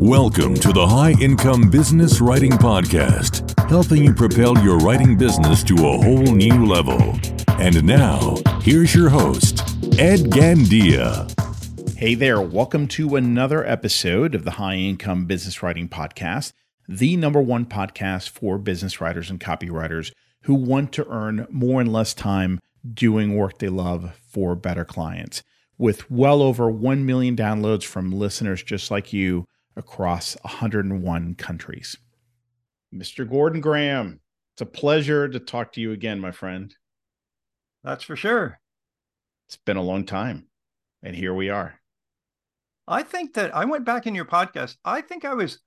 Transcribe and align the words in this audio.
Welcome 0.00 0.54
to 0.56 0.72
the 0.72 0.84
High 0.84 1.14
Income 1.20 1.70
Business 1.70 2.20
Writing 2.20 2.50
Podcast, 2.50 3.56
helping 3.68 4.02
you 4.02 4.12
propel 4.12 4.58
your 4.58 4.78
writing 4.78 5.16
business 5.16 5.62
to 5.62 5.74
a 5.74 5.98
whole 5.98 6.34
new 6.34 6.66
level. 6.66 7.16
And 7.60 7.84
now, 7.84 8.34
here's 8.62 8.92
your 8.92 9.08
host, 9.08 9.60
Ed 10.00 10.30
Gandia. 10.30 11.30
Hey 11.96 12.16
there, 12.16 12.40
welcome 12.40 12.88
to 12.88 13.14
another 13.14 13.64
episode 13.64 14.34
of 14.34 14.44
the 14.44 14.52
High 14.52 14.78
Income 14.78 15.26
Business 15.26 15.62
Writing 15.62 15.88
Podcast, 15.88 16.52
the 16.88 17.16
number 17.16 17.40
one 17.40 17.66
podcast 17.66 18.30
for 18.30 18.58
business 18.58 19.00
writers 19.00 19.30
and 19.30 19.38
copywriters 19.38 20.10
who 20.42 20.54
want 20.54 20.90
to 20.94 21.06
earn 21.08 21.46
more 21.50 21.80
and 21.80 21.92
less 21.92 22.14
time 22.14 22.58
doing 22.92 23.36
work 23.36 23.58
they 23.58 23.68
love 23.68 24.18
for 24.28 24.56
better 24.56 24.84
clients. 24.84 25.44
With 25.80 26.10
well 26.10 26.42
over 26.42 26.70
1 26.70 27.06
million 27.06 27.34
downloads 27.34 27.84
from 27.84 28.12
listeners 28.12 28.62
just 28.62 28.90
like 28.90 29.14
you 29.14 29.46
across 29.76 30.36
101 30.42 31.36
countries. 31.36 31.96
Mr. 32.94 33.26
Gordon 33.26 33.62
Graham, 33.62 34.20
it's 34.52 34.60
a 34.60 34.66
pleasure 34.66 35.26
to 35.26 35.40
talk 35.40 35.72
to 35.72 35.80
you 35.80 35.92
again, 35.92 36.20
my 36.20 36.32
friend. 36.32 36.76
That's 37.82 38.04
for 38.04 38.14
sure. 38.14 38.60
It's 39.48 39.56
been 39.56 39.78
a 39.78 39.82
long 39.82 40.04
time, 40.04 40.48
and 41.02 41.16
here 41.16 41.32
we 41.32 41.48
are. 41.48 41.80
I 42.86 43.02
think 43.02 43.32
that 43.32 43.56
I 43.56 43.64
went 43.64 43.86
back 43.86 44.06
in 44.06 44.14
your 44.14 44.26
podcast. 44.26 44.76
I 44.84 45.00
think 45.00 45.24
I 45.24 45.32
was 45.32 45.60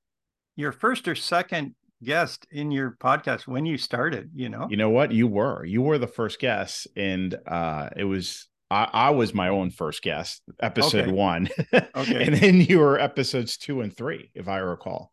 your 0.55 0.71
first 0.71 1.07
or 1.07 1.15
second 1.15 1.73
guest 2.03 2.45
in 2.51 2.69
your 2.69 2.97
podcast 2.99 3.47
when 3.47 3.65
you 3.65 3.79
started, 3.79 4.29
you 4.35 4.49
know? 4.49 4.67
You 4.69 4.77
know 4.77 4.91
what? 4.91 5.11
You 5.11 5.25
were. 5.25 5.65
You 5.65 5.81
were 5.81 5.97
the 5.97 6.05
first 6.05 6.39
guest, 6.39 6.87
and 6.95 7.35
uh, 7.47 7.89
it 7.97 8.03
was 8.03 8.47
I, 8.73 8.89
I 8.91 9.09
was 9.11 9.33
my 9.33 9.49
own 9.49 9.69
first 9.69 10.01
guest, 10.01 10.41
episode 10.59 11.03
okay. 11.03 11.11
one. 11.11 11.47
okay. 11.73 12.25
And 12.25 12.35
then 12.35 12.59
you 12.59 12.79
were 12.79 12.99
episodes 12.99 13.57
two 13.57 13.81
and 13.81 13.95
three, 13.95 14.31
if 14.33 14.47
I 14.47 14.57
recall. 14.57 15.11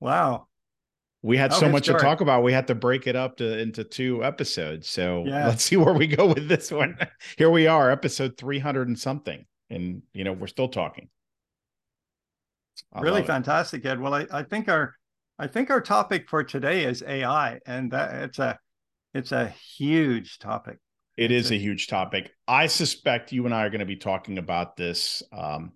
Wow. 0.00 0.48
We 1.22 1.38
had 1.38 1.52
oh, 1.52 1.58
so 1.58 1.68
much 1.70 1.84
story. 1.84 1.98
to 1.98 2.04
talk 2.04 2.20
about. 2.20 2.42
We 2.42 2.52
had 2.52 2.66
to 2.66 2.74
break 2.74 3.06
it 3.06 3.16
up 3.16 3.38
to 3.38 3.58
into 3.58 3.84
two 3.84 4.22
episodes. 4.22 4.88
So 4.88 5.24
yeah. 5.26 5.48
let's 5.48 5.64
see 5.64 5.76
where 5.76 5.94
we 5.94 6.06
go 6.06 6.26
with 6.26 6.46
this 6.46 6.70
one. 6.70 6.98
Here 7.38 7.50
we 7.50 7.66
are, 7.66 7.90
episode 7.90 8.36
300 8.36 8.86
and 8.86 8.98
something. 8.98 9.46
And 9.70 10.02
you 10.12 10.24
know, 10.24 10.32
we're 10.32 10.46
still 10.46 10.68
talking. 10.68 11.08
I 12.92 13.00
really 13.00 13.24
fantastic, 13.24 13.84
Ed. 13.84 13.98
Well, 13.98 14.14
I, 14.14 14.26
I 14.30 14.42
think 14.42 14.68
our 14.68 14.94
I 15.38 15.46
think 15.46 15.70
our 15.70 15.80
topic 15.80 16.28
for 16.28 16.44
today 16.44 16.84
is 16.84 17.02
AI, 17.02 17.60
and 17.66 17.90
that 17.92 18.14
it's 18.22 18.38
a 18.38 18.58
it's 19.14 19.32
a 19.32 19.48
huge 19.48 20.38
topic. 20.38 20.78
It 21.18 21.32
is 21.32 21.50
a 21.50 21.58
huge 21.58 21.88
topic. 21.88 22.30
I 22.46 22.68
suspect 22.68 23.32
you 23.32 23.44
and 23.44 23.52
I 23.52 23.66
are 23.66 23.70
going 23.70 23.80
to 23.80 23.86
be 23.86 23.96
talking 23.96 24.38
about 24.38 24.76
this 24.76 25.20
um, 25.32 25.72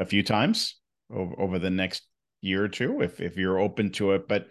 a 0.00 0.04
few 0.04 0.24
times 0.24 0.80
over, 1.14 1.40
over, 1.40 1.58
the 1.60 1.70
next 1.70 2.02
year 2.40 2.64
or 2.64 2.68
two, 2.68 3.00
if 3.00 3.20
if 3.20 3.36
you're 3.36 3.60
open 3.60 3.92
to 3.92 4.12
it. 4.12 4.26
But 4.26 4.48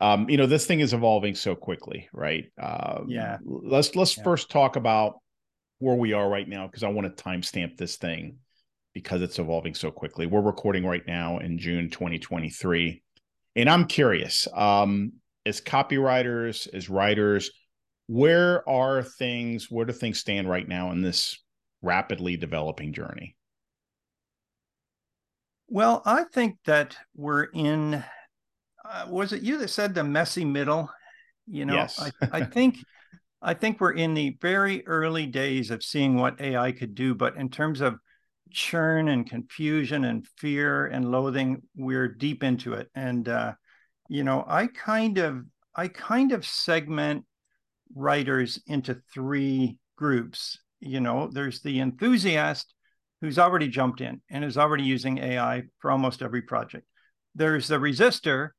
um, 0.00 0.30
you 0.30 0.38
know, 0.38 0.46
this 0.46 0.64
thing 0.64 0.80
is 0.80 0.94
evolving 0.94 1.34
so 1.34 1.54
quickly, 1.54 2.08
right? 2.14 2.46
Uh, 2.58 3.02
yeah. 3.06 3.36
Let's 3.44 3.94
let's 3.94 4.16
yeah. 4.16 4.24
first 4.24 4.50
talk 4.50 4.76
about 4.76 5.16
where 5.78 5.94
we 5.94 6.14
are 6.14 6.26
right 6.26 6.48
now 6.48 6.66
because 6.66 6.84
I 6.84 6.88
want 6.88 7.14
to 7.14 7.22
timestamp 7.22 7.76
this 7.76 7.96
thing 7.96 8.36
because 8.94 9.20
it's 9.20 9.38
evolving 9.38 9.74
so 9.74 9.90
quickly. 9.90 10.24
We're 10.24 10.40
recording 10.40 10.86
right 10.86 11.06
now 11.06 11.36
in 11.36 11.58
June 11.58 11.90
2023, 11.90 13.02
and 13.56 13.68
I'm 13.68 13.84
curious. 13.84 14.48
Um, 14.54 15.12
as 15.44 15.60
copywriters, 15.60 16.72
as 16.72 16.88
writers 16.88 17.50
where 18.12 18.68
are 18.68 19.02
things 19.02 19.70
where 19.70 19.86
do 19.86 19.92
things 19.92 20.18
stand 20.18 20.46
right 20.46 20.68
now 20.68 20.90
in 20.90 21.00
this 21.00 21.38
rapidly 21.80 22.36
developing 22.36 22.92
journey? 22.92 23.34
Well 25.68 26.02
i 26.04 26.24
think 26.24 26.58
that 26.66 26.94
we're 27.16 27.44
in 27.44 28.04
uh, 28.84 29.06
was 29.08 29.32
it 29.32 29.42
you 29.42 29.56
that 29.58 29.68
said 29.68 29.94
the 29.94 30.04
messy 30.04 30.44
middle? 30.44 30.90
You 31.46 31.64
know 31.64 31.74
yes. 31.74 31.98
I, 31.98 32.10
I 32.32 32.44
think 32.56 32.76
i 33.40 33.54
think 33.54 33.80
we're 33.80 33.92
in 33.92 34.12
the 34.12 34.36
very 34.42 34.86
early 34.86 35.26
days 35.26 35.70
of 35.70 35.82
seeing 35.82 36.16
what 36.16 36.40
ai 36.40 36.70
could 36.72 36.94
do 36.94 37.14
but 37.14 37.36
in 37.36 37.48
terms 37.48 37.80
of 37.80 37.98
churn 38.50 39.08
and 39.08 39.28
confusion 39.28 40.04
and 40.04 40.26
fear 40.36 40.86
and 40.86 41.10
loathing 41.10 41.62
we're 41.74 42.08
deep 42.08 42.44
into 42.44 42.74
it. 42.74 42.90
And 42.94 43.26
uh, 43.26 43.54
you 44.10 44.22
know 44.22 44.44
i 44.46 44.66
kind 44.66 45.16
of 45.16 45.46
i 45.74 45.88
kind 45.88 46.32
of 46.32 46.44
segment 46.44 47.24
writers 47.94 48.60
into 48.66 49.00
three 49.12 49.78
groups. 49.96 50.58
You 50.80 51.00
know, 51.00 51.28
there's 51.32 51.60
the 51.60 51.80
enthusiast 51.80 52.74
who's 53.20 53.38
already 53.38 53.68
jumped 53.68 54.00
in 54.00 54.20
and 54.30 54.44
is 54.44 54.58
already 54.58 54.84
using 54.84 55.18
AI 55.18 55.62
for 55.78 55.90
almost 55.90 56.22
every 56.22 56.42
project. 56.42 56.86
There's 57.34 57.68
the 57.68 57.78
resistor 57.78 58.50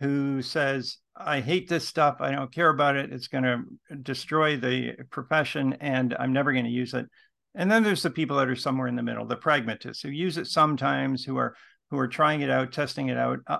who 0.00 0.42
says, 0.42 0.98
I 1.16 1.40
hate 1.40 1.68
this 1.68 1.86
stuff. 1.88 2.16
I 2.20 2.30
don't 2.30 2.54
care 2.54 2.68
about 2.68 2.96
it. 2.96 3.12
It's 3.12 3.28
going 3.28 3.44
to 3.44 3.96
destroy 3.96 4.56
the 4.56 4.94
profession 5.10 5.76
and 5.80 6.14
I'm 6.18 6.32
never 6.32 6.52
going 6.52 6.66
to 6.66 6.70
use 6.70 6.94
it. 6.94 7.06
And 7.54 7.70
then 7.70 7.82
there's 7.82 8.02
the 8.02 8.10
people 8.10 8.36
that 8.36 8.48
are 8.48 8.56
somewhere 8.56 8.86
in 8.86 8.96
the 8.96 9.02
middle, 9.02 9.26
the 9.26 9.36
pragmatists 9.36 10.02
who 10.02 10.10
use 10.10 10.36
it 10.36 10.46
sometimes, 10.46 11.24
who 11.24 11.38
are 11.38 11.56
who 11.90 11.98
are 11.98 12.08
trying 12.08 12.40
it 12.40 12.50
out, 12.50 12.72
testing 12.72 13.08
it 13.08 13.16
out. 13.16 13.38
Uh, 13.46 13.58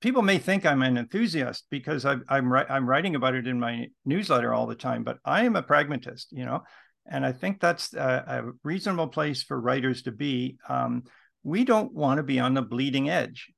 people 0.00 0.22
may 0.22 0.38
think 0.38 0.64
I'm 0.64 0.82
an 0.82 0.96
enthusiast 0.96 1.66
because 1.70 2.04
I, 2.04 2.16
I'm 2.28 2.52
I'm 2.52 2.88
writing 2.88 3.14
about 3.14 3.34
it 3.34 3.46
in 3.46 3.60
my 3.60 3.88
newsletter 4.04 4.52
all 4.52 4.66
the 4.66 4.74
time, 4.74 5.04
but 5.04 5.18
I 5.24 5.44
am 5.44 5.56
a 5.56 5.62
pragmatist, 5.62 6.28
you 6.32 6.44
know, 6.44 6.62
and 7.06 7.24
I 7.24 7.32
think 7.32 7.60
that's 7.60 7.94
a, 7.94 8.24
a 8.26 8.52
reasonable 8.64 9.08
place 9.08 9.42
for 9.42 9.60
writers 9.60 10.02
to 10.02 10.12
be. 10.12 10.56
Um, 10.68 11.04
we 11.42 11.64
don't 11.64 11.92
want 11.92 12.18
to 12.18 12.22
be 12.22 12.38
on 12.38 12.54
the 12.54 12.62
bleeding 12.62 13.08
edge, 13.08 13.50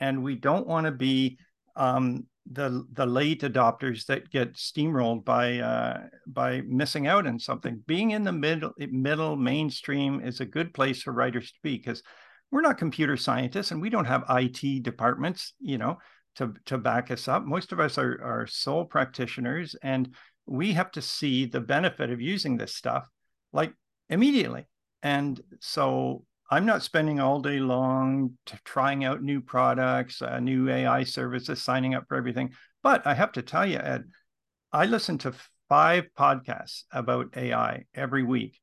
and 0.00 0.22
we 0.22 0.36
don't 0.36 0.66
want 0.66 0.86
to 0.86 0.92
be 0.92 1.38
um, 1.76 2.26
the 2.50 2.84
the 2.92 3.06
late 3.06 3.42
adopters 3.42 4.06
that 4.06 4.30
get 4.30 4.54
steamrolled 4.54 5.24
by 5.24 5.58
uh, 5.58 6.02
by 6.26 6.62
missing 6.66 7.06
out 7.06 7.26
on 7.26 7.38
something. 7.38 7.82
Being 7.86 8.12
in 8.12 8.24
the 8.24 8.32
middle 8.32 8.72
middle 8.78 9.36
mainstream 9.36 10.20
is 10.20 10.40
a 10.40 10.46
good 10.46 10.72
place 10.72 11.02
for 11.02 11.12
writers 11.12 11.52
to 11.52 11.58
be 11.62 11.76
because 11.76 12.02
we're 12.50 12.60
not 12.60 12.78
computer 12.78 13.16
scientists 13.16 13.70
and 13.70 13.80
we 13.80 13.90
don't 13.90 14.04
have 14.04 14.24
IT 14.28 14.82
departments, 14.82 15.54
you 15.60 15.78
know, 15.78 15.98
to, 16.36 16.54
to 16.66 16.78
back 16.78 17.10
us 17.10 17.28
up. 17.28 17.44
Most 17.44 17.72
of 17.72 17.80
us 17.80 17.98
are, 17.98 18.20
are 18.22 18.46
sole 18.46 18.84
practitioners 18.84 19.74
and 19.82 20.14
we 20.46 20.72
have 20.72 20.90
to 20.92 21.02
see 21.02 21.46
the 21.46 21.60
benefit 21.60 22.10
of 22.10 22.20
using 22.20 22.56
this 22.56 22.74
stuff 22.74 23.08
like 23.52 23.72
immediately. 24.08 24.66
And 25.02 25.40
so 25.60 26.24
I'm 26.50 26.66
not 26.66 26.82
spending 26.82 27.18
all 27.18 27.40
day 27.40 27.58
long 27.58 28.38
trying 28.64 29.04
out 29.04 29.22
new 29.22 29.40
products, 29.40 30.22
uh, 30.22 30.38
new 30.38 30.70
AI 30.70 31.02
services, 31.02 31.62
signing 31.62 31.94
up 31.94 32.04
for 32.08 32.16
everything. 32.16 32.52
But 32.82 33.06
I 33.06 33.14
have 33.14 33.32
to 33.32 33.42
tell 33.42 33.66
you, 33.66 33.78
Ed, 33.78 34.04
I 34.72 34.86
listen 34.86 35.18
to 35.18 35.34
five 35.68 36.04
podcasts 36.16 36.84
about 36.92 37.36
AI 37.36 37.84
every 37.94 38.22
week. 38.22 38.60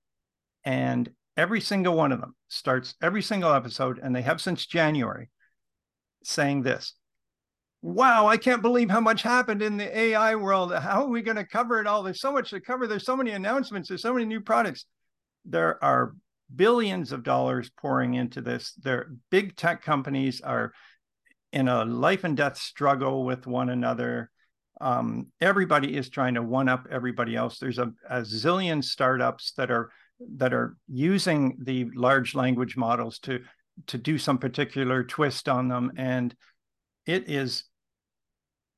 And 0.63 1.11
every 1.35 1.59
single 1.59 1.95
one 1.95 2.13
of 2.13 2.21
them 2.21 2.35
starts 2.53 2.95
every 3.01 3.21
single 3.21 3.53
episode, 3.53 3.99
and 4.01 4.15
they 4.15 4.21
have 4.21 4.41
since 4.41 4.65
January, 4.65 5.29
saying 6.23 6.63
this 6.63 6.93
Wow, 7.81 8.27
I 8.27 8.37
can't 8.37 8.61
believe 8.61 8.89
how 8.89 9.01
much 9.01 9.23
happened 9.23 9.61
in 9.61 9.75
the 9.75 9.97
AI 9.97 10.35
world. 10.35 10.73
How 10.73 11.03
are 11.03 11.09
we 11.09 11.21
going 11.21 11.35
to 11.35 11.45
cover 11.45 11.81
it 11.81 11.87
all? 11.87 12.01
There's 12.01 12.21
so 12.21 12.31
much 12.31 12.51
to 12.51 12.61
cover. 12.61 12.87
There's 12.87 13.05
so 13.05 13.17
many 13.17 13.31
announcements. 13.31 13.89
There's 13.89 14.01
so 14.01 14.13
many 14.13 14.25
new 14.25 14.39
products. 14.39 14.85
There 15.43 15.83
are 15.83 16.15
billions 16.55 17.11
of 17.11 17.23
dollars 17.23 17.69
pouring 17.77 18.13
into 18.13 18.39
this. 18.39 18.73
There, 18.81 19.11
big 19.29 19.57
tech 19.57 19.83
companies 19.83 20.39
are 20.39 20.71
in 21.51 21.67
a 21.67 21.83
life 21.83 22.23
and 22.23 22.37
death 22.37 22.57
struggle 22.57 23.25
with 23.25 23.47
one 23.47 23.69
another. 23.69 24.31
Um, 24.79 25.27
everybody 25.41 25.97
is 25.97 26.09
trying 26.09 26.35
to 26.35 26.41
one 26.41 26.69
up 26.69 26.87
everybody 26.89 27.35
else. 27.35 27.59
There's 27.59 27.79
a, 27.79 27.91
a 28.09 28.21
zillion 28.21 28.81
startups 28.81 29.51
that 29.57 29.71
are 29.71 29.91
that 30.35 30.53
are 30.53 30.75
using 30.87 31.57
the 31.61 31.89
large 31.95 32.35
language 32.35 32.77
models 32.77 33.19
to 33.19 33.39
to 33.87 33.97
do 33.97 34.17
some 34.17 34.37
particular 34.37 35.03
twist 35.03 35.49
on 35.49 35.67
them. 35.67 35.91
And 35.97 36.35
it 37.07 37.27
is 37.29 37.63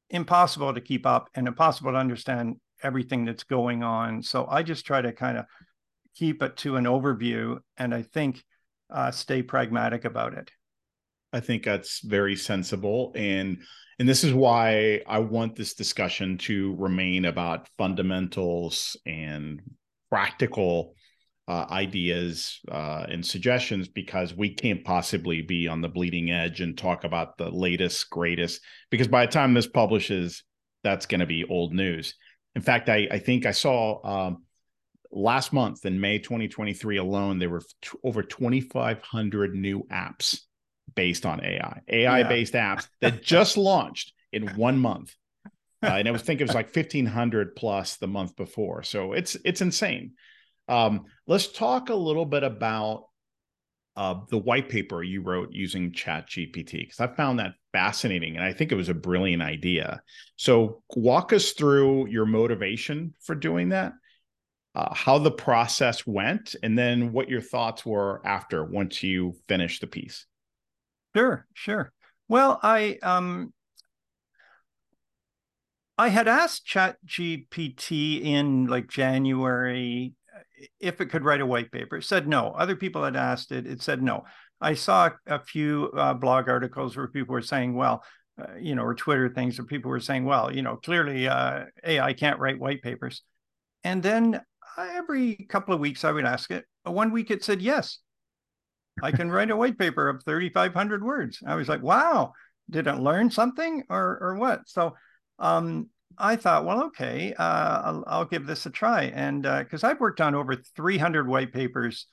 impossible 0.09 0.73
to 0.73 0.81
keep 0.81 1.05
up 1.05 1.29
and 1.35 1.47
impossible 1.47 1.91
to 1.91 1.97
understand 1.97 2.55
everything 2.81 3.25
that's 3.25 3.43
going 3.43 3.83
on. 3.83 4.21
So 4.21 4.47
i 4.49 4.63
just 4.63 4.85
try 4.85 5.01
to 5.01 5.11
kind 5.11 5.37
of 5.37 5.45
keep 6.15 6.41
it 6.41 6.55
to 6.57 6.77
an 6.77 6.85
overview 6.85 7.57
and 7.77 7.93
i 7.93 8.01
think 8.01 8.41
uh, 8.89 9.11
stay 9.11 9.41
pragmatic 9.41 10.05
about 10.05 10.33
it. 10.33 10.51
I 11.33 11.39
think 11.39 11.63
that's 11.63 11.99
very 12.01 12.35
sensible. 12.35 13.11
And 13.15 13.57
and 13.97 14.07
this 14.07 14.23
is 14.23 14.33
why 14.33 15.01
i 15.07 15.19
want 15.19 15.55
this 15.55 15.73
discussion 15.73 16.37
to 16.37 16.75
remain 16.75 17.25
about 17.25 17.69
fundamentals 17.77 18.97
and 19.05 19.61
practical 20.09 20.95
uh, 21.47 21.65
ideas 21.69 22.59
uh, 22.71 23.05
and 23.07 23.25
suggestions 23.25 23.87
because 23.87 24.33
we 24.33 24.53
can't 24.53 24.83
possibly 24.83 25.41
be 25.41 25.67
on 25.67 25.81
the 25.81 25.89
bleeding 25.89 26.31
edge 26.31 26.61
and 26.61 26.77
talk 26.77 27.03
about 27.03 27.37
the 27.37 27.49
latest, 27.49 28.09
greatest. 28.09 28.61
Because 28.89 29.07
by 29.07 29.25
the 29.25 29.31
time 29.31 29.53
this 29.53 29.67
publishes, 29.67 30.43
that's 30.83 31.05
going 31.05 31.19
to 31.19 31.25
be 31.25 31.45
old 31.45 31.73
news. 31.73 32.15
In 32.55 32.61
fact, 32.61 32.89
I, 32.89 33.07
I 33.11 33.19
think 33.19 33.45
I 33.45 33.51
saw 33.51 34.27
um, 34.27 34.43
last 35.11 35.53
month 35.53 35.85
in 35.85 35.99
May 35.99 36.19
2023 36.19 36.97
alone, 36.97 37.37
there 37.37 37.49
were 37.49 37.63
t- 37.81 37.97
over 38.03 38.23
2,500 38.23 39.55
new 39.55 39.85
apps 39.91 40.39
based 40.95 41.25
on 41.25 41.43
AI, 41.43 41.81
AI 41.87 42.19
yeah. 42.19 42.27
based 42.27 42.53
apps 42.53 42.87
that 43.01 43.21
just 43.21 43.57
launched 43.57 44.13
in 44.31 44.47
one 44.55 44.79
month. 44.79 45.15
Uh, 45.83 45.97
and 45.97 46.07
I 46.07 46.11
was 46.11 46.23
think 46.23 46.41
it 46.41 46.47
was 46.47 46.55
like 46.55 46.75
1,500 46.75 47.55
plus 47.55 47.97
the 47.97 48.07
month 48.07 48.35
before. 48.35 48.81
So 48.81 49.13
it's 49.13 49.35
it's 49.45 49.61
insane. 49.61 50.13
Um, 50.67 51.05
let's 51.27 51.51
talk 51.51 51.89
a 51.89 51.95
little 51.95 52.25
bit 52.25 52.43
about 52.43 53.05
uh, 53.95 54.15
the 54.29 54.37
white 54.37 54.67
paper 54.67 55.03
you 55.03 55.21
wrote 55.21 55.49
using 55.51 55.93
Chat 55.93 56.29
GPT 56.29 56.71
because 56.71 56.99
I 56.99 57.07
found 57.07 57.39
that 57.39 57.53
fascinating 57.71 58.35
and 58.35 58.43
I 58.43 58.51
think 58.51 58.71
it 58.71 58.75
was 58.75 58.89
a 58.89 58.93
brilliant 58.93 59.41
idea. 59.41 60.01
So 60.35 60.81
walk 60.95 61.31
us 61.31 61.51
through 61.51 62.07
your 62.07 62.25
motivation 62.25 63.13
for 63.21 63.35
doing 63.35 63.69
that 63.69 63.93
uh, 64.75 64.93
how 64.93 65.17
the 65.17 65.31
process 65.31 66.05
went, 66.05 66.55
and 66.61 66.77
then 66.77 67.13
what 67.13 67.29
your 67.29 67.41
thoughts 67.41 67.85
were 67.85 68.21
after 68.25 68.63
once 68.63 69.01
you 69.01 69.33
finished 69.47 69.81
the 69.81 69.87
piece. 69.87 70.25
Sure, 71.15 71.47
sure. 71.53 71.93
Well, 72.27 72.59
I 72.61 72.97
um, 73.01 73.53
I 75.97 76.09
had 76.09 76.27
asked 76.27 76.67
ChatGPT 76.67 78.21
in 78.21 78.67
like 78.67 78.89
January 78.89 80.13
if 80.79 81.01
it 81.01 81.07
could 81.07 81.23
write 81.23 81.41
a 81.41 81.45
white 81.45 81.71
paper. 81.71 81.97
It 81.97 82.03
said 82.03 82.27
no. 82.27 82.49
Other 82.51 82.75
people 82.75 83.03
had 83.03 83.15
asked 83.15 83.51
it. 83.51 83.65
It 83.67 83.81
said 83.81 84.01
no. 84.01 84.23
I 84.61 84.73
saw 84.73 85.09
a 85.27 85.39
few 85.39 85.91
uh, 85.95 86.13
blog 86.13 86.49
articles 86.49 86.95
where 86.95 87.07
people 87.07 87.33
were 87.33 87.41
saying, 87.41 87.75
well, 87.75 88.03
uh, 88.41 88.55
you 88.59 88.75
know, 88.75 88.83
or 88.83 88.95
Twitter 88.95 89.29
things 89.29 89.57
where 89.57 89.65
people 89.65 89.89
were 89.91 89.99
saying, 89.99 90.25
well, 90.25 90.53
you 90.53 90.61
know, 90.61 90.75
clearly 90.77 91.27
uh, 91.27 91.65
AI 91.83 92.13
can't 92.13 92.39
write 92.39 92.59
white 92.59 92.81
papers. 92.81 93.21
And 93.83 94.01
then 94.01 94.41
every 94.77 95.45
couple 95.49 95.73
of 95.73 95.79
weeks 95.79 96.03
I 96.03 96.11
would 96.11 96.25
ask 96.25 96.51
it. 96.51 96.65
One 96.83 97.11
week 97.11 97.31
it 97.31 97.43
said 97.43 97.61
yes. 97.61 97.99
I 99.03 99.11
can 99.11 99.29
write 99.29 99.51
a 99.51 99.55
white 99.55 99.77
paper 99.77 100.07
of 100.07 100.23
3,500 100.23 101.03
words. 101.03 101.39
I 101.45 101.55
was 101.55 101.67
like, 101.67 101.83
wow, 101.83 102.33
did 102.69 102.87
it 102.87 102.95
learn 102.95 103.29
something 103.29 103.83
or 103.89 104.17
or 104.21 104.35
what? 104.35 104.67
So 104.67 104.95
um, 105.39 105.89
I 106.17 106.35
thought, 106.35 106.65
well, 106.65 106.83
okay, 106.85 107.33
uh, 107.33 107.81
I'll, 107.83 108.03
I'll, 108.07 108.25
give 108.25 108.45
this 108.45 108.65
a 108.65 108.69
try. 108.69 109.03
And 109.03 109.43
because 109.43 109.83
uh, 109.83 109.87
I've 109.87 109.99
worked 109.99 110.21
on 110.21 110.33
over 110.33 110.55
300 110.55 111.27
white 111.27 111.51
papers 111.51 112.07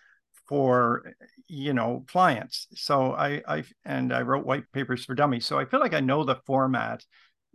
for 0.48 1.14
you 1.46 1.72
know 1.72 2.04
clients, 2.08 2.66
so 2.74 3.12
I 3.12 3.42
I 3.46 3.64
and 3.84 4.12
I 4.12 4.22
wrote 4.22 4.44
white 4.44 4.64
papers 4.72 5.04
for 5.04 5.14
dummies. 5.14 5.46
So 5.46 5.58
I 5.58 5.66
feel 5.66 5.80
like 5.80 5.94
I 5.94 6.00
know 6.00 6.24
the 6.24 6.40
format 6.46 7.04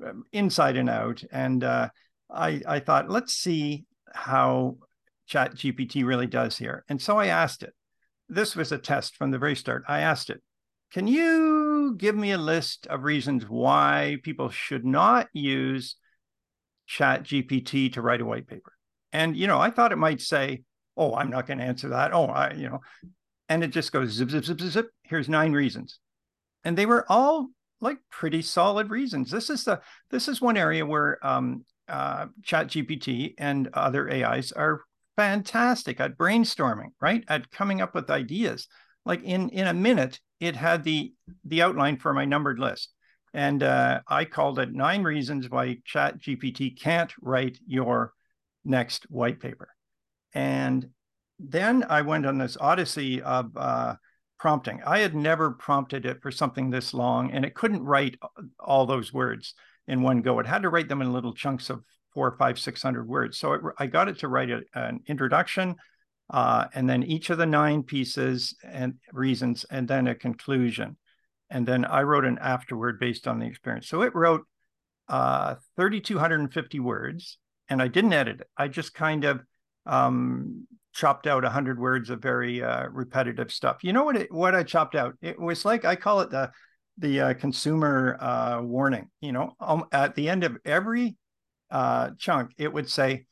um, 0.05 0.23
inside 0.31 0.77
and 0.77 0.89
out. 0.89 1.21
And 1.31 1.63
uh, 1.63 1.89
I 2.31 2.61
I 2.65 2.79
thought, 2.79 3.09
let's 3.09 3.33
see 3.33 3.85
how 4.13 4.77
chat 5.27 5.55
gpt 5.55 6.05
really 6.05 6.25
does 6.25 6.57
here 6.57 6.83
and 6.87 7.01
so 7.01 7.17
i 7.17 7.27
asked 7.27 7.63
it 7.63 7.73
this 8.29 8.55
was 8.55 8.71
a 8.71 8.77
test 8.77 9.15
from 9.15 9.29
the 9.29 9.37
very 9.37 9.55
start 9.55 9.83
i 9.87 9.99
asked 9.99 10.29
it 10.29 10.41
can 10.93 11.05
you 11.05 11.95
give 11.97 12.15
me 12.15 12.31
a 12.31 12.37
list 12.37 12.87
of 12.87 13.03
reasons 13.03 13.43
why 13.47 14.17
people 14.23 14.49
should 14.49 14.85
not 14.85 15.27
use 15.33 15.97
chat 16.87 17.23
gpt 17.23 17.93
to 17.93 18.01
write 18.01 18.21
a 18.21 18.25
white 18.25 18.47
paper 18.47 18.73
and 19.11 19.35
you 19.35 19.45
know 19.45 19.59
i 19.59 19.69
thought 19.69 19.91
it 19.91 19.97
might 19.97 20.21
say 20.21 20.61
oh 20.95 21.13
i'm 21.15 21.29
not 21.29 21.45
going 21.45 21.59
to 21.59 21.63
answer 21.63 21.89
that 21.89 22.13
oh 22.13 22.25
i 22.25 22.53
you 22.53 22.67
know 22.67 22.79
and 23.49 23.63
it 23.63 23.69
just 23.69 23.91
goes 23.91 24.11
zip 24.11 24.29
zip 24.29 24.45
zip 24.45 24.59
zip 24.59 24.71
zip 24.71 24.89
here's 25.03 25.29
nine 25.29 25.53
reasons 25.53 25.99
and 26.63 26.77
they 26.77 26.85
were 26.85 27.05
all 27.09 27.47
like 27.81 27.97
pretty 28.09 28.41
solid 28.41 28.89
reasons 28.89 29.29
this 29.29 29.49
is 29.49 29.63
the 29.65 29.79
this 30.09 30.27
is 30.27 30.41
one 30.41 30.57
area 30.57 30.85
where 30.85 31.23
um 31.25 31.63
uh, 31.89 32.25
chat 32.43 32.67
gpt 32.67 33.33
and 33.37 33.69
other 33.73 34.09
ais 34.09 34.51
are 34.51 34.81
fantastic 35.17 35.99
at 35.99 36.17
brainstorming, 36.17 36.91
right? 37.01 37.25
At 37.27 37.51
coming 37.51 37.81
up 37.81 37.93
with 37.93 38.09
ideas. 38.09 38.67
Like 39.03 39.23
in 39.23 39.49
in 39.49 39.67
a 39.67 39.73
minute, 39.73 40.21
it 40.39 40.55
had 40.55 40.83
the 40.83 41.13
the 41.43 41.61
outline 41.61 41.97
for 41.97 42.13
my 42.13 42.23
numbered 42.23 42.59
list. 42.59 42.93
And 43.33 43.61
uh, 43.61 44.01
I 44.07 44.25
called 44.25 44.59
it 44.59 44.73
nine 44.73 45.03
reasons 45.03 45.49
why 45.49 45.77
Chat 45.85 46.19
GPT 46.19 46.79
can't 46.79 47.11
write 47.21 47.59
your 47.67 48.13
next 48.63 49.03
white 49.09 49.39
paper. 49.39 49.69
And 50.33 50.89
then 51.39 51.85
I 51.89 52.01
went 52.01 52.25
on 52.25 52.37
this 52.37 52.57
odyssey 52.59 53.21
of 53.21 53.55
uh, 53.55 53.95
prompting. 54.39 54.81
I 54.85 54.99
had 54.99 55.15
never 55.15 55.51
prompted 55.51 56.05
it 56.05 56.21
for 56.21 56.31
something 56.31 56.69
this 56.69 56.93
long, 56.93 57.31
and 57.31 57.45
it 57.45 57.55
couldn't 57.55 57.83
write 57.83 58.17
all 58.59 58.85
those 58.85 59.13
words 59.13 59.53
in 59.87 60.01
one 60.01 60.21
go. 60.21 60.39
It 60.39 60.47
had 60.47 60.63
to 60.63 60.69
write 60.69 60.89
them 60.89 61.01
in 61.01 61.13
little 61.13 61.33
chunks 61.33 61.69
of 61.69 61.83
four, 62.13 62.35
five, 62.37 62.59
six 62.59 62.81
hundred 62.81 63.07
words. 63.07 63.37
So 63.37 63.53
it, 63.53 63.61
I 63.77 63.87
got 63.87 64.07
it 64.07 64.19
to 64.19 64.27
write 64.27 64.49
a, 64.49 64.61
an 64.73 65.01
introduction, 65.07 65.75
uh, 66.29 66.65
and 66.73 66.89
then 66.89 67.03
each 67.03 67.29
of 67.29 67.37
the 67.37 67.45
nine 67.45 67.83
pieces 67.83 68.55
and 68.63 68.95
reasons, 69.13 69.65
and 69.69 69.87
then 69.87 70.07
a 70.07 70.15
conclusion, 70.15 70.97
and 71.49 71.67
then 71.67 71.85
I 71.85 72.01
wrote 72.03 72.25
an 72.25 72.37
afterword 72.39 72.99
based 72.99 73.27
on 73.27 73.39
the 73.39 73.45
experience. 73.45 73.87
So 73.87 74.01
it 74.01 74.13
wrote 74.15 74.43
uh, 75.07 75.55
3,250 75.75 76.79
words, 76.79 77.37
and 77.69 77.81
I 77.81 77.87
didn't 77.87 78.13
edit 78.13 78.41
it. 78.41 78.47
I 78.57 78.67
just 78.67 78.93
kind 78.93 79.23
of 79.23 79.41
um, 79.85 80.67
chopped 80.93 81.27
out 81.27 81.43
100 81.43 81.79
words 81.79 82.09
of 82.09 82.21
very 82.21 82.61
uh, 82.63 82.87
repetitive 82.89 83.51
stuff. 83.51 83.83
You 83.83 83.93
know 83.93 84.03
what? 84.03 84.17
It, 84.17 84.31
what 84.31 84.55
I 84.55 84.63
chopped 84.63 84.95
out? 84.95 85.15
It 85.21 85.39
was 85.39 85.63
like 85.63 85.85
I 85.85 85.95
call 85.95 86.21
it 86.21 86.29
the 86.29 86.51
the 86.97 87.21
uh, 87.21 87.33
consumer 87.35 88.17
uh, 88.19 88.61
warning. 88.61 89.09
You 89.21 89.31
know, 89.31 89.53
um, 89.59 89.85
at 89.91 90.15
the 90.15 90.29
end 90.29 90.43
of 90.43 90.57
every 90.65 91.15
uh, 91.69 92.11
chunk, 92.17 92.51
it 92.57 92.73
would 92.73 92.89
say, 92.89 93.25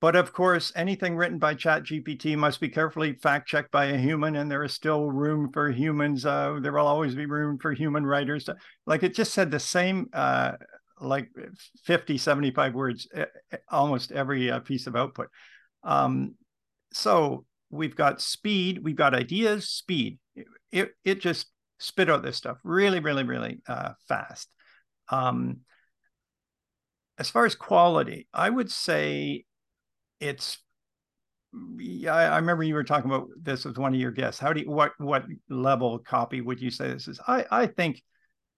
but 0.00 0.16
of 0.16 0.32
course, 0.32 0.72
anything 0.74 1.14
written 1.14 1.38
by 1.38 1.54
ChatGPT 1.54 2.36
must 2.36 2.58
be 2.58 2.70
carefully 2.70 3.12
fact 3.12 3.48
checked 3.48 3.70
by 3.70 3.86
a 3.86 3.98
human, 3.98 4.36
and 4.36 4.50
there 4.50 4.64
is 4.64 4.72
still 4.72 5.10
room 5.10 5.50
for 5.52 5.70
humans. 5.70 6.24
Uh, 6.24 6.58
there 6.62 6.72
will 6.72 6.86
always 6.86 7.14
be 7.14 7.26
room 7.26 7.58
for 7.58 7.72
human 7.72 8.06
writers. 8.06 8.44
To, 8.44 8.56
like 8.86 9.02
it 9.02 9.14
just 9.14 9.34
said 9.34 9.50
the 9.50 9.60
same, 9.60 10.08
uh, 10.14 10.52
like 11.00 11.28
50, 11.84 12.16
75 12.16 12.74
words, 12.74 13.08
almost 13.70 14.10
every 14.10 14.50
uh, 14.50 14.60
piece 14.60 14.86
of 14.86 14.96
output. 14.96 15.28
Um, 15.84 16.34
so 16.92 17.44
we've 17.68 17.96
got 17.96 18.22
speed, 18.22 18.82
we've 18.82 18.96
got 18.96 19.14
ideas, 19.14 19.68
speed. 19.68 20.18
It, 20.72 20.90
it 21.04 21.20
just 21.20 21.46
spit 21.78 22.08
out 22.08 22.22
this 22.22 22.36
stuff 22.36 22.56
really, 22.64 23.00
really, 23.00 23.24
really 23.24 23.60
uh, 23.68 23.92
fast. 24.08 24.48
Um, 25.10 25.60
as 27.18 27.28
far 27.28 27.44
as 27.44 27.54
quality, 27.54 28.28
I 28.32 28.48
would 28.48 28.70
say 28.70 29.44
it's. 30.20 30.58
Yeah, 31.78 32.14
I 32.14 32.36
remember 32.36 32.62
you 32.62 32.74
were 32.74 32.84
talking 32.84 33.10
about 33.10 33.26
this 33.42 33.64
with 33.64 33.76
one 33.76 33.92
of 33.92 33.98
your 34.00 34.12
guests. 34.12 34.40
How 34.40 34.52
do 34.52 34.60
you 34.60 34.70
what 34.70 34.92
what 34.98 35.24
level 35.48 35.98
copy 35.98 36.40
would 36.40 36.60
you 36.60 36.70
say 36.70 36.88
this 36.88 37.08
is? 37.08 37.18
I 37.26 37.44
I 37.50 37.66
think 37.66 38.00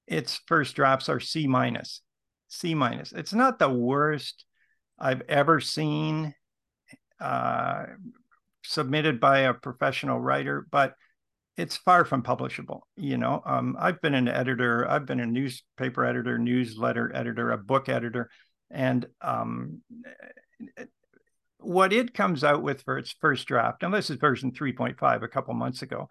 its 0.07 0.41
first 0.47 0.77
drafts 0.77 1.09
are 1.09 1.21
C 1.21 1.47
minus, 1.47 2.03
C 2.49 2.75
minus. 2.75 3.13
It's 3.13 3.33
not 3.33 3.59
the 3.59 3.71
worst 3.71 4.45
I've 4.99 5.23
ever 5.29 5.59
seen 5.59 6.35
uh, 7.19 7.85
submitted 8.63 9.21
by 9.21 9.41
a 9.41 9.55
professional 9.55 10.21
writer, 10.21 10.67
but 10.71 10.95
it's 11.57 11.77
far 11.77 12.05
from 12.05 12.23
publishable. 12.23 12.81
You 12.97 13.17
know, 13.17 13.43
um, 13.47 13.77
I've 13.79 14.01
been 14.03 14.15
an 14.15 14.29
editor, 14.29 14.89
I've 14.89 15.07
been 15.07 15.21
a 15.21 15.27
newspaper 15.27 16.05
editor, 16.05 16.39
newsletter 16.39 17.15
editor, 17.15 17.53
a 17.53 17.59
book 17.59 17.89
editor 17.89 18.29
and 18.73 19.07
um, 19.21 19.83
what 21.65 21.93
it 21.93 22.15
comes 22.15 22.45
out 22.45 22.63
with 22.63 22.83
for 22.83 22.99
its 22.99 23.13
first 23.13 23.47
draft, 23.47 23.83
and 23.83 23.93
this 23.93 24.11
is 24.11 24.17
version 24.17 24.53
3.5 24.53 25.23
a 25.23 25.29
couple 25.29 25.55
months 25.55 25.83
ago, 25.83 26.09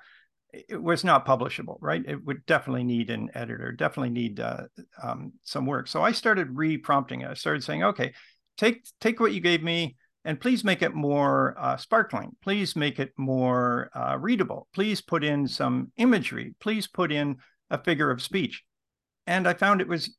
it 0.54 0.82
was 0.82 1.04
not 1.04 1.26
publishable, 1.26 1.78
right? 1.80 2.04
It 2.06 2.26
would 2.26 2.46
definitely 2.46 2.84
need 2.84 3.10
an 3.10 3.30
editor, 3.34 3.72
definitely 3.72 4.10
need 4.10 4.40
uh, 4.40 4.64
um, 5.02 5.34
some 5.44 5.66
work. 5.66 5.88
So 5.88 6.02
I 6.02 6.12
started 6.12 6.58
re-prompting 6.58 7.22
it. 7.22 7.30
I 7.30 7.34
started 7.36 7.64
saying, 7.64 7.84
okay, 7.84 8.14
take 8.58 8.84
take 9.00 9.20
what 9.20 9.34
you 9.34 9.40
gave 9.40 9.64
me, 9.64 9.96
and 10.26 10.40
please 10.40 10.64
make 10.64 10.82
it 10.82 10.94
more 10.94 11.56
uh, 11.58 11.78
sparkling. 11.78 12.32
Please 12.42 12.76
make 12.76 13.00
it 13.00 13.12
more 13.18 13.90
uh, 13.96 14.18
readable. 14.20 14.68
Please 14.74 15.02
put 15.02 15.24
in 15.24 15.48
some 15.48 15.92
imagery. 15.98 16.54
Please 16.60 16.88
put 16.88 17.12
in 17.12 17.38
a 17.70 17.82
figure 17.82 18.12
of 18.12 18.22
speech. 18.22 18.64
And 19.28 19.48
I 19.48 19.54
found 19.54 19.80
it 19.80 19.88
was 19.88 20.18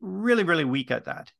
really, 0.00 0.44
really 0.44 0.64
weak 0.64 0.90
at 0.90 1.06
that 1.06 1.32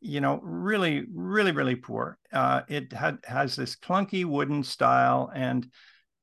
you 0.00 0.20
know, 0.20 0.40
really, 0.42 1.04
really, 1.12 1.52
really 1.52 1.76
poor. 1.76 2.18
Uh, 2.32 2.62
it 2.68 2.92
had 2.92 3.18
has 3.24 3.56
this 3.56 3.76
clunky 3.76 4.24
wooden 4.24 4.62
style, 4.64 5.30
and 5.34 5.70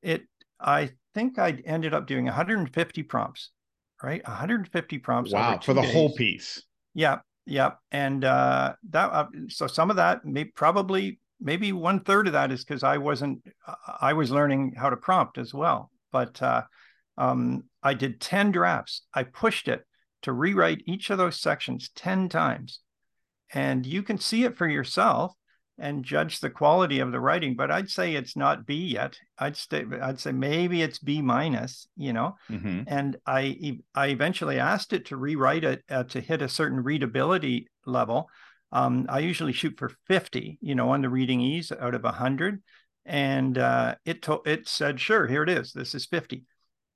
it. 0.02 0.24
I 0.60 0.92
think 1.14 1.38
I 1.38 1.62
ended 1.66 1.94
up 1.94 2.08
doing 2.08 2.26
150 2.26 3.04
prompts, 3.04 3.52
right? 4.02 4.26
150 4.28 4.98
prompts. 5.00 5.32
Wow, 5.32 5.60
for 5.62 5.74
the 5.74 5.82
days. 5.82 5.94
whole 5.94 6.14
piece. 6.16 6.64
Yeah, 6.94 7.20
yeah, 7.46 7.74
and 7.92 8.26
uh, 8.26 8.74
that. 8.90 9.12
Uh, 9.12 9.28
so 9.50 9.68
some 9.68 9.90
of 9.90 9.98
that, 9.98 10.26
may 10.26 10.46
probably 10.46 11.20
maybe 11.40 11.72
one 11.72 12.00
third 12.00 12.28
of 12.28 12.34
that 12.34 12.52
is 12.52 12.66
because 12.66 12.84
I 12.84 12.98
wasn't. 12.98 13.46
I 14.02 14.14
was 14.14 14.32
learning 14.32 14.74
how 14.76 14.90
to 14.90 14.98
prompt 14.98 15.38
as 15.38 15.54
well, 15.54 15.92
but 16.12 16.42
uh, 16.42 16.64
um, 17.18 17.64
I 17.84 17.94
did 17.94 18.22
10 18.22 18.52
drafts. 18.52 19.04
I 19.14 19.24
pushed 19.24 19.68
it 19.68 19.84
to 20.24 20.34
rewrite 20.34 20.84
each 20.86 21.10
of 21.10 21.18
those 21.18 21.40
sections 21.40 21.90
10 21.96 22.30
times 22.30 22.80
and 23.54 23.86
you 23.86 24.04
can 24.04 24.18
see 24.18 24.44
it 24.44 24.58
for 24.58 24.68
yourself 24.68 25.34
and 25.80 26.04
judge 26.04 26.40
the 26.40 26.50
quality 26.50 27.00
of 27.00 27.12
the 27.12 27.20
writing. 27.20 27.56
But 27.56 27.72
I'd 27.72 27.90
say 27.90 28.16
it's 28.16 28.36
not 28.36 28.66
B 28.66 28.76
yet. 28.76 29.18
I'd 29.38 29.56
stay. 29.56 29.86
I'd 30.02 30.20
say 30.20 30.32
maybe 30.32 30.82
it's 30.82 31.00
B 31.00 31.22
minus. 31.22 31.88
You 31.96 32.14
know. 32.14 32.36
Mm-hmm. 32.50 32.84
And 32.88 33.18
I 33.26 33.80
I 33.94 34.08
eventually 34.08 34.60
asked 34.60 34.94
it 34.94 35.06
to 35.08 35.18
rewrite 35.18 35.64
it 35.64 35.84
uh, 35.90 36.04
to 36.06 36.20
hit 36.22 36.42
a 36.42 36.50
certain 36.50 36.84
readability 36.84 37.70
level. 37.86 38.30
Um, 38.72 39.06
I 39.08 39.20
usually 39.20 39.54
shoot 39.54 39.78
for 39.78 39.92
50, 40.08 40.58
you 40.62 40.76
know, 40.76 40.90
on 40.90 41.02
the 41.02 41.10
reading 41.10 41.40
ease 41.40 41.72
out 41.72 41.96
of 41.96 42.04
100. 42.04 42.62
And 43.06 43.58
uh, 43.58 43.96
it 44.04 44.22
to- 44.24 44.42
it 44.46 44.68
said, 44.68 45.00
sure, 45.00 45.26
here 45.28 45.44
it 45.44 45.50
is. 45.50 45.72
This 45.72 45.96
is 45.96 46.06
50. 46.06 46.44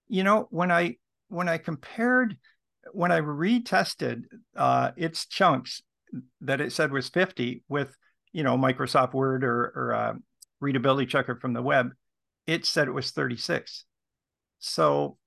You 0.10 0.24
know, 0.24 0.48
when 0.50 0.72
I 0.72 0.98
when 1.29 1.48
I 1.48 1.58
compared, 1.58 2.36
when 2.91 3.13
I 3.13 3.22
retested 3.22 4.24
uh, 4.58 4.91
its 4.98 5.25
chunks 5.25 5.81
that 6.41 6.62
it 6.62 6.72
said 6.72 6.91
was 6.91 7.10
50 7.10 7.63
with 7.70 7.96
you 8.32 8.44
know 8.44 8.58
Microsoft 8.58 9.13
Word 9.13 9.44
or, 9.44 9.72
or 9.75 9.94
uh, 9.94 10.13
readability 10.60 11.08
checker 11.08 11.36
from 11.36 11.53
the 11.53 11.62
web, 11.62 11.91
it 12.48 12.65
said 12.65 12.88
it 12.88 12.91
was 12.91 13.12
36. 13.12 13.86
So 14.60 15.18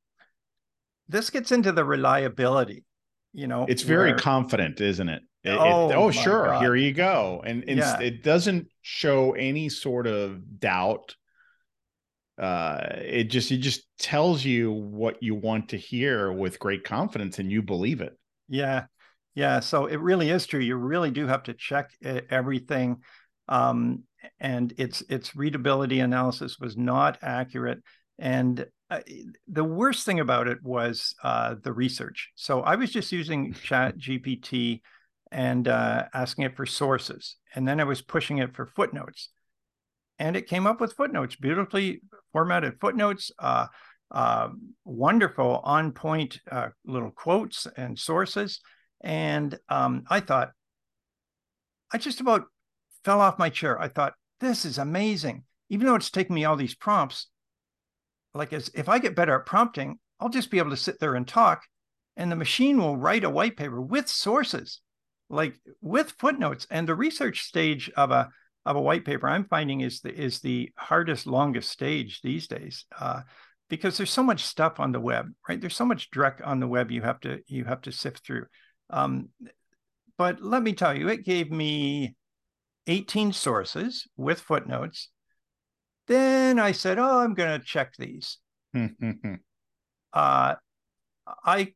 this 1.09 1.31
gets 1.31 1.53
into 1.53 1.73
the 1.73 1.85
reliability. 1.85 2.85
You 3.33 3.49
know, 3.49 3.67
it's 3.69 3.83
very 3.83 4.11
where, 4.11 4.19
confident, 4.19 4.81
isn't 4.81 5.09
it? 5.09 5.23
it 5.43 5.51
oh, 5.51 5.91
it, 5.91 5.97
oh 5.97 6.11
sure, 6.13 6.47
God. 6.47 6.63
here 6.63 6.77
you 6.77 6.93
go, 6.93 7.43
and, 7.45 7.65
and 7.69 7.79
yeah. 7.79 7.99
it 7.99 8.23
doesn't 8.23 8.69
show 8.83 9.33
any 9.33 9.69
sort 9.69 10.07
of 10.07 10.61
doubt. 10.61 11.17
Uh, 12.39 12.79
it 12.99 13.25
just 13.25 13.51
it 13.51 13.59
just 13.59 13.87
tells 13.99 14.45
you 14.45 14.71
what 14.71 15.21
you 15.21 15.35
want 15.35 15.71
to 15.71 15.77
hear 15.77 16.33
with 16.33 16.61
great 16.61 16.85
confidence, 16.85 17.41
and 17.41 17.51
you 17.51 17.61
believe 17.61 18.01
it. 18.01 18.17
Yeah, 18.49 18.85
yeah, 19.35 19.61
so 19.61 19.87
it 19.87 19.97
really 19.97 20.31
is 20.31 20.47
true. 20.47 20.61
You 20.61 20.77
really 20.77 21.11
do 21.11 21.27
have 21.27 21.45
to 21.45 21.55
check 21.55 21.91
everything, 22.31 22.99
um, 23.49 24.05
and 24.39 24.73
its 24.79 25.03
its 25.09 25.35
readability 25.35 26.01
analysis 26.01 26.59
was 26.59 26.77
not 26.77 27.19
accurate. 27.21 27.83
And 28.19 28.65
uh, 28.91 29.01
the 29.49 29.65
worst 29.65 30.07
thing 30.07 30.21
about 30.21 30.47
it 30.47 30.63
was 30.63 31.17
uh, 31.25 31.57
the 31.61 31.73
research. 31.73 32.31
So 32.37 32.61
I 32.61 32.77
was 32.77 32.93
just 32.93 33.11
using 33.11 33.53
Chat 33.65 33.99
GPT 33.99 34.83
and 35.33 35.67
uh, 35.67 36.05
asking 36.15 36.45
it 36.45 36.57
for 36.57 36.65
sources, 36.65 37.37
and 37.57 37.67
then 37.67 37.81
I 37.81 37.85
was 37.85 38.03
pushing 38.03 38.39
it 38.39 38.55
for 38.55 38.67
footnotes, 38.67 39.31
and 40.21 40.37
it 40.37 40.47
came 40.47 40.65
up 40.65 40.81
with 40.81 40.93
footnotes, 40.93 41.35
beautifully 41.35 42.03
formatted 42.33 42.79
footnotes. 42.81 43.33
Uh, 43.37 43.67
uh, 44.13 44.51
wonderful 44.85 45.61
on 45.65 45.91
point 45.91 46.39
uh, 46.53 46.69
little 46.85 47.11
quotes 47.11 47.67
and 47.77 47.99
sources 47.99 48.61
and 49.05 49.57
um, 49.69 50.05
I 50.09 50.21
thought, 50.21 50.53
I 51.93 51.99
just 51.99 52.21
about 52.21 52.47
fell 53.05 53.21
off 53.21 53.39
my 53.39 53.51
chair. 53.51 53.81
I 53.81 53.89
thought, 53.89 54.15
this 54.41 54.65
is 54.65 54.79
amazing. 54.79 55.45
Even 55.69 55.87
though 55.87 55.95
it's 55.95 56.11
taking 56.11 56.35
me 56.35 56.45
all 56.45 56.57
these 56.57 56.75
prompts, 56.75 57.29
like 58.33 58.53
as 58.53 58.71
if 58.75 58.89
I 58.89 58.99
get 58.99 59.15
better 59.15 59.39
at 59.39 59.47
prompting, 59.47 59.99
I'll 60.19 60.31
just 60.31 60.51
be 60.51 60.59
able 60.59 60.71
to 60.71 60.77
sit 60.77 60.99
there 60.99 61.15
and 61.15 61.29
talk, 61.29 61.63
and 62.17 62.33
the 62.33 62.37
machine 62.37 62.79
will 62.79 62.97
write 62.97 63.25
a 63.25 63.31
white 63.31 63.57
paper 63.57 63.81
with 63.81 64.09
sources, 64.09 64.81
like 65.29 65.55
with 65.81 66.15
footnotes. 66.19 66.67
And 66.71 66.89
the 66.89 66.95
research 66.95 67.43
stage 67.43 67.91
of 67.97 68.11
a 68.11 68.31
of 68.67 68.77
a 68.77 68.81
white 68.81 69.05
paper, 69.05 69.29
I'm 69.29 69.45
finding 69.45 69.83
is 69.83 70.01
the 70.01 70.15
is 70.15 70.41
the 70.41 70.71
hardest, 70.77 71.27
longest 71.27 71.71
stage 71.71 72.23
these 72.23 72.47
days. 72.47 72.87
Uh, 72.99 73.21
because 73.69 73.97
there's 73.97 74.11
so 74.11 74.23
much 74.23 74.45
stuff 74.45 74.81
on 74.81 74.93
the 74.93 75.01
web, 75.01 75.33
right? 75.49 75.61
There's 75.61 75.77
so 75.77 75.87
much 75.87 76.11
direct 76.11 76.43
on 76.43 76.61
the 76.61 76.69
web 76.69 76.91
you 76.91 77.03
have 77.03 77.21
to 77.21 77.41
you 77.47 77.65
have 77.65 77.83
to 77.83 77.93
sift 77.93 78.25
through. 78.27 78.47
Um, 78.95 79.31
but 80.17 80.41
let 80.41 80.63
me 80.63 80.73
tell 80.73 80.97
you, 80.97 81.09
it 81.09 81.25
gave 81.25 81.51
me 81.51 82.15
18 82.87 83.33
sources 83.33 84.07
with 84.17 84.41
footnotes. 84.41 85.11
Then 86.07 86.61
I 86.61 86.73
said, 86.73 86.99
"Oh, 86.99 87.19
I'm 87.19 87.35
going 87.35 87.59
to 87.59 87.67
check 87.67 87.95
these." 87.99 88.39
uh, 88.75 90.55
I 91.45 91.73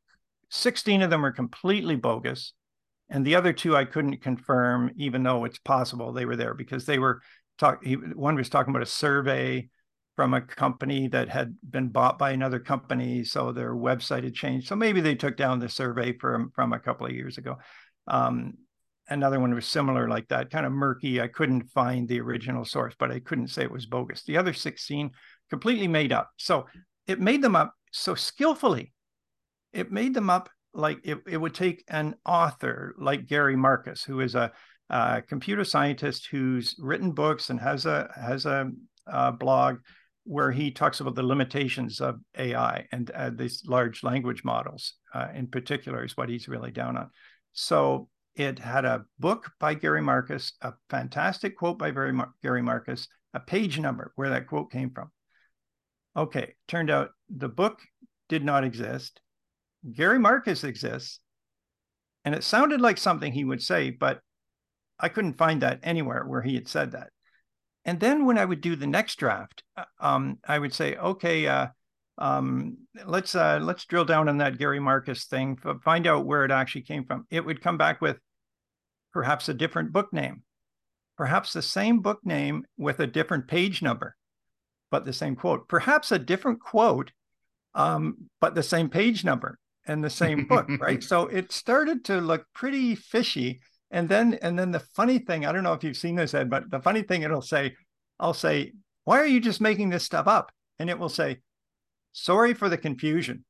16 0.50 1.02
of 1.02 1.10
them 1.10 1.24
are 1.24 1.32
completely 1.32 1.96
bogus, 1.96 2.52
and 3.08 3.26
the 3.26 3.34
other 3.34 3.52
two 3.52 3.74
I 3.74 3.84
couldn't 3.84 4.22
confirm, 4.22 4.92
even 4.96 5.24
though 5.24 5.44
it's 5.44 5.58
possible 5.58 6.12
they 6.12 6.24
were 6.24 6.36
there 6.36 6.54
because 6.54 6.86
they 6.86 7.00
were 7.00 7.20
talk. 7.58 7.82
One 8.14 8.36
was 8.36 8.48
talking 8.48 8.70
about 8.70 8.82
a 8.82 8.86
survey 8.86 9.68
from 10.18 10.34
a 10.34 10.40
company 10.40 11.06
that 11.06 11.28
had 11.28 11.54
been 11.70 11.90
bought 11.90 12.18
by 12.18 12.32
another 12.32 12.58
company, 12.58 13.22
so 13.22 13.52
their 13.52 13.72
website 13.72 14.24
had 14.24 14.34
changed. 14.34 14.66
So 14.66 14.74
maybe 14.74 15.00
they 15.00 15.14
took 15.14 15.36
down 15.36 15.60
the 15.60 15.68
survey 15.68 16.12
from 16.18 16.50
from 16.56 16.72
a 16.72 16.80
couple 16.80 17.06
of 17.06 17.12
years 17.12 17.38
ago. 17.38 17.54
Um, 18.08 18.54
another 19.08 19.38
one 19.38 19.54
was 19.54 19.64
similar 19.64 20.08
like 20.08 20.26
that, 20.26 20.50
kind 20.50 20.66
of 20.66 20.72
murky. 20.72 21.20
I 21.20 21.28
couldn't 21.28 21.70
find 21.70 22.08
the 22.08 22.20
original 22.20 22.64
source, 22.64 22.96
but 22.98 23.12
I 23.12 23.20
couldn't 23.20 23.50
say 23.50 23.62
it 23.62 23.70
was 23.70 23.86
bogus. 23.86 24.24
The 24.24 24.38
other 24.38 24.52
16 24.52 25.12
completely 25.50 25.86
made 25.86 26.10
up. 26.10 26.30
So 26.36 26.66
it 27.06 27.20
made 27.20 27.40
them 27.40 27.54
up 27.54 27.72
so 27.92 28.16
skillfully. 28.16 28.92
It 29.72 29.92
made 29.92 30.14
them 30.14 30.30
up 30.30 30.50
like 30.74 30.98
it, 31.04 31.18
it 31.28 31.36
would 31.36 31.54
take 31.54 31.84
an 31.86 32.16
author 32.26 32.96
like 32.98 33.28
Gary 33.28 33.54
Marcus, 33.54 34.02
who 34.02 34.18
is 34.18 34.34
a, 34.34 34.50
a 34.90 35.22
computer 35.22 35.62
scientist 35.62 36.26
who's 36.28 36.74
written 36.76 37.12
books 37.12 37.50
and 37.50 37.60
has 37.60 37.86
a 37.86 38.10
has 38.16 38.46
a, 38.46 38.72
a 39.06 39.30
blog 39.30 39.78
where 40.28 40.50
he 40.50 40.70
talks 40.70 41.00
about 41.00 41.14
the 41.14 41.22
limitations 41.22 42.02
of 42.02 42.20
AI 42.36 42.86
and 42.92 43.10
uh, 43.12 43.30
these 43.30 43.62
large 43.66 44.02
language 44.02 44.44
models 44.44 44.92
uh, 45.14 45.28
in 45.34 45.46
particular 45.46 46.04
is 46.04 46.18
what 46.18 46.28
he's 46.28 46.48
really 46.48 46.70
down 46.70 46.98
on. 46.98 47.08
So 47.54 48.10
it 48.36 48.58
had 48.58 48.84
a 48.84 49.06
book 49.18 49.50
by 49.58 49.72
Gary 49.72 50.02
Marcus, 50.02 50.52
a 50.60 50.74
fantastic 50.90 51.56
quote 51.56 51.78
by 51.78 51.90
Gary 52.42 52.62
Marcus, 52.62 53.08
a 53.32 53.40
page 53.40 53.78
number 53.78 54.12
where 54.16 54.28
that 54.28 54.46
quote 54.46 54.70
came 54.70 54.90
from. 54.90 55.10
Okay, 56.14 56.54
turned 56.66 56.90
out 56.90 57.08
the 57.30 57.48
book 57.48 57.80
did 58.28 58.44
not 58.44 58.64
exist. 58.64 59.22
Gary 59.90 60.18
Marcus 60.18 60.62
exists. 60.62 61.20
And 62.26 62.34
it 62.34 62.44
sounded 62.44 62.82
like 62.82 62.98
something 62.98 63.32
he 63.32 63.44
would 63.44 63.62
say, 63.62 63.88
but 63.88 64.20
I 65.00 65.08
couldn't 65.08 65.38
find 65.38 65.62
that 65.62 65.80
anywhere 65.82 66.24
where 66.26 66.42
he 66.42 66.54
had 66.54 66.68
said 66.68 66.92
that. 66.92 67.08
And 67.88 67.98
then 67.98 68.26
when 68.26 68.36
I 68.36 68.44
would 68.44 68.60
do 68.60 68.76
the 68.76 68.86
next 68.86 69.16
draft, 69.16 69.62
uh, 69.74 69.84
um, 69.98 70.40
I 70.46 70.58
would 70.58 70.74
say, 70.74 70.96
okay, 70.96 71.46
uh, 71.46 71.68
um, 72.18 72.76
let's 73.06 73.34
uh, 73.34 73.60
let's 73.62 73.86
drill 73.86 74.04
down 74.04 74.28
on 74.28 74.36
that 74.38 74.58
Gary 74.58 74.78
Marcus 74.78 75.24
thing, 75.24 75.58
find 75.82 76.06
out 76.06 76.26
where 76.26 76.44
it 76.44 76.50
actually 76.50 76.82
came 76.82 77.06
from. 77.06 77.26
It 77.30 77.46
would 77.46 77.62
come 77.62 77.78
back 77.78 78.02
with 78.02 78.18
perhaps 79.14 79.48
a 79.48 79.54
different 79.54 79.90
book 79.90 80.12
name, 80.12 80.42
perhaps 81.16 81.54
the 81.54 81.62
same 81.62 82.00
book 82.00 82.20
name 82.24 82.66
with 82.76 83.00
a 83.00 83.06
different 83.06 83.48
page 83.48 83.80
number, 83.80 84.16
but 84.90 85.06
the 85.06 85.14
same 85.14 85.34
quote, 85.34 85.66
perhaps 85.66 86.12
a 86.12 86.18
different 86.18 86.60
quote, 86.60 87.12
um, 87.74 88.28
but 88.38 88.54
the 88.54 88.62
same 88.62 88.90
page 88.90 89.24
number 89.24 89.58
and 89.86 90.04
the 90.04 90.10
same 90.10 90.46
book, 90.46 90.68
right? 90.78 91.02
So 91.12 91.22
it 91.22 91.52
started 91.52 92.04
to 92.04 92.20
look 92.20 92.44
pretty 92.52 92.96
fishy 92.96 93.62
and 93.90 94.08
then 94.08 94.38
and 94.42 94.58
then 94.58 94.70
the 94.70 94.80
funny 94.80 95.18
thing, 95.18 95.46
I 95.46 95.52
don't 95.52 95.62
know 95.62 95.72
if 95.72 95.82
you've 95.82 95.96
seen 95.96 96.14
this, 96.14 96.34
Ed, 96.34 96.50
but 96.50 96.70
the 96.70 96.80
funny 96.80 97.02
thing 97.02 97.22
it'll 97.22 97.42
say, 97.42 97.74
I'll 98.20 98.34
say, 98.34 98.72
why 99.04 99.18
are 99.20 99.26
you 99.26 99.40
just 99.40 99.60
making 99.60 99.90
this 99.90 100.04
stuff 100.04 100.26
up? 100.26 100.52
And 100.78 100.90
it 100.90 100.98
will 100.98 101.08
say, 101.08 101.38
sorry 102.12 102.54
for 102.54 102.68
the 102.68 102.76
confusion. 102.76 103.44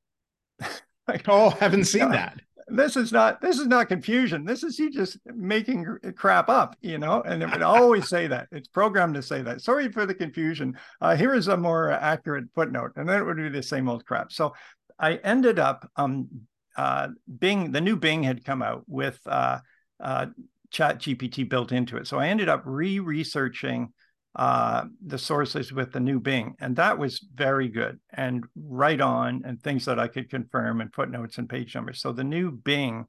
like, 1.09 1.29
oh, 1.29 1.51
haven't 1.51 1.85
seen 1.87 2.11
that. 2.11 2.41
This 2.71 2.97
is 2.97 3.13
not 3.13 3.41
this 3.41 3.59
is 3.59 3.67
not 3.67 3.89
confusion. 3.89 4.45
This 4.45 4.63
is 4.63 4.79
you 4.79 4.91
just 4.91 5.19
making 5.25 5.87
crap 6.17 6.49
up, 6.51 6.77
you 6.83 6.99
know. 6.99 7.23
And 7.23 7.43
it 7.43 7.51
would 7.51 7.63
always 7.63 8.09
say 8.09 8.27
that 8.27 8.47
it's 8.53 8.69
programmed 8.69 9.15
to 9.15 9.23
say 9.23 9.41
that. 9.43 9.63
Sorry 9.63 9.91
for 9.91 10.05
the 10.05 10.15
confusion. 10.15 10.77
Uh, 11.01 11.17
here 11.17 11.35
is 11.35 11.49
a 11.49 11.57
more 11.57 11.91
accurate 11.91 12.45
footnote, 12.55 12.93
and 12.97 13.09
then 13.09 13.21
it 13.21 13.25
would 13.25 13.39
be 13.39 13.49
the 13.49 13.63
same 13.63 13.89
old 13.89 14.05
crap. 14.05 14.33
So 14.33 14.53
I 14.99 15.15
ended 15.25 15.59
up 15.59 15.91
um, 15.97 16.29
uh, 16.77 17.09
Bing. 17.39 17.73
The 17.73 17.81
new 17.81 17.97
Bing 17.97 18.23
had 18.23 18.45
come 18.45 18.61
out 18.61 18.85
with 18.87 19.19
uh, 19.25 19.61
uh, 20.01 20.27
chat 20.71 20.99
gpt 20.99 21.49
built 21.49 21.73
into 21.73 21.97
it. 21.97 22.07
So 22.07 22.19
i 22.19 22.29
ended 22.29 22.49
up 22.49 22.63
re-researching 22.65 23.93
uh, 24.37 24.85
the 25.05 25.19
sources 25.19 25.73
with 25.73 25.93
the 25.93 26.01
new 26.01 26.21
bing 26.21 26.55
and 26.61 26.77
that 26.77 26.99
was 26.99 27.27
very 27.35 27.69
good 27.69 27.99
and 28.13 28.45
right 28.55 29.01
on 29.01 29.43
and 29.45 29.61
things 29.61 29.87
that 29.87 29.99
i 29.99 30.07
could 30.07 30.31
confirm 30.31 30.81
and 30.81 30.95
footnotes 30.95 31.39
and 31.39 31.49
page 31.49 31.75
numbers. 31.75 32.01
So 32.01 32.13
the 32.13 32.25
new 32.25 32.51
bing 32.51 33.07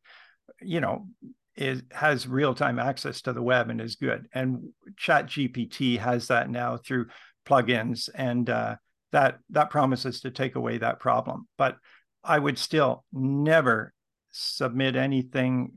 you 0.62 0.82
know 0.82 1.08
is 1.56 1.84
has 1.92 2.26
real-time 2.26 2.80
access 2.80 3.22
to 3.24 3.34
the 3.34 3.42
web 3.42 3.70
and 3.70 3.82
is 3.82 3.96
good. 3.96 4.28
And 4.34 4.70
chat 4.98 5.28
gpt 5.28 6.00
has 6.00 6.28
that 6.28 6.50
now 6.50 6.78
through 6.78 7.08
plugins 7.46 8.10
and 8.16 8.50
uh, 8.50 8.76
that 9.12 9.40
that 9.50 9.70
promises 9.70 10.22
to 10.22 10.32
take 10.32 10.56
away 10.56 10.78
that 10.78 11.00
problem. 11.00 11.48
But 11.58 11.76
i 12.24 12.40
would 12.40 12.58
still 12.58 13.04
never 13.12 13.94
submit 14.32 14.96
anything 14.96 15.74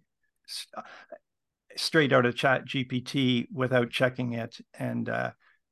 straight 1.77 2.13
out 2.13 2.27
of 2.27 2.37
chat 2.37 2.67
gpt 2.67 3.47
without 3.53 3.91
checking 3.91 4.33
it 4.33 4.59
and 4.79 5.09
uh, 5.09 5.31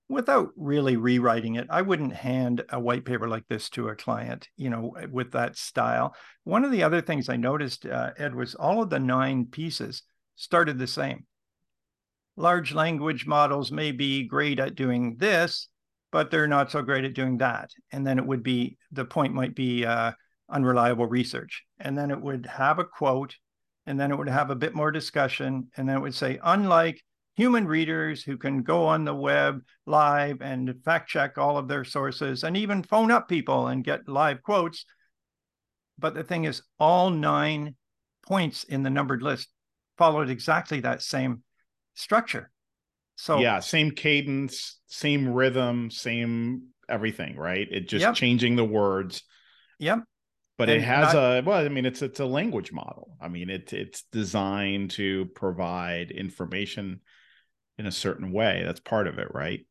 without 0.09 0.49
really 0.57 0.97
rewriting 0.97 1.57
it 1.57 1.67
i 1.71 1.83
wouldn't 1.83 2.15
hand 2.15 2.65
a 2.71 2.81
white 2.81 3.05
paper 3.05 3.29
like 3.29 3.47
this 3.49 3.69
to 3.69 3.89
a 3.89 3.97
client 3.97 4.49
you 4.57 4.71
know 4.71 4.95
with 5.11 5.33
that 5.33 5.57
style 5.57 6.15
one 6.45 6.65
of 6.65 6.71
the 6.71 6.83
other 6.83 7.00
things 7.00 7.29
i 7.29 7.37
noticed 7.37 7.87
uh, 7.87 8.11
ed 8.17 8.35
was 8.35 8.55
all 8.55 8.83
of 8.83 8.91
the 8.91 8.99
nine 8.99 9.45
pieces 9.45 10.03
started 10.37 10.79
the 10.79 10.87
same 10.87 11.27
large 12.41 12.73
language 12.73 13.27
models 13.27 13.71
may 13.71 13.93
be 13.93 14.25
great 14.25 14.59
at 14.59 14.75
doing 14.75 15.17
this, 15.19 15.69
but 16.11 16.31
they're 16.31 16.49
not 16.49 16.71
so 16.71 16.83
great 16.83 17.05
at 17.05 17.15
doing 17.15 17.39
that. 17.39 17.71
And 17.93 18.07
then 18.07 18.19
it 18.19 18.27
would 18.27 18.43
be 18.43 18.79
the 18.91 19.05
point 19.05 19.35
might 19.35 19.55
be 19.55 19.85
uh, 19.85 20.12
unreliable 20.49 21.07
research. 21.07 21.65
And 21.79 21.97
then 21.97 22.11
it 22.11 22.21
would 22.21 22.47
have 22.47 22.79
a 22.79 22.85
quote, 22.85 23.37
and 23.90 23.99
then 23.99 24.12
it 24.12 24.16
would 24.16 24.28
have 24.28 24.50
a 24.50 24.54
bit 24.54 24.73
more 24.73 24.92
discussion, 24.92 25.68
and 25.76 25.88
then 25.88 25.97
it 25.97 26.00
would 26.00 26.14
say, 26.14 26.38
unlike 26.44 27.02
human 27.35 27.66
readers 27.66 28.23
who 28.23 28.37
can 28.37 28.62
go 28.62 28.87
on 28.87 29.04
the 29.04 29.14
web 29.14 29.62
live 29.85 30.40
and 30.40 30.73
fact 30.85 31.09
check 31.09 31.38
all 31.38 31.59
of 31.59 31.66
their 31.66 31.85
sources 31.85 32.44
and 32.44 32.56
even 32.56 32.85
phone 32.85 33.11
up 33.11 33.28
people 33.28 33.66
and 33.66 33.82
get 33.82 34.09
live 34.09 34.42
quotes. 34.44 34.85
But 35.99 36.14
the 36.14 36.23
thing 36.23 36.44
is, 36.44 36.62
all 36.78 37.11
nine 37.11 37.75
points 38.25 38.62
in 38.62 38.85
the 38.85 38.90
numbered 38.90 39.23
list 39.23 39.49
followed 39.99 40.30
exactly 40.30 40.78
that 40.80 41.02
same 41.02 41.42
structure. 41.94 42.52
So 43.16 43.40
yeah, 43.40 43.59
same 43.59 43.90
cadence, 43.90 44.78
same 44.87 45.28
rhythm, 45.28 45.90
same 45.90 46.68
everything, 46.88 47.37
right? 47.37 47.66
It 47.68 47.88
just 47.88 48.02
yep. 48.02 48.14
changing 48.14 48.54
the 48.54 48.64
words. 48.64 49.25
Yep. 49.80 50.04
But 50.61 50.69
and 50.69 50.83
it 50.83 50.85
has 50.85 51.14
a 51.14 51.43
well, 51.43 51.64
I 51.64 51.71
mean, 51.71 51.87
it's 51.87 52.02
it's 52.02 52.21
a 52.21 52.26
language 52.26 52.71
model. 52.71 53.17
I 53.19 53.29
mean, 53.29 53.49
it's 53.49 53.73
it's 53.73 54.02
designed 54.12 54.90
to 54.93 55.25
provide 55.35 56.11
information 56.11 57.00
in 57.79 57.87
a 57.87 57.90
certain 57.90 58.31
way. 58.31 58.62
That's 58.62 58.81
part 58.81 59.07
of 59.07 59.19
it, 59.19 59.29
right? 59.33 59.67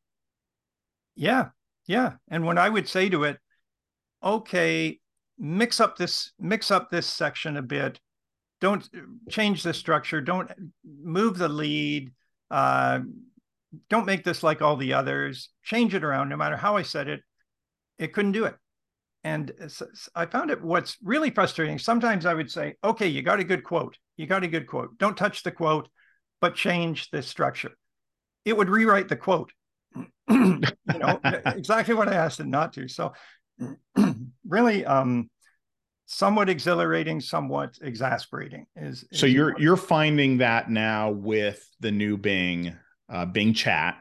Yeah. 1.14 1.50
Yeah. 1.86 2.14
And 2.28 2.44
when 2.44 2.58
I 2.58 2.68
would 2.68 2.88
say 2.88 3.08
to 3.08 3.22
it, 3.22 3.38
okay, 4.20 4.98
mix 5.38 5.78
up 5.78 5.96
this 5.96 6.32
mix 6.40 6.72
up 6.72 6.90
this 6.90 7.06
section 7.06 7.56
a 7.56 7.62
bit 7.62 8.00
don't 8.60 8.90
change 9.30 9.62
the 9.62 9.72
structure 9.72 10.20
don't 10.20 10.50
move 10.84 11.38
the 11.38 11.48
lead 11.48 12.10
uh, 12.50 12.98
don't 13.88 14.06
make 14.06 14.22
this 14.22 14.42
like 14.42 14.60
all 14.60 14.76
the 14.76 14.92
others 14.92 15.50
change 15.62 15.94
it 15.94 16.04
around 16.04 16.28
no 16.28 16.36
matter 16.36 16.56
how 16.56 16.76
i 16.76 16.82
said 16.82 17.08
it 17.08 17.22
it 17.98 18.12
couldn't 18.12 18.32
do 18.32 18.44
it 18.44 18.54
and 19.24 19.52
i 20.14 20.24
found 20.26 20.50
it 20.50 20.62
what's 20.62 20.96
really 21.02 21.30
frustrating 21.30 21.78
sometimes 21.78 22.26
i 22.26 22.34
would 22.34 22.50
say 22.50 22.74
okay 22.82 23.06
you 23.06 23.22
got 23.22 23.40
a 23.40 23.44
good 23.44 23.62
quote 23.64 23.96
you 24.16 24.26
got 24.26 24.44
a 24.44 24.48
good 24.48 24.66
quote 24.66 24.96
don't 24.98 25.16
touch 25.16 25.42
the 25.42 25.50
quote 25.50 25.88
but 26.40 26.54
change 26.54 27.10
the 27.10 27.22
structure 27.22 27.72
it 28.44 28.56
would 28.56 28.70
rewrite 28.70 29.08
the 29.08 29.16
quote 29.16 29.52
you 30.30 30.60
know 30.86 31.20
exactly 31.24 31.94
what 31.94 32.08
i 32.08 32.14
asked 32.14 32.40
it 32.40 32.46
not 32.46 32.72
to 32.72 32.88
so 32.88 33.12
really 34.46 34.84
um 34.86 35.28
somewhat 36.10 36.48
exhilarating, 36.48 37.20
somewhat 37.20 37.78
exasperating. 37.80 38.66
Is, 38.76 39.04
is 39.10 39.20
so 39.20 39.26
you're 39.26 39.58
you're 39.60 39.76
finding 39.76 40.38
that 40.38 40.68
now 40.68 41.10
with 41.10 41.64
the 41.78 41.92
new 41.92 42.16
Bing 42.16 42.76
uh, 43.08 43.26
Bing 43.26 43.54
Chat, 43.54 43.96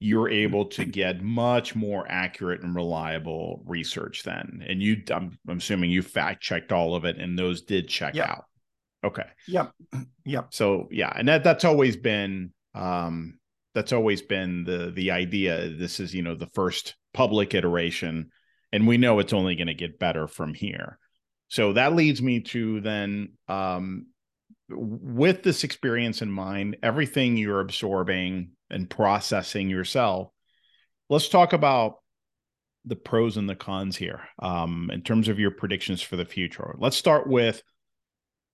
you're 0.00 0.30
able 0.30 0.64
to 0.64 0.86
get 0.86 1.22
much 1.22 1.76
more 1.76 2.06
accurate 2.08 2.62
and 2.62 2.74
reliable 2.74 3.62
research 3.66 4.22
then. 4.22 4.64
And 4.66 4.82
you, 4.82 5.02
I'm, 5.10 5.38
I'm 5.46 5.58
assuming 5.58 5.90
you 5.90 6.02
fact 6.02 6.42
checked 6.42 6.72
all 6.72 6.94
of 6.94 7.04
it, 7.04 7.18
and 7.18 7.38
those 7.38 7.62
did 7.62 7.86
check 7.86 8.14
yep. 8.14 8.28
out. 8.28 8.44
Okay. 9.04 9.26
Yep. 9.46 9.72
Yep. 10.26 10.48
So 10.50 10.86
yeah, 10.92 11.12
and 11.16 11.26
that 11.26 11.42
that's 11.42 11.64
always 11.64 11.96
been 11.96 12.52
um 12.74 13.40
that's 13.74 13.92
always 13.92 14.22
been 14.22 14.62
the 14.62 14.92
the 14.94 15.10
idea. 15.10 15.70
This 15.70 15.98
is 15.98 16.14
you 16.14 16.22
know 16.22 16.36
the 16.36 16.50
first 16.54 16.94
public 17.12 17.52
iteration, 17.54 18.30
and 18.70 18.86
we 18.86 18.96
know 18.96 19.18
it's 19.18 19.32
only 19.32 19.56
going 19.56 19.66
to 19.66 19.74
get 19.74 19.98
better 19.98 20.28
from 20.28 20.54
here. 20.54 20.98
So 21.48 21.72
that 21.72 21.96
leads 21.96 22.22
me 22.22 22.40
to 22.40 22.80
then, 22.80 23.32
um, 23.48 24.06
with 24.68 25.42
this 25.42 25.64
experience 25.64 26.22
in 26.22 26.30
mind, 26.30 26.76
everything 26.80 27.36
you're 27.36 27.60
absorbing 27.60 28.50
and 28.70 28.88
processing 28.88 29.68
yourself, 29.70 30.30
let's 31.08 31.28
talk 31.28 31.52
about 31.52 31.96
the 32.84 32.96
pros 32.96 33.36
and 33.36 33.48
the 33.48 33.56
cons 33.56 33.96
here 33.96 34.20
um, 34.38 34.90
in 34.92 35.02
terms 35.02 35.28
of 35.28 35.38
your 35.38 35.50
predictions 35.50 36.00
for 36.00 36.16
the 36.16 36.24
future. 36.24 36.74
Let's 36.78 36.96
start 36.96 37.26
with 37.26 37.62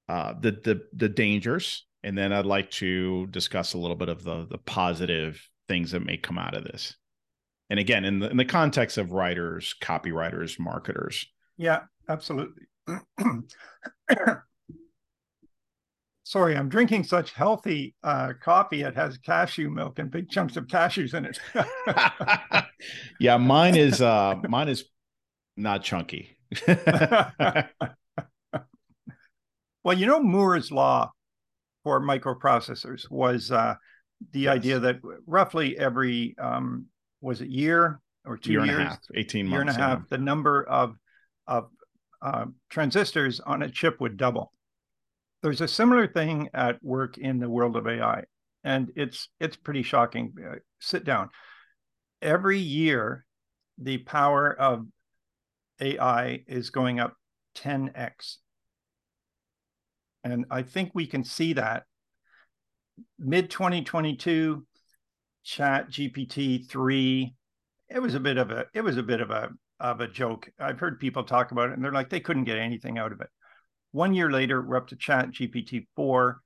uh, 0.08 0.34
the 0.40 0.52
the 0.52 0.82
the 0.92 1.08
dangers, 1.08 1.86
and 2.02 2.16
then 2.16 2.32
I'd 2.32 2.46
like 2.46 2.70
to 2.72 3.26
discuss 3.28 3.74
a 3.74 3.78
little 3.78 3.96
bit 3.96 4.08
of 4.08 4.22
the 4.22 4.46
the 4.46 4.58
positive 4.58 5.40
things 5.68 5.92
that 5.92 6.04
may 6.04 6.16
come 6.16 6.38
out 6.38 6.56
of 6.56 6.64
this. 6.64 6.96
And 7.70 7.80
again, 7.80 8.04
in 8.04 8.20
the 8.20 8.30
in 8.30 8.36
the 8.36 8.44
context 8.44 8.98
of 8.98 9.12
writers, 9.12 9.74
copywriters, 9.80 10.58
marketers. 10.58 11.26
Yeah, 11.56 11.82
absolutely. 12.08 12.64
Sorry, 16.26 16.56
I'm 16.56 16.68
drinking 16.68 17.04
such 17.04 17.34
healthy 17.34 17.94
uh, 18.02 18.32
coffee. 18.42 18.82
It 18.82 18.96
has 18.96 19.16
cashew 19.16 19.70
milk 19.70 20.00
and 20.00 20.10
big 20.10 20.28
chunks 20.28 20.56
of 20.56 20.66
cashews 20.66 21.14
in 21.14 21.24
it. 21.24 21.38
yeah, 23.20 23.36
mine 23.36 23.76
is 23.76 24.02
uh, 24.02 24.34
mine 24.48 24.68
is 24.68 24.86
not 25.56 25.84
chunky. 25.84 26.36
well, 26.66 27.68
you 29.94 30.06
know 30.06 30.20
Moore's 30.20 30.72
law 30.72 31.12
for 31.84 32.00
microprocessors 32.00 33.08
was 33.08 33.52
uh, 33.52 33.76
the 34.32 34.40
yes. 34.40 34.56
idea 34.56 34.80
that 34.80 34.96
roughly 35.28 35.78
every 35.78 36.34
um, 36.40 36.86
was 37.20 37.40
it 37.40 37.50
year 37.50 38.00
or 38.24 38.36
two 38.36 38.50
year 38.50 38.64
years, 38.64 38.78
and 38.78 38.82
a 38.82 38.88
half, 38.88 38.98
eighteen 39.14 39.46
year 39.46 39.64
months, 39.64 39.76
and 39.76 39.84
a 39.84 39.86
half, 39.86 40.08
the 40.08 40.18
number 40.18 40.64
of 40.64 40.96
of 41.46 41.68
uh, 42.20 42.46
transistors 42.68 43.38
on 43.38 43.62
a 43.62 43.70
chip 43.70 44.00
would 44.00 44.16
double. 44.16 44.52
There's 45.46 45.60
a 45.60 45.68
similar 45.68 46.08
thing 46.08 46.50
at 46.54 46.82
work 46.82 47.18
in 47.18 47.38
the 47.38 47.48
world 47.48 47.76
of 47.76 47.86
AI, 47.86 48.24
and 48.64 48.90
it's 48.96 49.28
it's 49.38 49.54
pretty 49.54 49.84
shocking. 49.84 50.34
Uh, 50.44 50.56
sit 50.80 51.04
down. 51.04 51.28
Every 52.20 52.58
year, 52.58 53.24
the 53.78 53.98
power 53.98 54.52
of 54.52 54.88
AI 55.80 56.42
is 56.48 56.70
going 56.70 56.98
up 56.98 57.14
10x. 57.54 58.38
And 60.24 60.46
I 60.50 60.62
think 60.62 60.90
we 60.94 61.06
can 61.06 61.22
see 61.22 61.52
that 61.52 61.84
mid 63.16 63.48
2022 63.48 64.66
chat 65.44 65.90
GPT 65.90 66.68
3 66.68 67.34
it 67.90 68.02
was 68.02 68.16
a 68.16 68.20
bit 68.20 68.36
of 68.36 68.50
a 68.50 68.66
it 68.74 68.80
was 68.80 68.96
a 68.96 69.02
bit 69.04 69.20
of 69.20 69.30
a 69.30 69.50
of 69.78 70.00
a 70.00 70.08
joke. 70.08 70.50
I've 70.58 70.80
heard 70.80 70.98
people 70.98 71.22
talk 71.22 71.52
about 71.52 71.70
it 71.70 71.74
and 71.74 71.84
they're 71.84 71.92
like, 71.92 72.10
they 72.10 72.18
couldn't 72.18 72.46
get 72.46 72.58
anything 72.58 72.98
out 72.98 73.12
of 73.12 73.20
it. 73.20 73.28
One 73.96 74.12
year 74.12 74.30
later, 74.30 74.60
we're 74.60 74.76
up 74.76 74.88
to 74.88 74.96
Chat 74.96 75.30
GPT 75.30 75.86
4, 75.96 76.38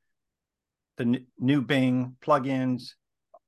the 0.99 1.25
new 1.37 1.61
Bing 1.63 2.15
plugins, 2.25 2.93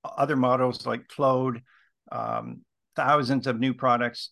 other 0.03 0.35
models 0.35 0.85
like 0.85 1.07
Claude, 1.07 1.63
um, 2.11 2.63
thousands 2.97 3.47
of 3.47 3.61
new 3.61 3.73
products. 3.73 4.31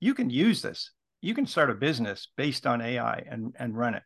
You 0.00 0.14
can 0.14 0.30
use 0.30 0.62
this. 0.62 0.92
You 1.20 1.34
can 1.34 1.44
start 1.44 1.68
a 1.68 1.74
business 1.74 2.28
based 2.38 2.66
on 2.66 2.80
AI 2.80 3.22
and, 3.30 3.54
and 3.58 3.76
run 3.76 3.96
it, 3.96 4.02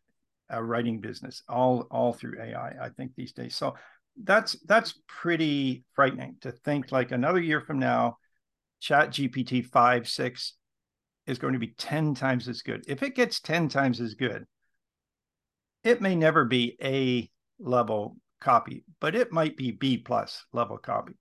a 0.51 0.61
writing 0.61 1.01
business, 1.01 1.45
all, 1.49 1.87
all 1.93 2.13
through 2.13 2.43
AI, 2.43 2.71
I 2.71 2.89
think, 2.97 3.13
these 3.15 3.33
days. 3.33 3.55
So 3.55 3.77
that's 4.25 4.57
that's 4.67 5.01
pretty 5.07 5.85
frightening 5.95 6.39
to 6.41 6.51
think 6.51 6.91
like 6.91 7.13
another 7.13 7.41
year 7.41 7.61
from 7.61 7.79
now, 7.79 8.17
chat 8.81 9.13
gpt 9.13 9.67
5 9.67 10.09
6 10.09 10.55
is 11.29 11.39
going 11.39 11.53
to 11.53 11.61
be 11.61 11.75
10 11.79 12.17
times 12.17 12.49
as 12.49 12.61
good 12.63 12.85
if 12.89 13.05
it 13.05 13.15
gets 13.15 13.41
10 13.41 13.69
times 13.69 14.01
as 14.01 14.15
good 14.15 14.45
it 15.85 16.01
may 16.01 16.15
never 16.15 16.45
be 16.45 16.77
a 16.83 17.31
level 17.59 18.17
copy 18.41 18.85
but 19.01 19.15
it 19.15 19.33
might 19.33 19.57
be 19.57 19.71
b 19.71 19.97
plus 19.97 20.45
level 20.53 20.77
copy 20.77 21.13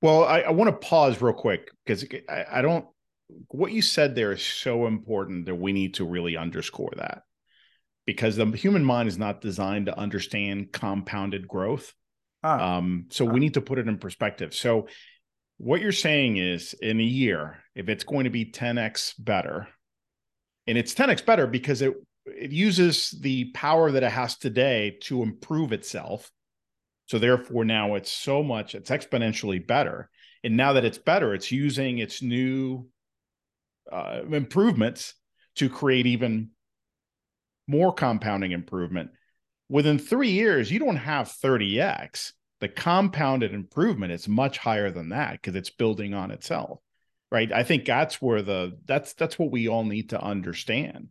well 0.00 0.24
i, 0.24 0.40
I 0.40 0.50
want 0.50 0.68
to 0.68 0.86
pause 0.86 1.20
real 1.20 1.34
quick 1.34 1.70
because 1.84 2.04
I, 2.28 2.44
I 2.52 2.62
don't 2.62 2.86
what 3.48 3.72
you 3.72 3.82
said 3.82 4.14
there 4.14 4.32
is 4.32 4.42
so 4.42 4.86
important 4.86 5.46
that 5.46 5.54
we 5.54 5.72
need 5.72 5.94
to 5.94 6.04
really 6.04 6.36
underscore 6.36 6.92
that 6.96 7.22
because 8.06 8.36
the 8.36 8.46
human 8.46 8.84
mind 8.84 9.08
is 9.08 9.18
not 9.18 9.42
designed 9.42 9.86
to 9.86 9.98
understand 9.98 10.72
compounded 10.72 11.46
growth 11.46 11.92
ah. 12.42 12.76
um, 12.76 13.06
so 13.10 13.28
ah. 13.28 13.30
we 13.30 13.40
need 13.40 13.54
to 13.54 13.60
put 13.60 13.78
it 13.78 13.88
in 13.88 13.98
perspective 13.98 14.54
so 14.54 14.86
what 15.58 15.80
you're 15.80 15.92
saying 15.92 16.36
is 16.36 16.72
in 16.74 17.00
a 17.00 17.04
year, 17.04 17.58
if 17.74 17.88
it's 17.88 18.04
going 18.04 18.24
to 18.24 18.30
be 18.30 18.46
10x 18.46 19.14
better, 19.18 19.68
and 20.66 20.78
it's 20.78 20.94
10x 20.94 21.26
better 21.26 21.46
because 21.46 21.82
it 21.82 21.94
it 22.36 22.50
uses 22.50 23.10
the 23.10 23.46
power 23.52 23.90
that 23.90 24.02
it 24.02 24.10
has 24.10 24.36
today 24.36 24.98
to 25.02 25.22
improve 25.22 25.72
itself. 25.72 26.30
So 27.06 27.18
therefore, 27.18 27.64
now 27.64 27.94
it's 27.94 28.12
so 28.12 28.42
much, 28.42 28.74
it's 28.74 28.90
exponentially 28.90 29.66
better. 29.66 30.10
And 30.44 30.56
now 30.56 30.74
that 30.74 30.84
it's 30.84 30.98
better, 30.98 31.34
it's 31.34 31.50
using 31.50 31.98
its 31.98 32.22
new 32.22 32.88
uh, 33.90 34.22
improvements 34.30 35.14
to 35.56 35.68
create 35.68 36.06
even 36.06 36.50
more 37.66 37.92
compounding 37.92 38.52
improvement. 38.52 39.10
Within 39.68 39.98
three 39.98 40.30
years, 40.30 40.70
you 40.70 40.78
don't 40.78 40.96
have 40.96 41.28
30x 41.28 42.32
the 42.60 42.68
compounded 42.68 43.54
improvement 43.54 44.12
is 44.12 44.28
much 44.28 44.58
higher 44.58 44.90
than 44.90 45.10
that 45.10 45.32
because 45.32 45.54
it's 45.54 45.70
building 45.70 46.14
on 46.14 46.30
itself 46.30 46.80
right 47.30 47.52
i 47.52 47.62
think 47.62 47.84
that's 47.84 48.20
where 48.20 48.42
the 48.42 48.76
that's 48.84 49.14
that's 49.14 49.38
what 49.38 49.50
we 49.50 49.68
all 49.68 49.84
need 49.84 50.10
to 50.10 50.20
understand 50.20 51.08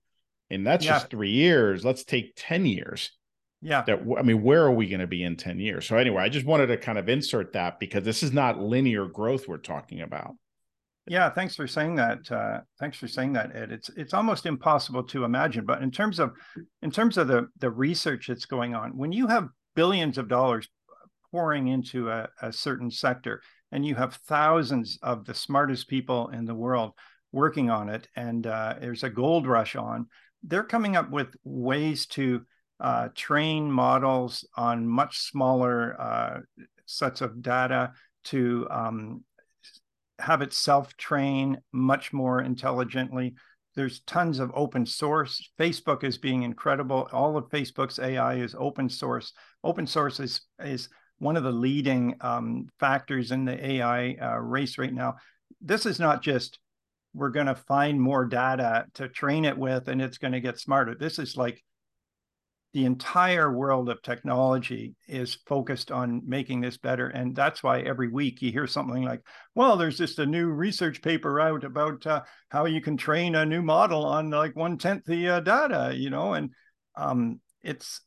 and 0.50 0.66
that's 0.66 0.86
yeah. 0.86 0.94
just 0.94 1.10
three 1.10 1.32
years 1.32 1.84
let's 1.84 2.04
take 2.04 2.34
10 2.36 2.66
years 2.66 3.12
Yeah. 3.62 3.84
That 3.86 4.02
I 4.18 4.22
mean, 4.22 4.44
where 4.44 4.64
are 4.64 4.72
we 4.72 4.88
going 4.88 5.02
to 5.02 5.08
be 5.08 5.24
in 5.24 5.36
10 5.36 5.60
years? 5.60 5.88
So 5.88 5.98
anyway, 5.98 6.24
I 6.24 6.30
just 6.30 6.46
wanted 6.46 6.68
to 6.68 6.78
kind 6.78 6.98
of 6.98 7.10
insert 7.10 7.54
that 7.54 7.80
because 7.80 8.04
this 8.04 8.22
is 8.22 8.32
not 8.32 8.60
linear 8.60 9.08
growth 9.08 9.48
we're 9.48 9.58
talking 9.58 10.02
about. 10.02 10.36
Yeah, 11.08 11.30
thanks 11.30 11.56
for 11.56 11.68
saying 11.68 11.96
that. 11.96 12.30
Uh, 12.30 12.60
thanks 12.80 12.98
for 12.98 13.08
saying 13.08 13.34
that, 13.34 13.56
Ed. 13.56 13.72
It's 13.72 13.90
it's 13.96 14.14
almost 14.14 14.46
impossible 14.46 15.04
to 15.04 15.24
imagine. 15.24 15.66
But 15.66 15.82
in 15.82 15.90
terms 15.90 16.20
of 16.20 16.34
in 16.82 16.92
terms 16.92 17.18
of 17.18 17.28
the 17.30 17.48
the 17.60 17.72
research 17.72 18.28
that's 18.28 18.46
going 18.46 18.76
on, 18.76 18.98
when 18.98 19.14
you 19.14 19.28
have 19.28 19.48
billions 19.74 20.18
of 20.18 20.28
dollars 20.28 20.68
pouring 21.32 21.70
into 21.70 22.10
a, 22.10 22.28
a 22.42 22.52
certain 22.52 22.92
sector, 22.92 23.42
and 23.72 23.86
you 23.86 23.96
have 23.96 24.16
thousands 24.28 25.00
of 25.02 25.24
the 25.26 25.34
smartest 25.34 25.88
people 25.88 26.28
in 26.30 26.46
the 26.46 26.56
world 26.56 26.92
working 27.32 27.70
on 27.70 27.88
it, 27.90 28.08
and 28.16 28.46
uh, 28.46 28.76
there's 28.80 29.04
a 29.04 29.10
gold 29.10 29.48
rush 29.48 29.78
on, 29.78 30.08
they're 30.44 30.64
coming 30.64 30.96
up 30.96 31.10
with 31.10 31.36
ways 31.44 32.06
to 32.08 32.46
uh, 32.80 33.10
train 33.16 33.72
models 33.72 34.48
on 34.56 34.88
much 34.88 35.20
smaller 35.20 36.00
uh, 36.00 36.40
sets 36.86 37.22
of 37.22 37.42
data 37.42 37.92
to 38.26 38.68
um, 38.70 39.24
have 40.20 40.42
it 40.42 40.54
self-train 40.54 41.60
much 41.72 42.14
more 42.14 42.42
intelligently. 42.42 43.36
There's 43.76 44.02
tons 44.02 44.40
of 44.40 44.52
open 44.56 44.86
source. 44.86 45.52
Facebook 45.60 46.04
is 46.04 46.18
being 46.18 46.44
incredible. 46.44 47.08
All 47.12 47.38
of 47.38 47.50
Facebook's 47.50 48.00
AI 48.00 48.36
is 48.36 48.56
open 48.58 48.90
source. 48.90 49.34
Open 49.64 49.86
source 49.86 50.20
is 50.20 50.42
is 50.60 50.90
one 51.20 51.38
of 51.38 51.44
the 51.44 51.52
leading 51.52 52.16
um, 52.22 52.68
factors 52.80 53.32
in 53.32 53.46
the 53.46 53.72
AI 53.74 54.16
uh, 54.22 54.38
race 54.38 54.78
right 54.78 54.94
now. 54.94 55.16
This 55.62 55.86
is 55.86 56.00
not 56.00 56.22
just 56.22 56.60
we're 57.18 57.30
going 57.30 57.48
to 57.48 57.56
find 57.56 58.00
more 58.00 58.26
data 58.26 58.86
to 58.94 59.10
train 59.10 59.44
it 59.44 59.58
with 59.58 59.88
and 59.88 60.02
it's 60.02 60.20
going 60.20 60.34
to 60.34 60.40
get 60.40 60.60
smarter. 60.60 60.96
This 60.96 61.18
is 61.18 61.36
like 61.36 61.64
the 62.74 62.86
entire 62.86 63.52
world 63.52 63.90
of 63.90 64.02
technology 64.04 64.94
is 65.08 65.40
focused 65.48 65.92
on 65.92 66.22
making 66.28 66.62
this 66.62 66.78
better. 66.78 67.08
And 67.08 67.36
that's 67.36 67.64
why 67.64 67.80
every 67.80 68.08
week 68.08 68.42
you 68.42 68.52
hear 68.52 68.68
something 68.68 69.04
like, 69.04 69.22
well, 69.56 69.78
there's 69.78 69.98
just 69.98 70.20
a 70.20 70.28
new 70.28 70.46
research 70.48 71.02
paper 71.02 71.40
out 71.40 71.64
about 71.64 72.06
uh, 72.06 72.22
how 72.50 72.66
you 72.66 72.80
can 72.82 72.96
train 72.96 73.34
a 73.34 73.48
new 73.48 73.64
model 73.64 74.06
on 74.06 74.30
like 74.30 74.56
one 74.56 74.78
tenth 74.78 75.06
the 75.06 75.28
uh, 75.28 75.40
data, 75.40 75.94
you 75.96 76.12
know, 76.12 76.34
and 76.34 76.52
um, 76.96 77.40
it's, 77.64 78.02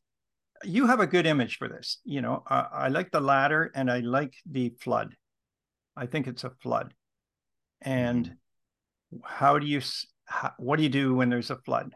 you 0.62 0.86
have 0.86 1.00
a 1.00 1.06
good 1.06 1.26
image 1.26 1.56
for 1.56 1.68
this. 1.68 1.98
You 2.04 2.20
know, 2.20 2.44
uh, 2.48 2.66
I 2.70 2.88
like 2.90 3.10
the 3.10 3.20
ladder 3.20 3.72
and 3.74 3.90
I 3.90 4.00
like 4.00 4.34
the 4.48 4.72
flood. 4.80 5.16
I 5.96 6.06
think 6.06 6.28
it's 6.28 6.44
a 6.44 6.52
flood. 6.62 6.94
And 7.80 8.26
mm-hmm. 8.26 8.34
How 9.24 9.58
do 9.58 9.66
you, 9.66 9.80
how, 10.24 10.52
what 10.58 10.76
do 10.76 10.82
you 10.82 10.88
do 10.88 11.14
when 11.14 11.28
there's 11.28 11.50
a 11.50 11.56
flood? 11.56 11.92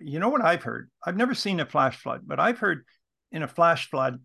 you 0.00 0.18
know 0.18 0.28
what 0.28 0.44
I've 0.44 0.62
heard? 0.62 0.90
I've 1.04 1.16
never 1.16 1.34
seen 1.34 1.60
a 1.60 1.66
flash 1.66 1.96
flood, 1.96 2.22
but 2.26 2.40
I've 2.40 2.58
heard 2.58 2.84
in 3.32 3.42
a 3.42 3.48
flash 3.48 3.90
flood, 3.90 4.20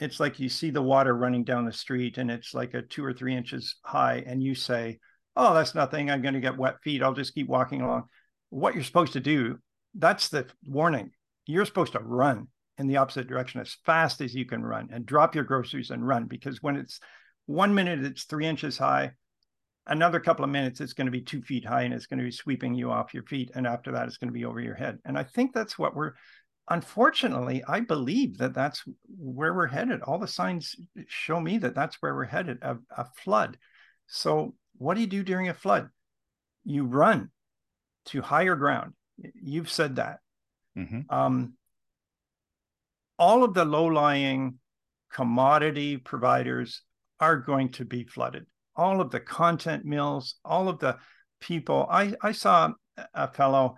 it's 0.00 0.20
like 0.20 0.40
you 0.40 0.48
see 0.48 0.70
the 0.70 0.82
water 0.82 1.14
running 1.14 1.44
down 1.44 1.64
the 1.64 1.72
street 1.72 2.18
and 2.18 2.30
it's 2.30 2.54
like 2.54 2.74
a 2.74 2.82
two 2.82 3.04
or 3.04 3.12
three 3.12 3.36
inches 3.36 3.76
high, 3.82 4.22
and 4.26 4.42
you 4.42 4.54
say, 4.54 4.98
Oh, 5.38 5.52
that's 5.52 5.74
nothing. 5.74 6.10
I'm 6.10 6.22
going 6.22 6.34
to 6.34 6.40
get 6.40 6.56
wet 6.56 6.76
feet. 6.82 7.02
I'll 7.02 7.12
just 7.12 7.34
keep 7.34 7.46
walking 7.46 7.82
along. 7.82 8.04
What 8.48 8.74
you're 8.74 8.84
supposed 8.84 9.12
to 9.14 9.20
do, 9.20 9.58
that's 9.94 10.28
the 10.28 10.46
warning. 10.64 11.10
You're 11.44 11.66
supposed 11.66 11.92
to 11.92 11.98
run 11.98 12.48
in 12.78 12.86
the 12.86 12.96
opposite 12.96 13.26
direction 13.28 13.60
as 13.60 13.76
fast 13.84 14.22
as 14.22 14.34
you 14.34 14.46
can 14.46 14.62
run 14.62 14.88
and 14.90 15.04
drop 15.04 15.34
your 15.34 15.44
groceries 15.44 15.90
and 15.90 16.06
run 16.06 16.24
because 16.24 16.62
when 16.62 16.76
it's 16.76 17.00
one 17.44 17.74
minute, 17.74 18.02
it's 18.02 18.24
three 18.24 18.46
inches 18.46 18.78
high 18.78 19.12
another 19.86 20.20
couple 20.20 20.44
of 20.44 20.50
minutes 20.50 20.80
it's 20.80 20.92
going 20.92 21.06
to 21.06 21.10
be 21.12 21.20
two 21.20 21.42
feet 21.42 21.64
high 21.64 21.82
and 21.82 21.94
it's 21.94 22.06
going 22.06 22.18
to 22.18 22.24
be 22.24 22.30
sweeping 22.30 22.74
you 22.74 22.90
off 22.90 23.14
your 23.14 23.22
feet 23.24 23.50
and 23.54 23.66
after 23.66 23.92
that 23.92 24.06
it's 24.06 24.18
going 24.18 24.28
to 24.28 24.38
be 24.38 24.44
over 24.44 24.60
your 24.60 24.74
head. 24.74 24.98
And 25.04 25.18
i 25.18 25.22
think 25.22 25.52
that's 25.52 25.78
what 25.78 25.94
we're 25.94 26.12
unfortunately 26.68 27.62
i 27.68 27.80
believe 27.80 28.38
that 28.38 28.54
that's 28.54 28.82
where 29.06 29.54
we're 29.54 29.66
headed. 29.66 30.02
All 30.02 30.18
the 30.18 30.26
signs 30.26 30.74
show 31.06 31.40
me 31.40 31.58
that 31.58 31.74
that's 31.74 31.96
where 32.00 32.14
we're 32.14 32.24
headed 32.24 32.58
a, 32.62 32.76
a 32.96 33.06
flood. 33.22 33.56
So 34.06 34.54
what 34.78 34.94
do 34.94 35.00
you 35.00 35.06
do 35.06 35.22
during 35.22 35.48
a 35.48 35.54
flood? 35.54 35.88
You 36.64 36.84
run 36.84 37.30
to 38.06 38.22
higher 38.22 38.56
ground. 38.56 38.94
You've 39.34 39.70
said 39.70 39.96
that. 39.96 40.20
Mm-hmm. 40.76 41.00
um, 41.08 41.54
all 43.18 43.44
of 43.44 43.54
the 43.54 43.64
low-lying 43.64 44.58
commodity 45.10 45.96
providers 45.96 46.82
are 47.18 47.38
going 47.38 47.70
to 47.70 47.86
be 47.86 48.04
flooded 48.04 48.44
all 48.76 49.00
of 49.00 49.10
the 49.10 49.20
content 49.20 49.84
mills, 49.84 50.36
all 50.44 50.68
of 50.68 50.78
the 50.78 50.98
people. 51.40 51.86
I, 51.90 52.14
I 52.22 52.32
saw 52.32 52.72
a 53.14 53.28
fellow 53.28 53.76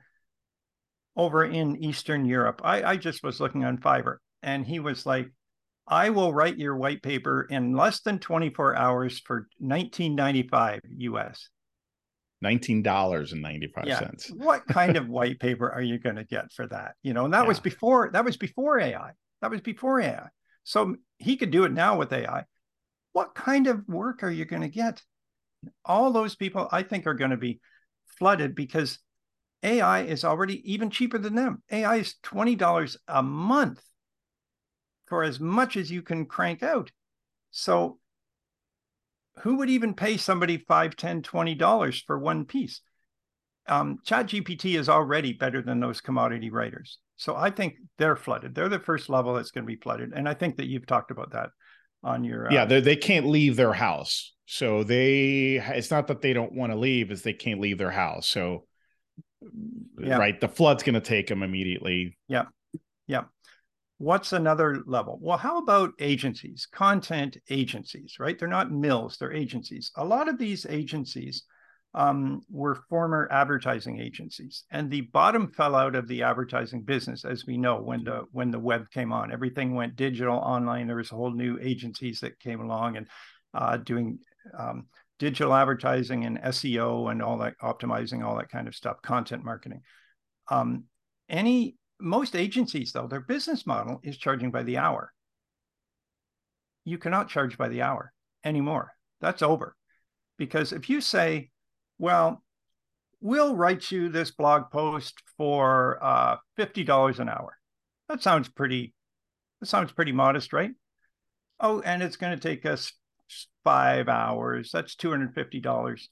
over 1.16 1.44
in 1.44 1.76
Eastern 1.82 2.24
Europe. 2.24 2.60
I, 2.64 2.82
I 2.82 2.96
just 2.96 3.22
was 3.22 3.40
looking 3.40 3.64
on 3.64 3.78
Fiverr 3.78 4.16
and 4.42 4.64
he 4.66 4.80
was 4.80 5.04
like, 5.04 5.30
I 5.86 6.10
will 6.10 6.34
write 6.34 6.58
your 6.58 6.76
white 6.76 7.02
paper 7.02 7.46
in 7.48 7.74
less 7.74 8.00
than 8.00 8.18
24 8.18 8.76
hours 8.76 9.18
for 9.18 9.48
1995 9.58 10.80
US. 10.98 11.48
$19.95. 12.44 13.86
Yeah. 13.86 14.10
what 14.36 14.64
kind 14.68 14.96
of 14.96 15.08
white 15.08 15.40
paper 15.40 15.70
are 15.70 15.82
you 15.82 15.98
going 15.98 16.16
to 16.16 16.24
get 16.24 16.52
for 16.52 16.68
that? 16.68 16.94
You 17.02 17.14
know, 17.14 17.24
and 17.24 17.34
that 17.34 17.42
yeah. 17.42 17.48
was 17.48 17.58
before 17.58 18.10
that 18.12 18.24
was 18.24 18.36
before 18.36 18.78
AI. 18.78 19.12
That 19.40 19.50
was 19.50 19.60
before 19.60 20.00
AI. 20.00 20.28
So 20.62 20.96
he 21.18 21.36
could 21.36 21.50
do 21.50 21.64
it 21.64 21.72
now 21.72 21.96
with 21.96 22.12
AI 22.12 22.44
what 23.18 23.34
kind 23.34 23.66
of 23.66 23.82
work 23.88 24.22
are 24.22 24.30
you 24.30 24.44
going 24.44 24.62
to 24.62 24.68
get? 24.68 25.02
All 25.84 26.12
those 26.12 26.36
people, 26.36 26.68
I 26.70 26.84
think, 26.84 27.04
are 27.04 27.14
going 27.14 27.32
to 27.32 27.36
be 27.36 27.58
flooded 28.16 28.54
because 28.54 29.00
AI 29.64 30.02
is 30.02 30.22
already 30.22 30.72
even 30.72 30.88
cheaper 30.88 31.18
than 31.18 31.34
them. 31.34 31.60
AI 31.72 31.96
is 31.96 32.14
$20 32.22 32.96
a 33.08 33.22
month 33.24 33.82
for 35.08 35.24
as 35.24 35.40
much 35.40 35.76
as 35.76 35.90
you 35.90 36.00
can 36.00 36.26
crank 36.26 36.62
out. 36.62 36.92
So 37.50 37.98
who 39.40 39.56
would 39.56 39.68
even 39.68 39.94
pay 39.94 40.16
somebody 40.16 40.56
5 40.56 40.94
10 40.94 41.22
$20 41.22 42.04
for 42.06 42.20
one 42.20 42.44
piece? 42.44 42.82
Um, 43.66 43.98
ChatGPT 44.06 44.78
is 44.78 44.88
already 44.88 45.32
better 45.32 45.60
than 45.60 45.80
those 45.80 46.00
commodity 46.00 46.50
writers. 46.50 46.98
So 47.16 47.34
I 47.34 47.50
think 47.50 47.78
they're 47.98 48.14
flooded. 48.14 48.54
They're 48.54 48.68
the 48.68 48.78
first 48.78 49.08
level 49.08 49.34
that's 49.34 49.50
going 49.50 49.64
to 49.64 49.74
be 49.74 49.80
flooded. 49.82 50.12
And 50.14 50.28
I 50.28 50.34
think 50.34 50.58
that 50.58 50.68
you've 50.68 50.86
talked 50.86 51.10
about 51.10 51.32
that 51.32 51.50
on 52.02 52.24
your 52.24 52.48
uh... 52.48 52.52
yeah 52.52 52.64
they 52.64 52.96
can't 52.96 53.26
leave 53.26 53.56
their 53.56 53.72
house. 53.72 54.34
So 54.46 54.82
they 54.82 55.62
it's 55.74 55.90
not 55.90 56.06
that 56.06 56.22
they 56.22 56.32
don't 56.32 56.54
want 56.54 56.72
to 56.72 56.78
leave 56.78 57.10
is 57.10 57.22
they 57.22 57.34
can't 57.34 57.60
leave 57.60 57.78
their 57.78 57.90
house. 57.90 58.26
So 58.28 58.64
yeah. 60.00 60.16
right 60.16 60.40
the 60.40 60.48
flood's 60.48 60.82
going 60.82 60.94
to 60.94 61.00
take 61.00 61.26
them 61.26 61.42
immediately. 61.42 62.16
Yeah 62.28 62.46
yeah. 63.06 63.24
What's 63.98 64.32
another 64.32 64.82
level? 64.86 65.18
Well 65.20 65.38
how 65.38 65.58
about 65.58 65.92
agencies 65.98 66.66
content 66.70 67.36
agencies 67.50 68.16
right? 68.18 68.38
They're 68.38 68.48
not 68.48 68.70
mills 68.70 69.16
they're 69.18 69.32
agencies. 69.32 69.90
A 69.96 70.04
lot 70.04 70.28
of 70.28 70.38
these 70.38 70.66
agencies 70.66 71.44
um, 71.94 72.42
were 72.50 72.82
former 72.88 73.28
advertising 73.30 74.00
agencies, 74.00 74.64
and 74.70 74.90
the 74.90 75.00
bottom 75.00 75.50
fell 75.52 75.74
out 75.74 75.94
of 75.94 76.06
the 76.06 76.22
advertising 76.22 76.82
business, 76.82 77.24
as 77.24 77.46
we 77.46 77.56
know 77.56 77.80
when 77.80 78.04
the 78.04 78.24
when 78.32 78.50
the 78.50 78.58
web 78.58 78.90
came 78.90 79.12
on. 79.12 79.32
Everything 79.32 79.74
went 79.74 79.96
digital, 79.96 80.36
online. 80.36 80.86
There 80.86 80.96
was 80.96 81.12
a 81.12 81.16
whole 81.16 81.32
new 81.32 81.58
agencies 81.60 82.20
that 82.20 82.38
came 82.40 82.60
along 82.60 82.98
and 82.98 83.08
uh, 83.54 83.78
doing 83.78 84.18
um, 84.56 84.86
digital 85.18 85.54
advertising 85.54 86.24
and 86.24 86.38
SEO 86.38 87.10
and 87.10 87.22
all 87.22 87.38
that, 87.38 87.54
optimizing 87.62 88.24
all 88.24 88.36
that 88.36 88.50
kind 88.50 88.68
of 88.68 88.74
stuff, 88.74 89.00
content 89.02 89.44
marketing. 89.44 89.80
Um, 90.50 90.84
any 91.28 91.76
most 92.00 92.36
agencies, 92.36 92.92
though, 92.92 93.06
their 93.06 93.20
business 93.20 93.66
model 93.66 94.00
is 94.02 94.16
charging 94.16 94.50
by 94.50 94.62
the 94.62 94.78
hour. 94.78 95.12
You 96.84 96.98
cannot 96.98 97.28
charge 97.28 97.58
by 97.58 97.68
the 97.68 97.82
hour 97.82 98.12
anymore. 98.44 98.92
That's 99.20 99.42
over. 99.42 99.74
Because 100.38 100.72
if 100.72 100.88
you 100.88 101.00
say, 101.00 101.50
well, 101.98 102.42
we'll 103.20 103.56
write 103.56 103.90
you 103.90 104.08
this 104.08 104.30
blog 104.30 104.70
post 104.70 105.22
for 105.36 105.98
uh, 106.02 106.36
$50 106.58 107.18
an 107.18 107.28
hour. 107.28 107.56
That 108.08 108.22
sounds 108.22 108.48
pretty, 108.48 108.94
that 109.60 109.66
sounds 109.66 109.92
pretty 109.92 110.12
modest, 110.12 110.52
right? 110.52 110.70
Oh, 111.60 111.80
and 111.80 112.02
it's 112.02 112.16
going 112.16 112.38
to 112.38 112.42
take 112.42 112.64
us 112.64 112.92
five 113.64 114.08
hours. 114.08 114.70
That's 114.72 114.94
$250. 114.94 116.08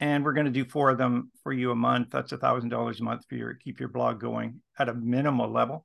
And 0.00 0.24
we're 0.24 0.32
going 0.32 0.46
to 0.46 0.50
do 0.50 0.64
four 0.64 0.88
of 0.88 0.96
them 0.96 1.30
for 1.42 1.52
you 1.52 1.70
a 1.70 1.76
month. 1.76 2.08
That's 2.10 2.32
$1,000 2.32 3.00
a 3.00 3.02
month 3.02 3.22
for 3.28 3.34
your, 3.34 3.54
keep 3.54 3.78
your 3.78 3.90
blog 3.90 4.18
going 4.18 4.62
at 4.78 4.88
a 4.88 4.94
minimal 4.94 5.50
level. 5.50 5.84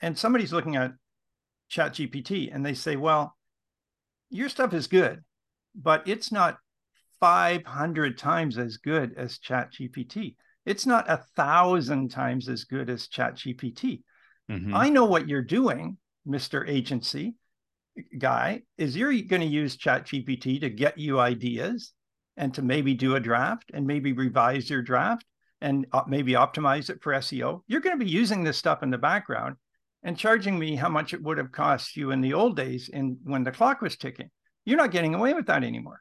And 0.00 0.18
somebody's 0.18 0.54
looking 0.54 0.76
at 0.76 0.92
ChatGPT 1.70 2.52
and 2.52 2.64
they 2.64 2.74
say, 2.74 2.96
well, 2.96 3.36
your 4.30 4.48
stuff 4.48 4.72
is 4.72 4.86
good, 4.86 5.22
but 5.74 6.08
it's 6.08 6.32
not 6.32 6.56
500 7.22 8.18
times 8.18 8.58
as 8.58 8.78
good 8.78 9.14
as 9.16 9.38
ChatGPT. 9.38 10.34
It's 10.66 10.86
not 10.86 11.08
a 11.08 11.24
thousand 11.36 12.10
times 12.10 12.48
as 12.48 12.64
good 12.64 12.90
as 12.90 13.06
ChatGPT. 13.06 14.02
Mm-hmm. 14.50 14.74
I 14.74 14.88
know 14.88 15.04
what 15.04 15.28
you're 15.28 15.40
doing, 15.40 15.98
Mr. 16.26 16.68
Agency 16.68 17.36
guy, 18.18 18.62
is 18.76 18.96
you're 18.96 19.12
going 19.12 19.40
to 19.40 19.46
use 19.46 19.76
ChatGPT 19.76 20.62
to 20.62 20.68
get 20.68 20.98
you 20.98 21.20
ideas 21.20 21.92
and 22.36 22.52
to 22.54 22.62
maybe 22.62 22.92
do 22.94 23.14
a 23.14 23.20
draft 23.20 23.70
and 23.72 23.86
maybe 23.86 24.12
revise 24.12 24.68
your 24.68 24.82
draft 24.82 25.24
and 25.60 25.86
maybe 26.08 26.32
optimize 26.32 26.90
it 26.90 27.00
for 27.02 27.12
SEO. 27.12 27.60
You're 27.68 27.82
going 27.82 27.96
to 27.96 28.04
be 28.04 28.10
using 28.10 28.42
this 28.42 28.58
stuff 28.58 28.82
in 28.82 28.90
the 28.90 28.98
background. 28.98 29.54
and 30.02 30.18
charging 30.18 30.58
me 30.58 30.74
how 30.74 30.88
much 30.88 31.14
it 31.14 31.22
would 31.22 31.38
have 31.38 31.52
cost 31.52 31.96
you 31.96 32.10
in 32.10 32.20
the 32.20 32.34
old 32.34 32.56
days 32.56 32.88
in 32.88 33.18
when 33.22 33.44
the 33.44 33.52
clock 33.52 33.80
was 33.80 33.96
ticking. 33.96 34.30
You're 34.64 34.78
not 34.78 34.90
getting 34.90 35.14
away 35.14 35.32
with 35.34 35.46
that 35.46 35.62
anymore. 35.62 36.00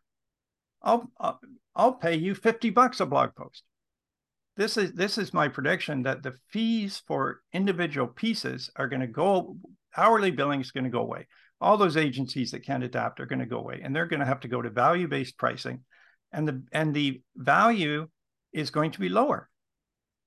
I'll 0.81 1.11
I'll, 1.19 1.39
I'll 1.75 1.93
pay 1.93 2.15
you 2.15 2.35
50 2.35 2.69
bucks 2.71 2.99
a 2.99 3.05
blog 3.05 3.35
post. 3.35 3.63
This 4.57 4.77
is 4.77 4.93
this 4.93 5.17
is 5.17 5.33
my 5.33 5.47
prediction 5.47 6.03
that 6.03 6.23
the 6.23 6.33
fees 6.49 7.01
for 7.07 7.41
individual 7.53 8.07
pieces 8.07 8.69
are 8.75 8.87
going 8.87 9.01
to 9.01 9.07
go 9.07 9.57
hourly 9.95 10.31
billing 10.31 10.61
is 10.61 10.71
going 10.71 10.83
to 10.83 10.89
go 10.89 11.01
away. 11.01 11.27
All 11.59 11.77
those 11.77 11.97
agencies 11.97 12.51
that 12.51 12.65
can't 12.65 12.83
adapt 12.83 13.19
are 13.19 13.25
going 13.25 13.39
to 13.39 13.45
go 13.45 13.59
away 13.59 13.81
and 13.83 13.95
they're 13.95 14.07
going 14.07 14.19
to 14.19 14.25
have 14.25 14.41
to 14.41 14.47
go 14.47 14.61
to 14.61 14.69
value-based 14.69 15.37
pricing 15.37 15.83
and 16.31 16.47
the 16.47 16.63
and 16.71 16.93
the 16.93 17.21
value 17.35 18.07
is 18.51 18.69
going 18.69 18.91
to 18.91 18.99
be 18.99 19.09
lower 19.09 19.49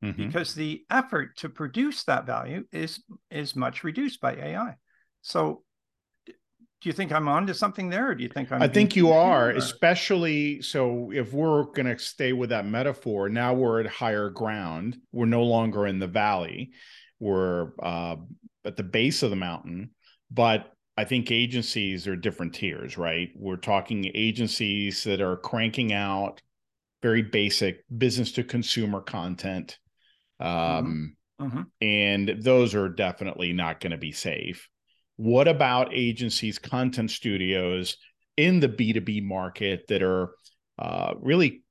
mm-hmm. 0.02 0.26
because 0.26 0.54
the 0.54 0.84
effort 0.90 1.36
to 1.38 1.48
produce 1.48 2.04
that 2.04 2.26
value 2.26 2.64
is 2.72 3.02
is 3.30 3.56
much 3.56 3.84
reduced 3.84 4.20
by 4.20 4.34
AI. 4.34 4.76
So 5.22 5.62
do 6.84 6.90
you 6.90 6.92
think 6.92 7.12
I'm 7.12 7.28
on 7.28 7.46
to 7.46 7.54
something 7.54 7.88
there 7.88 8.10
or 8.10 8.14
do 8.14 8.22
you 8.22 8.28
think 8.28 8.52
I'm 8.52 8.62
I 8.62 8.68
think 8.68 8.94
you 8.94 9.10
are, 9.10 9.48
or? 9.48 9.52
especially 9.52 10.60
so 10.62 11.10
if 11.12 11.32
we're 11.32 11.64
going 11.64 11.86
to 11.86 11.98
stay 11.98 12.32
with 12.32 12.50
that 12.50 12.66
metaphor, 12.66 13.28
now 13.28 13.54
we're 13.54 13.80
at 13.80 13.86
higher 13.86 14.28
ground. 14.28 14.98
We're 15.10 15.24
no 15.24 15.44
longer 15.44 15.86
in 15.86 15.98
the 15.98 16.06
valley. 16.06 16.72
We're 17.18 17.72
uh, 17.82 18.16
at 18.64 18.76
the 18.76 18.82
base 18.82 19.22
of 19.22 19.30
the 19.30 19.36
mountain, 19.36 19.90
but 20.30 20.70
I 20.96 21.04
think 21.04 21.32
agencies 21.32 22.06
are 22.06 22.16
different 22.16 22.54
tiers, 22.54 22.96
right? 22.98 23.30
We're 23.34 23.56
talking 23.56 24.10
agencies 24.14 25.04
that 25.04 25.22
are 25.22 25.38
cranking 25.38 25.92
out 25.92 26.40
very 27.02 27.22
basic 27.22 27.82
business 27.96 28.32
to 28.32 28.44
consumer 28.44 29.00
content 29.00 29.78
Mm-hmm. 30.40 30.78
Um, 30.78 31.16
mm-hmm. 31.40 31.62
And 31.80 32.42
those 32.42 32.74
are 32.74 32.88
definitely 32.88 33.52
not 33.52 33.80
going 33.80 33.92
to 33.92 33.98
be 33.98 34.12
safe. 34.12 34.68
What 35.16 35.48
about 35.48 35.94
agencies, 35.94 36.58
content 36.58 37.10
studios 37.10 37.96
in 38.36 38.60
the 38.60 38.68
B2B 38.68 39.22
market 39.22 39.86
that 39.88 40.02
are 40.02 40.30
uh, 40.78 41.14
really 41.20 41.62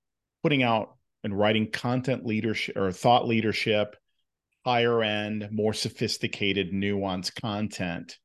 putting 0.43 0.63
out 0.63 0.95
and 1.23 1.37
writing 1.37 1.69
content 1.69 2.25
leadership 2.25 2.77
or 2.77 2.91
thought 2.91 3.27
leadership, 3.27 3.95
higher 4.65 5.03
end, 5.03 5.49
more 5.51 5.73
sophisticated, 5.73 6.71
nuanced 6.71 7.39
content? 7.41 8.17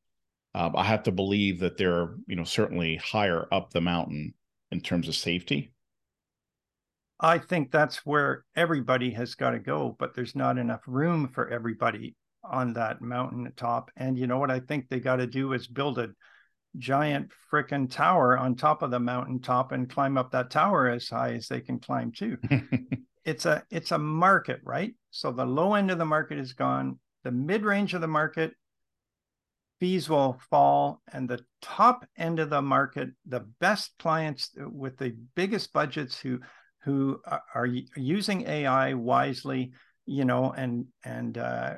Um, 0.54 0.74
I 0.76 0.84
have 0.84 1.04
to 1.04 1.12
believe 1.12 1.60
that 1.60 1.76
they're, 1.76 2.14
you 2.26 2.36
know, 2.36 2.44
certainly 2.44 2.96
higher 2.96 3.46
up 3.52 3.70
the 3.70 3.80
mountain 3.80 4.34
in 4.70 4.80
terms 4.80 5.08
of 5.08 5.14
safety. 5.14 5.72
I 7.20 7.38
think 7.38 7.72
that's 7.72 8.06
where 8.06 8.44
everybody 8.54 9.10
has 9.10 9.34
got 9.34 9.50
to 9.50 9.58
go, 9.58 9.96
but 9.98 10.14
there's 10.14 10.36
not 10.36 10.58
enough 10.58 10.82
room 10.86 11.28
for 11.28 11.48
everybody 11.48 12.14
on 12.44 12.74
that 12.74 13.00
mountain 13.00 13.52
top. 13.56 13.90
And 13.96 14.18
you 14.18 14.26
know 14.26 14.38
what 14.38 14.50
I 14.50 14.60
think 14.60 14.88
they 14.88 15.00
got 15.00 15.16
to 15.16 15.26
do 15.26 15.52
is 15.52 15.66
build 15.66 15.98
a 15.98 16.10
giant 16.76 17.30
freaking 17.52 17.90
tower 17.90 18.38
on 18.38 18.54
top 18.54 18.82
of 18.82 18.90
the 18.90 19.00
mountain 19.00 19.40
top 19.40 19.72
and 19.72 19.90
climb 19.90 20.16
up 20.18 20.30
that 20.32 20.50
tower 20.50 20.88
as 20.88 21.08
high 21.08 21.34
as 21.34 21.48
they 21.48 21.60
can 21.60 21.78
climb 21.78 22.12
too. 22.12 22.38
it's 23.24 23.46
a 23.46 23.62
it's 23.70 23.92
a 23.92 23.98
market, 23.98 24.60
right? 24.64 24.94
So 25.10 25.32
the 25.32 25.46
low 25.46 25.74
end 25.74 25.90
of 25.90 25.98
the 25.98 26.04
market 26.04 26.38
is 26.38 26.52
gone. 26.52 26.98
The 27.24 27.32
mid 27.32 27.64
range 27.64 27.94
of 27.94 28.00
the 28.00 28.06
market 28.06 28.52
fees 29.80 30.08
will 30.08 30.40
fall 30.50 31.02
and 31.12 31.28
the 31.28 31.40
top 31.62 32.04
end 32.16 32.40
of 32.40 32.50
the 32.50 32.62
market 32.62 33.10
the 33.26 33.40
best 33.60 33.92
clients 33.98 34.50
with 34.56 34.96
the 34.96 35.16
biggest 35.36 35.72
budgets 35.72 36.18
who 36.18 36.40
who 36.82 37.20
are 37.54 37.66
using 37.96 38.46
AI 38.46 38.94
wisely, 38.94 39.72
you 40.06 40.24
know, 40.24 40.52
and 40.52 40.86
and 41.04 41.36
uh, 41.36 41.74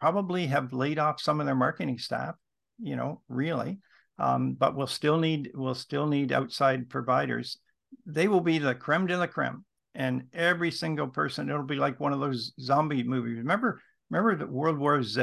probably 0.00 0.46
have 0.46 0.72
laid 0.72 0.98
off 0.98 1.20
some 1.20 1.40
of 1.40 1.46
their 1.46 1.54
marketing 1.54 1.98
staff, 1.98 2.34
you 2.80 2.96
know, 2.96 3.20
really, 3.28 3.78
um, 4.18 4.54
but 4.54 4.74
we'll 4.74 4.86
still 4.86 5.18
need 5.18 5.50
we'll 5.54 5.74
still 5.74 6.06
need 6.06 6.32
outside 6.32 6.88
providers. 6.88 7.58
They 8.06 8.28
will 8.28 8.40
be 8.40 8.58
the 8.58 8.74
creme 8.74 9.06
de 9.06 9.16
la 9.16 9.26
creme, 9.26 9.64
and 9.94 10.24
every 10.32 10.70
single 10.70 11.08
person. 11.08 11.48
It'll 11.48 11.62
be 11.62 11.76
like 11.76 12.00
one 12.00 12.12
of 12.12 12.20
those 12.20 12.52
zombie 12.60 13.02
movies. 13.02 13.38
Remember, 13.38 13.80
remember 14.10 14.36
the 14.36 14.50
World 14.50 14.78
War 14.78 15.02
Z 15.02 15.20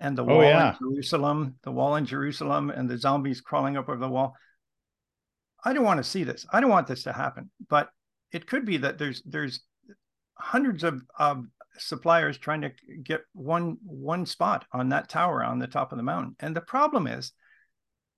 and 0.00 0.16
the 0.16 0.22
oh, 0.22 0.26
wall 0.26 0.42
yeah. 0.42 0.70
in 0.70 0.78
Jerusalem, 0.78 1.54
the 1.62 1.72
wall 1.72 1.96
in 1.96 2.06
Jerusalem, 2.06 2.70
and 2.70 2.88
the 2.88 2.98
zombies 2.98 3.40
crawling 3.40 3.76
up 3.76 3.88
over 3.88 3.98
the 3.98 4.08
wall. 4.08 4.34
I 5.64 5.72
don't 5.72 5.84
want 5.84 5.98
to 5.98 6.04
see 6.04 6.22
this. 6.24 6.46
I 6.52 6.60
don't 6.60 6.70
want 6.70 6.86
this 6.86 7.04
to 7.04 7.12
happen. 7.12 7.50
But 7.68 7.88
it 8.32 8.46
could 8.46 8.64
be 8.64 8.78
that 8.78 8.98
there's 8.98 9.22
there's 9.24 9.60
hundreds 10.38 10.84
of, 10.84 11.02
of 11.18 11.46
suppliers 11.78 12.38
trying 12.38 12.62
to 12.62 12.70
get 13.02 13.20
one 13.32 13.76
one 13.84 14.26
spot 14.26 14.64
on 14.72 14.90
that 14.90 15.08
tower 15.08 15.42
on 15.42 15.58
the 15.58 15.66
top 15.66 15.92
of 15.92 15.98
the 15.98 16.04
mountain. 16.04 16.36
And 16.40 16.54
the 16.54 16.60
problem 16.60 17.06
is, 17.06 17.32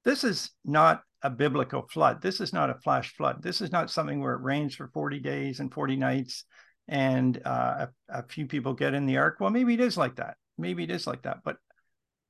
this 0.04 0.24
is 0.24 0.50
not 0.64 1.02
a 1.22 1.30
biblical 1.30 1.86
flood. 1.90 2.22
This 2.22 2.40
is 2.40 2.52
not 2.52 2.70
a 2.70 2.78
flash 2.82 3.14
flood. 3.14 3.42
This 3.42 3.60
is 3.60 3.72
not 3.72 3.90
something 3.90 4.20
where 4.20 4.34
it 4.34 4.42
rains 4.42 4.74
for 4.74 4.88
40 4.94 5.18
days 5.20 5.60
and 5.60 5.72
40 5.72 5.96
nights 5.96 6.44
and 6.86 7.40
uh, 7.44 7.86
a, 8.08 8.18
a 8.20 8.22
few 8.28 8.46
people 8.46 8.72
get 8.72 8.94
in 8.94 9.06
the 9.06 9.18
ark. 9.18 9.36
Well, 9.40 9.50
maybe 9.50 9.74
it 9.74 9.80
is 9.80 9.96
like 9.96 10.16
that. 10.16 10.36
Maybe 10.56 10.84
it 10.84 10.90
is 10.90 11.06
like 11.06 11.22
that. 11.22 11.38
But 11.44 11.56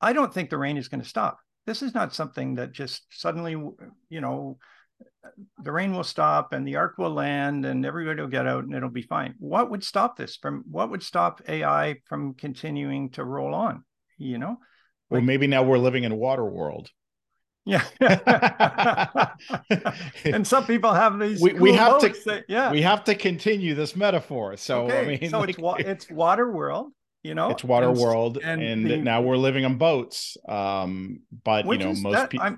I 0.01 0.13
don't 0.13 0.33
think 0.33 0.51
the 0.51 0.59
rain 0.59 0.77
is 0.77 0.89
going 0.89 1.03
to 1.03 1.09
stop. 1.09 1.39
This 1.67 1.83
is 1.83 1.95
not 1.95 2.15
something 2.15 2.55
that 2.57 2.73
just 2.73 3.03
suddenly, 3.11 3.53
you 4.09 4.21
know, 4.21 4.59
the 5.63 5.73
rain 5.73 5.95
will 5.95 6.05
stop 6.05 6.53
and 6.53 6.67
the 6.67 6.77
ark 6.77 6.95
will 6.99 7.13
land 7.13 7.65
and 7.65 7.85
everybody 7.85 8.21
will 8.21 8.29
get 8.29 8.47
out 8.47 8.65
and 8.65 8.75
it'll 8.75 8.89
be 8.89 9.03
fine. 9.03 9.35
What 9.39 9.71
would 9.71 9.85
stop 9.85 10.17
this 10.17 10.37
from 10.37 10.65
what 10.71 10.91
would 10.91 11.03
stop 11.03 11.43
AI 11.49 11.97
from 12.07 12.35
continuing 12.35 13.11
to 13.11 13.25
roll 13.25 13.55
on? 13.55 13.85
You 14.17 14.39
know? 14.39 14.57
Well, 15.11 15.23
maybe 15.23 15.47
now 15.47 15.63
we're 15.63 15.79
living 15.79 16.05
in 16.05 16.13
a 16.13 16.17
water 16.17 16.45
world. 16.45 16.91
Yeah. 17.65 17.85
and 20.25 20.47
some 20.47 20.65
people 20.67 20.93
have 20.93 21.19
these. 21.19 21.41
We, 21.41 21.51
cool 21.51 21.61
we 21.61 21.73
have 21.75 22.01
to, 22.01 22.15
that, 22.27 22.45
yeah. 22.49 22.71
We 22.71 22.81
have 22.83 23.05
to 23.05 23.15
continue 23.15 23.75
this 23.75 23.95
metaphor. 23.95 24.57
So, 24.57 24.87
okay. 24.87 25.01
I 25.01 25.19
mean, 25.19 25.31
so 25.31 25.41
like, 25.41 25.51
it's, 25.51 25.59
wa- 25.59 25.77
it's 25.79 26.11
water 26.11 26.51
world, 26.51 26.93
you 27.23 27.35
know, 27.35 27.51
it's 27.51 27.65
water 27.65 27.91
and, 27.91 27.99
world. 27.99 28.39
And, 28.43 28.63
and 28.63 28.91
the, 28.91 28.97
now 28.97 29.21
we're 29.21 29.37
living 29.37 29.67
on 29.67 29.77
boats. 29.77 30.39
Um, 30.49 31.21
but, 31.45 31.67
you 31.67 31.79
know, 31.79 31.93
most 31.95 32.31
people. 32.31 32.57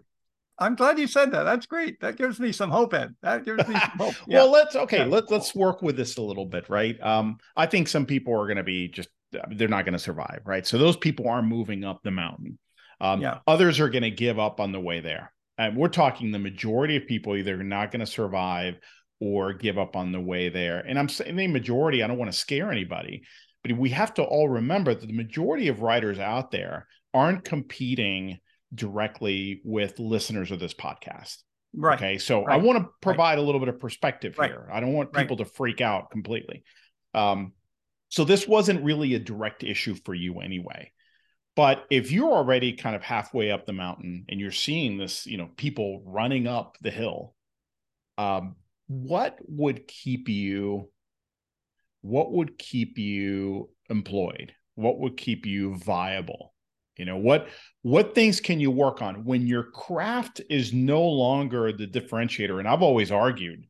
I'm 0.61 0.75
glad 0.75 0.99
you 0.99 1.07
said 1.07 1.33
that. 1.33 1.45
That's 1.45 1.65
great. 1.67 2.01
That 2.01 2.17
gives 2.17 2.39
me 2.39 2.53
some 2.53 2.71
hope, 2.71 2.93
Ed. 2.93 3.15
That 3.23 3.45
gives 3.45 3.67
me 3.67 3.75
some 3.75 3.99
hope. 3.99 4.15
Yeah. 4.27 4.39
well, 4.39 4.51
let's 4.51 4.77
okay. 4.77 4.99
Yeah. 4.99 5.05
Let's 5.07 5.31
let's 5.31 5.55
work 5.55 5.81
with 5.81 5.97
this 5.97 6.19
a 6.19 6.23
little 6.23 6.45
bit, 6.45 6.69
right? 6.69 7.01
Um, 7.03 7.39
I 7.57 7.67
think 7.67 7.89
some 7.89 8.05
people 8.05 8.39
are 8.39 8.47
going 8.47 8.59
to 8.59 8.63
be 8.63 8.89
just 8.89 9.09
they're 9.51 9.69
not 9.69 9.85
going 9.85 9.95
to 9.95 9.99
survive, 9.99 10.43
right? 10.45 10.67
So 10.67 10.77
those 10.77 10.97
people 10.97 11.29
are 11.29 11.43
moving 11.43 11.85
up 11.85 12.03
the 12.03 12.11
mountain. 12.11 12.59
Um, 13.01 13.23
yeah. 13.23 13.39
Others 13.47 13.81
are 13.81 13.89
going 13.89 14.03
to 14.03 14.11
give 14.11 14.39
up 14.39 14.61
on 14.61 14.73
the 14.73 14.81
way 14.81 15.01
there, 15.01 15.33
and 15.57 15.77
we're 15.77 15.89
talking 15.89 16.31
the 16.31 16.39
majority 16.39 16.97
of 16.97 17.07
people 17.07 17.37
either 17.37 17.57
not 17.63 17.91
going 17.91 18.01
to 18.01 18.07
survive 18.07 18.79
or 19.21 19.55
give 19.55 19.79
up 19.79 19.97
on 19.97 20.13
the 20.13 20.21
way 20.21 20.51
there. 20.51 20.81
And 20.81 20.99
I'm 20.99 21.09
saying 21.09 21.37
the 21.37 21.47
majority. 21.47 22.03
I 22.03 22.07
don't 22.07 22.19
want 22.19 22.31
to 22.31 22.39
scare 22.39 22.71
anybody, 22.71 23.23
but 23.63 23.77
we 23.77 23.91
have 23.91 24.13
to 24.15 24.23
all 24.23 24.49
remember 24.49 24.95
that 24.95 25.07
the 25.07 25.13
majority 25.13 25.69
of 25.69 25.81
writers 25.81 26.19
out 26.19 26.51
there 26.51 26.87
aren't 27.15 27.45
competing 27.45 28.39
directly 28.75 29.61
with 29.65 29.99
listeners 29.99 30.51
of 30.51 30.61
this 30.61 30.75
podcast. 30.75 31.39
Right. 31.75 31.99
Okay. 31.99 32.19
So 32.19 32.45
right. 32.45 32.55
I 32.55 32.57
want 32.57 32.79
to 32.79 32.89
provide 33.01 33.35
right. 33.35 33.39
a 33.39 33.43
little 33.43 33.61
bit 33.61 33.69
of 33.69 33.79
perspective 33.79 34.39
right. 34.39 34.51
here. 34.51 34.69
I 34.73 34.81
don't 34.81 34.93
want 34.93 35.13
people 35.13 35.37
to 35.39 35.45
freak 35.45 35.81
out 35.81 36.11
completely. 36.11 36.65
Um, 37.15 37.53
so 38.09 38.25
this 38.25 38.47
wasn't 38.47 38.85
really 38.85 39.15
a 39.15 39.21
direct 39.21 39.63
issue 39.63 39.95
for 39.95 40.15
you 40.15 40.41
anyway. 40.41 40.93
But 41.57 41.85
if 41.91 42.11
you're 42.11 42.33
already 42.33 42.73
kind 42.73 42.97
of 42.97 43.03
halfway 43.03 43.51
up 43.51 43.67
the 43.67 43.73
mountain 43.73 44.25
and 44.29 44.41
you're 44.41 44.51
seeing 44.51 44.99
this, 44.99 45.27
you 45.27 45.37
know, 45.37 45.49
people 45.57 46.03
running 46.07 46.47
up 46.47 46.77
the 46.81 46.91
hill, 46.91 47.35
um, 48.19 48.57
what 48.87 49.39
would 49.47 49.87
keep 49.87 50.29
you? 50.29 50.91
What 52.03 52.33
would 52.33 52.59
keep 52.59 52.99
you 52.99 53.71
employed? 53.89 54.53
What 54.75 54.99
would 54.99 55.17
keep 55.17 55.47
you 55.47 55.77
viable? 55.77 56.55
You 57.01 57.07
know, 57.07 57.17
what 57.17 57.49
what 57.81 58.15
things 58.15 58.43
can 58.43 58.61
you 58.61 58.71
work 58.71 59.01
on 59.01 59.25
when 59.25 59.47
your 59.47 59.63
craft 59.63 60.43
is 60.51 60.75
no 60.75 61.03
longer 61.03 61.73
the 61.73 61.87
differentiator? 61.87 62.59
And 62.59 62.69
I've 62.69 62.83
always 62.83 63.11
argued, 63.11 63.65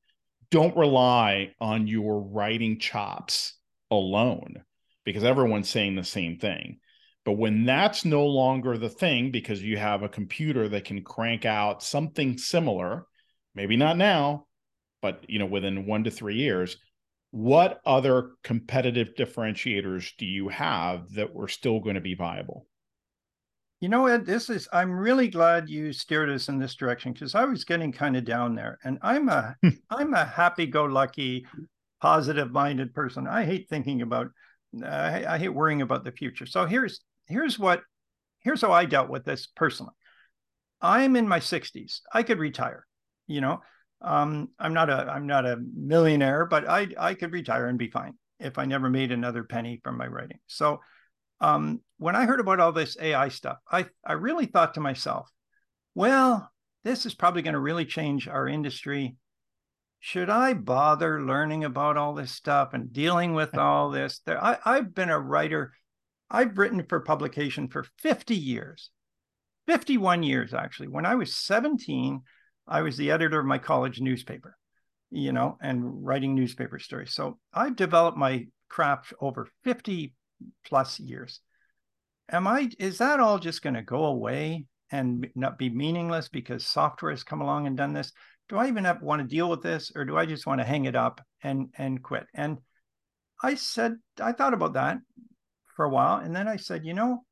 don't 0.51 0.77
rely 0.77 1.55
on 1.61 1.87
your 1.87 2.21
writing 2.21 2.81
chops 2.81 3.55
alone 3.89 4.65
because 5.05 5.23
everyone's 5.23 5.69
saying 5.69 5.95
the 5.95 6.03
same 6.03 6.39
thing. 6.39 6.81
But 7.25 7.35
when 7.35 7.65
that's 7.65 8.05
no 8.05 8.27
longer 8.27 8.77
the 8.77 8.89
thing 8.89 9.31
because 9.31 9.63
you 9.63 9.77
have 9.77 10.03
a 10.03 10.09
computer 10.09 10.69
that 10.69 10.87
can 10.87 11.05
crank 11.05 11.45
out 11.45 11.85
something 11.85 12.37
similar, 12.37 13.07
maybe 13.55 13.77
not 13.77 13.97
now, 13.97 14.47
but 15.03 15.25
you 15.29 15.39
know 15.39 15.47
within 15.47 15.87
1 15.87 16.03
to 16.03 16.11
3 16.11 16.35
years, 16.35 16.79
what 17.31 17.81
other 17.87 18.31
competitive 18.43 19.11
differentiators 19.17 20.17
do 20.19 20.27
you 20.27 20.49
have 20.49 21.13
that 21.13 21.33
were 21.33 21.47
still 21.47 21.79
going 21.79 21.95
to 21.95 22.01
be 22.01 22.17
viable? 22.17 22.67
You 23.81 23.89
know, 23.89 24.07
Ed, 24.07 24.27
this 24.27 24.51
is, 24.51 24.69
I'm 24.73 24.93
really 24.93 25.29
glad 25.29 25.71
you 25.71 25.93
steered 25.93 26.29
us 26.29 26.49
in 26.49 26.59
this 26.59 26.75
direction 26.75 27.13
because 27.13 27.35
I 27.35 27.45
was 27.45 27.65
getting 27.65 27.93
kind 27.93 28.17
of 28.17 28.25
down 28.25 28.55
there. 28.55 28.79
And 28.85 28.99
I'm 29.03 29.29
a, 29.29 29.57
hmm. 29.63 29.71
I'm 29.91 30.13
a 30.13 30.25
happy 30.25 30.67
go 30.67 30.85
lucky, 30.85 31.47
positive 32.01 32.53
minded 32.53 32.93
person. 32.93 33.27
I 33.27 33.45
hate 33.45 33.69
thinking 33.69 34.03
about, 34.03 34.29
uh, 34.83 34.87
I, 34.87 35.35
I 35.35 35.39
hate 35.39 35.49
worrying 35.49 35.81
about 35.81 36.05
the 36.05 36.13
future. 36.13 36.45
So 36.47 36.67
here's, 36.67 37.01
here's 37.27 37.59
what 37.59 37.83
here's 38.41 38.61
how 38.61 38.73
I 38.73 38.85
dealt 38.85 39.09
with 39.09 39.25
this 39.25 39.47
personally. 39.47 39.93
I'm 40.81 41.17
in 41.17 41.29
my 41.29 41.41
60s. 41.41 42.01
I 42.13 42.23
could 42.23 42.39
retire. 42.39 42.87
You 43.27 43.41
know, 43.41 43.61
um, 44.01 44.49
I'm 44.59 44.75
not 44.75 44.91
a 44.91 45.07
I'm 45.09 45.27
not 45.27 45.47
a 45.47 45.59
millionaire, 45.75 46.47
but 46.47 46.69
I 46.69 46.89
I 46.99 47.15
could 47.15 47.33
retire 47.33 47.69
and 47.69 47.79
be 47.79 47.91
fine 47.91 48.15
if 48.41 48.59
I 48.59 48.65
never 48.65 48.91
made 48.91 49.13
another 49.13 49.45
penny 49.45 49.81
from 49.85 49.99
my 49.99 50.07
writing. 50.07 50.39
So 50.47 50.81
um, 51.41 51.81
when 52.01 52.17
I 52.17 52.25
heard 52.25 52.41
about 52.41 52.61
all 52.61 52.73
this 52.73 52.97
AI 52.99 53.29
stuff, 53.29 53.59
I 53.71 53.85
I 54.05 54.15
really 54.15 54.47
thought 54.47 54.75
to 54.75 54.81
myself, 54.81 55.31
well, 55.95 56.51
this 56.83 57.05
is 57.05 57.15
probably 57.15 57.43
going 57.43 57.53
to 57.53 57.61
really 57.61 57.85
change 57.85 58.27
our 58.27 58.49
industry. 58.49 59.17
Should 59.99 60.31
I 60.31 60.55
bother 60.55 61.23
learning 61.23 61.63
about 61.63 61.99
all 61.99 62.15
this 62.15 62.33
stuff 62.33 62.73
and 62.73 62.91
dealing 62.91 63.35
with 63.35 63.55
all 63.59 63.91
this? 63.91 64.23
There, 64.25 64.43
I, 64.43 64.57
I've 64.65 64.95
been 64.95 65.11
a 65.11 65.21
writer. 65.21 65.75
I've 66.31 66.57
written 66.57 66.83
for 66.89 67.01
publication 67.01 67.69
for 67.69 67.85
50 67.99 68.35
years, 68.35 68.91
51 69.67 70.23
years 70.23 70.55
actually. 70.55 70.89
When 70.89 71.05
I 71.05 71.17
was 71.17 71.37
17, 71.37 72.23
I 72.67 72.81
was 72.81 72.97
the 72.97 73.11
editor 73.11 73.41
of 73.41 73.47
my 73.47 73.59
college 73.59 74.01
newspaper, 74.01 74.57
you 75.11 75.33
know, 75.33 75.59
and 75.61 76.03
writing 76.03 76.35
newspaper 76.35 76.79
stories. 76.79 77.13
So 77.13 77.39
I've 77.53 77.77
developed 77.77 78.17
my 78.17 78.47
craft 78.71 79.13
over 79.21 79.49
50 79.65 80.15
plus 80.65 80.99
years. 80.99 81.41
Am 82.31 82.47
I, 82.47 82.71
is 82.79 82.99
that 82.99 83.21
all 83.21 83.39
just 83.39 83.63
going 83.63 83.75
to 83.75 83.83
go 83.83 84.07
away 84.07 84.67
and 84.91 85.27
not 85.35 85.59
be 85.59 85.69
meaningless 85.69 86.29
because 86.29 86.67
software 86.67 87.11
has 87.11 87.25
come 87.25 87.41
along 87.41 87.67
and 87.67 87.77
done 87.77 87.93
this? 87.93 88.13
Do 88.49 88.57
I 88.57 88.69
even 88.69 88.85
have, 88.85 89.03
want 89.03 89.23
to 89.23 89.29
deal 89.29 89.49
with 89.49 89.63
this 89.63 89.93
or 89.95 90.05
do 90.05 90.17
I 90.17 90.27
just 90.27 90.47
want 90.47 90.61
to 90.61 90.67
hang 90.67 90.85
it 90.85 90.97
up 90.97 91.21
and, 91.43 91.69
and 91.77 92.03
quit? 92.03 92.27
And 92.35 92.59
I 93.43 93.55
said, 93.55 93.97
I 94.21 94.33
thought 94.33 94.55
about 94.55 94.75
that 94.75 94.99
for 95.77 95.85
a 95.85 95.91
while. 95.91 96.19
And 96.19 96.35
then 96.35 96.47
I 96.49 96.57
said, 96.57 96.85
you 96.85 96.95
know, 96.95 97.25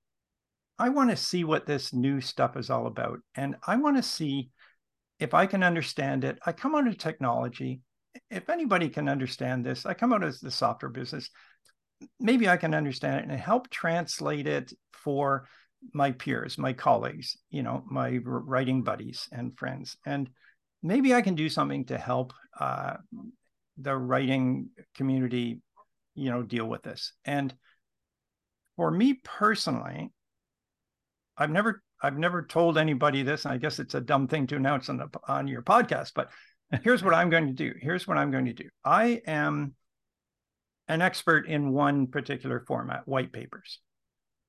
I 0.79 0.89
want 0.91 1.11
to 1.11 1.17
see 1.17 1.45
what 1.45 1.67
this 1.67 1.93
new 1.93 2.21
stuff 2.21 2.57
is 2.57 2.71
all 2.71 2.87
about. 2.87 3.19
And 3.35 3.57
I 3.67 3.77
want 3.77 3.97
to 3.97 4.03
see 4.03 4.51
if 5.19 5.35
I 5.35 5.47
can 5.47 5.63
understand 5.63 6.25
it, 6.25 6.39
I 6.47 6.53
come 6.53 6.75
out 6.75 6.87
of 6.87 6.97
technology. 6.97 7.81
If 8.31 8.49
anybody 8.49 8.89
can 8.89 9.09
understand 9.09 9.65
this, 9.65 9.85
I 9.85 9.95
come 9.95 10.13
out 10.13 10.23
of 10.23 10.39
the 10.41 10.51
software 10.51 10.91
business. 10.91 11.31
Maybe 12.21 12.49
I 12.49 12.57
can 12.57 12.75
understand 12.75 13.17
it 13.17 13.29
and 13.29 13.41
help 13.41 13.69
translate 13.71 14.47
it 14.47 14.73
for 15.05 15.47
my 15.93 16.13
peers, 16.13 16.59
my 16.59 16.73
colleagues, 16.73 17.37
you 17.51 17.63
know, 17.63 17.85
my 17.89 18.19
writing 18.25 18.83
buddies 18.83 19.29
and 19.33 19.57
friends. 19.57 19.97
And 20.05 20.29
maybe 20.83 21.15
I 21.15 21.23
can 21.23 21.35
do 21.35 21.49
something 21.49 21.85
to 21.87 21.99
help 21.99 22.33
uh, 22.59 22.95
the 23.77 23.97
writing 23.97 24.71
community, 24.97 25.61
you 26.15 26.31
know, 26.31 26.43
deal 26.43 26.67
with 26.67 26.83
this. 26.83 27.13
And 27.25 27.55
for 28.77 28.91
me 28.91 29.21
personally, 29.25 30.11
I've 31.37 31.51
never 31.51 31.83
I've 32.01 32.19
never 32.19 32.43
told 32.43 32.79
anybody 32.79 33.23
this, 33.23 33.45
and 33.45 33.53
I 33.53 33.59
guess 33.59 33.81
it's 33.81 33.95
a 33.95 34.01
dumb 34.01 34.29
thing 34.29 34.47
to 34.49 34.57
announce 34.57 34.89
on 34.89 34.99
the, 34.99 35.09
on 35.27 35.49
your 35.49 35.63
podcast, 35.63 36.13
but 36.15 36.31
here's 36.83 37.03
what 37.03 37.15
I'm 37.15 37.29
going 37.29 37.49
to 37.49 37.53
do. 37.53 37.75
Here's 37.81 38.07
what 38.07 38.19
I'm 38.19 38.31
going 38.31 38.45
to 38.45 38.53
do. 38.53 38.69
I 38.85 39.21
am 39.27 39.75
an 40.87 41.03
expert 41.03 41.49
in 41.49 41.73
one 41.73 42.07
particular 42.07 42.65
format, 42.67 43.07
white 43.07 43.33
papers. 43.33 43.81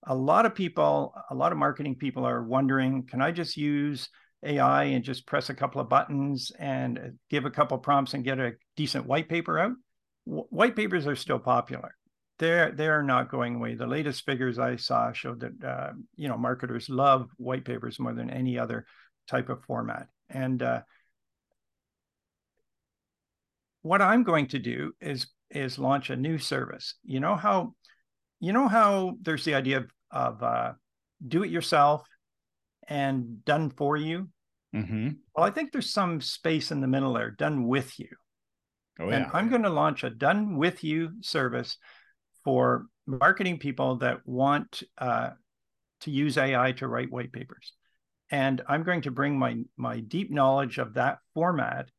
A 0.04 0.16
lot 0.16 0.46
of 0.46 0.56
people, 0.56 1.14
a 1.30 1.36
lot 1.36 1.52
of 1.52 1.58
marketing 1.58 1.96
people 1.96 2.26
are 2.26 2.44
wondering, 2.44 3.06
can 3.06 3.22
I 3.22 3.32
just 3.32 3.58
use 3.58 4.10
AI 4.44 4.86
and 4.86 5.04
just 5.04 5.28
press 5.28 5.50
a 5.50 5.54
couple 5.54 5.82
of 5.82 5.90
buttons 5.90 6.52
and 6.58 7.18
give 7.30 7.46
a 7.46 7.52
couple 7.52 7.78
prompts 7.78 8.14
and 8.14 8.24
get 8.24 8.40
a 8.40 8.54
decent 8.78 9.06
white 9.06 9.30
paper 9.30 9.60
out? 9.60 9.74
White 10.26 10.76
papers 10.76 11.08
are 11.08 11.16
still 11.16 11.40
popular 11.40 11.96
they're 12.40 12.72
they're 12.72 13.04
not 13.04 13.30
going 13.30 13.56
away. 13.56 13.76
The 13.76 13.86
latest 13.86 14.26
figures 14.26 14.58
I 14.58 14.78
saw 14.78 15.12
showed 15.12 15.42
that 15.42 15.64
uh, 15.64 15.92
you 16.16 16.28
know 16.30 16.38
marketers 16.38 16.90
love 16.90 17.30
white 17.38 17.66
papers 17.66 18.00
more 18.00 18.14
than 18.14 18.30
any 18.30 18.58
other 18.58 18.86
type 19.28 19.50
of 19.50 19.64
format. 19.66 20.08
And 20.30 20.64
uh, 20.64 20.82
what 23.82 24.02
I'm 24.02 24.24
going 24.24 24.48
to 24.48 24.60
do 24.60 24.94
is 25.02 25.28
is 25.52 25.78
launch 25.78 26.10
a 26.10 26.16
new 26.16 26.38
service. 26.38 26.96
You 27.04 27.20
know 27.20 27.36
how 27.36 27.76
you 28.40 28.54
know 28.54 28.68
how 28.68 29.16
there's 29.22 29.46
the 29.46 29.56
idea 29.56 29.78
of, 29.78 29.92
of 30.12 30.44
uh, 30.44 30.74
do 31.26 31.44
it 31.44 31.50
yourself 31.50 32.08
and 32.88 33.44
done 33.46 33.70
for 33.70 33.98
you. 33.98 34.30
Mm-hmm. 34.76 35.10
Well, 35.36 35.46
I 35.46 35.52
think 35.52 35.72
there's 35.72 35.92
some 35.92 36.22
space 36.22 36.72
in 36.72 36.82
the 36.82 36.88
middle 36.88 37.14
there, 37.14 37.32
done 37.32 37.68
with 37.68 38.00
you. 38.00 38.10
Oh, 39.00 39.10
yeah. 39.10 39.16
And 39.16 39.26
I'm 39.34 39.50
going 39.50 39.64
to 39.64 39.70
launch 39.70 40.04
a 40.04 40.10
done 40.10 40.58
with 40.58 40.84
you 40.84 41.12
service 41.22 41.78
for 42.44 42.86
marketing 43.06 43.60
people 43.60 43.98
that 43.98 44.20
want 44.26 44.84
uh, 44.98 45.32
to 46.02 46.12
use 46.12 46.38
AI 46.38 46.74
to 46.74 46.88
write 46.88 47.12
white 47.12 47.32
papers. 47.32 47.74
And 48.32 48.62
I'm 48.68 48.84
going 48.84 49.02
to 49.02 49.12
bring 49.12 49.40
my, 49.40 49.58
my 49.76 50.02
deep 50.02 50.32
knowledge 50.32 50.78
of 50.78 50.94
that 50.94 51.18
format 51.34 51.90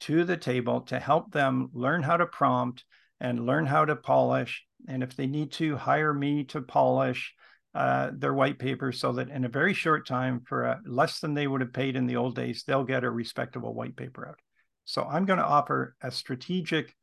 to 0.00 0.24
the 0.24 0.36
table 0.36 0.82
to 0.82 0.98
help 0.98 1.32
them 1.32 1.68
learn 1.72 2.02
how 2.02 2.16
to 2.16 2.26
prompt 2.26 2.84
and 3.20 3.46
learn 3.46 3.66
how 3.66 3.84
to 3.84 3.96
polish. 3.96 4.64
And 4.88 5.02
if 5.02 5.16
they 5.16 5.26
need 5.26 5.52
to, 5.52 5.76
hire 5.76 6.14
me 6.14 6.44
to 6.44 6.60
polish 6.60 7.34
uh, 7.74 8.10
their 8.14 8.32
white 8.32 8.58
paper 8.58 8.92
so 8.92 9.12
that 9.12 9.28
in 9.28 9.44
a 9.44 9.50
very 9.50 9.74
short 9.74 10.06
time, 10.06 10.40
for 10.46 10.64
a, 10.64 10.80
less 10.86 11.20
than 11.20 11.34
they 11.34 11.46
would 11.46 11.60
have 11.60 11.72
paid 11.72 11.96
in 11.96 12.06
the 12.06 12.16
old 12.16 12.34
days, 12.34 12.64
they'll 12.66 12.84
get 12.84 13.04
a 13.04 13.10
respectable 13.10 13.74
white 13.74 13.96
paper 13.96 14.28
out. 14.28 14.38
So 14.84 15.02
I'm 15.02 15.26
going 15.26 15.38
to 15.38 15.44
offer 15.44 15.96
a 16.00 16.10
strategic 16.10 16.94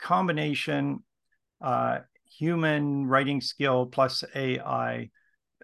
combination 0.00 1.04
uh, 1.60 2.00
human 2.24 3.06
writing 3.06 3.40
skill 3.40 3.86
plus 3.86 4.24
AI 4.34 5.10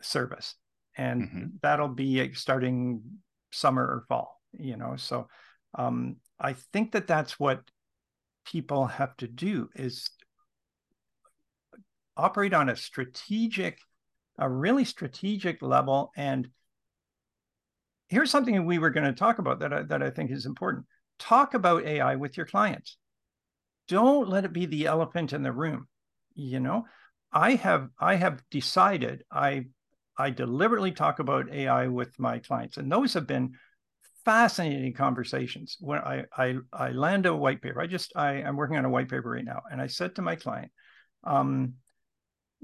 service. 0.03 0.55
And 0.97 1.23
mm-hmm. 1.23 1.45
that'll 1.63 1.89
be 1.89 2.33
starting 2.35 3.03
summer 3.51 3.83
or 3.83 4.05
fall, 4.09 4.41
you 4.53 4.77
know. 4.77 4.95
So 4.97 5.29
um, 5.77 6.17
I 6.39 6.55
think 6.73 6.93
that 6.93 7.07
that's 7.07 7.41
what 7.41 7.61
people 8.47 8.87
have 8.87 9.17
to 9.17 9.27
do 9.27 9.69
is 9.75 10.09
operate 12.17 12.55
on 12.55 12.69
a 12.69 12.77
strategic, 12.77 13.79
a 14.39 14.49
really 14.49 14.85
strategic 14.85 15.63
level. 15.63 16.13
And 16.17 16.49
here's 18.09 18.31
something 18.31 18.65
we 18.65 18.79
were 18.79 18.91
going 18.91 19.07
to 19.07 19.19
talk 19.19 19.39
about 19.39 19.61
that 19.61 19.73
I, 19.73 19.83
that 19.83 20.03
I 20.03 20.11
think 20.11 20.31
is 20.31 20.47
important. 20.47 20.87
Talk 21.19 21.55
about 21.55 21.85
AI 21.85 22.17
with 22.17 22.37
your 22.37 22.47
clients. 22.47 22.97
Don't 23.89 24.29
let 24.29 24.45
it 24.45 24.53
be 24.53 24.67
the 24.67 24.87
elephant 24.87 25.33
in 25.33 25.43
the 25.43 25.53
room 25.53 25.89
you 26.35 26.61
know 26.61 26.85
i 27.33 27.55
have 27.55 27.89
i 27.99 28.15
have 28.15 28.43
decided 28.51 29.23
i 29.31 29.65
i 30.19 30.31
deliberately 30.31 30.93
talk 30.93 31.19
about 31.19 31.53
ai 31.53 31.87
with 31.87 32.19
my 32.19 32.39
clients 32.39 32.77
and 32.77 32.91
those 32.91 33.15
have 33.15 33.27
been 33.27 33.53
fascinating 34.25 34.93
conversations 34.93 35.77
when 35.81 35.99
i 36.01 36.25
i, 36.37 36.55
I 36.73 36.91
land 36.91 37.27
a 37.27 37.35
white 37.35 37.63
paper 37.63 37.81
i 37.81 37.87
just 37.87 38.13
i 38.17 38.31
i'm 38.43 38.57
working 38.57 38.77
on 38.77 38.85
a 38.85 38.91
white 38.91 39.09
paper 39.09 39.31
right 39.31 39.45
now 39.45 39.63
and 39.71 39.81
i 39.81 39.87
said 39.87 40.17
to 40.17 40.23
my 40.23 40.37
client 40.37 40.73
um, 41.25 41.75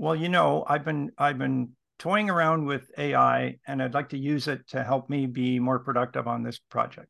well 0.01 0.17
you 0.17 0.29
know 0.29 0.65
i've 0.67 0.85
been 0.85 1.11
i've 1.19 1.39
been 1.39 1.71
toying 1.99 2.31
around 2.31 2.65
with 2.65 2.91
ai 2.99 3.57
and 3.67 3.83
i'd 3.83 3.95
like 3.95 4.09
to 4.09 4.19
use 4.19 4.49
it 4.49 4.67
to 4.67 4.83
help 4.83 5.09
me 5.09 5.27
be 5.27 5.59
more 5.59 5.79
productive 5.79 6.27
on 6.27 6.43
this 6.43 6.59
project 6.59 7.09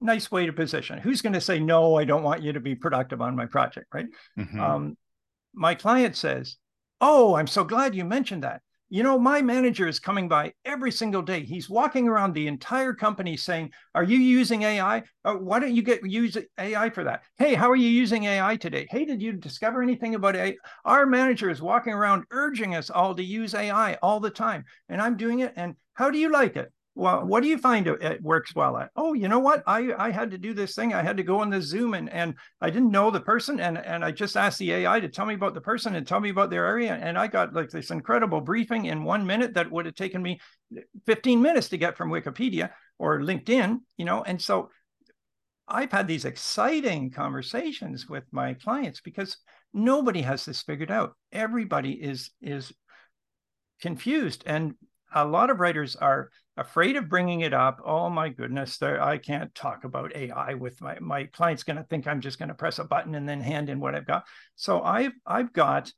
nice 0.00 0.30
way 0.30 0.44
to 0.44 0.52
position 0.52 0.98
who's 0.98 1.22
going 1.22 1.32
to 1.32 1.40
say 1.40 1.58
no 1.58 1.94
i 1.94 2.04
don't 2.04 2.22
want 2.22 2.42
you 2.42 2.52
to 2.52 2.60
be 2.60 2.74
productive 2.74 3.22
on 3.22 3.34
my 3.34 3.46
project 3.46 3.86
right 3.94 4.06
mm-hmm. 4.38 4.60
um, 4.60 4.96
my 5.56 5.74
client 5.74 6.14
says, 6.14 6.56
Oh, 7.00 7.34
I'm 7.34 7.46
so 7.46 7.64
glad 7.64 7.94
you 7.94 8.04
mentioned 8.04 8.44
that. 8.44 8.60
You 8.88 9.02
know, 9.02 9.18
my 9.18 9.42
manager 9.42 9.88
is 9.88 9.98
coming 9.98 10.28
by 10.28 10.52
every 10.64 10.92
single 10.92 11.22
day. 11.22 11.42
He's 11.42 11.68
walking 11.68 12.06
around 12.06 12.34
the 12.34 12.46
entire 12.46 12.94
company 12.94 13.36
saying, 13.36 13.72
Are 13.96 14.04
you 14.04 14.16
using 14.16 14.62
AI? 14.62 15.02
Uh, 15.24 15.34
why 15.34 15.58
don't 15.58 15.74
you 15.74 15.82
get 15.82 16.08
use 16.08 16.38
AI 16.56 16.90
for 16.90 17.02
that? 17.02 17.22
Hey, 17.36 17.54
how 17.54 17.68
are 17.68 17.76
you 17.76 17.88
using 17.88 18.24
AI 18.24 18.54
today? 18.56 18.86
Hey, 18.88 19.04
did 19.04 19.20
you 19.20 19.32
discover 19.32 19.82
anything 19.82 20.14
about 20.14 20.36
AI? 20.36 20.54
Our 20.84 21.04
manager 21.04 21.50
is 21.50 21.60
walking 21.60 21.94
around 21.94 22.26
urging 22.30 22.76
us 22.76 22.88
all 22.88 23.14
to 23.16 23.24
use 23.24 23.54
AI 23.54 23.94
all 24.02 24.20
the 24.20 24.30
time. 24.30 24.64
And 24.88 25.02
I'm 25.02 25.16
doing 25.16 25.40
it. 25.40 25.52
And 25.56 25.74
how 25.94 26.10
do 26.10 26.18
you 26.18 26.30
like 26.30 26.54
it? 26.54 26.72
Well, 26.96 27.26
what 27.26 27.42
do 27.42 27.48
you 27.50 27.58
find 27.58 27.86
it 27.86 28.22
works 28.22 28.54
well 28.54 28.78
at? 28.78 28.90
Oh, 28.96 29.12
you 29.12 29.28
know 29.28 29.38
what? 29.38 29.62
I, 29.66 29.92
I 29.98 30.10
had 30.10 30.30
to 30.30 30.38
do 30.38 30.54
this 30.54 30.74
thing. 30.74 30.94
I 30.94 31.02
had 31.02 31.18
to 31.18 31.22
go 31.22 31.40
on 31.40 31.50
the 31.50 31.60
Zoom 31.60 31.92
and, 31.92 32.08
and 32.08 32.34
I 32.62 32.70
didn't 32.70 32.90
know 32.90 33.10
the 33.10 33.20
person. 33.20 33.60
And, 33.60 33.76
and 33.76 34.02
I 34.02 34.10
just 34.12 34.34
asked 34.34 34.58
the 34.58 34.72
AI 34.72 35.00
to 35.00 35.08
tell 35.10 35.26
me 35.26 35.34
about 35.34 35.52
the 35.52 35.60
person 35.60 35.94
and 35.94 36.06
tell 36.06 36.20
me 36.20 36.30
about 36.30 36.48
their 36.48 36.64
area. 36.64 36.94
And 36.94 37.18
I 37.18 37.26
got 37.26 37.52
like 37.52 37.68
this 37.68 37.90
incredible 37.90 38.40
briefing 38.40 38.86
in 38.86 39.04
one 39.04 39.26
minute 39.26 39.52
that 39.54 39.70
would 39.70 39.84
have 39.84 39.94
taken 39.94 40.22
me 40.22 40.40
15 41.04 41.42
minutes 41.42 41.68
to 41.68 41.76
get 41.76 41.98
from 41.98 42.10
Wikipedia 42.10 42.70
or 42.98 43.20
LinkedIn, 43.20 43.80
you 43.98 44.06
know? 44.06 44.22
And 44.22 44.40
so 44.40 44.70
I've 45.68 45.92
had 45.92 46.08
these 46.08 46.24
exciting 46.24 47.10
conversations 47.10 48.08
with 48.08 48.24
my 48.30 48.54
clients 48.54 49.02
because 49.02 49.36
nobody 49.74 50.22
has 50.22 50.46
this 50.46 50.62
figured 50.62 50.90
out. 50.90 51.12
Everybody 51.30 51.92
is, 51.92 52.30
is 52.40 52.72
confused. 53.82 54.44
And 54.46 54.76
a 55.14 55.26
lot 55.26 55.50
of 55.50 55.60
writers 55.60 55.94
are 55.94 56.30
afraid 56.56 56.96
of 56.96 57.08
bringing 57.08 57.40
it 57.40 57.52
up. 57.52 57.80
Oh 57.84 58.08
my 58.08 58.28
goodness, 58.28 58.80
I 58.82 59.18
can't 59.18 59.54
talk 59.54 59.84
about 59.84 60.16
AI 60.16 60.54
with 60.54 60.80
my 60.80 60.98
my 61.00 61.24
client's 61.24 61.62
going 61.62 61.76
to 61.76 61.84
think 61.84 62.06
I'm 62.06 62.20
just 62.20 62.38
going 62.38 62.48
to 62.48 62.54
press 62.54 62.78
a 62.78 62.84
button 62.84 63.14
and 63.14 63.28
then 63.28 63.40
hand 63.40 63.68
in 63.68 63.80
what 63.80 63.94
I've 63.94 64.06
got. 64.06 64.24
So 64.54 64.82
I've 64.82 65.12
I've 65.26 65.52
got 65.52 65.92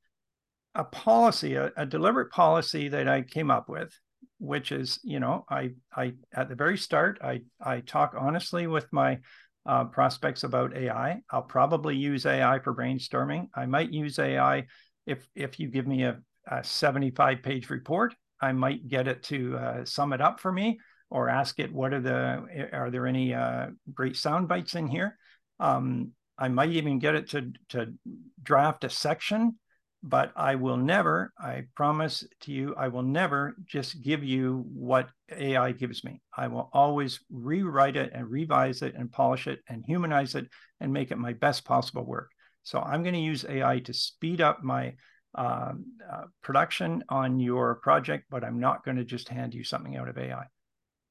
a 0.74 0.84
policy, 0.84 1.54
a, 1.54 1.72
a 1.76 1.86
deliberate 1.86 2.30
policy 2.30 2.88
that 2.88 3.08
I 3.08 3.22
came 3.22 3.50
up 3.50 3.68
with 3.68 3.92
which 4.38 4.72
is, 4.72 5.00
you 5.02 5.20
know, 5.20 5.44
I 5.48 5.72
I 5.94 6.14
at 6.32 6.48
the 6.48 6.54
very 6.54 6.78
start, 6.78 7.18
I 7.22 7.42
I 7.60 7.80
talk 7.80 8.14
honestly 8.16 8.66
with 8.66 8.86
my 8.92 9.18
uh, 9.66 9.84
prospects 9.84 10.44
about 10.44 10.76
AI. 10.76 11.20
I'll 11.30 11.42
probably 11.42 11.96
use 11.96 12.24
AI 12.24 12.60
for 12.60 12.74
brainstorming. 12.74 13.48
I 13.54 13.66
might 13.66 13.92
use 13.92 14.18
AI 14.18 14.66
if 15.06 15.26
if 15.34 15.58
you 15.58 15.68
give 15.68 15.86
me 15.86 16.04
a, 16.04 16.20
a 16.46 16.64
75 16.64 17.42
page 17.42 17.68
report. 17.68 18.14
I 18.40 18.52
might 18.52 18.88
get 18.88 19.08
it 19.08 19.22
to 19.24 19.56
uh, 19.56 19.84
sum 19.84 20.12
it 20.12 20.20
up 20.20 20.40
for 20.40 20.52
me, 20.52 20.78
or 21.10 21.28
ask 21.28 21.58
it 21.58 21.72
what 21.72 21.92
are 21.92 22.00
the 22.00 22.68
are 22.72 22.90
there 22.90 23.06
any 23.06 23.34
uh, 23.34 23.68
great 23.92 24.16
sound 24.16 24.48
bites 24.48 24.74
in 24.74 24.86
here. 24.86 25.16
Um, 25.60 26.12
I 26.38 26.48
might 26.48 26.70
even 26.70 26.98
get 26.98 27.14
it 27.14 27.30
to 27.30 27.52
to 27.70 27.94
draft 28.42 28.84
a 28.84 28.90
section 28.90 29.58
but 30.02 30.32
I 30.36 30.54
will 30.54 30.76
never, 30.76 31.32
I 31.38 31.64
promise 31.74 32.24
to 32.42 32.52
you, 32.52 32.74
I 32.76 32.88
will 32.88 33.02
never 33.02 33.56
just 33.66 34.00
give 34.00 34.22
you 34.22 34.64
what 34.72 35.08
AI 35.30 35.72
gives 35.72 36.04
me. 36.04 36.22
I 36.36 36.46
will 36.46 36.70
always 36.72 37.20
rewrite 37.30 37.96
it 37.96 38.12
and 38.14 38.30
revise 38.30 38.82
it 38.82 38.94
and 38.94 39.10
polish 39.10 39.48
it 39.48 39.60
and 39.68 39.84
humanize 39.84 40.34
it 40.34 40.48
and 40.80 40.92
make 40.92 41.10
it 41.10 41.18
my 41.18 41.32
best 41.32 41.64
possible 41.64 42.04
work. 42.04 42.30
So 42.62 42.78
I'm 42.78 43.02
going 43.02 43.14
to 43.14 43.20
use 43.20 43.44
AI 43.48 43.80
to 43.80 43.92
speed 43.92 44.40
up 44.40 44.62
my 44.62 44.94
uh, 45.38 45.72
uh, 46.12 46.24
production 46.42 47.04
on 47.08 47.38
your 47.38 47.76
project, 47.76 48.24
but 48.28 48.42
I'm 48.42 48.58
not 48.58 48.84
going 48.84 48.96
to 48.96 49.04
just 49.04 49.28
hand 49.28 49.54
you 49.54 49.62
something 49.62 49.96
out 49.96 50.08
of 50.08 50.18
AI. 50.18 50.46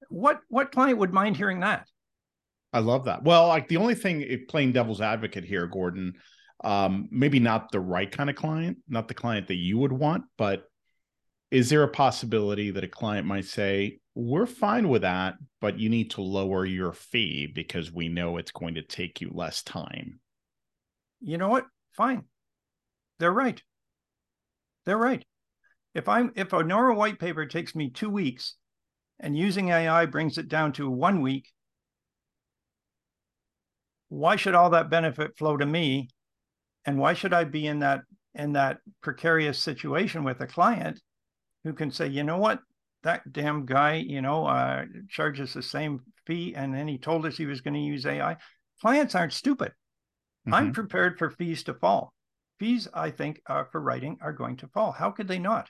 What 0.10 0.42
what 0.50 0.74
client 0.74 0.98
would 0.98 1.14
mind 1.14 1.38
hearing 1.38 1.62
that? 1.62 1.88
I 2.74 2.80
love 2.80 3.06
that. 3.06 3.24
Well, 3.24 3.48
like 3.48 3.70
the 3.70 3.78
only 3.78 3.96
thing, 3.96 4.46
playing 4.50 4.74
devil's 4.74 5.00
advocate 5.00 5.46
here, 5.46 5.66
Gordon, 5.66 6.16
um, 6.62 7.08
maybe 7.10 7.40
not 7.40 7.72
the 7.72 7.80
right 7.80 8.12
kind 8.12 8.30
of 8.30 8.36
client, 8.36 8.80
not 8.90 9.08
the 9.08 9.14
client 9.14 9.48
that 9.48 9.56
you 9.56 9.78
would 9.78 9.94
want, 9.94 10.26
but 10.38 10.66
is 11.50 11.70
there 11.70 11.84
a 11.84 11.88
possibility 11.88 12.72
that 12.72 12.84
a 12.84 12.90
client 12.90 13.26
might 13.26 13.46
say, 13.46 14.00
we're 14.14 14.46
fine 14.46 14.90
with 14.90 15.04
that, 15.04 15.36
but 15.62 15.80
you 15.80 15.88
need 15.88 16.12
to 16.12 16.22
lower 16.22 16.66
your 16.66 16.92
fee 16.92 17.48
because 17.48 17.94
we 17.94 18.10
know 18.10 18.36
it's 18.36 18.52
going 18.52 18.76
to 18.76 18.82
take 18.82 19.22
you 19.22 19.32
less 19.34 19.64
time? 19.64 20.20
You 21.22 21.38
know 21.38 21.48
what? 21.48 21.66
Fine. 21.94 22.26
They're 23.20 23.32
right. 23.32 23.62
They're 24.88 24.98
right. 24.98 25.24
If 25.94 26.08
I'm 26.08 26.32
if 26.38 26.54
a 26.54 26.64
normal 26.64 26.96
white 26.96 27.20
paper 27.20 27.46
takes 27.46 27.76
me 27.76 27.90
two 27.90 28.10
weeks 28.10 28.56
and 29.20 29.38
using 29.38 29.68
AI 29.68 30.06
brings 30.06 30.38
it 30.38 30.48
down 30.48 30.72
to 30.74 30.90
one 30.90 31.22
week, 31.22 31.52
why 34.08 34.38
should 34.38 34.56
all 34.56 34.70
that 34.70 34.90
benefit 34.90 35.38
flow 35.38 35.58
to 35.58 35.66
me? 35.66 36.08
And 36.86 36.98
why 36.98 37.16
should 37.16 37.34
i 37.34 37.44
be 37.44 37.68
in 37.68 37.80
that 37.80 38.04
in 38.34 38.54
that 38.54 38.78
precarious 39.02 39.60
situation 39.60 40.24
with 40.24 40.40
a 40.40 40.48
client 40.48 41.02
who 41.66 41.74
can 41.74 41.92
say 41.92 42.08
you 42.08 42.24
know 42.24 42.38
what? 42.38 42.62
That 43.04 43.34
damn 43.34 43.66
guy 43.66 43.96
you 43.96 44.22
know 44.22 44.46
uh, 44.46 44.86
charges 45.10 45.54
the 45.54 45.62
same 45.62 46.00
fee 46.26 46.56
and 46.56 46.74
then 46.74 46.88
he 46.88 46.98
told 46.98 47.26
us 47.26 47.36
he 47.36 47.46
was 47.46 47.60
going 47.60 47.74
to 47.74 47.80
use 47.80 48.06
ai 48.06 48.38
clients 48.82 49.16
aren't 49.16 49.34
stupid. 49.34 49.70
Mm-hmm. 49.70 50.54
i'm 50.54 50.74
prepared 50.74 51.18
for 51.18 51.30
fees 51.30 51.64
to 51.64 51.74
fall 51.74 52.14
fees 52.60 52.88
i 52.94 53.10
think 53.10 53.42
uh, 53.48 53.64
for 53.72 53.82
writing 53.82 54.18
are 54.22 54.34
going 54.34 54.58
to 54.58 54.68
fall 54.68 54.92
how 54.92 55.12
could 55.12 55.28
they 55.28 55.40
not 55.40 55.70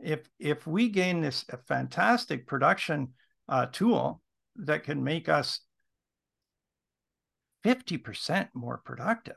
if 0.00 0.28
if 0.38 0.66
we 0.66 0.88
gain 0.88 1.20
this 1.20 1.44
fantastic 1.66 2.46
production 2.46 3.08
uh, 3.48 3.66
tool 3.66 4.20
that 4.56 4.84
can 4.84 5.02
make 5.02 5.28
us 5.28 5.60
50% 7.64 8.48
more 8.54 8.78
productive 8.84 9.36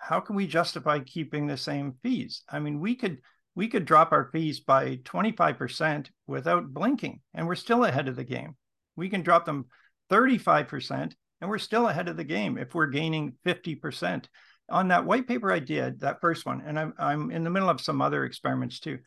how 0.00 0.18
can 0.18 0.34
we 0.34 0.46
justify 0.46 0.98
keeping 0.98 1.46
the 1.46 1.58
same 1.58 1.94
fees? 2.02 2.42
I 2.48 2.58
mean, 2.58 2.80
we 2.80 2.94
could 2.96 3.18
we 3.54 3.68
could 3.68 3.84
drop 3.84 4.12
our 4.12 4.30
fees 4.32 4.60
by 4.60 4.96
25% 5.04 6.08
without 6.26 6.72
blinking 6.72 7.20
and 7.34 7.46
we're 7.46 7.54
still 7.54 7.84
ahead 7.84 8.08
of 8.08 8.16
the 8.16 8.24
game. 8.24 8.56
We 8.96 9.10
can 9.10 9.22
drop 9.22 9.44
them 9.44 9.66
35% 10.10 11.12
and 11.40 11.50
we're 11.50 11.58
still 11.58 11.88
ahead 11.88 12.08
of 12.08 12.16
the 12.16 12.24
game 12.24 12.56
if 12.56 12.74
we're 12.74 12.86
gaining 12.86 13.34
50%. 13.44 14.24
On 14.70 14.88
that 14.88 15.04
white 15.04 15.26
paper 15.26 15.52
I 15.52 15.58
did, 15.58 16.00
that 16.00 16.20
first 16.20 16.46
one, 16.46 16.62
and 16.64 16.78
I'm 16.78 16.94
I'm 16.98 17.30
in 17.30 17.44
the 17.44 17.50
middle 17.50 17.68
of 17.68 17.80
some 17.80 18.00
other 18.00 18.24
experiments 18.24 18.80
too. 18.80 18.98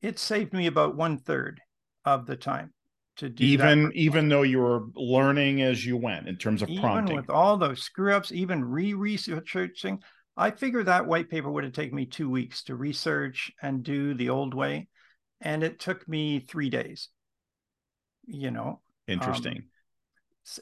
It 0.00 0.18
saved 0.18 0.52
me 0.52 0.66
about 0.66 0.96
one 0.96 1.18
third 1.18 1.60
of 2.04 2.26
the 2.26 2.36
time 2.36 2.72
to 3.16 3.28
do 3.28 3.44
even 3.44 3.90
even 3.94 4.28
though 4.28 4.42
you 4.42 4.60
were 4.60 4.86
learning 4.94 5.62
as 5.62 5.84
you 5.84 5.96
went 5.96 6.28
in 6.28 6.36
terms 6.36 6.62
of 6.62 6.68
prompting. 6.68 7.08
Even 7.08 7.16
with 7.16 7.30
all 7.30 7.56
those 7.56 7.82
screw 7.82 8.14
ups, 8.14 8.30
even 8.32 8.64
re-researching, 8.64 10.00
I 10.36 10.52
figure 10.52 10.84
that 10.84 11.06
white 11.06 11.28
paper 11.28 11.50
would 11.50 11.64
have 11.64 11.72
taken 11.72 11.96
me 11.96 12.06
two 12.06 12.30
weeks 12.30 12.62
to 12.64 12.76
research 12.76 13.50
and 13.60 13.82
do 13.82 14.14
the 14.14 14.30
old 14.30 14.54
way. 14.54 14.88
And 15.40 15.64
it 15.64 15.80
took 15.80 16.08
me 16.08 16.40
three 16.40 16.70
days, 16.70 17.08
you 18.26 18.50
know. 18.50 18.80
Interesting. 19.08 19.56
Um, 19.56 19.64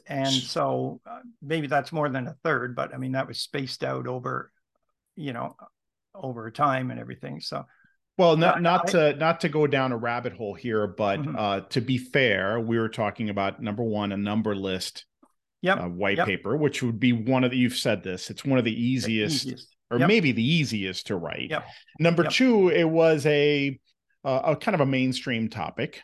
and 0.07 0.31
so 0.31 1.01
uh, 1.09 1.19
maybe 1.41 1.67
that's 1.67 1.91
more 1.91 2.09
than 2.09 2.27
a 2.27 2.35
third, 2.43 2.75
but 2.75 2.93
I 2.93 2.97
mean, 2.97 3.13
that 3.13 3.27
was 3.27 3.39
spaced 3.39 3.83
out 3.83 4.07
over, 4.07 4.51
you 5.15 5.33
know, 5.33 5.55
over 6.13 6.49
time 6.51 6.91
and 6.91 6.99
everything. 6.99 7.39
So, 7.39 7.65
well, 8.17 8.37
not 8.37 8.61
not 8.61 8.87
to 8.87 9.15
not 9.15 9.41
to 9.41 9.49
go 9.49 9.67
down 9.67 9.91
a 9.91 9.97
rabbit 9.97 10.33
hole 10.33 10.53
here, 10.53 10.87
but 10.87 11.19
mm-hmm. 11.19 11.35
uh, 11.35 11.59
to 11.69 11.81
be 11.81 11.97
fair, 11.97 12.59
we 12.59 12.79
were 12.79 12.89
talking 12.89 13.29
about 13.29 13.61
number 13.61 13.83
one, 13.83 14.11
a 14.11 14.17
number 14.17 14.55
list 14.55 15.05
yep. 15.61 15.79
uh, 15.79 15.87
white 15.87 16.17
yep. 16.17 16.27
paper, 16.27 16.55
which 16.55 16.81
would 16.83 16.99
be 16.99 17.13
one 17.13 17.43
of 17.43 17.51
the, 17.51 17.57
you've 17.57 17.77
said 17.77 18.03
this, 18.03 18.29
it's 18.29 18.45
one 18.45 18.59
of 18.59 18.65
the 18.65 18.83
easiest, 18.83 19.45
the 19.45 19.51
easiest. 19.51 19.75
or 19.91 19.99
yep. 19.99 20.07
maybe 20.07 20.31
the 20.31 20.43
easiest 20.43 21.07
to 21.07 21.15
write. 21.15 21.51
Number 21.99 22.23
two, 22.23 22.69
it 22.69 22.85
was 22.85 23.25
a, 23.25 23.79
uh, 24.23 24.41
a 24.45 24.55
kind 24.55 24.75
of 24.75 24.81
a 24.81 24.85
mainstream 24.85 25.49
topic. 25.49 26.01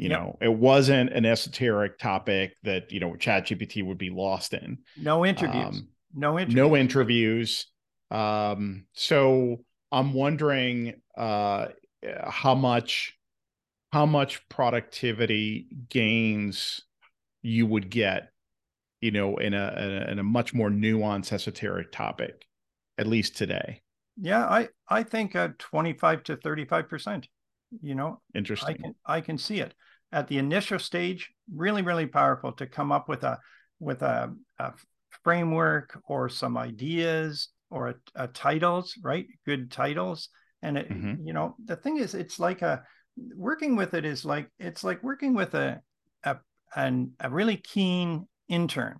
You 0.00 0.08
know, 0.08 0.38
it 0.40 0.52
wasn't 0.52 1.12
an 1.12 1.26
esoteric 1.26 1.98
topic 1.98 2.56
that, 2.62 2.90
you 2.90 3.00
know, 3.00 3.12
ChatGPT 3.12 3.84
would 3.84 3.98
be 3.98 4.10
lost 4.10 4.54
in. 4.54 4.78
No 4.96 5.26
interviews. 5.26 5.64
Um, 5.64 5.88
no 6.14 6.38
interviews. 6.38 6.56
No 6.56 6.76
interviews. 6.76 7.66
Um, 8.10 8.86
so 8.92 9.64
I'm 9.92 10.14
wondering 10.14 11.00
uh, 11.16 11.68
how 12.26 12.54
much 12.54 13.16
how 13.92 14.06
much 14.06 14.48
productivity 14.48 15.66
gains 15.88 16.80
you 17.42 17.66
would 17.66 17.90
get 17.90 18.30
you 19.00 19.10
know, 19.10 19.36
in 19.36 19.54
a, 19.54 19.74
in 19.78 19.92
a, 19.92 20.10
in 20.12 20.18
a 20.18 20.22
much 20.22 20.52
more 20.52 20.68
nuanced 20.68 21.32
esoteric 21.32 21.90
topic, 21.90 22.46
at 22.98 23.06
least 23.06 23.36
today. 23.36 23.80
Yeah, 24.20 24.44
I 24.44 24.68
I 24.88 25.02
think 25.02 25.34
uh, 25.34 25.48
25 25.58 26.24
to 26.24 26.36
35 26.36 26.88
percent. 26.88 27.28
You 27.82 27.94
know, 27.94 28.20
interesting. 28.34 28.74
I 28.74 28.82
can 28.82 28.94
I 29.06 29.20
can 29.20 29.38
see 29.38 29.60
it 29.60 29.74
at 30.12 30.28
the 30.28 30.38
initial 30.38 30.78
stage. 30.78 31.30
Really, 31.54 31.82
really 31.82 32.06
powerful 32.06 32.52
to 32.52 32.66
come 32.66 32.92
up 32.92 33.08
with 33.08 33.24
a 33.24 33.38
with 33.78 34.02
a, 34.02 34.34
a 34.58 34.72
framework 35.24 35.98
or 36.06 36.28
some 36.28 36.56
ideas 36.56 37.48
or 37.70 37.88
a, 37.88 37.94
a 38.14 38.28
titles, 38.28 38.94
right? 39.02 39.26
Good 39.46 39.70
titles, 39.70 40.28
and 40.62 40.78
it, 40.78 40.90
mm-hmm. 40.90 41.26
you 41.26 41.32
know, 41.32 41.56
the 41.64 41.76
thing 41.76 41.98
is, 41.98 42.14
it's 42.14 42.38
like 42.38 42.62
a 42.62 42.82
working 43.34 43.76
with 43.76 43.94
it 43.94 44.04
is 44.04 44.24
like 44.24 44.48
it's 44.58 44.84
like 44.84 45.02
working 45.02 45.34
with 45.34 45.54
a 45.54 45.80
a 46.24 46.36
an, 46.74 47.12
a 47.20 47.30
really 47.30 47.56
keen 47.56 48.26
intern 48.48 48.98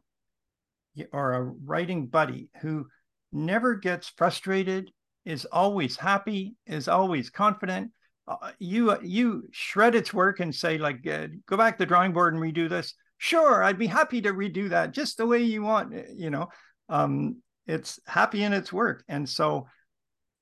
or 1.12 1.34
a 1.34 1.42
writing 1.42 2.06
buddy 2.06 2.48
who 2.60 2.86
never 3.32 3.74
gets 3.76 4.08
frustrated, 4.08 4.90
is 5.24 5.44
always 5.46 5.96
happy, 5.96 6.56
is 6.66 6.88
always 6.88 7.30
confident. 7.30 7.92
Uh, 8.30 8.52
you 8.60 8.96
you 9.02 9.48
shred 9.50 9.96
its 9.96 10.14
work 10.14 10.38
and 10.38 10.54
say 10.54 10.78
like, 10.78 11.04
uh, 11.06 11.26
go 11.46 11.56
back 11.56 11.76
to 11.76 11.82
the 11.82 11.86
drawing 11.86 12.12
board 12.12 12.32
and 12.32 12.42
redo 12.42 12.68
this. 12.68 12.94
Sure, 13.18 13.62
I'd 13.64 13.78
be 13.78 13.88
happy 13.88 14.22
to 14.22 14.32
redo 14.32 14.70
that 14.70 14.92
just 14.92 15.16
the 15.16 15.26
way 15.26 15.42
you 15.42 15.62
want. 15.62 15.92
Eh, 15.92 16.04
you 16.14 16.30
know, 16.30 16.48
um, 16.88 17.42
it's 17.66 17.98
happy 18.06 18.44
in 18.44 18.52
its 18.52 18.72
work, 18.72 19.02
and 19.08 19.28
so 19.28 19.66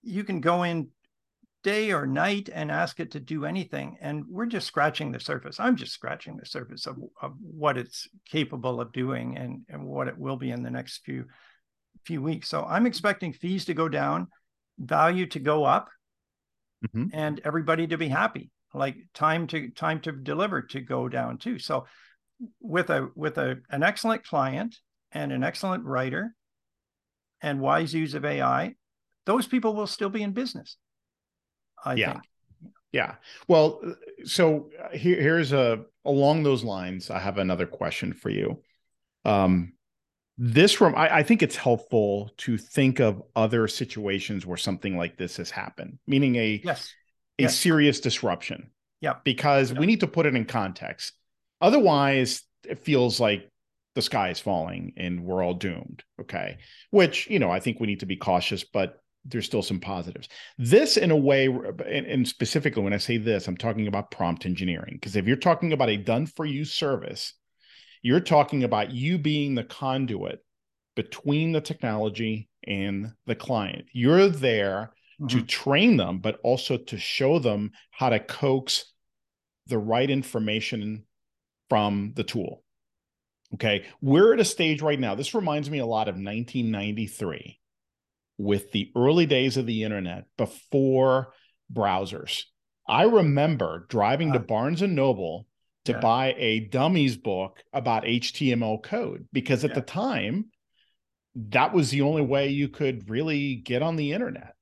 you 0.03 0.23
can 0.23 0.41
go 0.41 0.65
in 0.65 0.89
day 1.65 1.91
or 1.93 2.07
night 2.07 2.51
and 2.53 2.71
ask 2.71 3.01
it 3.01 3.13
to 3.13 3.21
do 3.21 3.45
anything. 3.45 3.97
And 4.01 4.25
we're 4.29 4.47
just 4.47 4.67
scratching 4.67 5.11
the 5.11 5.21
surface. 5.21 5.59
I'm 5.59 5.77
just 5.77 5.93
scratching 5.93 6.37
the 6.37 6.47
surface 6.47 6.87
of, 6.87 6.97
of 7.21 7.35
what 7.41 7.77
it's 7.77 8.09
capable 8.31 8.81
of 8.81 8.93
doing 8.93 9.37
and, 9.37 9.63
and 9.69 9.85
what 9.85 10.09
it 10.09 10.17
will 10.17 10.37
be 10.37 10.51
in 10.51 10.63
the 10.63 10.71
next 10.71 11.05
few 11.05 11.25
few 12.05 12.23
weeks. 12.23 12.49
So 12.49 12.65
I'm 12.65 12.87
expecting 12.87 13.33
fees 13.33 13.65
to 13.65 13.75
go 13.75 13.89
down, 13.89 14.29
value 14.79 15.27
to 15.27 15.41
go 15.41 15.65
up, 15.65 15.89
mm-hmm. 16.87 17.07
and 17.13 17.41
everybody 17.45 17.87
to 17.87 17.99
be 17.99 18.09
happy. 18.09 18.51
Like 18.75 18.97
time 19.15 19.47
to 19.49 19.71
time 19.71 20.01
to 20.03 20.13
deliver 20.13 20.63
to 20.63 20.81
go 20.81 21.09
down 21.09 21.39
too. 21.39 21.59
So 21.59 21.87
with 22.61 22.91
a 22.91 23.09
with 23.15 23.39
a 23.39 23.61
an 23.71 23.83
excellent 23.83 24.25
client 24.27 24.77
and 25.13 25.33
an 25.33 25.43
excellent 25.43 25.85
writer 25.85 26.35
and 27.41 27.61
wise 27.61 27.95
use 27.95 28.15
of 28.15 28.25
AI, 28.25 28.75
those 29.25 29.47
people 29.47 29.75
will 29.75 29.87
still 29.87 30.11
be 30.11 30.23
in 30.23 30.33
business. 30.33 30.77
I 31.83 31.95
yeah. 31.95 32.13
think. 32.13 32.25
Yeah. 32.93 33.15
Well, 33.47 33.81
so 34.25 34.71
here, 34.93 35.21
here's 35.21 35.53
a 35.53 35.85
along 36.05 36.43
those 36.43 36.65
lines. 36.65 37.11
I 37.11 37.19
have 37.19 37.39
another 37.39 37.67
question 37.67 38.13
for 38.13 38.31
you. 38.31 38.63
Um, 39.25 39.75
this 40.39 40.81
room, 40.81 40.95
I, 40.97 41.17
I 41.17 41.23
think 41.25 41.43
it's 41.43 41.57
helpful 41.57 42.31
to 42.39 42.57
think 42.57 43.01
of 43.01 43.23
other 43.35 43.67
situations 43.67 44.47
where 44.47 44.57
something 44.57 44.97
like 44.97 45.17
this 45.17 45.37
has 45.37 45.51
happened, 45.51 45.99
meaning 46.07 46.37
a 46.37 46.61
yes, 46.65 46.95
a 47.39 47.43
yes. 47.43 47.57
serious 47.57 48.01
disruption. 48.01 48.71
Yeah. 49.01 49.15
Because 49.25 49.73
we 49.73 49.87
need 49.87 50.01
to 50.01 50.07
put 50.07 50.27
it 50.27 50.35
in 50.35 50.45
context. 50.45 51.13
Otherwise, 51.61 52.43
it 52.65 52.81
feels 52.81 53.21
like 53.21 53.49
the 53.95 54.03
sky 54.03 54.31
is 54.31 54.41
falling 54.41 54.93
and 54.97 55.25
we're 55.25 55.43
all 55.43 55.55
doomed. 55.55 56.03
Okay. 56.21 56.59
Which, 56.91 57.29
you 57.29 57.39
know, 57.39 57.51
I 57.51 57.61
think 57.61 57.79
we 57.79 57.87
need 57.87 58.01
to 58.01 58.07
be 58.07 58.17
cautious, 58.17 58.65
but 58.65 59.01
there's 59.25 59.47
still 59.47 59.63
some 59.63 59.81
positives. 59.81 60.29
This, 60.57 60.97
in 60.97 61.11
a 61.11 61.17
way, 61.17 61.47
and, 61.47 62.07
and 62.07 62.27
specifically 62.27 62.83
when 62.83 62.93
I 62.93 62.99
say 62.99 63.19
this, 63.19 63.47
I'm 63.47 63.57
talking 63.57 63.87
about 63.87 64.11
prompt 64.11 64.47
engineering. 64.47 64.95
Because 64.95 65.17
if 65.17 65.27
you're 65.27 65.37
talking 65.37 65.73
about 65.73 65.91
a 65.91 65.97
done 65.97 66.27
for 66.27 66.45
you 66.45 66.65
service, 66.65 67.35
you're 68.03 68.21
talking 68.21 68.65
about 68.65 68.93
you 68.93 69.19
being 69.19 69.55
the 69.55 69.65
conduit 69.65 70.45
between 70.97 71.53
the 71.53 71.61
technology 71.61 72.49
and 72.67 73.13
the 73.27 73.35
client. 73.35 73.87
You're 73.93 74.29
there 74.29 74.93
mm-hmm. 75.21 75.27
to 75.29 75.45
train 75.45 75.97
them, 75.97 76.19
but 76.19 76.41
also 76.43 76.77
to 76.77 76.99
show 76.99 77.39
them 77.39 77.73
how 77.91 78.11
to 78.11 78.19
coax 78.19 78.93
the 79.67 79.79
right 79.79 80.09
information 80.09 81.05
from 81.69 82.13
the 82.17 82.25
tool. 82.25 82.63
Okay. 83.55 83.87
We're 84.01 84.35
at 84.35 84.41
a 84.41 84.45
stage 84.45 84.83
right 84.83 85.01
now. 85.01 85.15
This 85.15 85.35
reminds 85.35 85.71
me 85.71 85.79
a 85.79 85.87
lot 85.87 86.09
of 86.09 86.15
1993 86.15 87.59
with 88.37 88.71
the 88.73 88.93
early 88.97 89.27
days 89.27 89.57
of 89.57 89.67
the 89.67 89.85
internet 89.85 90.25
before 90.37 91.33
browsers. 91.73 92.43
I 92.87 93.03
remember 93.03 93.87
driving 93.89 94.33
to 94.33 94.39
Barnes 94.39 94.81
and 94.81 94.95
Noble 94.95 95.47
to 95.89 95.93
yeah. 95.93 96.01
buy 96.01 96.35
a 96.39 96.61
dummies 96.61 97.17
book 97.17 97.63
about 97.73 98.05
HTML 98.05 98.83
code 98.83 99.27
because 99.33 99.65
at 99.65 99.71
yeah. 99.71 99.77
the 99.77 99.83
time 99.83 100.47
that 101.51 101.73
was 101.73 101.91
the 101.91 102.03
only 102.03 102.23
way 102.23 102.49
you 102.49 102.69
could 102.69 103.11
really 103.11 103.57
get 103.57 103.83
on 103.83 103.97
the 103.97 104.13
internet, 104.13 104.55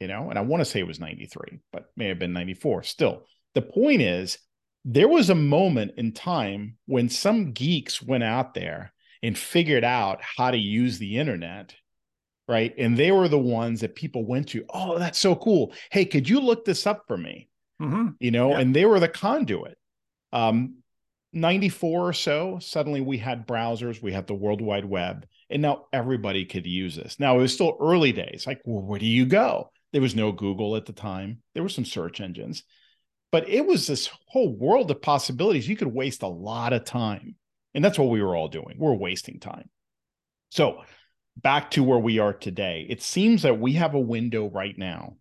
you 0.00 0.08
know. 0.08 0.30
And 0.30 0.38
I 0.38 0.42
want 0.42 0.60
to 0.60 0.64
say 0.64 0.80
it 0.80 0.86
was 0.86 1.00
93, 1.00 1.60
but 1.72 1.90
may 1.96 2.08
have 2.08 2.18
been 2.18 2.32
94. 2.32 2.82
Still, 2.82 3.24
the 3.54 3.62
point 3.62 4.02
is 4.02 4.38
there 4.84 5.08
was 5.08 5.30
a 5.30 5.34
moment 5.34 5.92
in 5.96 6.12
time 6.12 6.76
when 6.86 7.08
some 7.08 7.52
geeks 7.52 8.02
went 8.02 8.24
out 8.24 8.54
there 8.54 8.92
and 9.22 9.36
figured 9.36 9.84
out 9.84 10.20
how 10.22 10.50
to 10.50 10.58
use 10.58 10.98
the 10.98 11.18
internet 11.18 11.74
right 12.46 12.74
and 12.78 12.96
they 12.96 13.12
were 13.12 13.28
the 13.28 13.38
ones 13.38 13.80
that 13.80 13.94
people 13.94 14.24
went 14.24 14.48
to 14.48 14.64
oh 14.72 14.98
that's 14.98 15.18
so 15.18 15.34
cool 15.34 15.72
hey 15.90 16.04
could 16.04 16.28
you 16.28 16.40
look 16.40 16.64
this 16.64 16.86
up 16.86 17.04
for 17.08 17.16
me 17.16 17.48
mm-hmm. 17.82 18.08
you 18.20 18.30
know 18.30 18.50
yeah. 18.50 18.60
and 18.60 18.74
they 18.74 18.86
were 18.86 19.00
the 19.00 19.08
conduit 19.08 19.77
um 20.32 20.76
94 21.32 22.08
or 22.08 22.12
so 22.12 22.58
suddenly 22.58 23.00
we 23.00 23.18
had 23.18 23.46
browsers 23.46 24.02
we 24.02 24.12
had 24.12 24.26
the 24.26 24.34
world 24.34 24.60
wide 24.60 24.84
web 24.84 25.26
and 25.50 25.60
now 25.60 25.84
everybody 25.92 26.44
could 26.46 26.66
use 26.66 26.96
this 26.96 27.20
now 27.20 27.36
it 27.36 27.42
was 27.42 27.52
still 27.52 27.76
early 27.80 28.12
days 28.12 28.46
like 28.46 28.60
well, 28.64 28.82
where 28.82 28.98
do 28.98 29.06
you 29.06 29.26
go 29.26 29.70
there 29.92 30.00
was 30.00 30.16
no 30.16 30.32
google 30.32 30.74
at 30.74 30.86
the 30.86 30.92
time 30.92 31.42
there 31.54 31.62
were 31.62 31.68
some 31.68 31.84
search 31.84 32.20
engines 32.20 32.62
but 33.30 33.48
it 33.48 33.66
was 33.66 33.86
this 33.86 34.08
whole 34.26 34.54
world 34.54 34.90
of 34.90 35.02
possibilities. 35.02 35.68
You 35.68 35.76
could 35.76 35.92
waste 35.92 36.22
a 36.22 36.28
lot 36.28 36.72
of 36.72 36.84
time. 36.84 37.36
And 37.74 37.84
that's 37.84 37.98
what 37.98 38.08
we 38.08 38.22
were 38.22 38.34
all 38.34 38.48
doing. 38.48 38.76
We're 38.78 38.94
wasting 38.94 39.38
time. 39.38 39.68
So, 40.50 40.82
back 41.36 41.70
to 41.72 41.84
where 41.84 41.98
we 41.98 42.18
are 42.18 42.32
today, 42.32 42.86
it 42.88 43.02
seems 43.02 43.42
that 43.42 43.60
we 43.60 43.74
have 43.74 43.94
a 43.94 44.00
window 44.00 44.48
right 44.48 44.76
now 44.76 45.16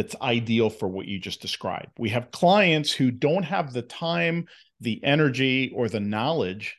that's 0.00 0.16
ideal 0.22 0.70
for 0.70 0.88
what 0.88 1.06
you 1.06 1.18
just 1.18 1.42
described. 1.42 1.90
We 1.98 2.08
have 2.08 2.30
clients 2.30 2.90
who 2.90 3.10
don't 3.10 3.42
have 3.42 3.74
the 3.74 3.82
time, 3.82 4.46
the 4.80 4.98
energy, 5.04 5.70
or 5.74 5.90
the 5.90 6.00
knowledge 6.00 6.78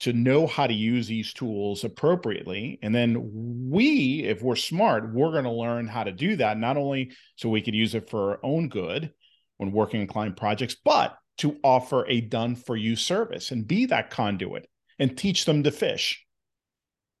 to 0.00 0.12
know 0.12 0.48
how 0.48 0.66
to 0.66 0.74
use 0.74 1.06
these 1.06 1.32
tools 1.32 1.84
appropriately. 1.84 2.80
And 2.82 2.92
then 2.92 3.70
we, 3.70 4.24
if 4.24 4.42
we're 4.42 4.56
smart, 4.56 5.14
we're 5.14 5.30
going 5.30 5.44
to 5.44 5.52
learn 5.52 5.86
how 5.86 6.02
to 6.02 6.10
do 6.10 6.34
that, 6.36 6.58
not 6.58 6.76
only 6.76 7.12
so 7.36 7.48
we 7.48 7.62
could 7.62 7.76
use 7.76 7.94
it 7.94 8.10
for 8.10 8.32
our 8.32 8.40
own 8.42 8.68
good, 8.68 9.12
when 9.58 9.70
working 9.70 10.00
on 10.00 10.08
client 10.08 10.36
projects, 10.36 10.74
but 10.84 11.16
to 11.38 11.56
offer 11.62 12.04
a 12.08 12.20
done 12.20 12.56
for 12.56 12.76
you 12.76 12.96
service 12.96 13.52
and 13.52 13.68
be 13.68 13.86
that 13.86 14.10
conduit 14.10 14.66
and 14.98 15.16
teach 15.16 15.44
them 15.44 15.62
to 15.62 15.70
fish. 15.70 16.24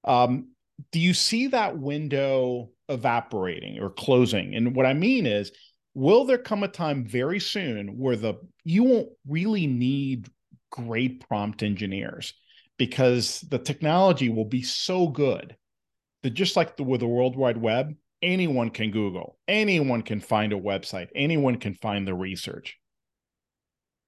Um, 0.02 0.48
do 0.90 0.98
you 0.98 1.14
see 1.14 1.46
that 1.46 1.78
window 1.78 2.70
evaporating 2.88 3.78
or 3.80 3.90
closing? 3.90 4.54
And 4.54 4.74
what 4.74 4.86
I 4.86 4.94
mean 4.94 5.26
is, 5.26 5.52
will 5.94 6.24
there 6.24 6.38
come 6.38 6.62
a 6.62 6.68
time 6.68 7.04
very 7.04 7.40
soon 7.40 7.98
where 7.98 8.16
the 8.16 8.34
you 8.64 8.84
won't 8.84 9.08
really 9.28 9.66
need 9.66 10.28
great 10.70 11.26
prompt 11.28 11.62
engineers 11.62 12.34
because 12.78 13.40
the 13.42 13.58
technology 13.58 14.28
will 14.28 14.44
be 14.44 14.62
so 14.62 15.06
good 15.06 15.56
that 16.22 16.30
just 16.30 16.56
like 16.56 16.76
the, 16.76 16.82
with 16.82 17.00
the 17.00 17.06
World 17.06 17.36
Wide 17.36 17.58
Web, 17.58 17.94
anyone 18.22 18.70
can 18.70 18.90
Google, 18.90 19.38
anyone 19.46 20.02
can 20.02 20.20
find 20.20 20.52
a 20.52 20.60
website, 20.60 21.08
anyone 21.14 21.56
can 21.58 21.74
find 21.74 22.08
the 22.08 22.14
research. 22.14 22.78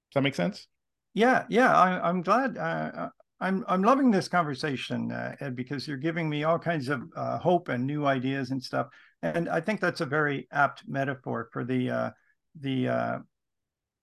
Does 0.09 0.15
that 0.15 0.23
make 0.23 0.35
sense? 0.35 0.67
Yeah, 1.13 1.45
yeah. 1.49 1.75
I, 1.75 2.09
am 2.09 2.21
glad. 2.21 2.57
Uh, 2.57 2.91
uh, 2.95 3.09
I'm 3.39 3.63
I'm 3.67 3.83
loving 3.83 4.11
this 4.11 4.27
conversation, 4.27 5.11
uh, 5.11 5.35
Ed, 5.39 5.55
because 5.55 5.87
you're 5.87 5.97
giving 5.97 6.29
me 6.29 6.43
all 6.43 6.57
kinds 6.57 6.89
of 6.89 7.03
uh, 7.15 7.37
hope 7.37 7.69
and 7.69 7.85
new 7.85 8.05
ideas 8.05 8.51
and 8.51 8.63
stuff. 8.63 8.87
And 9.21 9.47
I 9.49 9.61
think 9.61 9.79
that's 9.79 10.01
a 10.01 10.05
very 10.05 10.47
apt 10.51 10.83
metaphor 10.87 11.49
for 11.51 11.63
the 11.63 11.89
uh, 11.89 12.11
the 12.59 12.87
uh, 12.87 13.17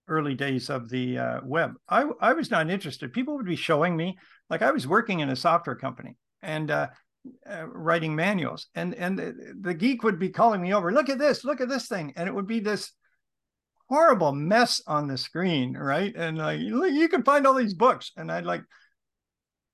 early 0.08 0.34
days 0.34 0.70
of 0.70 0.88
the 0.88 1.40
web. 1.44 1.74
I 1.88 2.04
I 2.20 2.32
was 2.32 2.50
not 2.50 2.70
interested. 2.70 3.12
People 3.12 3.36
would 3.36 3.46
be 3.46 3.56
showing 3.56 3.96
me, 3.96 4.18
like 4.50 4.62
I 4.62 4.70
was 4.70 4.86
working 4.86 5.20
in 5.20 5.30
a 5.30 5.36
software 5.36 5.76
company, 5.76 6.16
and 6.42 6.70
uh, 6.70 7.66
writing 7.68 8.14
manuals 8.14 8.66
and 8.74 8.94
and 8.94 9.18
the, 9.18 9.54
the, 9.60 9.74
geek 9.74 10.02
would 10.02 10.18
be 10.18 10.28
calling 10.28 10.60
me 10.60 10.74
over 10.74 10.92
look 10.92 11.08
at 11.08 11.18
this 11.18 11.42
look 11.42 11.60
at 11.60 11.68
this 11.68 11.88
thing 11.88 12.12
and 12.16 12.28
it 12.28 12.34
would 12.34 12.46
be 12.46 12.60
this 12.60 12.92
horrible 13.88 14.32
mess 14.32 14.82
on 14.86 15.08
the 15.08 15.16
screen 15.16 15.74
right 15.74 16.14
and 16.16 16.36
like 16.36 16.60
you 16.60 17.08
can 17.08 17.22
find 17.22 17.46
all 17.46 17.54
these 17.54 17.72
books 17.72 18.12
and 18.16 18.30
i'd 18.30 18.44
like 18.44 18.62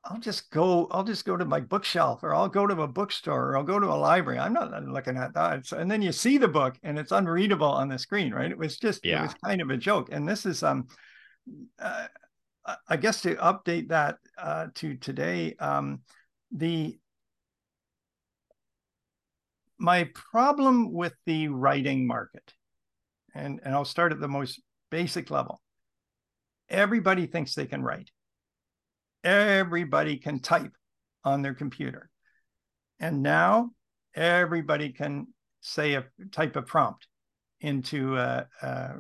i'll 0.04 0.18
just 0.20 0.50
go 0.50 0.86
i'll 0.90 1.04
just 1.04 1.24
go 1.24 1.36
to 1.36 1.44
my 1.44 1.60
bookshelf 1.60 2.22
or 2.22 2.34
i'll 2.34 2.48
go 2.48 2.66
to 2.66 2.82
a 2.82 2.88
bookstore 2.88 3.50
or 3.50 3.56
i'll 3.56 3.64
go 3.64 3.78
to 3.78 3.86
a 3.86 3.94
library 3.94 4.38
i'm 4.38 4.52
not 4.52 4.72
looking 4.86 5.16
at 5.16 5.34
that 5.34 5.70
and 5.72 5.90
then 5.90 6.00
you 6.00 6.10
see 6.10 6.38
the 6.38 6.48
book 6.48 6.76
and 6.82 6.98
it's 6.98 7.12
unreadable 7.12 7.68
on 7.68 7.88
the 7.88 7.98
screen 7.98 8.32
right 8.32 8.50
it 8.50 8.58
was 8.58 8.78
just 8.78 9.04
yeah. 9.04 9.20
it 9.20 9.22
was 9.22 9.34
kind 9.44 9.60
of 9.60 9.70
a 9.70 9.76
joke 9.76 10.08
and 10.10 10.28
this 10.28 10.46
is 10.46 10.62
um 10.62 10.86
uh, 11.78 12.06
i 12.88 12.96
guess 12.96 13.20
to 13.20 13.34
update 13.36 13.88
that 13.88 14.16
uh, 14.38 14.66
to 14.74 14.96
today 14.96 15.54
um 15.60 16.00
the 16.52 16.98
my 19.80 20.04
problem 20.14 20.92
with 20.92 21.14
the 21.24 21.48
writing 21.48 22.06
market, 22.06 22.52
and, 23.34 23.60
and 23.64 23.74
I'll 23.74 23.86
start 23.86 24.12
at 24.12 24.20
the 24.20 24.28
most 24.28 24.60
basic 24.90 25.30
level. 25.30 25.60
Everybody 26.68 27.26
thinks 27.26 27.54
they 27.54 27.66
can 27.66 27.82
write. 27.82 28.10
Everybody 29.24 30.16
can 30.16 30.40
type 30.40 30.72
on 31.24 31.42
their 31.42 31.54
computer. 31.54 32.10
And 32.98 33.22
now 33.22 33.70
everybody 34.14 34.90
can 34.90 35.28
say 35.60 35.94
a 35.94 36.06
type 36.32 36.56
a 36.56 36.62
prompt 36.62 37.06
into 37.60 38.16
uh, 38.16 38.44
uh, 38.62 38.92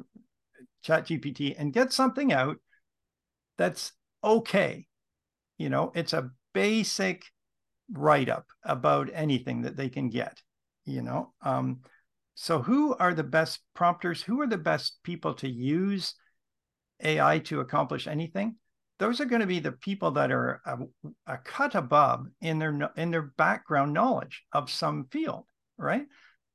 chat 0.82 1.06
gpt 1.06 1.54
and 1.58 1.72
get 1.72 1.92
something 1.92 2.32
out 2.32 2.56
that's 3.56 3.92
okay. 4.22 4.86
You 5.58 5.70
know 5.70 5.92
it's 5.94 6.12
a 6.12 6.30
basic 6.52 7.24
write-up 7.92 8.46
about 8.62 9.10
anything 9.12 9.62
that 9.62 9.76
they 9.76 9.88
can 9.88 10.08
get 10.08 10.40
you 10.90 11.02
know? 11.02 11.32
Um, 11.42 11.80
so 12.34 12.60
who 12.60 12.94
are 12.96 13.14
the 13.14 13.24
best 13.24 13.60
prompters? 13.74 14.22
Who 14.22 14.40
are 14.40 14.46
the 14.46 14.58
best 14.58 14.98
people 15.02 15.34
to 15.34 15.48
use 15.48 16.14
ai 17.02 17.38
to 17.38 17.60
accomplish 17.60 18.06
anything 18.06 18.56
those 19.00 19.20
are 19.20 19.24
going 19.24 19.40
to 19.40 19.46
be 19.46 19.58
the 19.58 19.72
people 19.72 20.12
that 20.12 20.30
are 20.30 20.60
a, 20.64 20.78
a, 21.26 21.38
cut 21.38 21.74
above 21.74 22.26
in 22.40 22.60
their 22.60 22.92
in 22.96 23.10
their 23.10 23.32
background 23.36 23.92
knowledge 23.92 24.44
of 24.52 24.70
some 24.70 25.06
field 25.10 25.44
right 25.76 26.06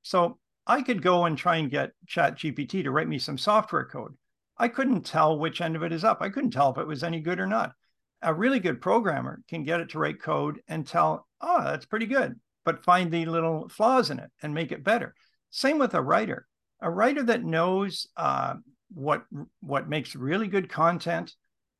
so 0.02 0.38
i 0.66 0.82
could 0.82 1.02
go 1.02 1.26
and 1.26 1.38
try 1.38 1.58
and 1.58 1.70
get 1.70 1.92
chat 2.08 2.38
gpt 2.38 2.84
to 2.84 2.92
write 2.92 3.10
me 3.10 3.20
some 3.20 3.38
software 3.38 3.86
code 3.86 4.16
i 4.58 4.68
couldn't 4.70 5.06
tell 5.06 5.38
which 5.38 5.60
end 5.60 5.76
of 5.76 5.84
it 5.84 5.92
is 5.92 6.06
up 6.06 6.22
i 6.22 6.30
couldn't 6.30 6.52
tell 6.52 6.72
if 6.72 6.78
it 6.78 6.88
was 6.88 7.04
any 7.04 7.20
good 7.20 7.40
or 7.40 7.48
not 7.48 7.74
a 8.22 8.34
really 8.34 8.60
good 8.60 8.82
programmer 8.82 9.42
can 9.50 9.64
get 9.64 9.82
it 9.82 9.90
to 9.90 10.00
write 10.00 10.22
code 10.22 10.62
and 10.70 10.88
tell 10.88 11.28
oh 11.42 11.64
that's 11.64 11.86
pretty 11.86 12.06
good 12.06 12.40
but 12.66 12.84
find 12.84 13.12
the 13.12 13.26
little 13.26 13.70
flaws 13.70 14.10
in 14.10 14.20
it 14.20 14.32
and 14.42 14.54
make 14.54 14.72
it 14.72 14.84
better. 14.84 15.14
Same 15.52 15.78
with 15.78 15.94
a 15.94 16.02
writer. 16.02 16.48
A 16.82 16.90
writer 16.90 17.24
that 17.24 17.46
knows 17.46 18.08
uh, 18.18 18.56
what 18.94 19.24
what 19.62 19.88
makes 19.88 20.16
really 20.16 20.48
good 20.48 20.68
content 20.68 21.34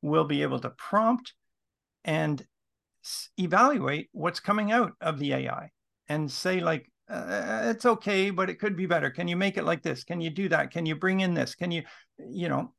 will 0.06 0.24
be 0.24 0.42
able 0.42 0.60
to 0.60 0.70
prompt 0.70 1.34
and 2.04 2.44
evaluate 3.38 4.08
what's 4.12 4.40
coming 4.40 4.72
out 4.72 4.92
of 5.00 5.18
the 5.18 5.32
AI 5.32 5.70
and 6.08 6.30
say 6.30 6.60
like 6.60 6.90
uh, 7.08 7.62
it's 7.64 7.86
okay 7.86 8.30
but 8.30 8.50
it 8.50 8.58
could 8.58 8.76
be 8.76 8.86
better. 8.86 9.10
Can 9.10 9.28
you 9.28 9.36
make 9.36 9.56
it 9.56 9.64
like 9.64 9.82
this? 9.82 10.04
Can 10.04 10.20
you 10.20 10.30
do 10.30 10.48
that? 10.48 10.70
Can 10.70 10.86
you 10.86 10.96
bring 10.96 11.20
in 11.20 11.34
this? 11.34 11.54
Can 11.54 11.70
you 11.70 11.82
you 12.18 12.48
know 12.48 12.72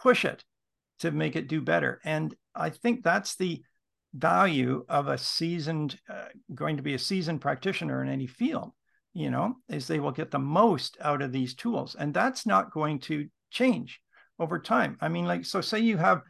push 0.00 0.24
it 0.24 0.44
to 1.00 1.10
make 1.10 1.36
it 1.36 1.48
do 1.48 1.60
better? 1.60 2.00
And 2.04 2.34
i 2.54 2.70
think 2.70 3.04
that's 3.04 3.36
the 3.36 3.62
value 4.14 4.84
of 4.88 5.06
a 5.06 5.18
seasoned 5.18 5.98
uh, 6.10 6.24
going 6.54 6.76
to 6.78 6.82
be 6.82 6.94
a 6.94 6.98
seasoned 6.98 7.40
practitioner 7.40 8.02
in 8.02 8.08
any 8.08 8.26
field 8.26 8.72
you 9.12 9.30
know 9.30 9.54
is 9.68 9.86
they 9.86 10.00
will 10.00 10.12
get 10.12 10.30
the 10.30 10.38
most 10.38 10.96
out 11.00 11.22
of 11.22 11.32
these 11.32 11.54
tools. 11.54 11.96
And 11.98 12.12
that's 12.14 12.46
not 12.46 12.72
going 12.72 13.00
to 13.00 13.28
change 13.50 14.00
over 14.38 14.58
time. 14.58 14.96
I 15.00 15.08
mean, 15.08 15.24
like, 15.24 15.44
so 15.44 15.60
say 15.60 15.80
you 15.80 15.96
have 15.96 16.22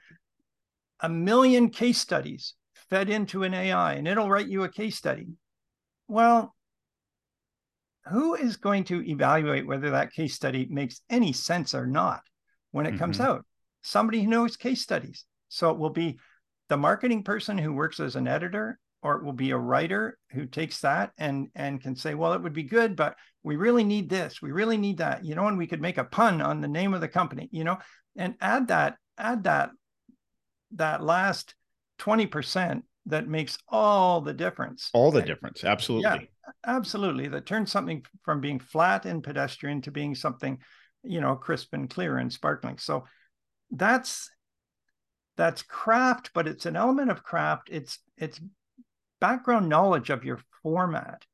a 1.01 1.09
million 1.09 1.71
case 1.71 1.99
studies 1.99 2.55
fed 2.91 3.11
into 3.11 3.43
an 3.43 3.55
AI 3.55 3.95
and 3.95 4.09
it'll 4.09 4.31
write 4.31 4.49
you 4.49 4.65
a 4.65 4.69
case 4.69 4.97
study. 4.97 5.29
Well, 6.09 6.55
who 8.07 8.35
is 8.35 8.57
going 8.57 8.85
to 8.85 9.07
evaluate 9.07 9.67
whether 9.67 9.91
that 9.91 10.13
case 10.13 10.35
study 10.35 10.67
makes 10.71 11.03
any 11.11 11.33
sense 11.33 11.75
or 11.75 11.87
not 11.87 12.23
when 12.71 12.87
it 12.87 12.91
mm-hmm. 12.91 12.99
comes 12.99 13.21
out? 13.21 13.45
Somebody 13.83 14.23
who 14.23 14.31
knows 14.31 14.57
case 14.57 14.83
studies. 14.83 15.25
So 15.49 15.71
it 15.71 15.79
will 15.79 15.91
be 15.91 16.19
the 16.69 16.77
marketing 16.77 17.23
person 17.23 17.59
who 17.59 17.73
works 17.73 18.01
as 18.01 18.17
an 18.17 18.27
editor 18.27 18.79
or 19.03 19.17
it 19.17 19.25
will 19.25 19.33
be 19.33 19.51
a 19.51 19.59
writer 19.59 20.19
who 20.31 20.47
takes 20.47 20.81
that 20.81 21.13
and 21.19 21.49
and 21.55 21.81
can 21.81 21.95
say 21.95 22.15
well 22.15 22.33
it 22.33 22.43
would 22.43 22.53
be 22.53 22.63
good 22.63 22.97
but 22.97 23.15
we 23.43 23.57
really 23.57 23.85
need 23.85 24.09
this 24.09 24.43
we 24.43 24.51
really 24.51 24.77
need 24.77 24.99
that 24.99 25.25
you 25.25 25.35
know 25.35 25.47
and 25.47 25.59
we 25.59 25.67
could 25.67 25.81
make 25.81 25.99
a 25.99 26.05
pun 26.05 26.41
on 26.41 26.61
the 26.61 26.69
name 26.69 26.95
of 26.95 27.01
the 27.01 27.09
company 27.09 27.49
you 27.53 27.65
know 27.65 27.79
and 28.17 28.35
add 28.41 28.69
that 28.69 28.97
add 29.17 29.45
that 29.45 29.71
that 30.73 31.03
last 31.03 31.55
20% 31.99 32.83
that 33.07 33.27
makes 33.27 33.59
all 33.69 34.21
the 34.21 34.35
difference. 34.35 34.91
All 34.93 35.11
the 35.11 35.23
eh, 35.23 35.27
difference 35.27 35.65
absolutely. 35.65 36.03
yeah, 36.05 36.19
absolutely 36.67 37.29
that 37.29 37.47
turns 37.47 37.73
something 37.73 38.05
from 38.23 38.41
being 38.41 38.59
flat 38.59 39.07
and 39.07 39.23
pedestrian 39.23 39.83
to 39.83 39.91
being 39.91 40.15
something 40.15 40.59
you 41.05 41.21
know 41.21 41.37
crisp 41.37 41.73
and 41.73 41.89
clear 41.89 42.19
and 42.19 42.33
sparkling. 42.33 42.79
So 42.79 43.05
that's 43.71 44.31
that's 45.37 45.63
craft 45.63 46.31
but 46.35 46.47
it's 46.47 46.67
an 46.67 46.77
element 46.77 47.11
of 47.11 47.23
craft. 47.23 47.69
It's 47.71 47.99
it's 48.17 48.41
background 49.21 49.69
knowledge 49.69 50.11
of 50.11 50.25
your 50.25 50.41
format 50.63 51.25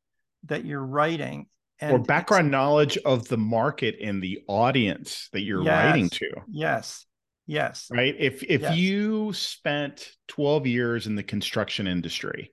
that 0.44 0.64
you're 0.64 0.84
writing 0.84 1.46
and 1.80 1.92
or 1.92 1.98
background 1.98 2.50
knowledge 2.50 2.96
of 3.04 3.26
the 3.28 3.36
market 3.36 3.96
and 4.00 4.22
the 4.22 4.40
audience 4.46 5.28
that 5.32 5.42
you're 5.42 5.62
yes, 5.62 5.84
writing 5.84 6.08
to 6.08 6.30
yes 6.48 7.06
yes 7.46 7.88
right 7.90 8.14
if 8.18 8.42
if 8.44 8.62
yes. 8.62 8.76
you 8.76 9.32
spent 9.32 10.10
12 10.28 10.66
years 10.66 11.06
in 11.06 11.14
the 11.14 11.22
construction 11.22 11.86
industry 11.86 12.52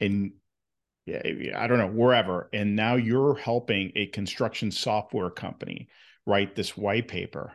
and 0.00 0.32
yeah, 1.06 1.20
I 1.56 1.66
don't 1.66 1.78
know, 1.78 1.88
wherever. 1.88 2.48
And 2.52 2.76
now 2.76 2.94
you're 2.94 3.34
helping 3.34 3.92
a 3.96 4.06
construction 4.06 4.70
software 4.70 5.30
company 5.30 5.88
write 6.26 6.54
this 6.54 6.76
white 6.76 7.08
paper. 7.08 7.52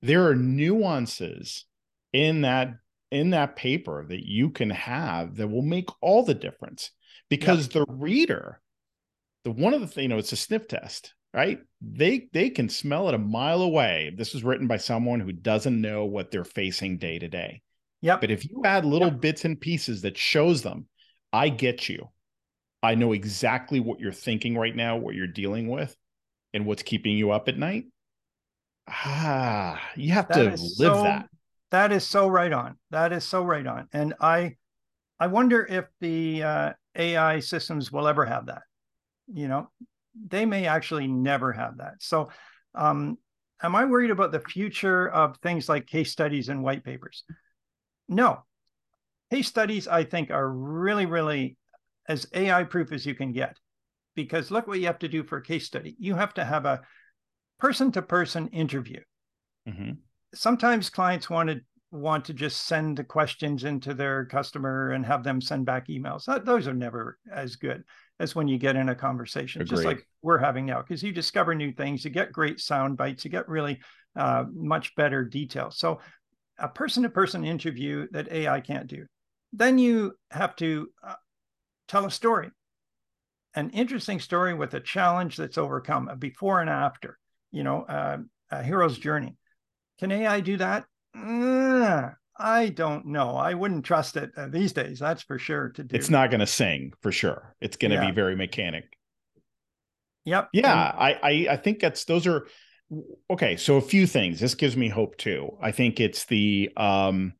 There 0.00 0.28
are 0.28 0.36
nuances 0.36 1.64
in 2.12 2.42
that 2.42 2.74
in 3.10 3.30
that 3.30 3.56
paper 3.56 4.04
that 4.08 4.26
you 4.26 4.50
can 4.50 4.70
have 4.70 5.36
that 5.36 5.48
will 5.48 5.62
make 5.62 5.88
all 6.00 6.24
the 6.24 6.34
difference. 6.34 6.90
Because 7.28 7.68
the 7.68 7.84
reader 7.88 8.60
the 9.44 9.50
one 9.50 9.74
of 9.74 9.80
the 9.80 9.86
thing 9.86 10.04
you 10.04 10.08
know 10.08 10.18
it's 10.18 10.32
a 10.32 10.36
sniff 10.36 10.66
test 10.68 11.14
right? 11.34 11.58
They 11.82 12.28
they 12.32 12.50
can 12.50 12.68
smell 12.68 13.08
it 13.08 13.14
a 13.14 13.18
mile 13.18 13.62
away. 13.62 14.12
This 14.16 14.32
was 14.32 14.42
written 14.42 14.66
by 14.66 14.78
someone 14.78 15.20
who 15.20 15.30
doesn't 15.30 15.80
know 15.80 16.06
what 16.06 16.30
they're 16.30 16.44
facing 16.44 16.98
day 16.98 17.18
to 17.18 17.28
day. 17.28 17.62
Yeah 18.00 18.16
but 18.16 18.30
if 18.30 18.48
you 18.48 18.62
add 18.64 18.84
little 18.84 19.08
yep. 19.08 19.20
bits 19.20 19.44
and 19.44 19.60
pieces 19.60 20.02
that 20.02 20.16
shows 20.16 20.62
them 20.62 20.86
i 21.32 21.48
get 21.48 21.88
you. 21.88 22.08
I 22.80 22.94
know 22.94 23.12
exactly 23.12 23.80
what 23.80 23.98
you're 23.98 24.12
thinking 24.12 24.56
right 24.56 24.74
now 24.74 24.96
what 24.96 25.14
you're 25.14 25.26
dealing 25.26 25.68
with 25.68 25.96
and 26.54 26.64
what's 26.64 26.82
keeping 26.82 27.16
you 27.16 27.32
up 27.32 27.48
at 27.48 27.58
night 27.58 27.86
ah 28.88 29.80
you 29.96 30.12
have 30.12 30.28
that 30.28 30.34
to 30.34 30.50
live 30.50 30.96
so, 30.96 31.02
that 31.02 31.27
that 31.70 31.92
is 31.92 32.06
so 32.06 32.28
right 32.28 32.52
on. 32.52 32.76
That 32.90 33.12
is 33.12 33.24
so 33.24 33.42
right 33.44 33.66
on. 33.66 33.88
And 33.92 34.14
I, 34.20 34.56
I 35.20 35.26
wonder 35.26 35.66
if 35.66 35.86
the 36.00 36.42
uh, 36.42 36.72
AI 36.96 37.40
systems 37.40 37.92
will 37.92 38.08
ever 38.08 38.24
have 38.24 38.46
that. 38.46 38.62
You 39.32 39.48
know, 39.48 39.70
they 40.26 40.46
may 40.46 40.66
actually 40.66 41.06
never 41.06 41.52
have 41.52 41.78
that. 41.78 41.94
So, 42.00 42.30
um, 42.74 43.18
am 43.62 43.76
I 43.76 43.84
worried 43.84 44.10
about 44.10 44.32
the 44.32 44.40
future 44.40 45.08
of 45.08 45.36
things 45.38 45.68
like 45.68 45.86
case 45.86 46.10
studies 46.10 46.48
and 46.48 46.62
white 46.62 46.84
papers? 46.84 47.24
No. 48.08 48.44
Case 49.30 49.48
studies, 49.48 49.86
I 49.86 50.04
think, 50.04 50.30
are 50.30 50.50
really, 50.50 51.04
really 51.04 51.58
as 52.08 52.26
AI 52.32 52.64
proof 52.64 52.92
as 52.92 53.04
you 53.04 53.14
can 53.14 53.32
get. 53.32 53.58
Because 54.14 54.50
look 54.50 54.66
what 54.66 54.80
you 54.80 54.86
have 54.86 55.00
to 55.00 55.08
do 55.08 55.22
for 55.22 55.38
a 55.38 55.42
case 55.42 55.66
study. 55.66 55.94
You 55.98 56.14
have 56.14 56.32
to 56.34 56.44
have 56.44 56.64
a 56.64 56.80
person 57.58 57.92
to 57.92 58.02
person 58.02 58.48
interview. 58.48 59.00
Mm-hmm 59.68 59.92
sometimes 60.34 60.90
clients 60.90 61.30
want 61.30 61.48
to 61.50 61.60
want 61.90 62.26
to 62.26 62.34
just 62.34 62.66
send 62.66 62.98
the 62.98 63.04
questions 63.04 63.64
into 63.64 63.94
their 63.94 64.26
customer 64.26 64.90
and 64.90 65.06
have 65.06 65.24
them 65.24 65.40
send 65.40 65.64
back 65.64 65.88
emails. 65.88 66.26
Those 66.44 66.68
are 66.68 66.74
never 66.74 67.18
as 67.32 67.56
good 67.56 67.82
as 68.20 68.34
when 68.34 68.48
you 68.48 68.58
get 68.58 68.76
in 68.76 68.90
a 68.90 68.94
conversation, 68.94 69.62
Agreed. 69.62 69.76
just 69.76 69.86
like 69.86 70.06
we're 70.22 70.38
having 70.38 70.66
now, 70.66 70.82
because 70.82 71.02
you 71.02 71.12
discover 71.12 71.54
new 71.54 71.72
things, 71.72 72.04
you 72.04 72.10
get 72.10 72.32
great 72.32 72.60
sound 72.60 72.96
bites, 72.96 73.24
you 73.24 73.30
get 73.30 73.48
really 73.48 73.78
uh, 74.16 74.44
much 74.52 74.94
better 74.96 75.24
detail. 75.24 75.70
So, 75.70 76.00
a 76.58 76.68
person 76.68 77.04
to 77.04 77.08
person 77.08 77.44
interview 77.44 78.08
that 78.10 78.32
AI 78.32 78.60
can't 78.60 78.88
do. 78.88 79.06
Then 79.52 79.78
you 79.78 80.14
have 80.32 80.56
to 80.56 80.88
uh, 81.06 81.14
tell 81.86 82.04
a 82.04 82.10
story, 82.10 82.50
an 83.54 83.70
interesting 83.70 84.18
story 84.18 84.54
with 84.54 84.74
a 84.74 84.80
challenge 84.80 85.36
that's 85.36 85.56
overcome, 85.56 86.08
a 86.08 86.16
before 86.16 86.60
and 86.60 86.68
after, 86.68 87.16
you 87.52 87.62
know, 87.62 87.82
uh, 87.82 88.18
a 88.50 88.62
hero's 88.62 88.98
journey. 88.98 89.36
Can 89.98 90.12
AI 90.12 90.40
do 90.40 90.56
that? 90.58 90.84
Mm, 91.16 92.14
I 92.38 92.68
don't 92.68 93.06
know. 93.06 93.30
I 93.30 93.54
wouldn't 93.54 93.84
trust 93.84 94.16
it 94.16 94.30
uh, 94.36 94.48
these 94.48 94.72
days. 94.72 94.98
That's 94.98 95.22
for 95.22 95.38
sure. 95.38 95.70
To 95.70 95.82
do. 95.82 95.96
It's 95.96 96.10
not 96.10 96.30
going 96.30 96.40
to 96.40 96.46
sing 96.46 96.92
for 97.00 97.10
sure. 97.10 97.54
It's 97.60 97.76
going 97.76 97.90
to 97.90 97.96
yeah. 97.96 98.06
be 98.06 98.12
very 98.12 98.36
mechanic. 98.36 98.96
Yep. 100.24 100.50
Yeah, 100.52 100.90
and, 100.90 101.00
I, 101.00 101.18
I 101.22 101.52
I 101.52 101.56
think 101.56 101.80
that's 101.80 102.04
those 102.04 102.26
are 102.26 102.46
okay. 103.30 103.56
So 103.56 103.76
a 103.76 103.80
few 103.80 104.06
things. 104.06 104.38
This 104.40 104.54
gives 104.54 104.76
me 104.76 104.88
hope 104.88 105.16
too. 105.16 105.56
I 105.60 105.72
think 105.72 106.00
it's 106.00 106.26
the 106.26 106.70
um 106.76 107.32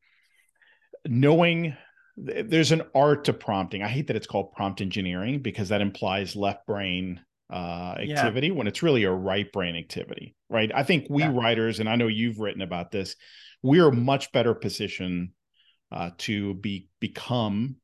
knowing 1.06 1.76
there's 2.16 2.72
an 2.72 2.82
art 2.94 3.24
to 3.26 3.32
prompting. 3.32 3.82
I 3.82 3.88
hate 3.88 4.08
that 4.08 4.16
it's 4.16 4.26
called 4.26 4.52
prompt 4.52 4.80
engineering 4.80 5.40
because 5.40 5.68
that 5.68 5.80
implies 5.80 6.34
left 6.34 6.66
brain 6.66 7.20
uh, 7.50 7.94
activity 7.98 8.48
yeah. 8.48 8.52
when 8.52 8.66
it's 8.66 8.82
really 8.82 9.04
a 9.04 9.12
right 9.12 9.50
brain 9.52 9.76
activity, 9.76 10.34
right? 10.48 10.70
I 10.74 10.82
think 10.82 11.06
we 11.08 11.22
yeah. 11.22 11.32
writers, 11.32 11.80
and 11.80 11.88
I 11.88 11.96
know 11.96 12.06
you've 12.06 12.40
written 12.40 12.62
about 12.62 12.90
this, 12.90 13.16
we 13.62 13.80
are 13.80 13.90
much 13.90 14.32
better 14.32 14.54
positioned 14.54 15.30
uh, 15.90 16.10
to 16.18 16.54
be 16.54 16.88
become 17.00 17.76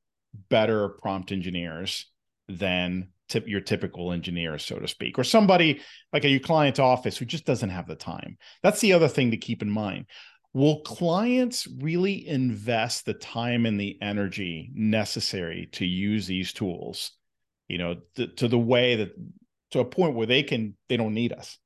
better 0.51 0.91
prompt 1.01 1.33
engineers 1.33 2.07
than 2.49 3.09
tip 3.29 3.49
your 3.49 3.61
typical 3.61 4.12
engineer, 4.12 4.59
so 4.59 4.79
to 4.79 4.89
speak, 4.89 5.19
or 5.19 5.25
somebody 5.25 5.81
like 6.12 6.25
at 6.25 6.31
your 6.31 6.41
client's 6.41 6.79
office 6.79 7.17
who 7.17 7.25
just 7.25 7.47
doesn't 7.47 7.71
have 7.71 7.87
the 7.87 7.95
time. 7.95 8.37
That's 8.62 8.81
the 8.81 8.93
other 8.93 9.09
thing 9.09 9.31
to 9.31 9.37
keep 9.37 9.62
in 9.62 9.71
mind. 9.71 10.07
Will 10.53 10.83
clients 10.83 11.67
really 11.81 12.29
invest 12.29 13.07
the 13.07 13.15
time 13.15 13.67
and 13.67 13.81
the 13.81 13.99
energy 14.01 14.71
necessary 14.73 15.69
to 15.73 15.85
use 15.85 16.27
these 16.27 16.53
tools? 16.53 17.12
You 17.67 17.79
know, 17.79 17.97
th- 18.15 18.37
to 18.37 18.49
the 18.49 18.59
way 18.59 18.97
that 18.97 19.12
to 19.75 19.81
a 19.81 19.85
point 19.85 20.14
where 20.14 20.27
they 20.27 20.43
can 20.43 20.77
they 20.89 20.97
don't 20.97 21.14
need 21.14 21.33
us. 21.33 21.59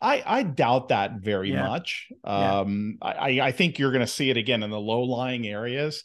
I 0.00 0.22
I 0.26 0.42
doubt 0.42 0.88
that 0.88 1.20
very 1.20 1.52
yeah. 1.52 1.66
much. 1.66 2.08
Um, 2.24 2.98
yeah. 3.00 3.08
I 3.08 3.40
I 3.40 3.52
think 3.52 3.78
you're 3.78 3.92
going 3.92 4.00
to 4.00 4.06
see 4.06 4.28
it 4.28 4.36
again 4.36 4.62
in 4.62 4.70
the 4.70 4.78
low 4.78 5.02
lying 5.02 5.46
areas, 5.46 6.04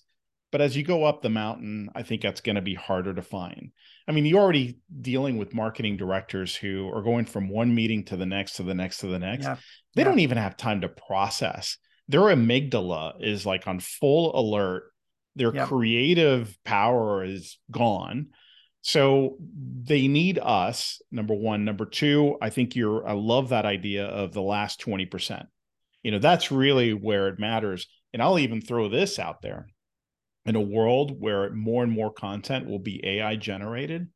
but 0.52 0.62
as 0.62 0.78
you 0.78 0.84
go 0.84 1.04
up 1.04 1.22
the 1.22 1.30
mountain, 1.30 1.89
I 1.95 2.04
think 2.04 2.22
that's 2.22 2.41
going 2.41 2.56
to 2.56 2.62
be 2.62 2.76
harder 2.76 3.14
to 3.16 3.24
find. 3.24 3.72
I 4.08 4.12
mean, 4.12 4.26
you're 4.26 4.39
already 4.39 4.80
dealing 5.02 5.38
with 5.38 5.56
marketing 5.56 5.97
directors 5.97 6.56
who 6.56 6.88
are 6.93 7.02
going 7.02 7.26
from 7.26 7.50
one 7.50 7.74
meeting 7.74 8.06
to 8.06 8.16
the 8.16 8.26
next 8.26 8.54
to 8.54 8.64
the 8.64 8.76
next 8.76 9.00
to 9.00 9.08
the 9.08 9.20
next. 9.20 9.45
Yeah. 9.45 9.58
They 9.95 10.04
don't 10.04 10.20
even 10.20 10.38
have 10.38 10.56
time 10.56 10.82
to 10.82 10.89
process. 10.89 11.78
Their 12.08 12.22
amygdala 12.22 13.24
is 13.24 13.45
like 13.45 13.68
on 13.68 13.80
full 13.80 14.39
alert. 14.39 14.84
Their 15.36 15.52
creative 15.52 16.56
power 16.64 17.24
is 17.24 17.58
gone 17.72 18.30
so 18.82 19.36
they 19.84 20.08
need 20.08 20.40
us, 20.40 21.02
number 21.12 21.34
one. 21.34 21.66
Number 21.66 21.86
two, 21.86 22.38
I 22.42 22.50
think 22.50 22.76
you're, 22.76 23.08
I 23.08 23.14
love 23.14 23.50
that 23.50 23.66
idea 23.66 24.06
of 24.06 24.34
the 24.34 24.42
last 24.42 24.82
20%. 24.82 25.46
You 26.04 26.12
know, 26.12 26.20
that's 26.20 26.52
really 26.52 26.94
where 26.94 27.28
it 27.28 27.40
matters. 27.40 27.88
And 28.14 28.22
I'll 28.22 28.40
even 28.40 28.62
throw 28.62 28.88
this 28.88 29.20
out 29.20 29.42
there 29.42 29.68
in 30.46 30.56
a 30.56 30.62
world 30.62 31.20
where 31.20 31.52
more 31.52 31.84
and 31.84 31.92
more 31.92 32.12
content 32.12 32.68
will 32.68 32.80
be 32.80 33.06
AI 33.06 33.36
generated, 33.36 34.08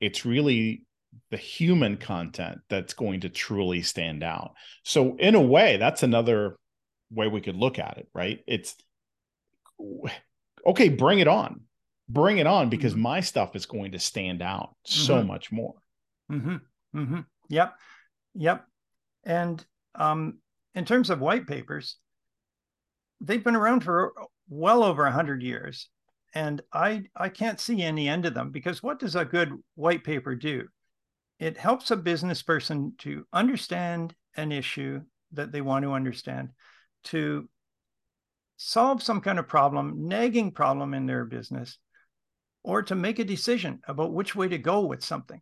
it's 0.00 0.24
really 0.24 0.84
the 1.30 1.36
human 1.36 1.96
content 1.96 2.58
that's 2.70 2.94
going 2.94 3.20
to 3.20 3.28
truly 3.28 3.82
stand 3.82 4.22
out. 4.22 4.52
So, 4.84 5.16
in 5.16 5.34
a 5.34 5.40
way, 5.40 5.76
that's 5.76 6.02
another 6.02 6.56
way 7.10 7.26
we 7.26 7.40
could 7.40 7.56
look 7.56 7.78
at 7.78 7.98
it, 7.98 8.08
right? 8.14 8.40
It's 8.46 8.76
okay, 10.64 10.88
bring 10.88 11.18
it 11.18 11.28
on 11.28 11.62
bring 12.08 12.38
it 12.38 12.46
on 12.46 12.68
because 12.68 12.92
mm-hmm. 12.92 13.02
my 13.02 13.20
stuff 13.20 13.54
is 13.54 13.66
going 13.66 13.92
to 13.92 13.98
stand 13.98 14.42
out 14.42 14.74
so 14.84 15.16
mm-hmm. 15.16 15.28
much 15.28 15.52
more. 15.52 15.74
Mm-hmm. 16.30 16.56
mm-hmm. 16.96 17.20
Yep. 17.48 17.74
Yep. 18.34 18.64
And 19.24 19.64
um, 19.94 20.38
in 20.74 20.84
terms 20.84 21.10
of 21.10 21.20
white 21.20 21.46
papers, 21.46 21.96
they've 23.20 23.42
been 23.42 23.56
around 23.56 23.80
for 23.84 24.12
well 24.48 24.84
over 24.84 25.04
a 25.04 25.12
hundred 25.12 25.42
years, 25.42 25.88
and 26.34 26.62
I 26.72 27.04
I 27.16 27.28
can't 27.28 27.60
see 27.60 27.82
any 27.82 28.08
end 28.08 28.26
of 28.26 28.34
them 28.34 28.50
because 28.50 28.82
what 28.82 28.98
does 28.98 29.16
a 29.16 29.24
good 29.24 29.52
white 29.74 30.04
paper 30.04 30.34
do? 30.34 30.68
It 31.38 31.56
helps 31.56 31.90
a 31.90 31.96
business 31.96 32.42
person 32.42 32.94
to 32.98 33.26
understand 33.32 34.14
an 34.36 34.52
issue 34.52 35.02
that 35.32 35.52
they 35.52 35.60
want 35.60 35.84
to 35.84 35.92
understand 35.92 36.50
to 37.04 37.48
solve 38.56 39.02
some 39.02 39.20
kind 39.20 39.38
of 39.38 39.48
problem, 39.48 40.08
nagging 40.08 40.50
problem 40.50 40.94
in 40.94 41.06
their 41.06 41.24
business, 41.24 41.78
or 42.62 42.82
to 42.82 42.94
make 42.94 43.18
a 43.18 43.24
decision 43.24 43.80
about 43.86 44.12
which 44.12 44.34
way 44.34 44.48
to 44.48 44.58
go 44.58 44.80
with 44.80 45.02
something. 45.02 45.40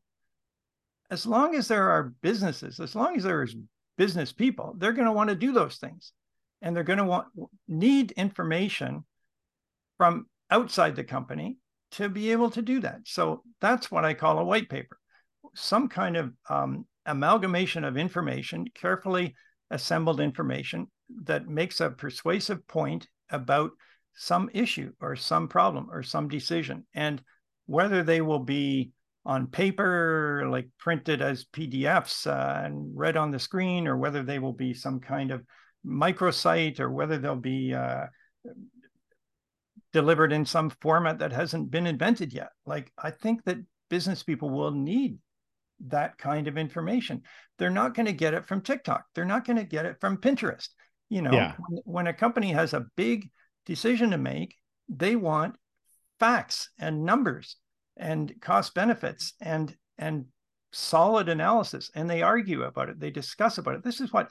As 1.11 1.27
long 1.27 1.55
as 1.55 1.69
there 1.69 1.91
are 1.91 2.15
businesses, 2.21 2.81
as 2.81 2.95
long 2.95 3.17
as 3.17 3.23
there's 3.23 3.57
business 3.97 4.33
people, 4.33 4.75
they're 4.77 4.93
going 4.93 5.07
to 5.07 5.13
want 5.13 5.31
to 5.31 5.37
do 5.37 5.53
those 5.53 5.77
things. 5.77 6.13
And 6.63 6.75
they're 6.75 6.85
going 6.85 6.99
to 6.99 7.05
want 7.05 7.29
need 7.69 8.13
information 8.13 9.05
from 9.99 10.27
outside 10.51 10.97
the 10.97 11.05
company 11.05 11.59
to 11.93 12.09
be 12.09 12.33
able 12.33 12.51
to 12.51 12.63
do 12.63 12.81
that. 12.81 13.01
So 13.05 13.43
that's 13.61 13.91
what 13.91 14.05
I 14.05 14.15
call 14.15 14.39
a 14.39 14.45
white 14.45 14.69
paper, 14.69 14.99
some 15.55 15.89
kind 15.89 16.17
of 16.17 16.33
um, 16.49 16.87
amalgamation 17.05 17.85
of 17.85 17.97
information, 17.97 18.67
carefully 18.75 19.35
assembled 19.71 20.21
information 20.21 20.89
that 21.25 21.49
makes 21.49 21.81
a 21.81 21.91
persuasive 21.91 22.67
point 22.67 23.07
about 23.31 23.71
some 24.17 24.51
issue 24.53 24.93
or 25.01 25.15
some 25.17 25.49
problem 25.49 25.89
or 25.91 26.03
some 26.03 26.29
decision. 26.29 26.87
And 26.95 27.23
whether 27.67 28.03
they 28.03 28.21
will 28.21 28.41
be 28.41 28.93
on 29.25 29.49
paper, 29.49 30.47
like 30.49 30.69
printed 30.79 31.21
as 31.21 31.45
PDFs 31.47 32.27
uh, 32.27 32.65
and 32.65 32.97
read 32.97 33.17
on 33.17 33.31
the 33.31 33.39
screen, 33.39 33.89
or 33.89 33.97
whether 33.97 34.23
they 34.23 34.39
will 34.39 34.53
be 34.53 34.73
some 34.73 35.01
kind 35.01 35.33
of 35.33 35.45
microsite, 35.85 36.81
or 36.81 36.91
whether 36.91 37.19
they'll 37.19 37.35
be 37.37 37.75
uh, 37.75 38.07
delivered 39.93 40.33
in 40.33 40.45
some 40.45 40.71
format 40.81 41.19
that 41.19 41.33
hasn't 41.33 41.71
been 41.71 41.87
invented 41.87 42.33
yet. 42.33 42.51
Like, 42.67 42.93
I 42.97 43.11
think 43.11 43.45
that 43.45 43.59
business 43.91 44.23
people 44.23 44.51
will 44.51 44.71
need 44.71 45.19
that 45.89 46.17
kind 46.19 46.49
of 46.49 46.57
information. 46.57 47.23
They're 47.59 47.71
not 47.71 47.95
going 47.95 48.07
to 48.07 48.13
get 48.13 48.35
it 48.35 48.47
from 48.47 48.61
TikTok. 48.61 49.05
They're 49.15 49.25
not 49.25 49.45
going 49.45 49.59
to 49.59 49.65
get 49.65 49.87
it 49.87 49.97
from 50.01 50.19
Pinterest. 50.19 50.69
You 51.09 51.23
know, 51.23 51.33
yeah. 51.33 51.55
when, 51.69 51.81
when 51.85 52.07
a 52.07 52.13
company 52.13 52.53
has 52.53 52.75
a 52.75 52.87
big 52.97 53.29
decision 53.67 54.11
to 54.11 54.19
make, 54.19 54.57
they 54.89 55.17
want 55.17 55.57
facts 56.19 56.71
and 56.79 57.05
numbers 57.05 57.57
and 57.97 58.33
cost 58.41 58.75
benefits 58.75 59.35
and 59.41 59.75
and 59.99 60.27
solid 60.73 61.29
analysis 61.29 61.91
and 61.95 62.09
they 62.09 62.23
argue 62.23 62.63
about 62.63 62.89
it. 62.89 63.01
They 63.01 63.11
discuss 63.11 63.59
about 63.59 63.75
it. 63.75 63.85
This 63.85 64.01
is 64.01 64.13
what 64.13 64.29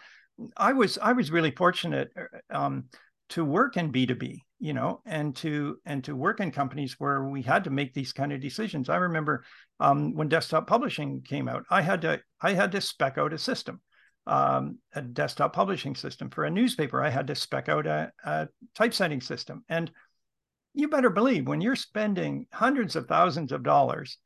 i 0.58 0.74
was 0.74 0.98
i 1.02 1.14
was 1.14 1.32
really 1.32 1.52
fortunate 1.52 2.10
uh, 2.18 2.58
um, 2.58 2.86
to 3.30 3.46
work 3.46 3.78
in 3.78 3.92
b2b 3.92 4.38
you 4.60 4.74
know 4.74 5.02
and 5.06 5.36
to 5.36 5.78
and 5.86 6.04
to 6.04 6.16
work 6.16 6.40
in 6.40 6.52
companies 6.52 6.96
where 7.00 7.24
we 7.24 7.42
had 7.42 7.64
to 7.64 7.70
make 7.70 7.94
these 7.94 8.14
kind 8.14 8.34
of 8.34 8.42
decisions. 8.42 8.90
I 8.90 8.98
remember 8.98 9.44
um, 9.80 10.14
when 10.14 10.28
desktop 10.28 10.68
publishing 10.68 11.22
came 11.22 11.48
out 11.48 11.66
i 11.70 11.82
had 11.82 12.02
to 12.02 12.20
i 12.42 12.54
had 12.54 12.72
to 12.74 12.82
spec 12.82 13.18
out 13.18 13.34
a 13.34 13.38
system 13.38 13.82
um, 14.28 14.78
a 14.94 15.02
desktop 15.02 15.54
publishing 15.54 15.96
system 15.96 16.30
for 16.30 16.46
a 16.46 16.52
newspaper 16.52 17.04
i 17.04 17.10
had 17.10 17.28
to 17.28 17.36
spec 17.36 17.70
out 17.70 17.86
a, 17.86 18.12
a 18.26 18.48
typesetting 18.74 19.22
system 19.22 19.64
and 19.70 19.92
you 20.74 20.88
better 20.88 21.10
believe 21.10 21.48
when 21.48 21.62
you're 21.62 21.76
spending 21.76 22.46
hundreds 22.52 22.96
of 22.96 23.08
thousands 23.08 23.52
of 23.52 23.64
dollars 23.64 24.18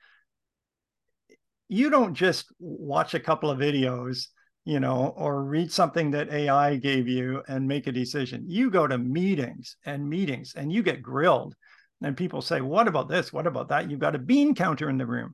you 1.68 1.90
don't 1.90 2.16
just 2.16 2.48
watch 2.60 3.14
a 3.14 3.20
couple 3.20 3.50
of 3.50 3.60
videos 3.60 4.28
you 4.70 4.80
know, 4.80 5.16
or 5.18 5.44
read 5.44 5.72
something 5.72 6.12
that 6.12 6.32
AI 6.32 6.76
gave 6.76 7.08
you 7.08 7.42
and 7.48 7.68
make 7.68 7.88
a 7.88 7.92
decision. 7.92 8.44
You 8.48 8.70
go 8.70 8.86
to 8.86 9.00
meetings 9.00 9.78
and 9.84 10.08
meetings 10.08 10.54
and 10.56 10.72
you 10.72 10.84
get 10.84 11.02
grilled. 11.02 11.56
And 12.04 12.16
people 12.16 12.44
say, 12.44 12.62
What 12.62 12.88
about 12.88 13.10
this? 13.10 13.34
What 13.34 13.48
about 13.48 13.70
that? 13.70 13.90
You've 13.90 14.00
got 14.00 14.14
a 14.14 14.20
bean 14.20 14.54
counter 14.54 14.88
in 14.88 15.00
the 15.00 15.08
room, 15.08 15.34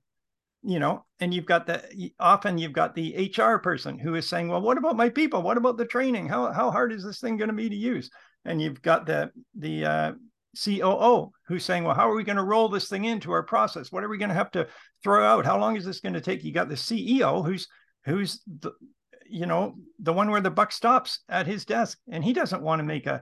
you 0.66 0.80
know, 0.80 1.06
and 1.20 1.34
you've 1.34 1.46
got 1.46 1.68
the 1.68 2.12
often 2.20 2.58
you've 2.58 2.74
got 2.74 2.96
the 2.96 3.32
HR 3.38 3.58
person 3.58 4.00
who 4.00 4.16
is 4.16 4.28
saying, 4.28 4.48
Well, 4.48 4.62
what 4.62 4.78
about 4.78 4.96
my 4.96 5.10
people? 5.10 5.42
What 5.42 5.58
about 5.58 5.78
the 5.78 5.86
training? 5.86 6.28
How, 6.28 6.52
how 6.52 6.72
hard 6.72 6.92
is 6.92 7.04
this 7.04 7.20
thing 7.20 7.38
going 7.38 7.50
to 7.50 7.56
be 7.56 7.70
to 7.70 7.76
use? 7.76 8.10
And 8.46 8.62
you've 8.62 8.82
got 8.82 9.06
the 9.06 9.32
the 9.58 9.86
uh, 9.86 10.12
COO 10.56 11.32
who's 11.48 11.66
saying, 11.66 11.84
well, 11.84 11.96
how 11.96 12.10
are 12.10 12.16
we 12.16 12.24
going 12.24 12.38
to 12.38 12.44
roll 12.44 12.70
this 12.70 12.88
thing 12.88 13.06
into 13.06 13.32
our 13.32 13.44
process? 13.44 13.92
What 13.92 14.04
are 14.04 14.10
we 14.10 14.18
going 14.18 14.30
to 14.30 14.36
have 14.36 14.52
to 14.52 14.68
throw 15.04 15.24
out? 15.24 15.46
How 15.46 15.60
long 15.60 15.76
is 15.76 15.86
this 15.86 16.00
going 16.00 16.14
to 16.14 16.22
take? 16.22 16.44
You 16.44 16.54
got 16.54 16.70
the 16.70 16.76
CEO 16.76 17.46
who's 17.46 17.68
who's 18.06 18.42
the, 18.62 18.72
you 19.30 19.46
know, 19.46 19.76
the 20.00 20.14
one 20.14 20.30
where 20.30 20.42
the 20.42 20.52
buck 20.52 20.72
stops 20.72 21.20
at 21.30 21.48
his 21.48 21.66
desk, 21.66 21.98
and 22.10 22.24
he 22.24 22.34
doesn't 22.34 22.62
want 22.62 22.80
to 22.80 22.84
make 22.84 23.08
a 23.08 23.22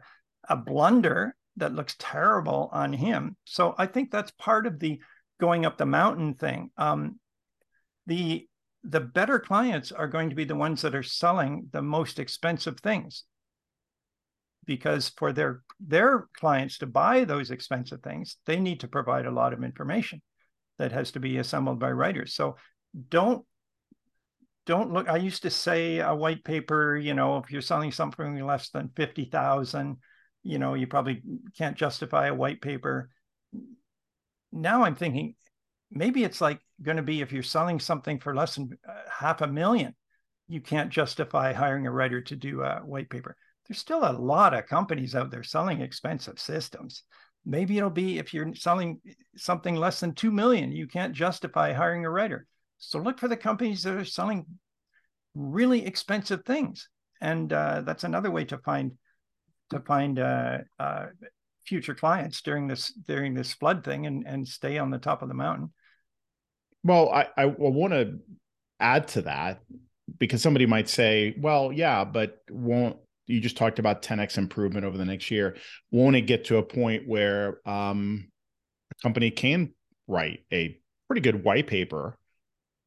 a 0.50 0.58
blunder 0.58 1.36
that 1.58 1.74
looks 1.74 1.96
terrible 2.00 2.70
on 2.74 2.92
him. 2.94 3.36
So 3.46 3.76
I 3.78 3.86
think 3.86 4.12
that's 4.12 4.32
part 4.32 4.68
of 4.68 4.80
the 4.80 5.00
going 5.40 5.66
up 5.66 5.78
the 5.78 5.86
mountain 5.86 6.34
thing. 6.34 6.72
Um, 6.78 7.20
the 8.06 8.48
the 8.84 9.00
better 9.00 9.40
clients 9.40 9.92
are 9.92 10.08
going 10.08 10.30
to 10.30 10.36
be 10.36 10.44
the 10.44 10.56
ones 10.56 10.82
that 10.82 10.96
are 10.96 11.04
selling 11.04 11.70
the 11.72 11.82
most 11.82 12.20
expensive 12.20 12.80
things. 12.80 13.24
Because 14.66 15.10
for 15.10 15.34
their 15.34 15.62
their 15.80 16.28
clients 16.38 16.78
to 16.80 16.86
buy 16.86 17.24
those 17.24 17.52
expensive 17.52 18.02
things 18.02 18.38
they 18.46 18.60
need 18.60 18.80
to 18.82 18.88
provide 18.88 19.26
a 19.26 19.32
lot 19.32 19.54
of 19.54 19.64
information 19.64 20.22
that 20.78 20.92
has 20.92 21.12
to 21.12 21.20
be 21.20 21.38
assembled 21.38 21.80
by 21.80 21.92
writers. 21.92 22.34
So 22.34 22.56
don't 23.10 23.46
don't 24.66 24.94
look 24.94 25.10
i 25.10 25.18
used 25.18 25.42
to 25.42 25.50
say 25.50 26.00
a 26.00 26.16
white 26.16 26.42
paper 26.46 26.96
you 26.96 27.14
know 27.14 27.38
if 27.38 27.52
you're 27.52 27.62
selling 27.62 27.92
something 27.92 28.46
less 28.46 28.70
than 28.70 28.90
50000 28.96 29.98
you 30.44 30.58
know 30.58 30.74
you 30.74 30.88
probably 30.88 31.22
can't 31.58 31.76
justify 31.76 32.28
a 32.28 32.34
white 32.34 32.62
paper. 32.62 33.10
Now 34.52 34.84
i'm 34.84 34.96
thinking 34.96 35.36
maybe 35.94 36.24
it's 36.24 36.42
like 36.42 36.60
going 36.82 36.98
to 36.98 37.04
be 37.04 37.22
if 37.22 37.32
you're 37.32 37.44
selling 37.44 37.80
something 37.80 38.20
for 38.20 38.36
less 38.36 38.56
than 38.56 38.78
uh, 38.88 38.94
half 39.10 39.42
a 39.42 39.48
million 39.48 39.96
you 40.48 40.62
can't 40.62 40.90
justify 40.90 41.54
hiring 41.54 41.88
a 41.88 41.92
writer 41.92 42.22
to 42.22 42.36
do 42.36 42.62
a 42.62 42.80
white 42.80 43.10
paper. 43.10 43.36
There's 43.68 43.80
still 43.80 44.04
a 44.04 44.12
lot 44.12 44.54
of 44.54 44.68
companies 44.68 45.16
out 45.16 45.32
there 45.32 45.44
selling 45.44 45.82
expensive 45.82 46.38
systems. 46.38 47.04
Maybe 47.46 47.78
it'll 47.78 47.90
be 47.90 48.20
if 48.20 48.34
you're 48.34 48.54
selling 48.56 49.00
something 49.38 49.76
less 49.76 50.00
than 50.00 50.14
2 50.14 50.32
million 50.32 50.72
you 50.72 50.88
can't 50.88 51.14
justify 51.14 51.74
hiring 51.74 52.06
a 52.06 52.10
writer. 52.10 52.46
So 52.78 53.00
look 53.00 53.20
for 53.20 53.28
the 53.28 53.38
companies 53.38 53.84
that 53.84 53.96
are 53.96 54.06
selling 54.06 54.46
really 55.34 55.86
expensive 55.86 56.44
things, 56.46 56.90
and 57.22 57.52
uh, 57.52 57.82
that's 57.82 58.04
another 58.04 58.30
way 58.30 58.46
to 58.46 58.58
find 58.58 58.92
to 59.70 59.80
find 59.80 60.20
uh, 60.20 60.60
uh, 60.80 61.06
future 61.66 61.96
clients 61.96 62.42
during 62.42 62.68
this 62.68 62.94
during 63.08 63.34
this 63.34 63.54
flood 63.54 63.84
thing 63.86 64.06
and 64.06 64.28
and 64.28 64.48
stay 64.48 64.78
on 64.78 64.92
the 64.92 64.98
top 64.98 65.22
of 65.22 65.30
the 65.30 65.34
mountain. 65.34 65.72
Well, 66.84 67.10
I 67.10 67.28
I 67.38 67.46
want 67.46 67.94
to 67.94 68.20
add 68.80 69.08
to 69.10 69.24
that 69.24 69.62
because 70.20 70.42
somebody 70.42 70.66
might 70.66 70.90
say, 70.90 71.36
well, 71.40 71.72
yeah, 71.72 72.04
but 72.04 72.40
won't 72.50 72.98
you 73.28 73.40
just 73.40 73.58
talked 73.58 73.80
about 73.80 74.02
10x 74.02 74.38
improvement 74.38 74.86
over 74.86 74.98
the 74.98 75.06
next 75.06 75.32
year? 75.32 75.56
Won't 75.92 76.16
it 76.16 76.22
get 76.22 76.46
to 76.46 76.58
a 76.58 76.64
point 76.64 77.08
where 77.08 77.60
um, 77.68 78.30
a 78.92 79.02
company 79.02 79.32
can 79.32 79.74
write 80.08 80.46
a 80.52 80.78
pretty 81.08 81.22
good 81.22 81.44
white 81.44 81.68
paper 81.68 82.18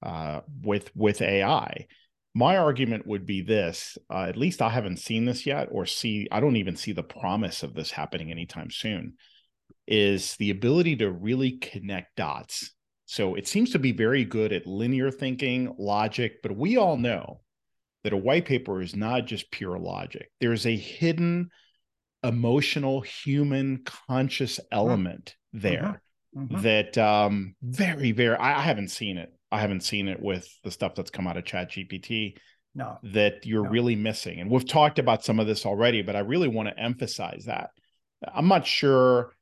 uh, 0.03 0.41
with 0.63 0.91
with 0.95 1.23
AI. 1.23 1.87
My 2.35 2.59
argument 2.59 3.07
would 3.07 3.27
be 3.27 3.43
this: 3.43 3.97
uh, 4.11 4.25
at 4.25 4.37
least 4.37 4.61
I 4.63 4.69
haven't 4.69 4.99
seen 4.99 5.25
this 5.25 5.47
yet, 5.47 5.69
or 5.71 5.87
see. 5.87 6.29
I 6.31 6.41
don't 6.41 6.57
even 6.57 6.77
see 6.77 6.93
the 6.93 7.03
promise 7.03 7.63
of 7.63 7.75
this 7.75 7.91
happening 7.91 8.31
anytime 8.31 8.71
soon. 8.71 9.15
Is 9.87 10.37
the 10.37 10.51
ability 10.51 10.97
to 10.97 11.11
really 11.11 11.53
connect 11.53 12.17
dots. 12.17 12.73
So 13.07 13.37
it 13.37 13.47
seems 13.47 13.71
to 13.71 13.79
be 13.79 13.93
very 13.93 14.25
good 14.25 14.53
at 14.53 14.67
linear 14.67 15.11
thinking, 15.11 15.75
logic, 15.79 16.43
but 16.43 16.57
we 16.57 16.77
all 16.77 16.97
know 16.97 17.41
that 18.03 18.13
a 18.13 18.17
white 18.17 18.45
paper 18.45 18.83
is 18.83 18.95
not 18.95 19.27
just 19.27 19.51
pure 19.51 19.79
logic. 19.79 20.31
There's 20.41 20.67
a 20.67 20.77
hidden 20.77 21.51
emotional, 22.23 23.01
human, 23.01 23.85
conscious 23.85 24.59
element 24.73 25.37
mm-hmm. 25.55 25.63
there 25.63 26.03
mm-hmm. 26.37 26.63
that 26.63 26.99
um 26.99 27.55
very, 27.63 28.13
very 28.13 28.37
I, 28.37 28.59
I 28.59 28.63
haven't 28.63 28.89
seen 28.89 29.19
it 29.19 29.33
I 29.53 29.61
haven't 29.61 29.85
seen 29.85 30.09
it 30.09 30.21
with 30.21 30.49
the 30.65 30.71
stuff 30.71 30.95
that's 30.95 31.11
come 31.11 31.27
out 31.27 31.37
of 31.37 31.45
Chat 31.45 31.71
GPT. 31.71 32.37
No, 32.75 32.99
that 33.05 33.47
you're 33.47 33.65
no. 33.65 33.71
really 33.71 33.97
missing. 33.97 34.41
And 34.41 34.51
we've 34.51 34.67
talked 34.67 34.99
about 34.99 35.25
some 35.25 35.41
of 35.41 35.47
this 35.47 35.65
already, 35.65 36.03
but 36.03 36.15
I 36.15 36.21
really 36.21 36.49
want 36.49 36.69
to 36.69 36.79
emphasize 36.79 37.45
that. 37.47 37.71
I'm 38.35 38.49
not 38.49 38.67
sure. 38.67 39.33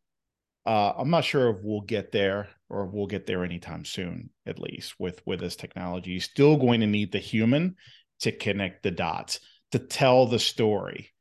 Uh, 0.65 0.93
I'm 0.97 1.11
not 1.11 1.25
sure 1.25 1.51
if 1.51 1.57
we'll 1.62 1.81
get 1.81 2.12
there 2.12 2.49
or 2.69 2.87
we'll 2.87 3.07
get 3.07 3.27
there 3.27 3.45
anytime 3.45 3.85
soon, 3.85 4.31
at 4.47 4.59
least 4.59 4.95
with 4.99 5.21
with 5.27 5.41
this 5.41 5.57
technology. 5.57 6.12
You're 6.12 6.21
still 6.21 6.57
going 6.57 6.81
to 6.81 6.87
need 6.87 7.12
the 7.12 7.19
human 7.19 7.77
to 8.21 8.33
connect 8.33 8.83
the 8.83 8.91
dots, 8.91 9.41
to 9.73 9.79
tell 9.79 10.27
the 10.27 10.39
story, 10.39 11.12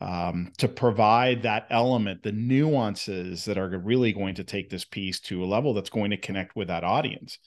um, 0.00 0.52
to 0.58 0.68
provide 0.68 1.42
that 1.42 1.66
element, 1.70 2.22
the 2.22 2.32
nuances 2.32 3.44
that 3.44 3.58
are 3.58 3.68
really 3.78 4.12
going 4.12 4.36
to 4.36 4.44
take 4.44 4.70
this 4.70 4.84
piece 4.84 5.20
to 5.20 5.44
a 5.44 5.46
level 5.46 5.74
that's 5.74 5.90
going 5.90 6.10
to 6.10 6.16
connect 6.16 6.56
with 6.56 6.68
that 6.68 6.84
audience. 6.84 7.38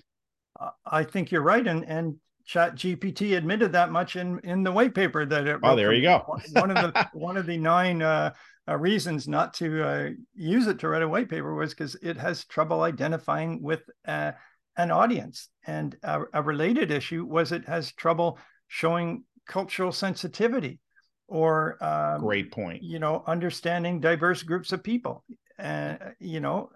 I 0.86 1.04
think 1.04 1.32
you're 1.32 1.42
right, 1.42 1.66
and 1.66 1.86
and 1.86 2.16
Chat 2.46 2.76
GPT 2.76 3.38
admitted 3.38 3.72
that 3.74 3.92
much 3.92 4.16
in 4.16 4.40
in 4.40 4.64
the 4.64 4.72
white 4.72 4.94
paper 4.94 5.26
that 5.26 5.48
it. 5.48 5.60
Oh, 5.64 5.76
there 5.76 5.94
you 5.94 6.02
go. 6.02 6.38
one 6.54 6.72
of 6.72 6.94
the 6.94 7.10
one 7.14 7.38
of 7.38 7.46
the 7.46 7.58
nine 7.58 8.02
uh, 8.02 8.34
uh, 8.68 8.78
reasons 8.78 9.28
not 9.28 9.54
to 9.56 9.84
uh, 9.84 10.10
use 10.34 10.68
it 10.68 10.80
to 10.80 10.88
write 10.88 11.02
a 11.02 11.08
white 11.08 11.30
paper 11.30 11.54
was 11.54 11.74
because 11.74 11.96
it 12.02 12.18
has 12.18 12.46
trouble 12.46 12.84
identifying 12.84 13.62
with 13.62 13.82
uh, 14.08 14.32
an 14.78 14.92
audience, 14.92 15.50
and 15.68 15.98
a, 16.04 16.22
a 16.34 16.42
related 16.42 16.92
issue 16.92 17.26
was 17.26 17.52
it 17.52 17.68
has 17.68 17.92
trouble 17.94 18.40
showing 18.68 19.24
cultural 19.48 19.92
sensitivity 19.92 20.80
or 21.28 21.82
um, 21.84 22.22
great 22.22 22.52
point. 22.52 22.84
you 22.84 23.00
know 23.00 23.24
understanding 23.28 24.00
diverse 24.00 24.44
groups 24.44 24.72
of 24.72 24.84
people. 24.84 25.24
And 25.58 26.02
uh, 26.02 26.10
you 26.20 26.40
know 26.40 26.70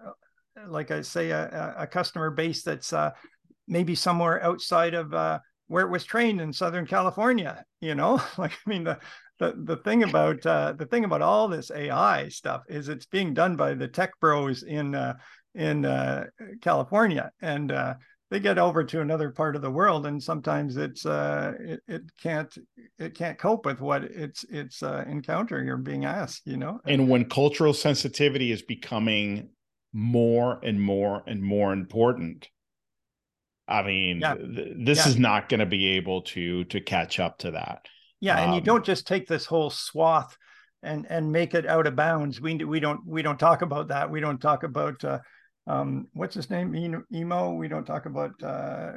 like 0.68 0.90
i 0.90 1.02
say 1.02 1.30
a, 1.30 1.74
a 1.78 1.86
customer 1.86 2.30
base 2.30 2.62
that's 2.62 2.92
uh, 2.92 3.10
maybe 3.68 3.94
somewhere 3.94 4.42
outside 4.42 4.94
of 4.94 5.12
uh, 5.12 5.38
where 5.68 5.84
it 5.84 5.90
was 5.90 6.04
trained 6.04 6.40
in 6.40 6.52
southern 6.52 6.86
california 6.86 7.64
you 7.80 7.94
know? 7.94 8.20
Like 8.38 8.52
i 8.52 8.70
mean 8.70 8.84
the 8.84 8.98
the, 9.38 9.54
the 9.64 9.76
thing 9.76 10.02
about 10.02 10.44
uh, 10.46 10.72
the 10.72 10.86
thing 10.86 11.04
about 11.04 11.22
all 11.22 11.48
this 11.48 11.70
ai 11.70 12.28
stuff 12.28 12.62
is 12.68 12.88
it's 12.88 13.06
being 13.06 13.34
done 13.34 13.56
by 13.56 13.74
the 13.74 13.88
tech 13.88 14.12
bros 14.20 14.62
in 14.62 14.94
uh, 14.94 15.14
in 15.54 15.84
uh, 15.84 16.24
california 16.60 17.30
and 17.40 17.72
they 18.30 18.40
get 18.40 18.58
over 18.58 18.82
to 18.84 19.00
another 19.00 19.30
part 19.30 19.56
of 19.56 19.62
the 19.62 19.70
world 19.70 20.06
and 20.06 20.22
sometimes 20.22 20.76
it's 20.76 21.06
uh 21.06 21.52
it, 21.58 21.80
it 21.86 22.02
can't 22.20 22.56
it 22.98 23.14
can't 23.14 23.38
cope 23.38 23.64
with 23.64 23.80
what 23.80 24.04
it's 24.04 24.44
it's 24.50 24.82
uh, 24.82 25.04
encountering 25.08 25.68
or 25.68 25.76
being 25.76 26.04
asked 26.04 26.42
you 26.46 26.56
know 26.56 26.80
and 26.86 27.08
when 27.08 27.24
cultural 27.24 27.72
sensitivity 27.72 28.50
is 28.50 28.62
becoming 28.62 29.48
more 29.92 30.58
and 30.62 30.80
more 30.80 31.22
and 31.26 31.42
more 31.42 31.72
important 31.72 32.48
i 33.68 33.82
mean 33.82 34.20
yeah. 34.20 34.34
th- 34.34 34.76
this 34.78 34.98
yeah. 34.98 35.08
is 35.08 35.18
not 35.18 35.48
going 35.48 35.60
to 35.60 35.66
be 35.66 35.88
able 35.90 36.22
to 36.22 36.64
to 36.64 36.80
catch 36.80 37.20
up 37.20 37.38
to 37.38 37.52
that 37.52 37.86
yeah 38.20 38.38
and 38.38 38.52
you 38.52 38.58
um, 38.58 38.64
don't 38.64 38.84
just 38.84 39.06
take 39.06 39.26
this 39.26 39.46
whole 39.46 39.70
swath 39.70 40.36
and 40.82 41.06
and 41.10 41.30
make 41.30 41.54
it 41.54 41.66
out 41.66 41.86
of 41.86 41.96
bounds 41.96 42.40
we 42.40 42.56
we 42.64 42.80
don't 42.80 43.00
we 43.06 43.22
don't 43.22 43.38
talk 43.38 43.62
about 43.62 43.88
that 43.88 44.10
we 44.10 44.20
don't 44.20 44.40
talk 44.40 44.62
about 44.62 45.02
uh 45.04 45.18
um, 45.66 46.06
what's 46.12 46.34
his 46.34 46.48
name? 46.48 47.04
Emo. 47.12 47.52
We 47.52 47.68
don't 47.68 47.84
talk 47.84 48.06
about 48.06 48.40
uh, 48.42 48.92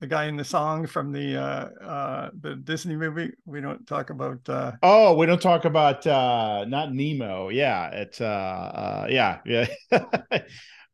the 0.00 0.06
guy 0.06 0.26
in 0.26 0.36
the 0.36 0.44
song 0.44 0.86
from 0.86 1.12
the 1.12 1.36
uh, 1.36 1.84
uh, 1.84 2.30
the 2.40 2.56
Disney 2.56 2.96
movie. 2.96 3.32
We 3.44 3.60
don't 3.60 3.86
talk 3.86 4.10
about. 4.10 4.48
Uh... 4.48 4.72
Oh, 4.82 5.14
we 5.14 5.26
don't 5.26 5.40
talk 5.40 5.64
about 5.64 6.06
uh, 6.06 6.64
not 6.66 6.92
Nemo. 6.92 7.48
Yeah, 7.48 7.90
it's 7.90 8.20
uh, 8.20 8.24
uh, 8.24 9.06
yeah, 9.08 9.38
yeah. 9.46 9.66
uh, 9.92 10.02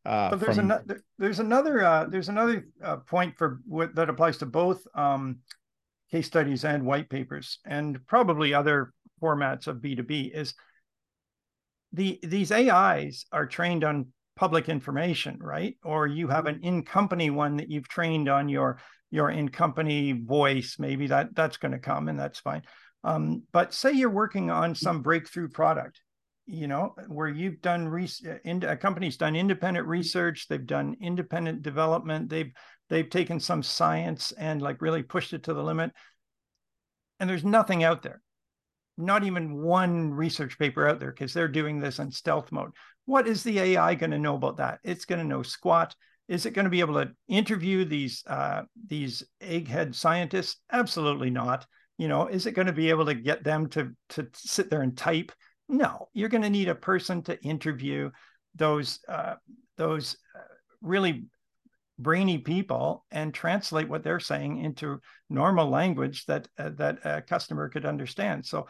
but 0.05 0.39
there's 0.39 0.55
from... 0.57 0.65
another 0.65 1.01
there's 1.17 1.39
another 1.39 1.83
uh, 1.83 2.05
there's 2.05 2.29
another 2.29 2.67
uh, 2.83 2.97
point 2.97 3.35
for 3.37 3.59
what 3.65 3.95
that 3.95 4.09
applies 4.09 4.37
to 4.37 4.45
both 4.45 4.85
um, 4.93 5.39
case 6.15 6.27
studies 6.27 6.63
and 6.63 6.85
white 6.85 7.09
papers 7.09 7.59
and 7.65 7.99
probably 8.07 8.53
other 8.53 8.93
formats 9.21 9.67
of 9.67 9.77
B2B 9.77 10.31
is 10.33 10.53
the 11.91 12.19
these 12.23 12.51
AIs 12.51 13.25
are 13.33 13.45
trained 13.45 13.83
on 13.83 14.07
public 14.37 14.69
information, 14.69 15.37
right? 15.41 15.75
Or 15.83 16.07
you 16.07 16.29
have 16.29 16.45
mm-hmm. 16.45 16.63
an 16.63 16.63
in-company 16.63 17.29
one 17.31 17.57
that 17.57 17.69
you've 17.69 17.89
trained 17.89 18.29
on 18.29 18.47
your 18.47 18.79
your 19.11 19.29
in-company 19.29 20.13
voice. 20.13 20.77
Maybe 20.79 21.07
that 21.07 21.35
that's 21.35 21.57
going 21.57 21.73
to 21.73 21.79
come, 21.79 22.07
and 22.07 22.17
that's 22.17 22.39
fine. 22.39 22.61
Um, 23.03 23.43
but 23.51 23.73
say 23.73 23.91
you're 23.91 24.09
working 24.09 24.49
on 24.49 24.71
mm-hmm. 24.71 24.85
some 24.85 25.01
breakthrough 25.01 25.49
product, 25.49 26.01
you 26.45 26.67
know, 26.67 26.95
where 27.07 27.27
you've 27.27 27.61
done 27.61 27.87
re- 27.87 28.09
uh, 28.25 28.67
a 28.67 28.77
company's 28.77 29.17
done 29.17 29.35
independent 29.35 29.87
research, 29.87 30.47
they've 30.47 30.65
done 30.65 30.95
independent 31.01 31.61
development, 31.61 32.29
they've 32.29 32.53
they've 32.89 33.09
taken 33.09 33.39
some 33.39 33.63
science 33.63 34.31
and 34.33 34.61
like 34.61 34.81
really 34.81 35.03
pushed 35.03 35.33
it 35.33 35.43
to 35.43 35.53
the 35.53 35.63
limit, 35.63 35.91
and 37.19 37.29
there's 37.29 37.45
nothing 37.45 37.83
out 37.83 38.03
there 38.03 38.21
not 38.97 39.23
even 39.23 39.61
one 39.61 40.13
research 40.13 40.57
paper 40.57 40.87
out 40.87 40.99
there 40.99 41.11
because 41.11 41.33
they're 41.33 41.47
doing 41.47 41.79
this 41.79 41.99
in 41.99 42.11
stealth 42.11 42.51
mode. 42.51 42.71
What 43.05 43.27
is 43.27 43.43
the 43.43 43.59
AI 43.59 43.95
going 43.95 44.11
to 44.11 44.19
know 44.19 44.35
about 44.35 44.57
that? 44.57 44.79
It's 44.83 45.05
going 45.05 45.19
to 45.19 45.27
know 45.27 45.43
squat. 45.43 45.95
Is 46.27 46.45
it 46.45 46.51
going 46.51 46.65
to 46.65 46.71
be 46.71 46.79
able 46.79 46.95
to 46.95 47.11
interview 47.27 47.85
these 47.85 48.23
uh, 48.25 48.63
these 48.87 49.23
egghead 49.41 49.93
scientists? 49.93 50.59
Absolutely 50.71 51.29
not. 51.29 51.65
You 51.97 52.07
know, 52.07 52.27
is 52.27 52.45
it 52.45 52.53
going 52.53 52.67
to 52.67 52.73
be 52.73 52.89
able 52.89 53.05
to 53.05 53.13
get 53.13 53.43
them 53.43 53.69
to 53.69 53.91
to 54.09 54.27
sit 54.33 54.69
there 54.69 54.81
and 54.81 54.97
type? 54.97 55.31
No, 55.67 56.09
you're 56.13 56.29
going 56.29 56.43
to 56.43 56.49
need 56.49 56.69
a 56.69 56.75
person 56.75 57.21
to 57.23 57.41
interview 57.43 58.09
those 58.55 58.99
uh, 59.07 59.35
those 59.77 60.17
uh, 60.35 60.39
really 60.81 61.25
brainy 61.97 62.37
people 62.37 63.05
and 63.11 63.33
translate 63.33 63.87
what 63.87 64.03
they're 64.03 64.19
saying 64.19 64.57
into 64.57 64.99
normal 65.29 65.69
language 65.69 66.25
that 66.25 66.47
uh, 66.57 66.69
that 66.77 66.99
a 67.05 67.21
customer 67.21 67.69
could 67.69 67.85
understand. 67.85 68.45
So 68.45 68.67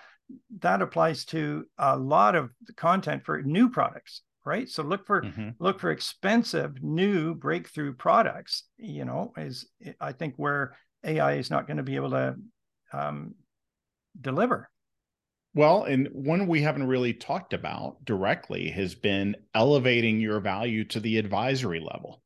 that 0.60 0.82
applies 0.82 1.26
to 1.26 1.66
a 1.78 1.98
lot 1.98 2.36
of 2.36 2.52
content 2.76 3.26
for 3.26 3.42
new 3.42 3.70
products, 3.70 4.22
right? 4.46 4.70
So 4.70 4.84
look 4.84 5.06
for 5.06 5.24
mm-hmm. 5.24 5.50
look 5.60 5.80
for 5.80 5.92
expensive 5.92 6.82
new 6.82 7.34
breakthrough 7.36 7.94
products. 7.94 8.64
You 8.78 9.06
know, 9.06 9.34
is 9.38 9.68
I 10.00 10.12
think 10.12 10.36
where 10.38 10.76
AI 11.04 11.34
is 11.34 11.50
not 11.50 11.68
going 11.68 11.78
to 11.78 11.84
be 11.84 11.96
able 11.96 12.12
to 12.12 12.36
um, 12.94 13.36
deliver. 14.20 14.70
Well, 15.54 15.84
and 15.86 16.10
one 16.12 16.48
we 16.48 16.62
haven't 16.62 16.88
really 16.88 17.14
talked 17.14 17.54
about 17.54 18.04
directly 18.04 18.70
has 18.72 18.94
been 18.94 19.38
elevating 19.54 20.20
your 20.20 20.42
value 20.42 20.84
to 20.86 21.00
the 21.00 21.18
advisory 21.18 21.80
level. 21.80 22.22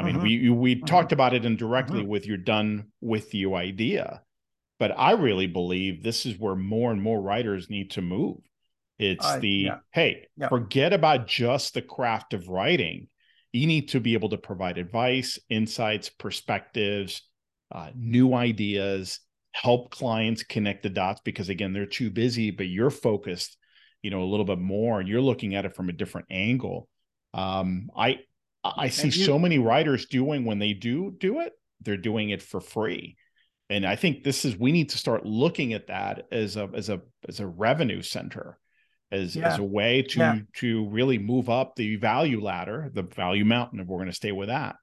I 0.00 0.02
mean, 0.02 0.14
mm-hmm. 0.14 0.22
we 0.22 0.50
we 0.50 0.74
mm-hmm. 0.76 0.86
talked 0.86 1.12
about 1.12 1.34
it 1.34 1.44
indirectly 1.44 2.00
mm-hmm. 2.00 2.08
with 2.08 2.26
your 2.26 2.38
done 2.38 2.86
with 3.00 3.34
you 3.34 3.54
idea, 3.54 4.22
but 4.78 4.92
I 4.96 5.12
really 5.12 5.46
believe 5.46 6.02
this 6.02 6.24
is 6.24 6.38
where 6.38 6.56
more 6.56 6.90
and 6.90 7.02
more 7.02 7.20
writers 7.20 7.68
need 7.68 7.90
to 7.92 8.02
move. 8.02 8.38
It's 8.98 9.24
uh, 9.24 9.38
the 9.38 9.48
yeah. 9.48 9.78
hey, 9.92 10.26
yeah. 10.36 10.48
forget 10.48 10.92
about 10.92 11.26
just 11.26 11.74
the 11.74 11.82
craft 11.82 12.32
of 12.32 12.48
writing. 12.48 13.08
You 13.52 13.66
need 13.66 13.88
to 13.90 14.00
be 14.00 14.14
able 14.14 14.30
to 14.30 14.38
provide 14.38 14.78
advice, 14.78 15.38
insights, 15.48 16.08
perspectives, 16.08 17.22
uh, 17.70 17.90
new 17.94 18.32
ideas, 18.32 19.20
help 19.52 19.90
clients 19.90 20.42
connect 20.42 20.82
the 20.82 20.90
dots 20.90 21.20
because 21.24 21.48
again, 21.48 21.72
they're 21.72 21.86
too 21.86 22.10
busy, 22.10 22.50
but 22.50 22.68
you're 22.68 22.90
focused, 22.90 23.56
you 24.02 24.10
know, 24.10 24.22
a 24.22 24.30
little 24.30 24.46
bit 24.46 24.58
more 24.58 25.00
and 25.00 25.08
you're 25.08 25.20
looking 25.20 25.54
at 25.54 25.64
it 25.64 25.74
from 25.74 25.88
a 25.88 25.92
different 25.92 26.28
angle. 26.30 26.88
Um, 27.34 27.90
I 27.96 28.20
I 28.64 28.88
see 28.88 29.08
you, 29.08 29.24
so 29.24 29.38
many 29.38 29.58
writers 29.58 30.06
doing 30.06 30.44
when 30.44 30.58
they 30.58 30.74
do 30.74 31.14
do 31.18 31.40
it, 31.40 31.52
they're 31.80 31.96
doing 31.96 32.30
it 32.30 32.42
for 32.42 32.60
free. 32.60 33.16
And 33.70 33.86
I 33.86 33.96
think 33.96 34.24
this 34.24 34.44
is 34.44 34.58
we 34.58 34.72
need 34.72 34.90
to 34.90 34.98
start 34.98 35.24
looking 35.24 35.72
at 35.72 35.86
that 35.86 36.26
as 36.32 36.56
a 36.56 36.68
as 36.74 36.88
a 36.88 37.00
as 37.28 37.40
a 37.40 37.46
revenue 37.46 38.02
center, 38.02 38.58
as 39.10 39.36
yeah. 39.36 39.48
as 39.48 39.58
a 39.58 39.64
way 39.64 40.02
to 40.02 40.18
yeah. 40.18 40.38
to 40.56 40.88
really 40.88 41.18
move 41.18 41.48
up 41.48 41.76
the 41.76 41.96
value 41.96 42.42
ladder, 42.42 42.90
the 42.92 43.02
value 43.02 43.44
mountain, 43.44 43.80
if 43.80 43.86
we're 43.86 43.98
going 43.98 44.08
to 44.08 44.14
stay 44.14 44.32
with 44.32 44.48
that. 44.48 44.76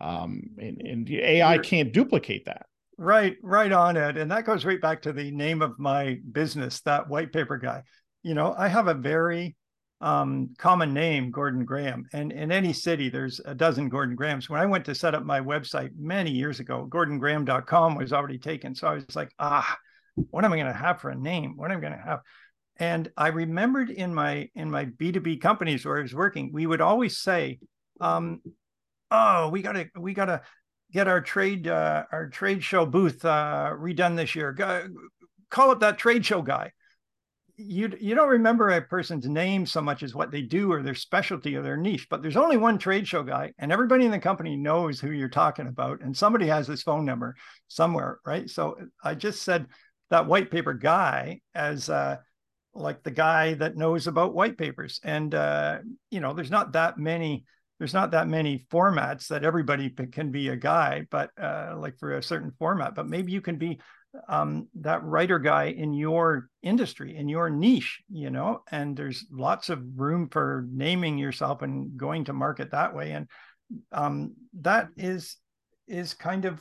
Um, 0.00 0.42
and, 0.58 0.80
and 0.80 1.10
AI 1.10 1.54
You're, 1.54 1.62
can't 1.62 1.92
duplicate 1.92 2.46
that. 2.46 2.66
Right, 2.96 3.36
right 3.42 3.72
on 3.72 3.96
it. 3.96 4.16
And 4.16 4.30
that 4.30 4.44
goes 4.44 4.64
right 4.64 4.80
back 4.80 5.02
to 5.02 5.12
the 5.12 5.30
name 5.30 5.60
of 5.62 5.78
my 5.78 6.18
business, 6.32 6.80
that 6.82 7.08
white 7.08 7.32
paper 7.32 7.58
guy. 7.58 7.82
You 8.22 8.34
know, 8.34 8.54
I 8.56 8.68
have 8.68 8.88
a 8.88 8.94
very 8.94 9.56
um, 10.00 10.54
common 10.58 10.94
name, 10.94 11.30
Gordon 11.30 11.64
Graham. 11.64 12.06
And 12.12 12.32
in 12.32 12.50
any 12.50 12.72
city, 12.72 13.10
there's 13.10 13.40
a 13.44 13.54
dozen 13.54 13.88
Gordon 13.88 14.16
Grahams. 14.16 14.48
When 14.48 14.60
I 14.60 14.66
went 14.66 14.84
to 14.86 14.94
set 14.94 15.14
up 15.14 15.24
my 15.24 15.40
website 15.40 15.90
many 15.98 16.30
years 16.30 16.60
ago, 16.60 16.88
gordongraham.com 16.90 17.96
was 17.96 18.12
already 18.12 18.38
taken. 18.38 18.74
So 18.74 18.88
I 18.88 18.94
was 18.94 19.14
like, 19.14 19.30
ah, 19.38 19.76
what 20.14 20.44
am 20.44 20.52
I 20.52 20.56
going 20.56 20.66
to 20.66 20.72
have 20.72 21.00
for 21.00 21.10
a 21.10 21.16
name? 21.16 21.56
What 21.56 21.70
am 21.70 21.78
I 21.78 21.80
going 21.80 21.92
to 21.92 21.98
have? 21.98 22.20
And 22.78 23.10
I 23.16 23.28
remembered 23.28 23.90
in 23.90 24.14
my 24.14 24.48
in 24.54 24.70
my 24.70 24.86
B2B 24.86 25.42
companies 25.42 25.84
where 25.84 25.98
I 25.98 26.02
was 26.02 26.14
working, 26.14 26.50
we 26.50 26.66
would 26.66 26.80
always 26.80 27.18
say, 27.18 27.58
um, 28.00 28.40
oh, 29.10 29.50
we 29.50 29.60
gotta, 29.60 29.88
we 29.98 30.14
gotta 30.14 30.40
get 30.90 31.06
our 31.06 31.20
trade 31.20 31.68
uh, 31.68 32.04
our 32.10 32.30
trade 32.30 32.64
show 32.64 32.86
booth 32.86 33.22
uh, 33.22 33.74
redone 33.78 34.16
this 34.16 34.34
year. 34.34 34.52
Go, 34.54 34.88
call 35.50 35.72
up 35.72 35.80
that 35.80 35.98
trade 35.98 36.24
show 36.24 36.40
guy 36.40 36.72
you 37.66 37.92
you 38.00 38.14
don't 38.14 38.28
remember 38.28 38.70
a 38.70 38.82
person's 38.82 39.28
name 39.28 39.66
so 39.66 39.80
much 39.80 40.02
as 40.02 40.14
what 40.14 40.30
they 40.30 40.42
do 40.42 40.72
or 40.72 40.82
their 40.82 40.94
specialty 40.94 41.56
or 41.56 41.62
their 41.62 41.76
niche 41.76 42.08
but 42.08 42.22
there's 42.22 42.36
only 42.36 42.56
one 42.56 42.78
trade 42.78 43.06
show 43.06 43.22
guy 43.22 43.52
and 43.58 43.70
everybody 43.70 44.04
in 44.04 44.10
the 44.10 44.18
company 44.18 44.56
knows 44.56 45.00
who 45.00 45.10
you're 45.10 45.28
talking 45.28 45.66
about 45.66 46.00
and 46.00 46.16
somebody 46.16 46.46
has 46.46 46.66
his 46.66 46.82
phone 46.82 47.04
number 47.04 47.34
somewhere 47.68 48.18
right? 48.24 48.48
So 48.48 48.76
i 49.04 49.14
just 49.14 49.42
said 49.42 49.66
that 50.10 50.26
white 50.26 50.50
paper 50.50 50.74
guy 50.74 51.40
as 51.54 51.88
uh 51.88 52.16
like 52.74 53.02
the 53.02 53.10
guy 53.10 53.54
that 53.54 53.76
knows 53.76 54.06
about 54.06 54.34
white 54.34 54.56
papers 54.56 55.00
and 55.02 55.34
uh 55.34 55.78
you 56.10 56.20
know 56.20 56.32
there's 56.32 56.50
not 56.50 56.72
that 56.72 56.98
many 56.98 57.44
there's 57.78 57.94
not 57.94 58.12
that 58.12 58.28
many 58.28 58.66
formats 58.70 59.28
that 59.28 59.44
everybody 59.44 59.90
can 59.90 60.30
be 60.30 60.48
a 60.48 60.56
guy 60.56 61.06
but 61.10 61.30
uh 61.40 61.74
like 61.76 61.98
for 61.98 62.16
a 62.16 62.22
certain 62.22 62.52
format 62.58 62.94
but 62.94 63.08
maybe 63.08 63.32
you 63.32 63.40
can 63.40 63.56
be 63.56 63.80
um, 64.28 64.68
that 64.80 65.04
writer 65.04 65.38
guy 65.38 65.66
in 65.66 65.92
your 65.92 66.48
industry, 66.62 67.16
in 67.16 67.28
your 67.28 67.50
niche, 67.50 68.02
you 68.10 68.30
know, 68.30 68.62
and 68.70 68.96
there's 68.96 69.24
lots 69.30 69.68
of 69.68 69.82
room 69.96 70.28
for 70.28 70.66
naming 70.70 71.18
yourself 71.18 71.62
and 71.62 71.96
going 71.96 72.24
to 72.24 72.32
market 72.32 72.72
that 72.72 72.94
way. 72.94 73.12
And 73.12 73.28
um, 73.92 74.34
that 74.60 74.88
is 74.96 75.36
is 75.86 76.14
kind 76.14 76.44
of 76.44 76.60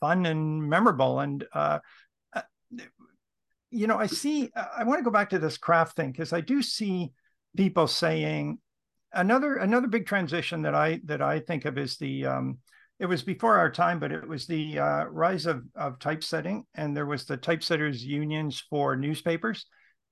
fun 0.00 0.26
and 0.26 0.68
memorable. 0.68 1.20
And 1.20 1.44
uh, 1.52 1.78
you 3.70 3.86
know, 3.86 3.98
I 3.98 4.06
see. 4.06 4.50
I 4.54 4.84
want 4.84 4.98
to 4.98 5.04
go 5.04 5.10
back 5.10 5.30
to 5.30 5.38
this 5.38 5.56
craft 5.56 5.96
thing 5.96 6.10
because 6.10 6.32
I 6.32 6.40
do 6.40 6.60
see 6.62 7.12
people 7.56 7.86
saying 7.86 8.58
another 9.12 9.56
another 9.56 9.86
big 9.86 10.06
transition 10.06 10.62
that 10.62 10.74
I 10.74 11.00
that 11.04 11.22
I 11.22 11.40
think 11.40 11.64
of 11.64 11.78
is 11.78 11.96
the 11.96 12.26
um, 12.26 12.58
it 13.00 13.06
was 13.06 13.22
before 13.22 13.56
our 13.56 13.70
time, 13.70 13.98
but 13.98 14.12
it 14.12 14.28
was 14.28 14.46
the 14.46 14.78
uh, 14.78 15.04
rise 15.06 15.46
of, 15.46 15.64
of 15.74 15.98
typesetting, 15.98 16.64
and 16.74 16.94
there 16.94 17.06
was 17.06 17.24
the 17.24 17.38
typesetters 17.38 18.04
unions 18.04 18.62
for 18.68 18.94
newspapers, 18.94 19.64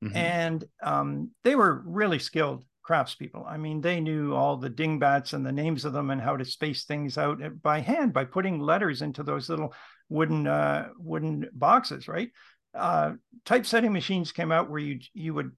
mm-hmm. 0.02 0.16
and 0.16 0.64
um, 0.82 1.30
they 1.44 1.54
were 1.54 1.82
really 1.84 2.18
skilled 2.18 2.64
craftspeople. 2.88 3.46
I 3.46 3.58
mean, 3.58 3.82
they 3.82 4.00
knew 4.00 4.34
all 4.34 4.56
the 4.56 4.70
dingbats 4.70 5.34
and 5.34 5.44
the 5.44 5.52
names 5.52 5.84
of 5.84 5.92
them 5.92 6.08
and 6.08 6.20
how 6.20 6.38
to 6.38 6.46
space 6.46 6.84
things 6.84 7.18
out 7.18 7.38
by 7.62 7.80
hand 7.80 8.14
by 8.14 8.24
putting 8.24 8.58
letters 8.58 9.02
into 9.02 9.22
those 9.22 9.50
little 9.50 9.74
wooden 10.08 10.46
uh, 10.46 10.88
wooden 10.98 11.46
boxes, 11.52 12.08
right? 12.08 12.30
Uh, 12.74 13.12
typesetting 13.44 13.92
machines 13.92 14.32
came 14.32 14.50
out 14.50 14.70
where 14.70 14.80
you 14.80 14.98
you 15.12 15.34
would 15.34 15.52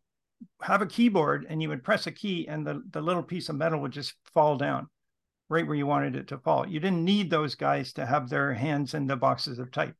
have 0.62 0.82
a 0.82 0.86
keyboard 0.86 1.46
and 1.48 1.62
you 1.62 1.68
would 1.68 1.84
press 1.84 2.08
a 2.08 2.12
key 2.12 2.48
and 2.48 2.66
the, 2.66 2.82
the 2.90 3.00
little 3.00 3.22
piece 3.22 3.48
of 3.48 3.56
metal 3.56 3.80
would 3.80 3.92
just 3.92 4.14
fall 4.32 4.56
down 4.56 4.88
right 5.50 5.66
where 5.66 5.76
you 5.76 5.86
wanted 5.86 6.14
it 6.16 6.28
to 6.28 6.38
fall. 6.38 6.66
You 6.66 6.80
didn't 6.80 7.04
need 7.04 7.28
those 7.28 7.56
guys 7.56 7.92
to 7.94 8.06
have 8.06 8.30
their 8.30 8.54
hands 8.54 8.94
in 8.94 9.06
the 9.06 9.16
boxes 9.16 9.58
of 9.58 9.72
type. 9.72 9.96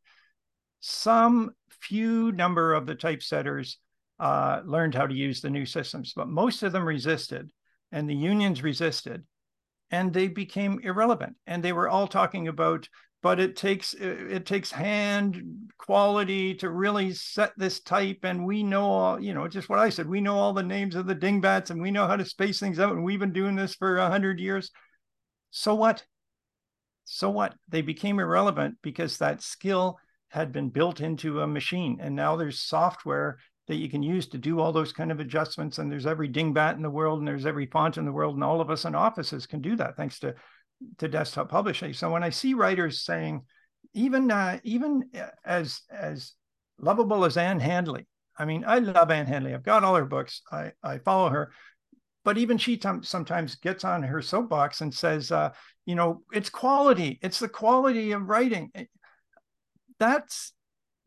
Some 0.78 1.51
few 1.68 2.32
number 2.32 2.72
of 2.72 2.86
the 2.86 2.94
typesetters 2.94 3.76
uh, 4.20 4.62
learned 4.64 4.94
how 4.94 5.07
to 5.07 5.14
use 5.14 5.40
the 5.40 5.51
new 5.51 5.66
systems, 5.66 6.12
but 6.14 6.28
most 6.28 6.62
of 6.62 6.72
them 6.72 6.86
resisted, 6.86 7.51
and 7.90 8.09
the 8.09 8.14
unions 8.14 8.62
resisted, 8.62 9.24
and 9.90 10.12
they 10.12 10.28
became 10.28 10.80
irrelevant. 10.84 11.34
And 11.46 11.62
they 11.62 11.72
were 11.72 11.88
all 11.88 12.07
talking 12.07 12.46
about, 12.46 12.88
but 13.22 13.40
it 13.40 13.57
takes 13.57 13.92
it 13.94 14.46
takes 14.46 14.70
hand 14.70 15.42
quality 15.78 16.55
to 16.57 16.70
really 16.70 17.12
set 17.12 17.53
this 17.57 17.80
type, 17.80 18.20
and 18.22 18.46
we 18.46 18.62
know 18.62 18.84
all, 18.84 19.20
you 19.20 19.34
know, 19.34 19.48
just 19.48 19.68
what 19.68 19.80
I 19.80 19.88
said. 19.88 20.09
We 20.09 20.20
know 20.20 20.38
all 20.38 20.53
the 20.53 20.62
names 20.62 20.94
of 20.94 21.07
the 21.07 21.14
dingbats, 21.14 21.70
and 21.70 21.82
we 21.82 21.90
know 21.90 22.07
how 22.07 22.16
to 22.16 22.24
space 22.24 22.61
things 22.61 22.78
out, 22.78 22.92
and 22.92 23.03
we've 23.03 23.18
been 23.18 23.32
doing 23.32 23.57
this 23.57 23.74
for 23.74 23.96
a 23.96 24.11
hundred 24.11 24.38
years 24.38 24.70
so 25.51 25.74
what? 25.74 26.05
So 27.05 27.30
what? 27.30 27.55
They 27.68 27.82
became 27.82 28.20
irrelevant 28.20 28.76
because 28.82 29.18
that 29.18 29.42
skill 29.42 29.98
had 30.28 30.53
been 30.53 30.68
built 30.68 31.01
into 31.01 31.40
a 31.40 31.46
machine. 31.46 31.98
And 32.01 32.14
now 32.14 32.36
there's 32.36 32.61
software 32.61 33.38
that 33.66 33.76
you 33.76 33.88
can 33.88 34.03
use 34.03 34.28
to 34.28 34.38
do 34.38 34.61
all 34.61 34.72
those 34.72 34.92
kind 34.92 35.11
of 35.11 35.20
adjustments. 35.20 35.78
And 35.78 35.90
there's 35.90 36.07
every 36.07 36.28
dingbat 36.28 36.76
in 36.76 36.82
the 36.82 36.90
world 36.90 37.18
and 37.18 37.26
there's 37.26 37.46
every 37.46 37.66
font 37.66 37.98
in 37.98 38.05
the 38.05 38.12
world. 38.12 38.34
And 38.34 38.44
all 38.44 38.61
of 38.61 38.70
us 38.70 38.84
in 38.84 38.94
offices 38.94 39.46
can 39.46 39.61
do 39.61 39.76
that 39.76 39.96
thanks 39.96 40.20
to, 40.20 40.34
to 40.98 41.09
desktop 41.09 41.48
publishing. 41.48 41.92
So 41.92 42.11
when 42.11 42.22
I 42.22 42.30
see 42.30 42.55
writers 42.55 43.03
saying, 43.03 43.42
even 43.92 44.30
uh, 44.30 44.59
even 44.62 45.11
uh, 45.18 45.26
as 45.44 45.80
as 45.90 46.34
lovable 46.78 47.24
as 47.24 47.36
Ann 47.36 47.59
Handley, 47.59 48.07
I 48.38 48.44
mean, 48.44 48.64
I 48.66 48.78
love 48.78 49.11
Ann 49.11 49.26
Handley. 49.26 49.53
I've 49.53 49.64
got 49.64 49.82
all 49.82 49.96
her 49.96 50.05
books. 50.05 50.42
I, 50.51 50.72
I 50.82 50.98
follow 50.98 51.28
her 51.28 51.53
but 52.25 52.39
even 52.39 52.59
she 52.59 52.77
t- 52.77 52.89
sometimes 53.03 53.55
gets 53.57 53.85
on 53.85 54.03
her 54.03 54.21
soapbox 54.21 54.81
and 54.81 54.95
says, 54.95 55.33
uh, 55.33 55.51
you 55.87 55.95
know, 55.95 56.23
it's 56.33 56.51
quality. 56.51 57.18
It's 57.23 57.39
the 57.39 57.49
quality 57.49 58.12
of 58.12 58.29
writing. 58.29 58.71
Eh, 58.75 58.85
that's 59.99 60.53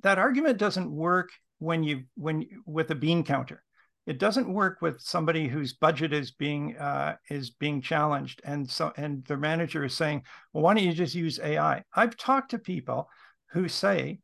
that 0.01 0.19
argument 0.19 0.57
doesn't 0.57 0.91
work 0.91 1.29
when 1.59 1.83
you 1.83 2.03
when 2.15 2.45
with 2.65 2.91
a 2.91 2.95
bean 2.95 3.23
counter. 3.23 3.63
It 4.05 4.19
doesn't 4.19 4.53
work 4.53 4.81
with 4.81 4.99
somebody 4.99 5.47
whose 5.47 5.73
budget 5.73 6.11
is 6.11 6.31
being 6.31 6.75
uh, 6.77 7.15
is 7.29 7.51
being 7.51 7.81
challenged, 7.81 8.41
and 8.43 8.69
so 8.69 8.91
and 8.97 9.23
their 9.25 9.37
manager 9.37 9.85
is 9.85 9.95
saying, 9.95 10.23
"Well, 10.51 10.63
why 10.63 10.73
don't 10.73 10.83
you 10.83 10.93
just 10.93 11.15
use 11.15 11.39
AI?" 11.39 11.83
I've 11.93 12.17
talked 12.17 12.51
to 12.51 12.59
people 12.59 13.09
who 13.51 13.69
say, 13.69 14.19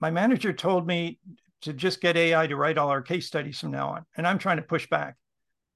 "My 0.00 0.10
manager 0.10 0.52
told 0.52 0.86
me 0.86 1.20
to 1.62 1.72
just 1.72 2.00
get 2.00 2.16
AI 2.16 2.46
to 2.46 2.56
write 2.56 2.78
all 2.78 2.88
our 2.88 3.02
case 3.02 3.26
studies 3.26 3.60
from 3.60 3.70
now 3.70 3.90
on," 3.90 4.06
and 4.16 4.26
I'm 4.26 4.38
trying 4.38 4.56
to 4.56 4.62
push 4.62 4.88
back. 4.88 5.16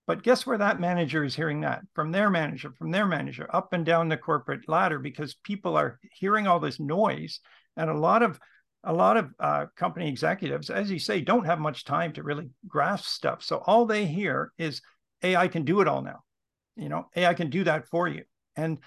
But 0.07 0.23
guess 0.23 0.47
where 0.47 0.59
that 0.59 0.81
manager 0.81 1.25
is 1.25 1.35
hearing 1.35 1.63
that? 1.63 1.83
From 1.95 2.13
their 2.13 2.29
manager, 2.29 2.73
from 2.77 2.91
their 2.91 3.07
manager, 3.07 3.49
up 3.53 3.73
and 3.73 3.87
down 3.87 4.09
the 4.09 4.17
corporate 4.17 4.69
ladder, 4.69 4.99
because 4.99 5.35
people 5.35 5.77
are 5.77 5.99
hearing 6.13 6.47
all 6.47 6.61
this 6.61 6.79
noise. 6.79 7.41
And 7.77 7.89
a 7.89 7.97
lot 7.97 8.23
of 8.23 8.39
a 8.87 8.93
lot 8.93 9.17
of 9.17 9.31
uh, 9.41 9.67
company 9.77 10.09
executives, 10.09 10.69
as 10.69 10.91
you 10.91 10.99
say, 10.99 11.23
don't 11.23 11.47
have 11.47 11.59
much 11.59 11.85
time 11.85 12.13
to 12.13 12.23
really 12.23 12.51
grasp 12.69 13.07
stuff. 13.07 13.43
So 13.43 13.63
all 13.67 13.87
they 13.87 14.05
hear 14.05 14.53
is 14.59 14.83
AI 15.23 15.49
can 15.49 15.65
do 15.65 15.81
it 15.81 15.89
all 15.89 16.03
now. 16.03 16.21
You 16.77 16.91
know, 16.91 17.09
AI 17.17 17.33
can 17.33 17.49
do 17.49 17.65
that 17.65 17.89
for 17.89 18.09
you. 18.09 18.25
And 18.57 18.79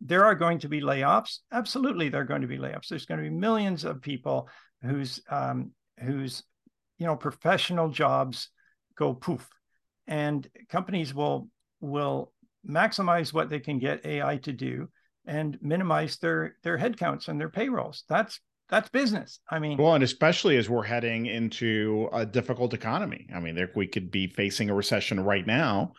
there 0.00 0.24
are 0.24 0.34
going 0.34 0.60
to 0.60 0.68
be 0.68 0.80
layoffs. 0.80 1.38
Absolutely, 1.52 2.08
there 2.08 2.22
are 2.22 2.24
going 2.24 2.42
to 2.42 2.48
be 2.48 2.58
layoffs. 2.58 2.88
There's 2.88 3.06
going 3.06 3.22
to 3.22 3.28
be 3.28 3.34
millions 3.34 3.84
of 3.84 4.00
people 4.00 4.48
whose 4.82 5.20
um, 5.28 5.72
whose 6.00 6.42
you 6.98 7.06
know 7.06 7.16
professional 7.16 7.90
jobs 7.90 8.48
go 8.96 9.12
poof 9.12 9.48
and 10.08 10.48
companies 10.68 11.14
will 11.14 11.48
will 11.80 12.32
maximize 12.68 13.32
what 13.32 13.48
they 13.48 13.60
can 13.60 13.78
get 13.78 14.04
AI 14.04 14.38
to 14.38 14.52
do 14.52 14.88
and 15.26 15.56
minimize 15.62 16.16
their 16.16 16.56
their 16.64 16.78
headcounts 16.78 17.28
and 17.28 17.38
their 17.38 17.50
payrolls. 17.50 18.04
That's 18.08 18.40
that's 18.68 18.88
business. 18.88 19.40
I 19.48 19.58
mean, 19.58 19.78
well, 19.78 19.94
and 19.94 20.02
especially 20.02 20.56
as 20.56 20.68
we're 20.68 20.82
heading 20.82 21.26
into 21.26 22.08
a 22.12 22.26
difficult 22.26 22.74
economy. 22.74 23.28
I 23.34 23.38
mean, 23.38 23.54
there 23.54 23.70
we 23.76 23.86
could 23.86 24.10
be 24.10 24.26
facing 24.26 24.70
a 24.70 24.74
recession 24.74 25.20
right 25.20 25.46
now, 25.46 25.92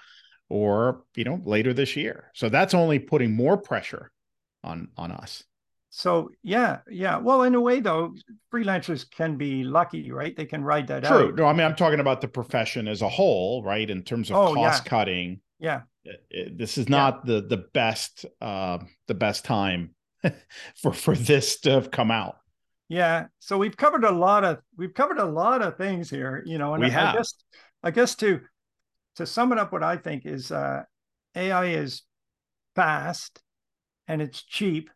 or 0.49 1.03
you 1.15 1.23
know, 1.23 1.39
later 1.45 1.73
this 1.73 1.95
year. 1.95 2.31
So 2.33 2.49
that's 2.49 2.73
only 2.73 2.99
putting 2.99 3.31
more 3.31 3.57
pressure 3.57 4.11
on 4.63 4.89
on 4.97 5.11
us 5.11 5.43
so 5.89 6.29
yeah 6.43 6.79
yeah 6.89 7.17
well 7.17 7.43
in 7.43 7.55
a 7.55 7.61
way 7.61 7.79
though 7.79 8.13
freelancers 8.53 9.09
can 9.09 9.37
be 9.37 9.63
lucky 9.63 10.11
right 10.11 10.35
they 10.37 10.45
can 10.45 10.63
ride 10.63 10.87
that 10.87 11.03
True. 11.03 11.17
out 11.17 11.21
True. 11.21 11.35
no 11.35 11.45
i 11.45 11.53
mean 11.53 11.65
i'm 11.65 11.75
talking 11.75 11.99
about 11.99 12.21
the 12.21 12.27
profession 12.27 12.87
as 12.87 13.01
a 13.01 13.09
whole 13.09 13.63
right 13.63 13.89
in 13.89 14.03
terms 14.03 14.29
of 14.29 14.37
oh, 14.37 14.53
cost 14.53 14.83
yeah. 14.85 14.89
cutting 14.89 15.41
yeah 15.59 15.81
this 16.51 16.77
is 16.77 16.89
not 16.89 17.21
yeah. 17.25 17.35
the 17.35 17.41
the 17.41 17.57
best 17.73 18.25
uh 18.41 18.77
the 19.07 19.13
best 19.15 19.45
time 19.45 19.95
for 20.75 20.93
for 20.93 21.15
this 21.15 21.59
to 21.61 21.71
have 21.71 21.89
come 21.89 22.11
out 22.11 22.37
yeah 22.87 23.25
so 23.39 23.57
we've 23.57 23.77
covered 23.77 24.03
a 24.03 24.11
lot 24.11 24.43
of 24.43 24.59
we've 24.77 24.93
covered 24.93 25.17
a 25.17 25.25
lot 25.25 25.61
of 25.61 25.75
things 25.77 26.09
here 26.09 26.43
you 26.45 26.57
know 26.57 26.73
and 26.75 26.83
we 26.83 26.89
I, 26.89 26.91
have. 26.91 27.15
I 27.15 27.17
guess 27.17 27.33
i 27.83 27.91
guess 27.91 28.15
to 28.15 28.41
to 29.15 29.25
sum 29.25 29.51
it 29.51 29.57
up 29.57 29.71
what 29.71 29.83
i 29.83 29.97
think 29.97 30.25
is 30.25 30.51
uh 30.51 30.83
ai 31.35 31.65
is 31.65 32.03
fast 32.75 33.41
and 34.07 34.21
it's 34.21 34.43
cheap 34.43 34.89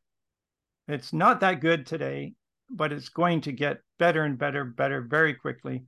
it's 0.87 1.13
not 1.13 1.39
that 1.41 1.61
good 1.61 1.85
today, 1.85 2.33
but 2.69 2.91
it's 2.91 3.09
going 3.09 3.41
to 3.41 3.51
get 3.51 3.79
better 3.99 4.23
and 4.23 4.37
better, 4.37 4.65
better 4.65 5.01
very 5.01 5.33
quickly. 5.33 5.83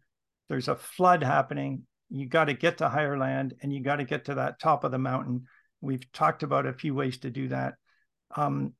There's 0.49 0.67
a 0.67 0.75
flood 0.75 1.23
happening. 1.23 1.83
You 2.09 2.27
got 2.27 2.45
to 2.45 2.53
get 2.53 2.77
to 2.77 2.89
higher 2.89 3.17
land 3.17 3.55
and 3.61 3.73
you 3.73 3.81
got 3.81 3.97
to 3.97 4.05
get 4.05 4.25
to 4.25 4.35
that 4.35 4.59
top 4.59 4.83
of 4.83 4.91
the 4.91 4.99
mountain. 4.99 5.45
We've 5.81 6.11
talked 6.11 6.43
about 6.43 6.65
a 6.65 6.73
few 6.73 6.93
ways 6.93 7.17
to 7.19 7.29
do 7.29 7.49
that. 7.49 7.73
Um, 8.35 8.73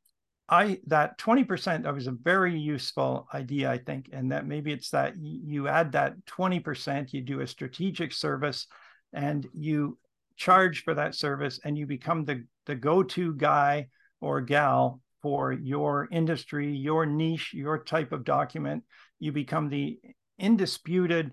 I 0.48 0.80
that 0.88 1.18
20% 1.18 1.84
that 1.84 1.94
was 1.94 2.06
a 2.06 2.12
very 2.12 2.58
useful 2.58 3.28
idea, 3.34 3.72
I 3.72 3.80
think, 3.80 4.10
and 4.14 4.32
that 4.32 4.46
maybe 4.46 4.72
it's 4.72 4.92
that 4.92 5.16
you 5.18 5.68
add 5.68 5.94
that 5.94 6.24
20%, 6.26 7.14
you 7.14 7.22
do 7.22 7.42
a 7.42 7.48
strategic 7.48 8.14
service 8.14 8.68
and 9.12 9.48
you 9.54 9.98
charge 10.38 10.84
for 10.84 10.94
that 10.94 11.16
service 11.16 11.60
and 11.64 11.78
you 11.78 11.88
become 11.88 12.26
the 12.26 12.46
the 12.68 12.76
go-to 12.76 13.34
guy 13.34 13.88
or 14.22 14.42
gal 14.42 15.00
for 15.26 15.52
your 15.52 16.08
industry, 16.12 16.72
your 16.72 17.04
niche, 17.04 17.52
your 17.52 17.84
type 17.84 18.12
of 18.12 18.24
document. 18.24 18.84
You 19.18 19.32
become 19.32 19.70
the 19.70 20.00
indisputed 20.38 21.32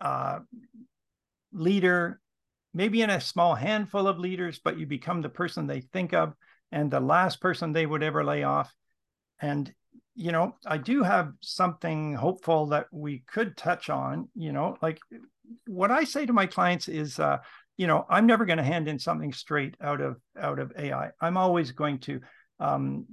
uh, 0.00 0.38
leader, 1.52 2.22
maybe 2.72 3.02
in 3.02 3.10
a 3.10 3.20
small 3.20 3.54
handful 3.54 4.08
of 4.08 4.18
leaders, 4.18 4.60
but 4.64 4.78
you 4.78 4.86
become 4.86 5.20
the 5.20 5.28
person 5.28 5.66
they 5.66 5.82
think 5.82 6.14
of 6.14 6.32
and 6.70 6.90
the 6.90 7.00
last 7.00 7.38
person 7.38 7.72
they 7.72 7.84
would 7.84 8.02
ever 8.02 8.24
lay 8.24 8.44
off. 8.44 8.72
And, 9.42 9.70
you 10.14 10.32
know, 10.32 10.56
I 10.64 10.78
do 10.78 11.02
have 11.02 11.34
something 11.42 12.14
hopeful 12.14 12.68
that 12.68 12.86
we 12.92 13.24
could 13.30 13.58
touch 13.58 13.90
on, 13.90 14.30
you 14.34 14.52
know, 14.52 14.78
like 14.80 14.98
what 15.66 15.90
I 15.90 16.04
say 16.04 16.24
to 16.24 16.32
my 16.32 16.46
clients 16.46 16.88
is, 16.88 17.18
uh, 17.18 17.40
you 17.76 17.86
know, 17.86 18.06
I'm 18.08 18.26
never 18.26 18.46
going 18.46 18.56
to 18.56 18.64
hand 18.64 18.88
in 18.88 18.98
something 18.98 19.34
straight 19.34 19.76
out 19.82 20.00
of 20.00 20.16
out 20.40 20.58
of 20.58 20.72
AI. 20.78 21.10
I'm 21.20 21.36
always 21.36 21.72
going 21.72 21.98
to 22.00 22.22
um, 22.62 23.06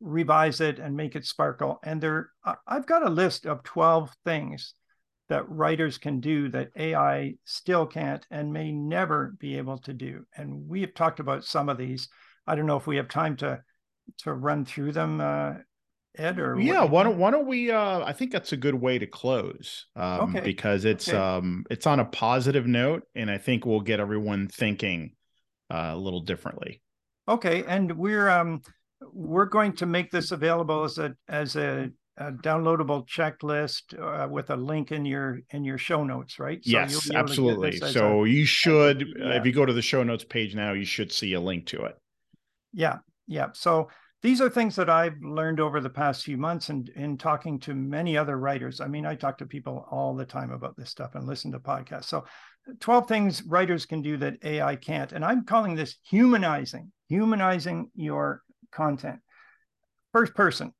revise 0.00 0.60
it 0.60 0.78
and 0.78 0.96
make 0.96 1.16
it 1.16 1.26
sparkle. 1.26 1.80
And 1.82 2.00
there, 2.00 2.30
I've 2.66 2.86
got 2.86 3.06
a 3.06 3.10
list 3.10 3.46
of 3.46 3.62
12 3.64 4.14
things 4.24 4.74
that 5.28 5.48
writers 5.48 5.98
can 5.98 6.20
do 6.20 6.48
that 6.50 6.70
AI 6.76 7.34
still 7.44 7.86
can't 7.86 8.24
and 8.30 8.52
may 8.52 8.70
never 8.70 9.34
be 9.38 9.56
able 9.56 9.78
to 9.78 9.92
do. 9.92 10.24
And 10.36 10.68
we 10.68 10.82
have 10.82 10.94
talked 10.94 11.20
about 11.20 11.44
some 11.44 11.68
of 11.68 11.78
these. 11.78 12.08
I 12.46 12.54
don't 12.54 12.66
know 12.66 12.76
if 12.76 12.86
we 12.86 12.96
have 12.96 13.08
time 13.08 13.36
to 13.38 13.62
to 14.18 14.34
run 14.34 14.66
through 14.66 14.92
them, 14.92 15.18
uh, 15.18 15.54
Ed. 16.18 16.38
Or 16.38 16.60
yeah, 16.60 16.84
why 16.84 17.04
don't 17.04 17.16
why 17.16 17.30
don't 17.30 17.46
we? 17.46 17.70
Uh, 17.70 18.04
I 18.04 18.12
think 18.12 18.32
that's 18.32 18.52
a 18.52 18.56
good 18.58 18.74
way 18.74 18.98
to 18.98 19.06
close 19.06 19.86
um, 19.96 20.36
okay. 20.36 20.40
because 20.44 20.84
it's 20.84 21.08
okay. 21.08 21.16
um, 21.16 21.64
it's 21.70 21.86
on 21.86 22.00
a 22.00 22.04
positive 22.04 22.66
note, 22.66 23.04
and 23.14 23.30
I 23.30 23.38
think 23.38 23.64
we'll 23.64 23.80
get 23.80 23.98
everyone 23.98 24.48
thinking 24.48 25.12
uh, 25.70 25.92
a 25.94 25.96
little 25.96 26.20
differently. 26.20 26.82
Okay, 27.26 27.64
and 27.66 27.96
we're 27.96 28.28
um, 28.28 28.60
we're 29.12 29.46
going 29.46 29.72
to 29.74 29.86
make 29.86 30.10
this 30.10 30.30
available 30.30 30.84
as 30.84 30.98
a 30.98 31.14
as 31.28 31.56
a, 31.56 31.90
a 32.16 32.32
downloadable 32.32 33.06
checklist 33.08 33.98
uh, 34.00 34.28
with 34.28 34.50
a 34.50 34.56
link 34.56 34.92
in 34.92 35.04
your 35.04 35.40
in 35.50 35.64
your 35.64 35.78
show 35.78 36.04
notes, 36.04 36.38
right? 36.38 36.64
So 36.64 36.70
yes, 36.70 37.10
absolutely. 37.10 37.76
So 37.78 38.24
a, 38.24 38.28
you 38.28 38.44
should, 38.44 39.02
a, 39.02 39.06
yeah. 39.18 39.38
if 39.38 39.46
you 39.46 39.52
go 39.52 39.66
to 39.66 39.72
the 39.72 39.82
show 39.82 40.02
notes 40.02 40.24
page 40.24 40.54
now, 40.54 40.72
you 40.72 40.84
should 40.84 41.12
see 41.12 41.34
a 41.34 41.40
link 41.40 41.66
to 41.66 41.84
it. 41.84 41.96
Yeah, 42.72 42.98
yeah. 43.26 43.48
So 43.52 43.88
these 44.24 44.40
are 44.40 44.48
things 44.48 44.74
that 44.76 44.88
I've 44.88 45.22
learned 45.22 45.60
over 45.60 45.82
the 45.82 45.90
past 45.90 46.24
few 46.24 46.38
months 46.38 46.70
and 46.70 46.88
in 46.96 47.18
talking 47.18 47.60
to 47.60 47.74
many 47.74 48.16
other 48.16 48.38
writers. 48.38 48.80
I 48.80 48.88
mean, 48.88 49.04
I 49.04 49.14
talk 49.14 49.36
to 49.38 49.46
people 49.46 49.86
all 49.90 50.14
the 50.14 50.24
time 50.24 50.50
about 50.50 50.76
this 50.78 50.88
stuff 50.88 51.14
and 51.14 51.26
listen 51.26 51.52
to 51.52 51.58
podcasts. 51.58 52.06
So 52.06 52.24
12 52.80 53.06
things 53.06 53.42
writers 53.42 53.84
can 53.84 54.00
do 54.00 54.16
that 54.16 54.42
AI 54.42 54.76
can't. 54.76 55.12
And 55.12 55.22
I'm 55.22 55.44
calling 55.44 55.74
this 55.74 55.96
humanizing, 56.08 56.90
humanizing 57.08 57.90
your 57.94 58.40
content. 58.74 59.20
First 60.12 60.34
person, 60.34 60.72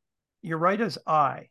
you 0.43 0.57
write 0.57 0.81
as 0.81 0.99
I 1.07 1.49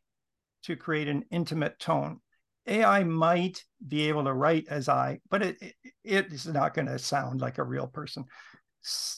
to 0.63 0.75
create 0.75 1.07
an 1.07 1.25
intimate 1.31 1.79
tone. 1.79 2.19
AI 2.67 3.03
might 3.03 3.63
be 3.85 4.07
able 4.07 4.23
to 4.23 4.33
write 4.33 4.67
as 4.69 4.87
I, 4.87 5.19
but 5.29 5.41
it, 5.41 5.57
it, 5.61 5.75
it 6.03 6.25
is 6.31 6.47
not 6.47 6.73
going 6.73 6.85
to 6.85 6.99
sound 6.99 7.41
like 7.41 7.57
a 7.57 7.63
real 7.63 7.87
person. 7.87 8.25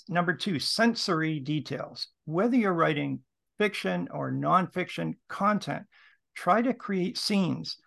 Number 0.07 0.33
two, 0.33 0.59
sensory 0.59 1.39
details. 1.39 2.07
Whether 2.25 2.55
you're 2.55 2.73
writing 2.73 3.19
fiction 3.57 4.07
or 4.11 4.31
nonfiction 4.31 5.15
content, 5.27 5.83
try 6.35 6.61
to 6.61 6.73
create 6.73 7.17
scenes, 7.17 7.77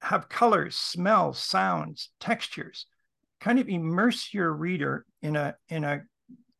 have 0.00 0.28
colors, 0.28 0.76
smells, 0.76 1.38
sounds, 1.38 2.10
textures, 2.20 2.86
kind 3.40 3.58
of 3.58 3.68
immerse 3.68 4.32
your 4.32 4.52
reader 4.52 5.04
in 5.22 5.36
a 5.36 5.54
in 5.68 5.84
a 5.84 6.02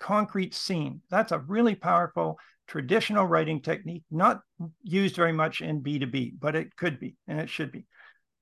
concrete 0.05 0.53
scene. 0.53 1.01
That's 1.09 1.33
a 1.33 1.39
really 1.39 1.75
powerful 1.75 2.39
traditional 2.69 3.25
writing 3.25 3.63
technique, 3.63 4.03
not 4.11 4.41
used 4.83 5.17
very 5.17 5.33
much 5.33 5.63
in 5.63 5.83
B2B, 5.83 6.35
but 6.39 6.55
it 6.55 6.77
could 6.77 7.01
be 7.01 7.17
and 7.27 7.41
it 7.41 7.49
should 7.49 7.73
be. 7.73 7.87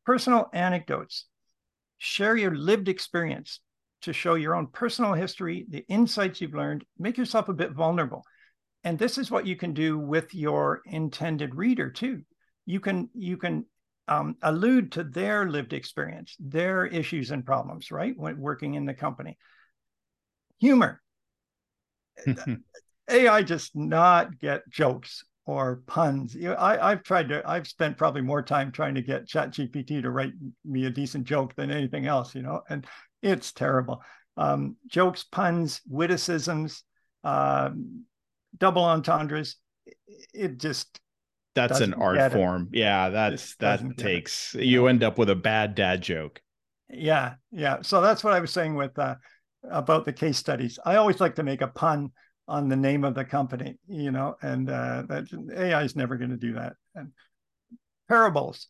Personal 0.05 0.51
anecdotes. 0.53 1.27
Share 1.99 2.37
your 2.37 2.53
lived 2.53 2.89
experience 2.89 3.61
to 4.01 4.13
show 4.13 4.35
your 4.35 4.57
own 4.57 4.67
personal 4.67 5.13
history, 5.13 5.65
the 5.69 5.85
insights 5.89 6.41
you've 6.41 6.53
learned, 6.53 6.85
make 6.99 7.17
yourself 7.17 7.49
a 7.49 7.55
bit 7.55 7.71
vulnerable. 7.71 8.25
And 8.83 8.99
this 8.99 9.17
is 9.17 9.31
what 9.31 9.47
you 9.47 9.55
can 9.55 9.73
do 9.73 9.97
with 9.97 10.35
your 10.35 10.83
intended 10.85 11.55
reader 11.55 11.91
too. 11.91 12.23
You 12.67 12.81
can 12.81 13.09
you 13.15 13.37
can 13.37 13.67
um, 14.09 14.35
allude 14.43 14.91
to 14.93 15.05
their 15.05 15.49
lived 15.49 15.73
experience, 15.73 16.35
their 16.41 16.87
issues 16.87 17.31
and 17.31 17.47
problems, 17.47 17.93
right? 17.93 18.15
When 18.17 18.41
working 18.41 18.75
in 18.75 18.85
the 18.85 18.95
company. 18.95 19.39
Humor. 20.59 21.01
AI 23.11 23.43
just 23.43 23.75
not 23.75 24.39
get 24.39 24.69
jokes 24.69 25.25
or 25.45 25.83
puns. 25.87 26.35
You 26.35 26.51
know, 26.51 26.55
I, 26.55 26.93
I've 26.93 27.03
tried 27.03 27.29
to, 27.31 27.43
I've 27.49 27.67
spent 27.67 27.99
probably 27.99 28.23
more 28.23 28.43
time 28.43 28.71
trying 28.71 28.95
to 28.95 29.03
get 29.03 29.27
ChatGPT 29.27 30.03
to 30.03 30.11
write 30.11 30.33
me 30.65 30.87
a 30.87 30.91
decent 30.91 31.25
joke 31.25 31.55
than 31.57 31.71
anything 31.71 32.07
else, 32.07 32.35
you 32.35 32.43
know, 32.43 32.63
and 32.69 32.87
it's 33.23 33.53
terrible. 33.53 34.03
Um, 34.37 34.77
jokes, 34.87 35.25
puns, 35.25 35.81
witticisms, 35.89 36.85
um, 37.25 38.05
double 38.57 38.85
entendres. 38.85 39.57
It 40.33 40.59
just 40.59 41.01
that's 41.55 41.81
an 41.81 41.95
art 41.95 42.33
form. 42.33 42.71
It. 42.73 42.79
Yeah, 42.79 43.11
that's 43.11 43.57
that 43.57 43.83
takes 43.99 44.55
you 44.55 44.87
end 44.87 45.03
up 45.03 45.19
with 45.19 45.29
a 45.29 45.37
bad 45.37 45.75
dad 45.75 46.01
joke. 46.01 46.41
Yeah, 46.89 47.35
yeah. 47.51 47.83
So 47.83 48.01
that's 48.01 48.25
what 48.25 48.33
I 48.33 48.41
was 48.41 48.53
saying 48.53 48.75
with 48.75 48.99
uh, 48.99 49.17
about 49.71 50.05
the 50.05 50.13
case 50.13 50.39
studies. 50.39 50.79
I 50.85 50.97
always 50.97 51.21
like 51.21 51.37
to 51.37 51.43
make 51.43 51.63
a 51.63 51.69
pun 51.69 52.11
on 52.49 52.69
the 52.69 52.77
name 52.77 53.05
of 53.05 53.15
the 53.15 53.25
company, 53.25 53.79
you 53.89 54.11
know, 54.11 54.37
and 54.43 54.69
uh, 54.69 55.05
that 55.09 55.27
AI 55.57 55.83
is 55.83 55.97
never 55.97 56.17
going 56.17 56.31
to 56.31 56.37
do 56.37 56.55
that. 56.55 56.75
And 56.95 57.13
parables 58.09 58.69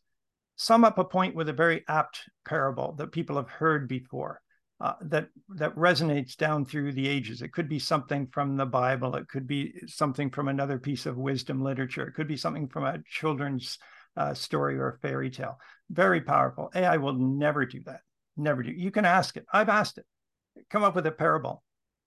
sum 0.57 0.85
up 0.85 0.99
a 0.99 1.05
point 1.05 1.35
with 1.35 1.49
a 1.49 1.53
very 1.53 1.85
apt 1.89 2.21
parable 2.47 2.93
that 2.99 3.13
people 3.13 3.37
have 3.37 3.49
heard 3.49 3.89
before. 3.89 4.41
Uh, 4.81 4.95
that 5.01 5.29
that 5.49 5.73
resonates 5.77 6.37
down 6.37 6.65
through 6.65 6.91
the 6.93 7.07
ages. 7.07 7.41
It 7.41 7.53
could 7.53 7.69
be 7.69 7.79
something 7.79 8.27
from 8.33 8.57
the 8.57 8.67
Bible. 8.67 9.15
It 9.15 9.29
could 9.29 9.47
be 9.47 9.73
something 9.87 10.29
from 10.29 10.49
another 10.49 10.77
piece 10.77 11.07
of 11.07 11.17
wisdom 11.17 11.63
literature. 11.63 12.09
It 12.09 12.15
could 12.15 12.27
be 12.27 12.37
something 12.37 12.67
from 12.67 12.85
a 12.85 12.99
children's 13.09 13.79
uh, 14.17 14.35
story 14.35 14.77
or 14.77 14.89
a 14.89 14.99
fairy 14.99 15.31
tale. 15.31 15.57
Very 15.89 16.21
powerful. 16.21 16.69
AI 16.75 16.97
will 16.97 17.15
never 17.15 17.65
do 17.65 17.81
that. 17.87 18.01
Never 18.37 18.65
do. 18.65 18.73
You 18.73 18.91
can 18.91 19.05
ask 19.05 19.37
it. 19.37 19.47
I've 19.53 19.69
asked 19.69 19.99
it. 19.99 20.07
Come 20.71 20.83
up 20.83 20.95
with 20.95 21.07
a 21.07 21.13
parable. 21.13 21.63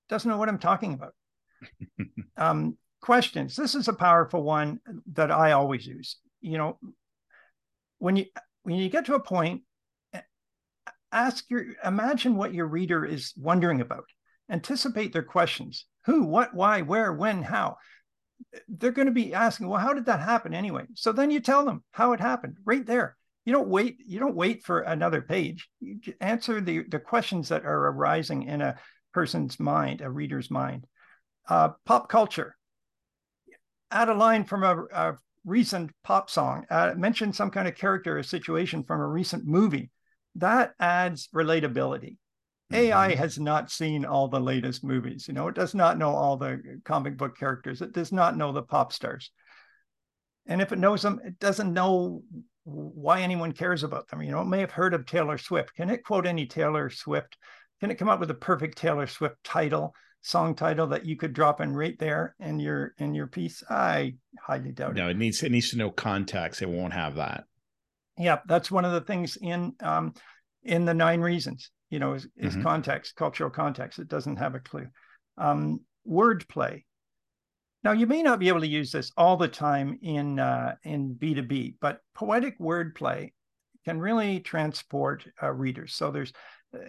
Doesn't 0.10 0.30
know 0.30 0.38
what 0.38 0.50
I'm 0.50 0.60
talking 0.60 0.94
about. 0.94 1.14
um, 2.38 2.78
questions. 3.02 3.56
This 3.56 3.76
is 3.76 3.88
a 3.88 3.94
powerful 3.94 4.44
one 4.44 4.80
that 5.14 5.32
I 5.32 5.54
always 5.54 5.86
use. 5.86 6.18
You 6.42 6.58
know, 6.58 6.80
when 8.00 8.16
you 8.16 8.26
when 8.64 8.76
you 8.76 8.90
get 8.90 9.06
to 9.06 9.16
a 9.16 9.20
point 9.20 9.62
ask 11.12 11.50
your 11.50 11.66
imagine 11.84 12.36
what 12.36 12.54
your 12.54 12.68
reader 12.68 13.06
is 13.06 13.34
wondering 13.38 13.82
about 13.82 14.06
anticipate 14.52 15.14
their 15.14 15.24
questions 15.24 15.86
who 16.06 16.24
what 16.24 16.54
why 16.54 16.82
where 16.82 17.12
when 17.14 17.42
how 17.42 17.78
they're 18.68 18.92
going 18.92 19.08
to 19.08 19.14
be 19.14 19.34
asking 19.34 19.68
well 19.68 19.80
how 19.80 19.94
did 19.94 20.06
that 20.06 20.20
happen 20.20 20.54
anyway 20.54 20.84
so 20.94 21.12
then 21.12 21.32
you 21.32 21.40
tell 21.40 21.66
them 21.66 21.84
how 21.92 22.12
it 22.12 22.20
happened 22.20 22.58
right 22.66 22.86
there 22.86 23.16
you 23.46 23.54
don't 23.54 23.70
wait 23.70 23.98
you 24.06 24.20
don't 24.20 24.36
wait 24.36 24.64
for 24.64 24.82
another 24.82 25.22
page 25.22 25.70
you 25.80 26.00
answer 26.20 26.60
the 26.60 26.84
the 26.90 27.00
questions 27.00 27.50
that 27.50 27.66
are 27.66 27.88
arising 27.88 28.44
in 28.44 28.62
a 28.62 28.76
person's 29.14 29.60
mind 29.60 30.02
a 30.02 30.10
reader's 30.10 30.52
mind 30.52 30.86
uh, 31.48 31.70
pop 31.86 32.10
culture 32.10 32.56
add 33.92 34.10
a 34.10 34.14
line 34.14 34.44
from 34.44 34.64
a, 34.64 34.84
a 34.94 35.18
recent 35.46 35.92
pop 36.04 36.30
song 36.30 36.66
uh, 36.70 36.94
mention 36.98 37.32
some 37.32 37.52
kind 37.52 37.68
of 37.68 37.76
character 37.76 38.18
or 38.18 38.24
situation 38.24 38.84
from 38.84 39.00
a 39.00 39.08
recent 39.08 39.46
movie 39.46 39.92
that 40.36 40.74
adds 40.80 41.30
relatability. 41.34 42.18
Mm-hmm. 42.72 42.76
AI 42.76 43.16
has 43.16 43.40
not 43.40 43.72
seen 43.72 44.06
all 44.06 44.28
the 44.28 44.40
latest 44.40 44.84
movies. 44.84 45.28
You 45.28 45.34
know, 45.34 45.48
it 45.48 45.56
does 45.56 45.74
not 45.74 45.98
know 45.98 46.10
all 46.10 46.38
the 46.38 46.80
comic 46.84 47.18
book 47.18 47.38
characters. 47.38 47.82
It 47.82 47.94
does 47.94 48.12
not 48.12 48.38
know 48.38 48.52
the 48.52 48.62
pop 48.62 48.92
stars. 48.92 49.32
And 50.48 50.62
if 50.62 50.72
it 50.72 50.80
knows 50.80 51.02
them, 51.02 51.20
it 51.24 51.40
doesn't 51.40 51.74
know 51.74 52.22
why 52.66 53.22
anyone 53.22 53.54
cares 53.54 53.84
about 53.84 54.08
them. 54.10 54.22
You 54.22 54.32
know, 54.32 54.44
may 54.44 54.60
have 54.60 54.72
heard 54.72 54.94
of 54.94 55.06
Taylor 55.06 55.38
Swift. 55.38 55.76
Can 55.76 55.90
it 55.90 56.04
quote 56.04 56.26
any 56.26 56.46
Taylor 56.46 56.90
Swift? 56.90 57.38
Can 57.80 57.92
it 57.92 57.96
come 57.96 58.10
up 58.10 58.20
with 58.20 58.32
a 58.32 58.36
perfect 58.36 58.78
Taylor 58.78 59.08
Swift 59.08 59.36
title, 59.44 59.94
song 60.22 60.56
title 60.56 60.88
that 60.88 61.06
you 61.06 61.16
could 61.16 61.34
drop 61.34 61.62
in 61.62 61.76
right 61.76 61.98
there 62.00 62.36
in 62.40 62.60
your 62.60 62.94
in 62.98 63.14
your 63.14 63.28
piece? 63.28 63.64
I 63.70 64.16
highly 64.42 64.72
doubt 64.72 64.96
no, 64.96 65.04
it. 65.04 65.06
No, 65.06 65.10
it 65.12 65.18
needs 65.18 65.44
it 65.44 65.52
needs 65.52 65.70
to 65.70 65.78
know 65.78 65.92
context. 65.92 66.62
It 66.62 66.70
won't 66.70 66.94
have 66.94 67.16
that. 67.16 67.44
Yeah, 68.18 68.40
that's 68.48 68.72
one 68.72 68.86
of 68.86 68.94
the 68.94 69.02
things 69.02 69.38
in 69.40 69.74
um, 69.82 70.14
in 70.64 70.86
the 70.86 70.94
nine 70.94 71.22
reasons. 71.22 71.70
You 71.92 72.00
know, 72.00 72.14
is, 72.14 72.28
is 72.36 72.54
mm-hmm. 72.54 72.64
context, 72.64 73.16
cultural 73.16 73.52
context. 73.52 74.00
It 74.00 74.08
doesn't 74.08 74.38
have 74.38 74.56
a 74.56 74.60
clue. 74.60 74.88
Um, 75.38 75.82
wordplay. 76.10 76.84
Now, 77.86 77.92
you 77.92 78.08
may 78.08 78.24
not 78.24 78.40
be 78.40 78.48
able 78.48 78.62
to 78.62 78.68
use 78.68 78.92
this 78.92 79.12
all 79.16 79.38
the 79.38 79.48
time 79.48 80.00
in 80.02 80.40
uh, 80.40 80.76
in 80.84 81.14
B 81.14 81.36
two 81.36 81.44
B, 81.44 81.76
but 81.80 82.02
poetic 82.16 82.58
wordplay 82.58 83.32
can 83.86 84.00
really 84.00 84.40
transport 84.40 85.24
uh, 85.42 85.52
readers. 85.52 85.94
So 85.94 86.10
there's 86.10 86.34
uh, 86.74 86.80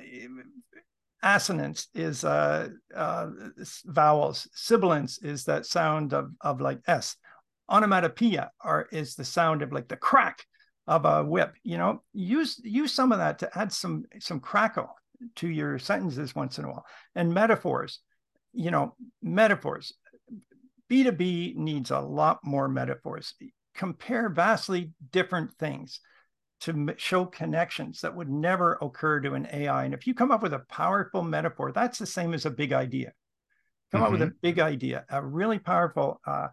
assonance 1.22 1.88
is 1.94 2.24
uh, 2.24 2.70
uh, 2.94 3.26
vowels. 3.84 4.48
Sibilance 4.54 5.18
is 5.18 5.44
that 5.44 5.66
sound 5.66 6.14
of, 6.14 6.30
of 6.40 6.62
like 6.62 6.80
S. 6.86 7.16
Onomatopoeia 7.68 8.50
are, 8.62 8.88
is 8.90 9.16
the 9.16 9.24
sound 9.24 9.60
of 9.60 9.72
like 9.72 9.88
the 9.88 9.96
crack 9.98 10.46
of 10.86 11.04
a 11.04 11.24
whip 11.24 11.52
you 11.64 11.76
know 11.76 12.00
use 12.12 12.60
use 12.62 12.92
some 12.92 13.10
of 13.10 13.18
that 13.18 13.40
to 13.40 13.58
add 13.58 13.72
some 13.72 14.04
some 14.20 14.38
crackle 14.38 14.88
to 15.34 15.48
your 15.48 15.80
sentences 15.80 16.32
once 16.32 16.58
in 16.58 16.64
a 16.64 16.68
while 16.68 16.86
and 17.16 17.34
metaphors 17.34 17.98
you 18.52 18.70
know 18.70 18.94
metaphors 19.20 19.92
b2b 20.90 21.56
needs 21.56 21.90
a 21.90 22.00
lot 22.00 22.38
more 22.44 22.68
metaphors 22.68 23.34
compare 23.74 24.28
vastly 24.28 24.92
different 25.10 25.52
things 25.54 26.00
to 26.60 26.94
show 26.96 27.26
connections 27.26 28.00
that 28.00 28.16
would 28.16 28.30
never 28.30 28.78
occur 28.80 29.20
to 29.20 29.34
an 29.34 29.46
ai 29.52 29.84
and 29.84 29.94
if 29.94 30.06
you 30.06 30.14
come 30.14 30.30
up 30.30 30.42
with 30.42 30.54
a 30.54 30.64
powerful 30.70 31.22
metaphor 31.22 31.72
that's 31.72 31.98
the 31.98 32.06
same 32.06 32.32
as 32.32 32.46
a 32.46 32.50
big 32.50 32.72
idea 32.72 33.12
come 33.92 34.00
mm-hmm. 34.00 34.06
up 34.06 34.12
with 34.12 34.22
a 34.22 34.26
mm-hmm. 34.26 34.36
big 34.40 34.58
idea 34.58 35.04
a 35.10 35.22
really 35.22 35.58
powerful 35.58 36.20
uh, 36.26 36.48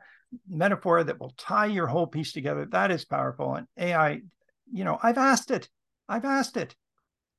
metaphor 0.47 1.03
that 1.03 1.19
will 1.19 1.33
tie 1.37 1.65
your 1.65 1.87
whole 1.87 2.07
piece 2.07 2.33
together. 2.33 2.65
That 2.65 2.91
is 2.91 3.05
powerful. 3.05 3.55
And 3.55 3.67
AI, 3.77 4.21
you 4.71 4.83
know, 4.83 4.97
I've 5.01 5.17
asked 5.17 5.51
it. 5.51 5.69
I've 6.07 6.25
asked 6.25 6.57
it. 6.57 6.75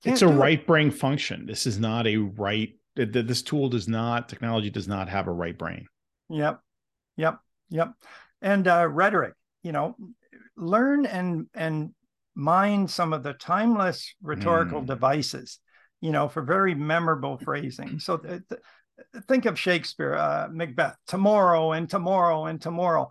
Can't 0.03 0.15
it's 0.15 0.23
a 0.23 0.29
right 0.29 0.61
it. 0.61 0.66
brain 0.66 0.91
function. 0.91 1.47
This 1.47 1.66
is 1.66 1.79
not 1.79 2.07
a 2.07 2.16
right. 2.16 2.75
This 2.97 3.43
tool 3.43 3.69
does 3.69 3.89
not. 3.89 4.29
Technology 4.29 4.71
does 4.71 4.89
not 4.89 5.09
have 5.09 5.27
a 5.27 5.33
right 5.33 5.57
brain. 5.57 5.87
Yep. 6.31 6.61
Yep. 7.16 7.39
Yep. 7.70 7.93
And 8.43 8.69
uh, 8.69 8.89
rhetoric. 8.89 9.35
You 9.62 9.73
know, 9.73 9.97
learn 10.57 11.07
and 11.07 11.47
and 11.55 11.91
mine 12.35 12.86
some 12.86 13.12
of 13.12 13.23
the 13.23 13.32
timeless 13.32 14.15
rhetorical 14.23 14.82
mm. 14.82 14.86
devices. 14.86 15.59
You 16.01 16.12
know, 16.12 16.28
for 16.28 16.43
very 16.43 16.74
memorable 16.74 17.39
phrasing. 17.39 17.99
So 17.99 18.19
th- 18.19 18.43
th- 18.49 18.61
think 19.27 19.47
of 19.47 19.59
Shakespeare, 19.59 20.15
uh, 20.15 20.49
Macbeth, 20.53 20.97
tomorrow 21.07 21.73
and 21.73 21.89
tomorrow 21.89 22.45
and 22.45 22.61
tomorrow. 22.61 23.11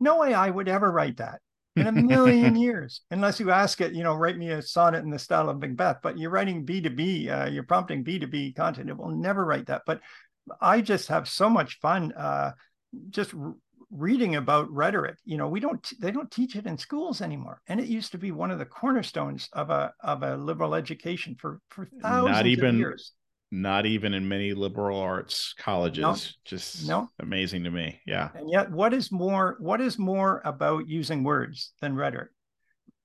No 0.00 0.22
AI 0.24 0.48
would 0.48 0.68
ever 0.68 0.90
write 0.90 1.16
that 1.16 1.40
in 1.74 1.86
a 1.86 1.92
million 1.92 2.56
years, 2.60 3.00
unless 3.10 3.40
you 3.40 3.50
ask 3.50 3.80
it, 3.80 3.92
you 3.92 4.02
know, 4.02 4.14
write 4.14 4.38
me 4.38 4.50
a 4.50 4.62
sonnet 4.62 5.02
in 5.02 5.10
the 5.10 5.18
style 5.18 5.48
of 5.48 5.58
Macbeth. 5.58 5.98
But 6.02 6.18
you're 6.18 6.30
writing 6.30 6.66
B2B, 6.66 7.28
uh, 7.30 7.50
you're 7.50 7.64
prompting 7.64 8.04
B2B 8.04 8.54
content. 8.54 8.90
It 8.90 8.96
will 8.96 9.10
never 9.10 9.44
write 9.44 9.66
that. 9.66 9.82
But 9.86 10.00
I 10.60 10.80
just 10.80 11.08
have 11.08 11.28
so 11.28 11.50
much 11.50 11.78
fun 11.80 12.12
uh, 12.12 12.52
just 13.10 13.34
reading 13.90 14.36
about 14.36 14.70
rhetoric. 14.70 15.16
You 15.24 15.36
know, 15.38 15.48
we 15.48 15.60
don't 15.60 15.86
they 16.00 16.10
don't 16.10 16.30
teach 16.30 16.56
it 16.56 16.66
in 16.66 16.78
schools 16.78 17.20
anymore, 17.20 17.60
and 17.66 17.80
it 17.80 17.86
used 17.86 18.12
to 18.12 18.18
be 18.18 18.32
one 18.32 18.50
of 18.50 18.58
the 18.58 18.66
cornerstones 18.66 19.48
of 19.52 19.70
a 19.70 19.92
of 20.00 20.22
a 20.22 20.36
liberal 20.36 20.74
education 20.74 21.36
for 21.38 21.60
for 21.70 21.88
thousands 22.02 22.36
not 22.36 22.46
even, 22.46 22.68
of 22.70 22.74
years. 22.76 23.12
Not 23.50 23.86
even 23.86 24.12
in 24.12 24.28
many 24.28 24.52
liberal 24.52 25.00
arts 25.00 25.54
colleges. 25.58 26.02
No, 26.02 26.16
Just 26.44 26.86
no. 26.86 27.08
amazing 27.18 27.64
to 27.64 27.70
me. 27.70 27.98
Yeah. 28.06 28.28
And 28.34 28.50
yet, 28.50 28.70
what 28.70 28.92
is 28.92 29.10
more 29.10 29.56
what 29.60 29.80
is 29.80 29.98
more 29.98 30.42
about 30.44 30.88
using 30.88 31.24
words 31.24 31.72
than 31.80 31.94
rhetoric? 31.94 32.28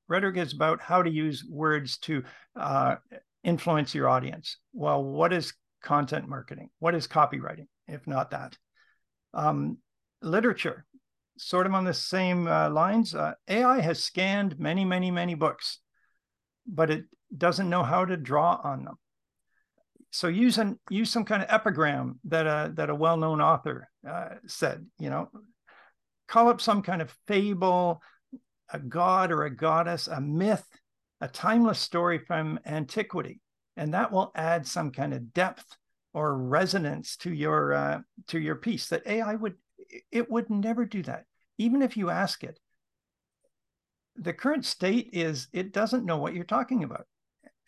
Rhetoric 0.10 0.38
is 0.38 0.54
about 0.54 0.82
how 0.82 1.02
to 1.02 1.10
use 1.10 1.46
words 1.50 1.98
to 2.00 2.24
uh, 2.60 2.96
influence 3.44 3.96
your 3.96 4.10
audience. 4.10 4.58
Well, 4.74 5.02
what 5.02 5.32
is 5.32 5.54
content 5.82 6.28
marketing? 6.28 6.70
What 6.80 6.94
is 6.94 7.08
copywriting, 7.08 7.68
if 7.88 8.06
not 8.06 8.32
that? 8.32 8.58
Um, 9.34 9.78
literature, 10.22 10.86
sort 11.38 11.66
of 11.66 11.74
on 11.74 11.84
the 11.84 11.94
same 11.94 12.48
uh, 12.48 12.70
lines. 12.70 13.16
Uh, 13.16 13.34
AI 13.48 13.82
has 13.82 14.04
scanned 14.04 14.60
many, 14.60 14.86
many, 14.86 15.12
many 15.12 15.36
books, 15.36 15.80
but 16.68 16.90
it 16.90 17.06
doesn't 17.36 17.70
know 17.70 17.84
how 17.84 18.06
to 18.06 18.18
draw 18.18 18.60
on 18.64 18.86
them. 18.86 18.96
So 20.12 20.28
use 20.28 20.60
an, 20.60 20.80
use 20.90 21.10
some 21.10 21.26
kind 21.26 21.42
of 21.42 21.50
epigram 21.50 22.20
that 22.26 22.46
a 22.46 22.72
that 22.76 22.92
a 22.92 22.96
well 22.96 23.18
known 23.18 23.42
author 23.42 23.90
uh, 24.08 24.30
said. 24.46 24.86
You 25.00 25.10
know, 25.10 25.30
call 26.28 26.50
up 26.50 26.62
some 26.62 26.84
kind 26.84 27.02
of 27.02 27.16
fable, 27.28 28.02
a 28.72 28.80
god 28.80 29.32
or 29.32 29.46
a 29.46 29.56
goddess, 29.56 30.08
a 30.08 30.22
myth, 30.22 30.66
a 31.20 31.28
timeless 31.28 31.80
story 31.80 32.20
from 32.20 32.60
antiquity, 32.66 33.42
and 33.76 33.96
that 33.96 34.12
will 34.12 34.32
add 34.36 34.68
some 34.68 34.92
kind 34.92 35.16
of 35.16 35.34
depth 35.34 35.66
or 36.14 36.38
resonance 36.38 37.18
to 37.18 37.34
your 37.34 37.74
uh, 37.74 38.00
to 38.28 38.40
your 38.40 38.56
piece 38.56 38.88
that 38.90 39.08
AI 39.08 39.36
would 39.36 39.56
it 40.12 40.30
would 40.30 40.50
never 40.50 40.86
do 40.86 41.02
that. 41.04 41.26
Even 41.58 41.82
if 41.82 41.98
you 41.98 42.10
ask 42.10 42.44
it 42.44 42.60
the 44.16 44.34
current 44.34 44.64
state 44.64 45.10
is 45.14 45.48
it 45.54 45.74
doesn't 45.74 46.06
know 46.06 46.18
what 46.18 46.36
you're 46.36 46.44
talking 46.44 46.84
about. 46.84 47.08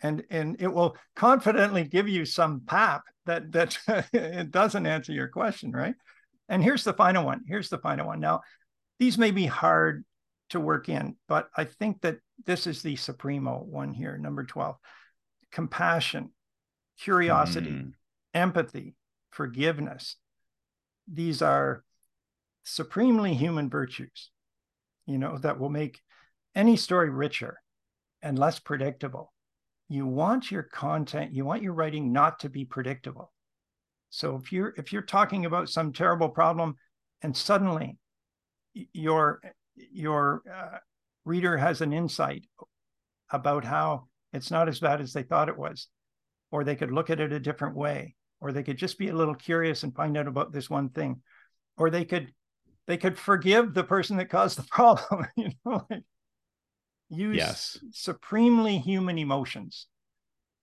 And 0.03 0.23
and 0.29 0.57
it 0.59 0.67
will 0.67 0.95
confidently 1.15 1.83
give 1.85 2.07
you 2.07 2.25
some 2.25 2.61
pap 2.65 3.03
that 3.25 3.51
that 3.53 3.77
it 4.13 4.51
doesn't 4.51 4.85
answer 4.85 5.11
your 5.11 5.29
question 5.29 5.71
right? 5.71 5.95
And 6.47 6.63
here's 6.63 6.83
the 6.83 6.93
final 6.93 7.25
one 7.25 7.41
here's 7.47 7.69
the 7.69 7.79
final 7.79 8.07
one. 8.07 8.19
Now 8.19 8.41
these 8.99 9.17
may 9.17 9.31
be 9.31 9.45
hard 9.45 10.05
to 10.49 10.59
work 10.59 10.89
in 10.89 11.15
but 11.27 11.49
i 11.57 11.63
think 11.63 12.01
that 12.01 12.17
this 12.45 12.67
is 12.67 12.81
the 12.81 12.95
supremo 12.95 13.63
one 13.63 13.93
here 13.93 14.17
number 14.17 14.43
12 14.43 14.75
compassion 15.51 16.31
curiosity 16.99 17.71
mm 17.71 17.91
empathy, 18.35 18.95
forgiveness. 19.31 20.17
These 21.11 21.41
are 21.41 21.83
supremely 22.63 23.33
human 23.33 23.69
virtues, 23.69 24.29
you 25.07 25.17
know, 25.17 25.37
that 25.39 25.59
will 25.59 25.69
make 25.69 26.01
any 26.53 26.75
story 26.75 27.09
richer 27.09 27.61
and 28.21 28.37
less 28.37 28.59
predictable. 28.59 29.33
You 29.87 30.05
want 30.05 30.51
your 30.51 30.63
content, 30.63 31.33
you 31.33 31.45
want 31.45 31.63
your 31.63 31.73
writing 31.73 32.11
not 32.11 32.39
to 32.39 32.49
be 32.49 32.65
predictable. 32.65 33.31
So 34.09 34.35
if 34.35 34.51
you're 34.51 34.73
if 34.77 34.91
you're 34.91 35.01
talking 35.01 35.45
about 35.45 35.69
some 35.69 35.93
terrible 35.93 36.29
problem 36.29 36.75
and 37.21 37.35
suddenly 37.35 37.97
your 38.93 39.41
your 39.75 40.41
uh, 40.51 40.77
reader 41.23 41.57
has 41.57 41.81
an 41.81 41.93
insight 41.93 42.45
about 43.29 43.65
how 43.65 44.07
it's 44.33 44.51
not 44.51 44.69
as 44.69 44.79
bad 44.79 45.01
as 45.01 45.13
they 45.13 45.23
thought 45.23 45.49
it 45.49 45.57
was 45.57 45.87
or 46.51 46.63
they 46.63 46.75
could 46.75 46.91
look 46.91 47.09
at 47.09 47.19
it 47.19 47.33
a 47.33 47.39
different 47.39 47.75
way 47.75 48.15
or 48.45 48.51
they 48.51 48.61
could 48.61 48.77
just 48.77 48.99
be 48.99 49.09
a 49.09 49.15
little 49.15 49.33
curious 49.33 49.81
and 49.81 49.95
find 49.95 50.15
out 50.15 50.27
about 50.27 50.51
this 50.53 50.69
one 50.69 50.89
thing. 50.89 51.21
Or 51.77 51.89
they 51.89 52.05
could 52.05 52.31
they 52.85 52.97
could 52.97 53.17
forgive 53.17 53.73
the 53.73 53.83
person 53.83 54.17
that 54.17 54.29
caused 54.29 54.59
the 54.59 54.63
problem 54.71 55.25
you 55.35 55.49
know 55.65 55.83
like 55.89 56.03
use 57.09 57.35
yes. 57.35 57.79
supremely 57.91 58.77
human 58.77 59.17
emotions 59.17 59.87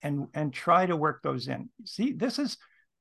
and 0.01 0.29
and 0.33 0.53
try 0.53 0.87
to 0.87 0.97
work 0.97 1.23
those 1.23 1.49
in. 1.49 1.71
See 1.85 2.13
this 2.13 2.39
is 2.39 2.57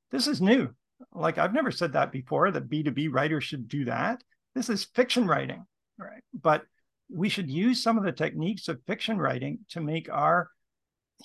this 0.09 0.25
is 0.25 0.41
new. 0.41 0.69
Like 1.13 1.37
i've 1.37 1.53
never 1.53 1.71
said 1.71 1.93
that 1.93 2.11
before 2.11 2.49
that 2.49 2.67
b2b 2.69 3.09
writers 3.11 3.43
should 3.43 3.67
do 3.67 3.85
that. 3.85 4.23
This 4.55 4.69
is 4.69 4.85
fiction 4.85 5.27
writing 5.27 5.63
right? 5.99 6.23
But 6.33 6.63
we 7.09 7.29
should 7.29 7.49
use 7.49 7.83
some 7.83 7.97
of 7.97 8.03
the 8.03 8.11
techniques 8.11 8.67
of 8.67 8.81
fiction 8.87 9.19
writing 9.19 9.59
to 9.69 9.81
make 9.81 10.09
our 10.11 10.49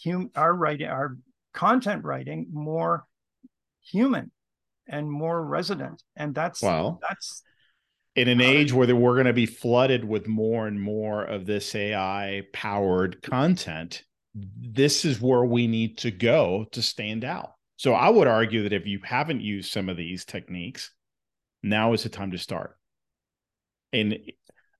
hum, 0.04 0.30
our 0.34 0.52
writing 0.52 0.88
our 0.88 1.16
content 1.54 2.04
writing 2.04 2.48
more 2.52 3.06
human 3.86 4.30
and 4.88 5.10
more 5.10 5.44
resident. 5.44 6.02
And 6.16 6.34
that's 6.34 6.62
well 6.62 7.00
that's 7.08 7.42
in 8.14 8.28
an 8.28 8.40
age 8.40 8.72
where 8.72 8.94
we're 8.94 9.14
going 9.14 9.26
to 9.26 9.32
be 9.32 9.46
flooded 9.46 10.04
with 10.04 10.26
more 10.26 10.66
and 10.66 10.80
more 10.80 11.22
of 11.22 11.44
this 11.44 11.74
ai 11.74 12.42
powered 12.52 13.20
content 13.22 14.02
this 14.34 15.04
is 15.04 15.20
where 15.20 15.44
we 15.44 15.66
need 15.66 15.98
to 15.98 16.10
go 16.10 16.66
to 16.72 16.82
stand 16.82 17.24
out. 17.24 17.52
So 17.76 17.92
i 17.92 18.08
would 18.08 18.28
argue 18.28 18.62
that 18.62 18.72
if 18.72 18.86
you 18.86 19.00
haven't 19.02 19.40
used 19.40 19.72
some 19.72 19.88
of 19.88 19.96
these 19.96 20.24
techniques 20.24 20.92
now 21.62 21.92
is 21.92 22.02
the 22.02 22.08
time 22.08 22.30
to 22.32 22.38
start. 22.38 22.76
And 23.92 24.18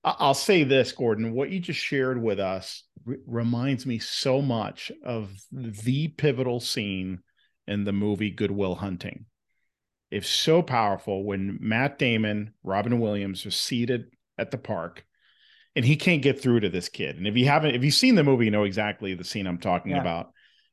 i'll 0.03 0.33
say 0.33 0.63
this 0.63 0.91
gordon 0.93 1.33
what 1.33 1.49
you 1.49 1.59
just 1.59 1.79
shared 1.79 2.21
with 2.21 2.39
us 2.39 2.83
reminds 3.25 3.85
me 3.85 3.99
so 3.99 4.41
much 4.41 4.91
of 5.03 5.31
the 5.51 6.07
pivotal 6.07 6.59
scene 6.59 7.19
in 7.67 7.83
the 7.83 7.93
movie 7.93 8.31
Good 8.31 8.51
Will 8.51 8.75
Hunting. 8.75 9.25
It's 10.09 10.29
so 10.29 10.61
powerful 10.61 11.23
when 11.23 11.57
Matt 11.59 11.99
Damon, 11.99 12.53
Robin 12.63 12.99
Williams 12.99 13.45
are 13.45 13.51
seated 13.51 14.05
at 14.37 14.51
the 14.51 14.57
park 14.57 15.05
and 15.75 15.83
he 15.83 15.95
can't 15.95 16.21
get 16.21 16.41
through 16.41 16.61
to 16.61 16.69
this 16.69 16.89
kid. 16.89 17.17
And 17.17 17.27
if 17.27 17.35
you 17.35 17.45
haven't, 17.45 17.75
if 17.75 17.83
you've 17.83 17.93
seen 17.93 18.15
the 18.15 18.23
movie, 18.23 18.45
you 18.45 18.51
know 18.51 18.63
exactly 18.63 19.13
the 19.13 19.23
scene 19.23 19.45
I'm 19.45 19.59
talking 19.59 19.91
yeah. 19.91 20.01
about. 20.01 20.31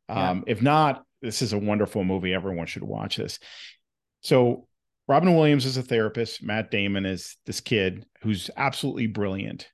Um, 0.08 0.44
yeah. 0.46 0.52
If 0.52 0.62
not, 0.62 1.04
this 1.20 1.42
is 1.42 1.52
a 1.52 1.58
wonderful 1.58 2.04
movie. 2.04 2.32
Everyone 2.32 2.66
should 2.66 2.84
watch 2.84 3.16
this. 3.16 3.38
So 4.22 4.68
Robin 5.06 5.34
Williams 5.34 5.66
is 5.66 5.76
a 5.76 5.82
therapist. 5.82 6.42
Matt 6.42 6.70
Damon 6.70 7.04
is 7.04 7.36
this 7.44 7.60
kid 7.60 8.06
who's 8.22 8.50
absolutely 8.56 9.06
brilliant. 9.06 9.68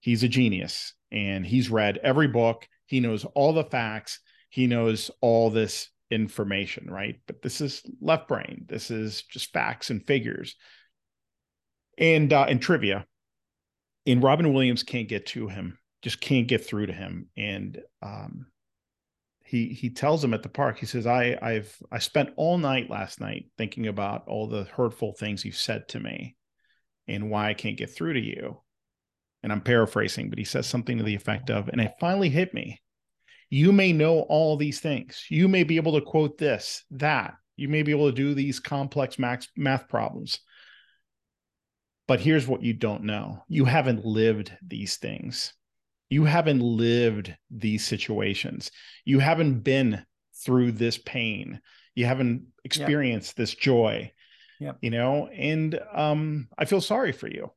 He's 0.00 0.22
a 0.22 0.28
genius 0.28 0.94
and 1.10 1.44
he's 1.44 1.68
read 1.68 1.98
every 1.98 2.28
book. 2.28 2.66
He 2.86 3.00
knows 3.00 3.24
all 3.34 3.52
the 3.52 3.64
facts. 3.64 4.20
He 4.48 4.66
knows 4.66 5.10
all 5.20 5.50
this 5.50 5.90
information, 6.10 6.90
right? 6.90 7.16
But 7.26 7.42
this 7.42 7.60
is 7.60 7.82
left 8.00 8.28
brain. 8.28 8.64
This 8.68 8.90
is 8.90 9.22
just 9.22 9.52
facts 9.52 9.90
and 9.90 10.06
figures. 10.06 10.56
And 11.98 12.32
uh, 12.32 12.46
and 12.48 12.60
trivia. 12.60 13.06
And 14.06 14.22
Robin 14.22 14.52
Williams 14.52 14.82
can't 14.82 15.08
get 15.08 15.26
to 15.26 15.48
him, 15.48 15.78
just 16.02 16.20
can't 16.20 16.48
get 16.48 16.66
through 16.66 16.86
to 16.86 16.92
him. 16.92 17.28
And 17.36 17.78
um, 18.02 18.46
he 19.44 19.68
he 19.68 19.90
tells 19.90 20.24
him 20.24 20.32
at 20.32 20.42
the 20.42 20.48
park, 20.48 20.78
he 20.78 20.86
says, 20.86 21.06
I 21.06 21.36
I've 21.40 21.76
I 21.92 21.98
spent 21.98 22.30
all 22.36 22.56
night 22.56 22.88
last 22.88 23.20
night 23.20 23.50
thinking 23.58 23.86
about 23.86 24.28
all 24.28 24.48
the 24.48 24.64
hurtful 24.64 25.12
things 25.12 25.44
you've 25.44 25.56
said 25.56 25.88
to 25.88 26.00
me 26.00 26.36
and 27.06 27.30
why 27.30 27.48
I 27.48 27.54
can't 27.54 27.76
get 27.76 27.94
through 27.94 28.14
to 28.14 28.20
you. 28.20 28.62
And 29.42 29.52
I'm 29.52 29.60
paraphrasing, 29.60 30.30
but 30.30 30.38
he 30.38 30.44
says 30.44 30.66
something 30.66 30.98
to 30.98 31.04
the 31.04 31.14
effect 31.14 31.50
of, 31.50 31.68
and 31.68 31.80
it 31.80 31.94
finally 31.98 32.28
hit 32.28 32.54
me 32.54 32.80
you 33.50 33.72
may 33.72 33.92
know 33.92 34.20
all 34.20 34.56
these 34.56 34.78
things. 34.78 35.26
You 35.28 35.48
may 35.48 35.64
be 35.64 35.76
able 35.76 35.98
to 35.98 36.06
quote 36.06 36.38
this, 36.38 36.84
that. 36.92 37.34
You 37.56 37.68
may 37.68 37.82
be 37.82 37.90
able 37.90 38.08
to 38.08 38.14
do 38.14 38.32
these 38.32 38.60
complex 38.60 39.18
math, 39.18 39.48
math 39.56 39.88
problems. 39.88 40.38
But 42.06 42.20
here's 42.20 42.46
what 42.46 42.62
you 42.62 42.72
don't 42.72 43.04
know 43.04 43.44
you 43.48 43.64
haven't 43.64 44.04
lived 44.04 44.52
these 44.66 44.96
things. 44.96 45.52
You 46.08 46.24
haven't 46.24 46.60
lived 46.60 47.36
these 47.50 47.84
situations. 47.84 48.70
You 49.04 49.18
haven't 49.18 49.60
been 49.60 50.04
through 50.44 50.72
this 50.72 50.96
pain. 50.98 51.60
You 51.94 52.06
haven't 52.06 52.46
experienced 52.64 53.36
this 53.36 53.54
joy. 53.54 54.12
You 54.80 54.90
know, 54.90 55.28
and 55.28 55.78
um, 55.92 56.48
I 56.56 56.64
feel 56.64 56.80
sorry 56.80 57.12
for 57.12 57.28
you 57.28 57.52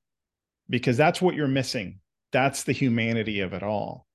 because 0.69 0.97
that's 0.97 1.21
what 1.21 1.35
you're 1.35 1.47
missing. 1.47 1.99
That's 2.31 2.63
the 2.63 2.73
humanity 2.73 3.41
of 3.41 3.53
it 3.53 3.63
all 3.63 4.07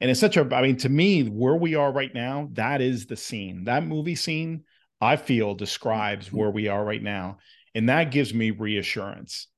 and 0.00 0.10
it's 0.10 0.20
such 0.20 0.36
a 0.36 0.54
i 0.54 0.62
mean 0.62 0.76
to 0.76 0.88
me 0.88 1.22
where 1.22 1.56
we 1.56 1.74
are 1.74 1.90
right 1.92 2.14
now 2.14 2.48
that 2.52 2.80
is 2.80 3.06
the 3.06 3.16
scene. 3.16 3.64
That 3.64 3.84
movie 3.84 4.14
scene 4.14 4.64
i 5.00 5.16
feel 5.16 5.54
describes 5.54 6.26
mm-hmm. 6.26 6.36
where 6.36 6.50
we 6.50 6.68
are 6.68 6.84
right 6.84 7.02
now. 7.02 7.38
And 7.74 7.88
that 7.88 8.10
gives 8.10 8.34
me 8.34 8.50
reassurance 8.50 9.48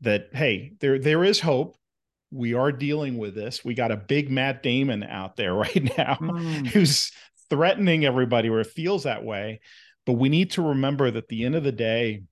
that 0.00 0.28
hey 0.32 0.72
there 0.80 0.98
there 0.98 1.24
is 1.24 1.40
hope. 1.40 1.76
We 2.30 2.54
are 2.54 2.72
dealing 2.72 3.18
with 3.18 3.34
this. 3.34 3.64
We 3.64 3.74
got 3.74 3.92
a 3.92 3.96
big 3.96 4.30
matt 4.30 4.62
damon 4.62 5.02
out 5.02 5.36
there 5.36 5.54
right 5.66 5.98
now 5.98 6.16
mm. 6.20 6.66
who's 6.66 7.12
threatening 7.50 8.04
everybody 8.04 8.48
or 8.48 8.60
it 8.60 8.66
feels 8.66 9.04
that 9.04 9.24
way. 9.24 9.60
But 10.04 10.14
we 10.14 10.28
need 10.28 10.52
to 10.52 10.62
remember 10.62 11.10
that 11.10 11.24
at 11.24 11.28
the 11.28 11.44
end 11.44 11.54
of 11.54 11.64
the 11.64 11.72
day 11.72 12.24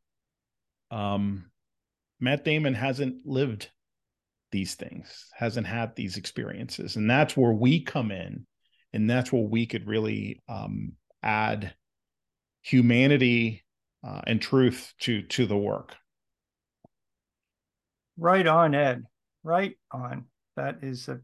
um 0.91 1.51
matt 2.21 2.45
damon 2.45 2.75
hasn't 2.75 3.27
lived 3.27 3.71
these 4.55 4.77
things, 4.77 5.27
hasn't 5.37 5.67
had 5.67 5.97
these 5.97 6.17
experiences. 6.17 6.95
And 6.95 7.11
that's 7.11 7.37
where 7.37 7.53
we 7.53 7.81
come 7.83 8.13
in. 8.13 8.47
And 8.93 9.11
that's 9.11 9.33
where 9.33 9.43
we 9.43 9.67
could 9.67 9.89
really 9.89 10.41
um, 10.49 10.93
add 11.25 11.75
humanity 12.63 13.65
uh, 14.07 14.21
and 14.29 14.41
truth 14.41 14.95
to 15.01 15.23
to 15.23 15.47
the 15.47 15.57
work. 15.57 15.97
Right 18.17 18.47
on, 18.47 18.77
Ed. 18.77 19.03
Right 19.43 19.77
on. 19.91 20.27
That 20.55 20.77
is 20.83 21.09
a 21.09 21.19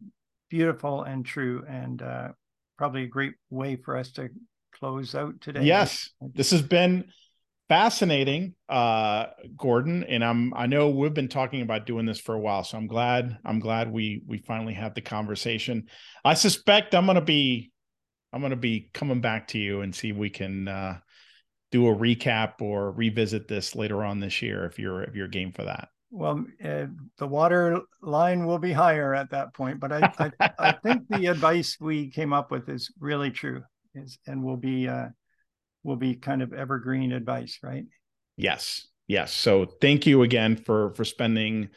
beautiful 0.49 1.05
and 1.05 1.25
true, 1.25 1.63
and 1.69 2.03
uh, 2.03 2.29
probably 2.77 3.05
a 3.05 3.07
great 3.07 3.35
way 3.49 3.77
for 3.77 3.97
us 3.97 4.11
to 4.13 4.31
close 4.75 5.15
out 5.15 5.41
today. 5.41 5.63
Yes, 5.63 6.11
this 6.35 6.51
has 6.51 6.63
been 6.63 7.05
fascinating, 7.71 8.53
uh, 8.69 9.27
Gordon. 9.57 10.03
And 10.03 10.25
I'm 10.25 10.53
I 10.55 10.67
know 10.67 10.91
we've 10.91 11.15
been 11.15 11.29
talking 11.29 11.63
about 11.63 11.87
doing 11.87 12.05
this 12.05 12.19
for 12.19 12.35
a 12.35 12.41
while, 12.41 12.65
so 12.65 12.77
I'm 12.77 12.89
glad 12.89 13.39
I'm 13.45 13.61
glad 13.61 13.93
we 13.93 14.23
we 14.27 14.39
finally 14.39 14.75
had 14.75 14.97
the 14.97 15.01
conversation. 15.01 15.85
I 16.25 16.35
suspect 16.35 16.97
I'm 16.97 17.07
gonna 17.07 17.21
be 17.21 17.71
I'm 18.33 18.43
gonna 18.43 18.57
be 18.57 18.91
coming 18.93 19.21
back 19.21 19.49
to 19.49 19.59
you 19.59 19.83
and 19.83 19.95
see 19.95 20.11
if 20.11 20.17
we 20.17 20.31
can 20.31 20.67
uh, 20.67 20.99
do 21.71 21.87
a 21.87 21.95
recap 21.95 22.61
or 22.61 22.91
revisit 22.91 23.47
this 23.47 23.77
later 23.77 24.05
on 24.05 24.19
this 24.19 24.43
year 24.43 24.67
if 24.67 24.81
you're 24.81 25.05
if 25.05 25.15
you're 25.15 25.29
game 25.29 25.53
for 25.53 25.63
that. 25.63 25.91
Well, 26.11 26.45
uh, 26.65 26.87
the 27.19 27.29
water 27.29 27.83
line 28.03 28.47
will 28.47 28.59
be 28.59 28.73
higher 28.73 29.15
at 29.15 29.31
that 29.31 29.55
point, 29.55 29.79
but 29.79 29.93
I 29.93 30.13
I, 30.41 30.51
I 30.59 30.73
think 30.73 31.07
the 31.09 31.27
advice 31.29 31.77
we 31.81 32.11
came 32.11 32.33
up 32.33 32.51
with 32.51 32.69
is 32.69 32.93
really 32.99 33.31
true, 33.31 33.63
is 33.95 34.19
and 34.27 34.43
will 34.43 34.57
be 34.57 34.89
uh, 34.89 35.11
will 35.83 35.97
be 35.97 36.15
kind 36.15 36.43
of 36.43 36.53
evergreen 36.53 37.13
advice, 37.13 37.59
right? 37.63 37.85
Yes, 38.37 38.87
yes. 39.07 39.33
So 39.33 39.67
thank 39.81 40.07
you 40.07 40.23
again 40.23 40.57
for 40.57 40.95
for 40.95 41.05
spending 41.05 41.71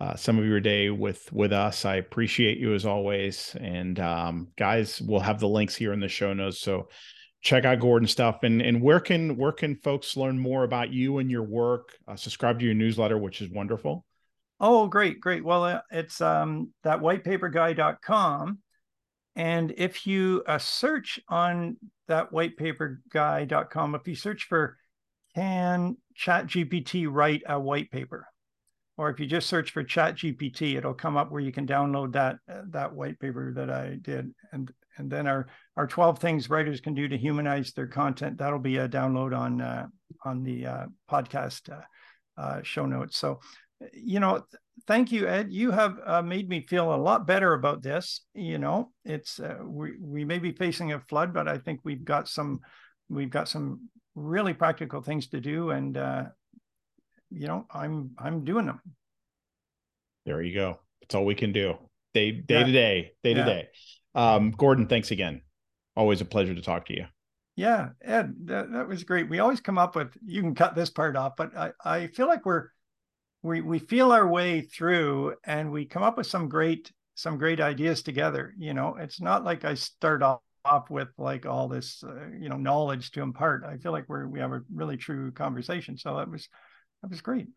uh, 0.00 0.16
some 0.16 0.38
of 0.38 0.44
your 0.44 0.60
day 0.60 0.90
with 0.90 1.32
with 1.32 1.52
us. 1.52 1.84
I 1.84 1.96
appreciate 1.96 2.58
you 2.58 2.74
as 2.74 2.84
always. 2.84 3.56
And 3.60 4.00
um, 4.00 4.48
guys, 4.58 5.00
we'll 5.00 5.20
have 5.20 5.38
the 5.38 5.48
links 5.48 5.76
here 5.76 5.92
in 5.92 6.00
the 6.00 6.08
show 6.08 6.32
notes. 6.32 6.60
So 6.60 6.88
check 7.40 7.64
out 7.64 7.80
Gordon 7.80 8.08
stuff. 8.08 8.42
And 8.42 8.60
and 8.60 8.82
where 8.82 9.00
can 9.00 9.36
where 9.36 9.52
can 9.52 9.76
folks 9.76 10.16
learn 10.16 10.38
more 10.38 10.64
about 10.64 10.92
you 10.92 11.18
and 11.18 11.30
your 11.30 11.44
work? 11.44 11.96
Uh, 12.08 12.16
subscribe 12.16 12.58
to 12.58 12.64
your 12.64 12.74
newsletter, 12.74 13.16
which 13.16 13.40
is 13.40 13.50
wonderful. 13.50 14.04
Oh, 14.58 14.86
great, 14.86 15.20
great. 15.20 15.44
Well, 15.44 15.64
uh, 15.64 15.80
it's 15.90 16.20
um, 16.20 16.72
thatwhitepaperguy.com. 16.84 18.58
And 19.34 19.72
if 19.76 20.06
you 20.06 20.42
uh, 20.46 20.58
search 20.58 21.18
on 21.28 21.76
thatwhitepaperguy.com, 22.08 23.94
if 23.94 24.06
you 24.06 24.14
search 24.14 24.44
for 24.44 24.76
can 25.34 25.96
ChatGPT 26.18 27.06
write 27.10 27.42
a 27.46 27.58
white 27.58 27.90
paper, 27.90 28.26
or 28.98 29.08
if 29.08 29.18
you 29.18 29.26
just 29.26 29.48
search 29.48 29.70
for 29.70 29.82
ChatGPT, 29.82 30.76
it'll 30.76 30.92
come 30.92 31.16
up 31.16 31.30
where 31.30 31.40
you 31.40 31.52
can 31.52 31.66
download 31.66 32.12
that 32.12 32.36
uh, 32.50 32.62
that 32.70 32.94
white 32.94 33.18
paper 33.18 33.52
that 33.54 33.70
I 33.70 33.98
did, 34.00 34.34
and 34.52 34.70
and 34.98 35.10
then 35.10 35.26
our 35.26 35.46
our 35.76 35.86
12 35.86 36.18
things 36.18 36.50
writers 36.50 36.80
can 36.80 36.92
do 36.92 37.08
to 37.08 37.16
humanize 37.16 37.72
their 37.72 37.86
content. 37.86 38.38
That'll 38.38 38.58
be 38.58 38.76
a 38.76 38.88
download 38.88 39.36
on 39.36 39.62
uh, 39.62 39.86
on 40.24 40.42
the 40.42 40.66
uh, 40.66 40.86
podcast 41.10 41.72
uh, 41.72 41.80
uh, 42.40 42.60
show 42.62 42.86
notes. 42.86 43.16
So, 43.16 43.40
you 43.92 44.20
know, 44.20 44.44
thank 44.86 45.12
you, 45.12 45.26
Ed. 45.26 45.52
You 45.52 45.70
have 45.70 45.98
uh, 46.04 46.22
made 46.22 46.48
me 46.48 46.66
feel 46.66 46.94
a 46.94 46.96
lot 46.96 47.26
better 47.26 47.54
about 47.54 47.82
this. 47.82 48.22
You 48.34 48.58
know, 48.58 48.90
it's 49.04 49.40
uh, 49.40 49.58
we 49.64 49.92
we 50.00 50.24
may 50.24 50.38
be 50.38 50.52
facing 50.52 50.92
a 50.92 51.00
flood, 51.00 51.32
but 51.32 51.48
I 51.48 51.58
think 51.58 51.80
we've 51.84 52.04
got 52.04 52.28
some 52.28 52.60
we've 53.08 53.30
got 53.30 53.48
some 53.48 53.88
really 54.14 54.54
practical 54.54 55.02
things 55.02 55.28
to 55.28 55.40
do, 55.40 55.70
and 55.70 55.96
uh, 55.96 56.24
you 57.30 57.46
know, 57.46 57.66
I'm 57.70 58.12
I'm 58.18 58.44
doing 58.44 58.66
them. 58.66 58.80
There 60.26 60.42
you 60.42 60.54
go. 60.54 60.78
That's 61.00 61.14
all 61.14 61.24
we 61.24 61.34
can 61.34 61.52
do. 61.52 61.74
Day 62.14 62.30
day 62.32 62.60
yeah. 62.60 62.66
to 62.66 62.72
day, 62.72 63.12
day 63.22 63.30
yeah. 63.30 63.36
to 63.36 63.44
day. 63.44 63.68
Um, 64.14 64.50
Gordon, 64.50 64.86
thanks 64.86 65.10
again. 65.10 65.42
Always 65.96 66.20
a 66.20 66.24
pleasure 66.24 66.54
to 66.54 66.62
talk 66.62 66.86
to 66.86 66.94
you. 66.94 67.06
Yeah, 67.54 67.90
Ed, 68.00 68.34
that, 68.44 68.72
that 68.72 68.88
was 68.88 69.04
great. 69.04 69.28
We 69.28 69.38
always 69.40 69.60
come 69.60 69.76
up 69.76 69.94
with 69.94 70.16
you 70.24 70.40
can 70.40 70.54
cut 70.54 70.74
this 70.74 70.88
part 70.88 71.16
off, 71.16 71.34
but 71.36 71.56
I, 71.56 71.72
I 71.84 72.06
feel 72.06 72.26
like 72.26 72.46
we're 72.46 72.68
we 73.42 73.60
we 73.60 73.78
feel 73.78 74.12
our 74.12 74.26
way 74.26 74.60
through 74.62 75.34
and 75.44 75.70
we 75.70 75.84
come 75.84 76.02
up 76.02 76.16
with 76.16 76.26
some 76.26 76.48
great 76.48 76.92
some 77.14 77.38
great 77.38 77.60
ideas 77.60 78.02
together 78.02 78.54
you 78.56 78.74
know? 78.74 78.96
It's 78.98 79.20
not 79.20 79.44
like 79.44 79.64
i 79.64 79.74
start 79.74 80.22
off, 80.22 80.40
off 80.64 80.90
with 80.90 81.08
like 81.18 81.46
all 81.46 81.68
this 81.68 82.02
uh, 82.04 82.28
you 82.38 82.48
know 82.48 82.56
knowledge 82.56 83.10
to 83.12 83.22
impart. 83.22 83.64
I 83.64 83.76
feel 83.78 83.92
like 83.92 84.08
we're 84.08 84.26
we 84.26 84.40
have 84.40 84.52
a 84.52 84.62
really 84.72 84.96
true 84.96 85.32
conversation. 85.32 85.98
So 85.98 86.16
that 86.16 86.30
was 86.30 86.48
that 87.02 87.10
was 87.10 87.20
great. 87.20 87.48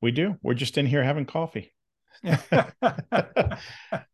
We 0.00 0.10
do. 0.10 0.36
We're 0.42 0.54
just 0.54 0.78
in 0.78 0.86
here 0.86 1.02
having 1.02 1.26
coffee 1.26 1.72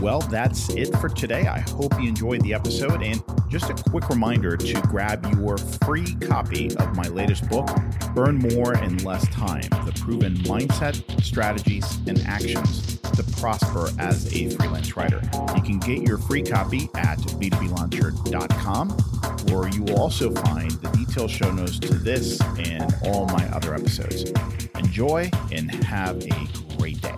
Well, 0.00 0.20
that's 0.20 0.68
it 0.70 0.94
for 0.98 1.08
today. 1.08 1.48
I 1.48 1.58
hope 1.58 2.00
you 2.00 2.08
enjoyed 2.08 2.42
the 2.42 2.54
episode. 2.54 3.02
And 3.02 3.20
just 3.48 3.68
a 3.68 3.74
quick 3.90 4.08
reminder 4.08 4.56
to 4.56 4.80
grab 4.82 5.26
your 5.34 5.58
free 5.58 6.14
copy 6.16 6.68
of 6.76 6.94
my 6.94 7.08
latest 7.08 7.48
book, 7.48 7.68
Earn 8.16 8.38
More 8.38 8.78
in 8.78 8.98
Less 8.98 9.26
Time 9.28 9.68
The 9.84 9.92
Proven 10.00 10.36
Mindset, 10.38 11.20
Strategies, 11.24 11.98
and 12.06 12.20
Actions 12.26 12.98
to 12.98 13.24
Prosper 13.40 13.88
as 13.98 14.32
a 14.34 14.50
Freelance 14.50 14.96
Writer. 14.96 15.20
You 15.56 15.62
can 15.62 15.80
get 15.80 16.02
your 16.02 16.18
free 16.18 16.42
copy 16.42 16.88
at 16.94 17.18
b2blauncher.com, 17.18 18.96
or 19.52 19.68
you 19.68 19.82
will 19.82 20.00
also 20.00 20.32
find 20.32 20.70
the 20.70 20.88
detailed 20.90 21.30
show 21.30 21.50
notes 21.50 21.80
to 21.80 21.94
this 21.94 22.40
and 22.58 22.94
all 23.04 23.26
my 23.26 23.48
other 23.48 23.74
episodes. 23.74 24.30
Enjoy 24.76 25.28
and 25.50 25.70
have 25.84 26.22
a 26.22 26.48
great 26.76 27.00
day. 27.02 27.16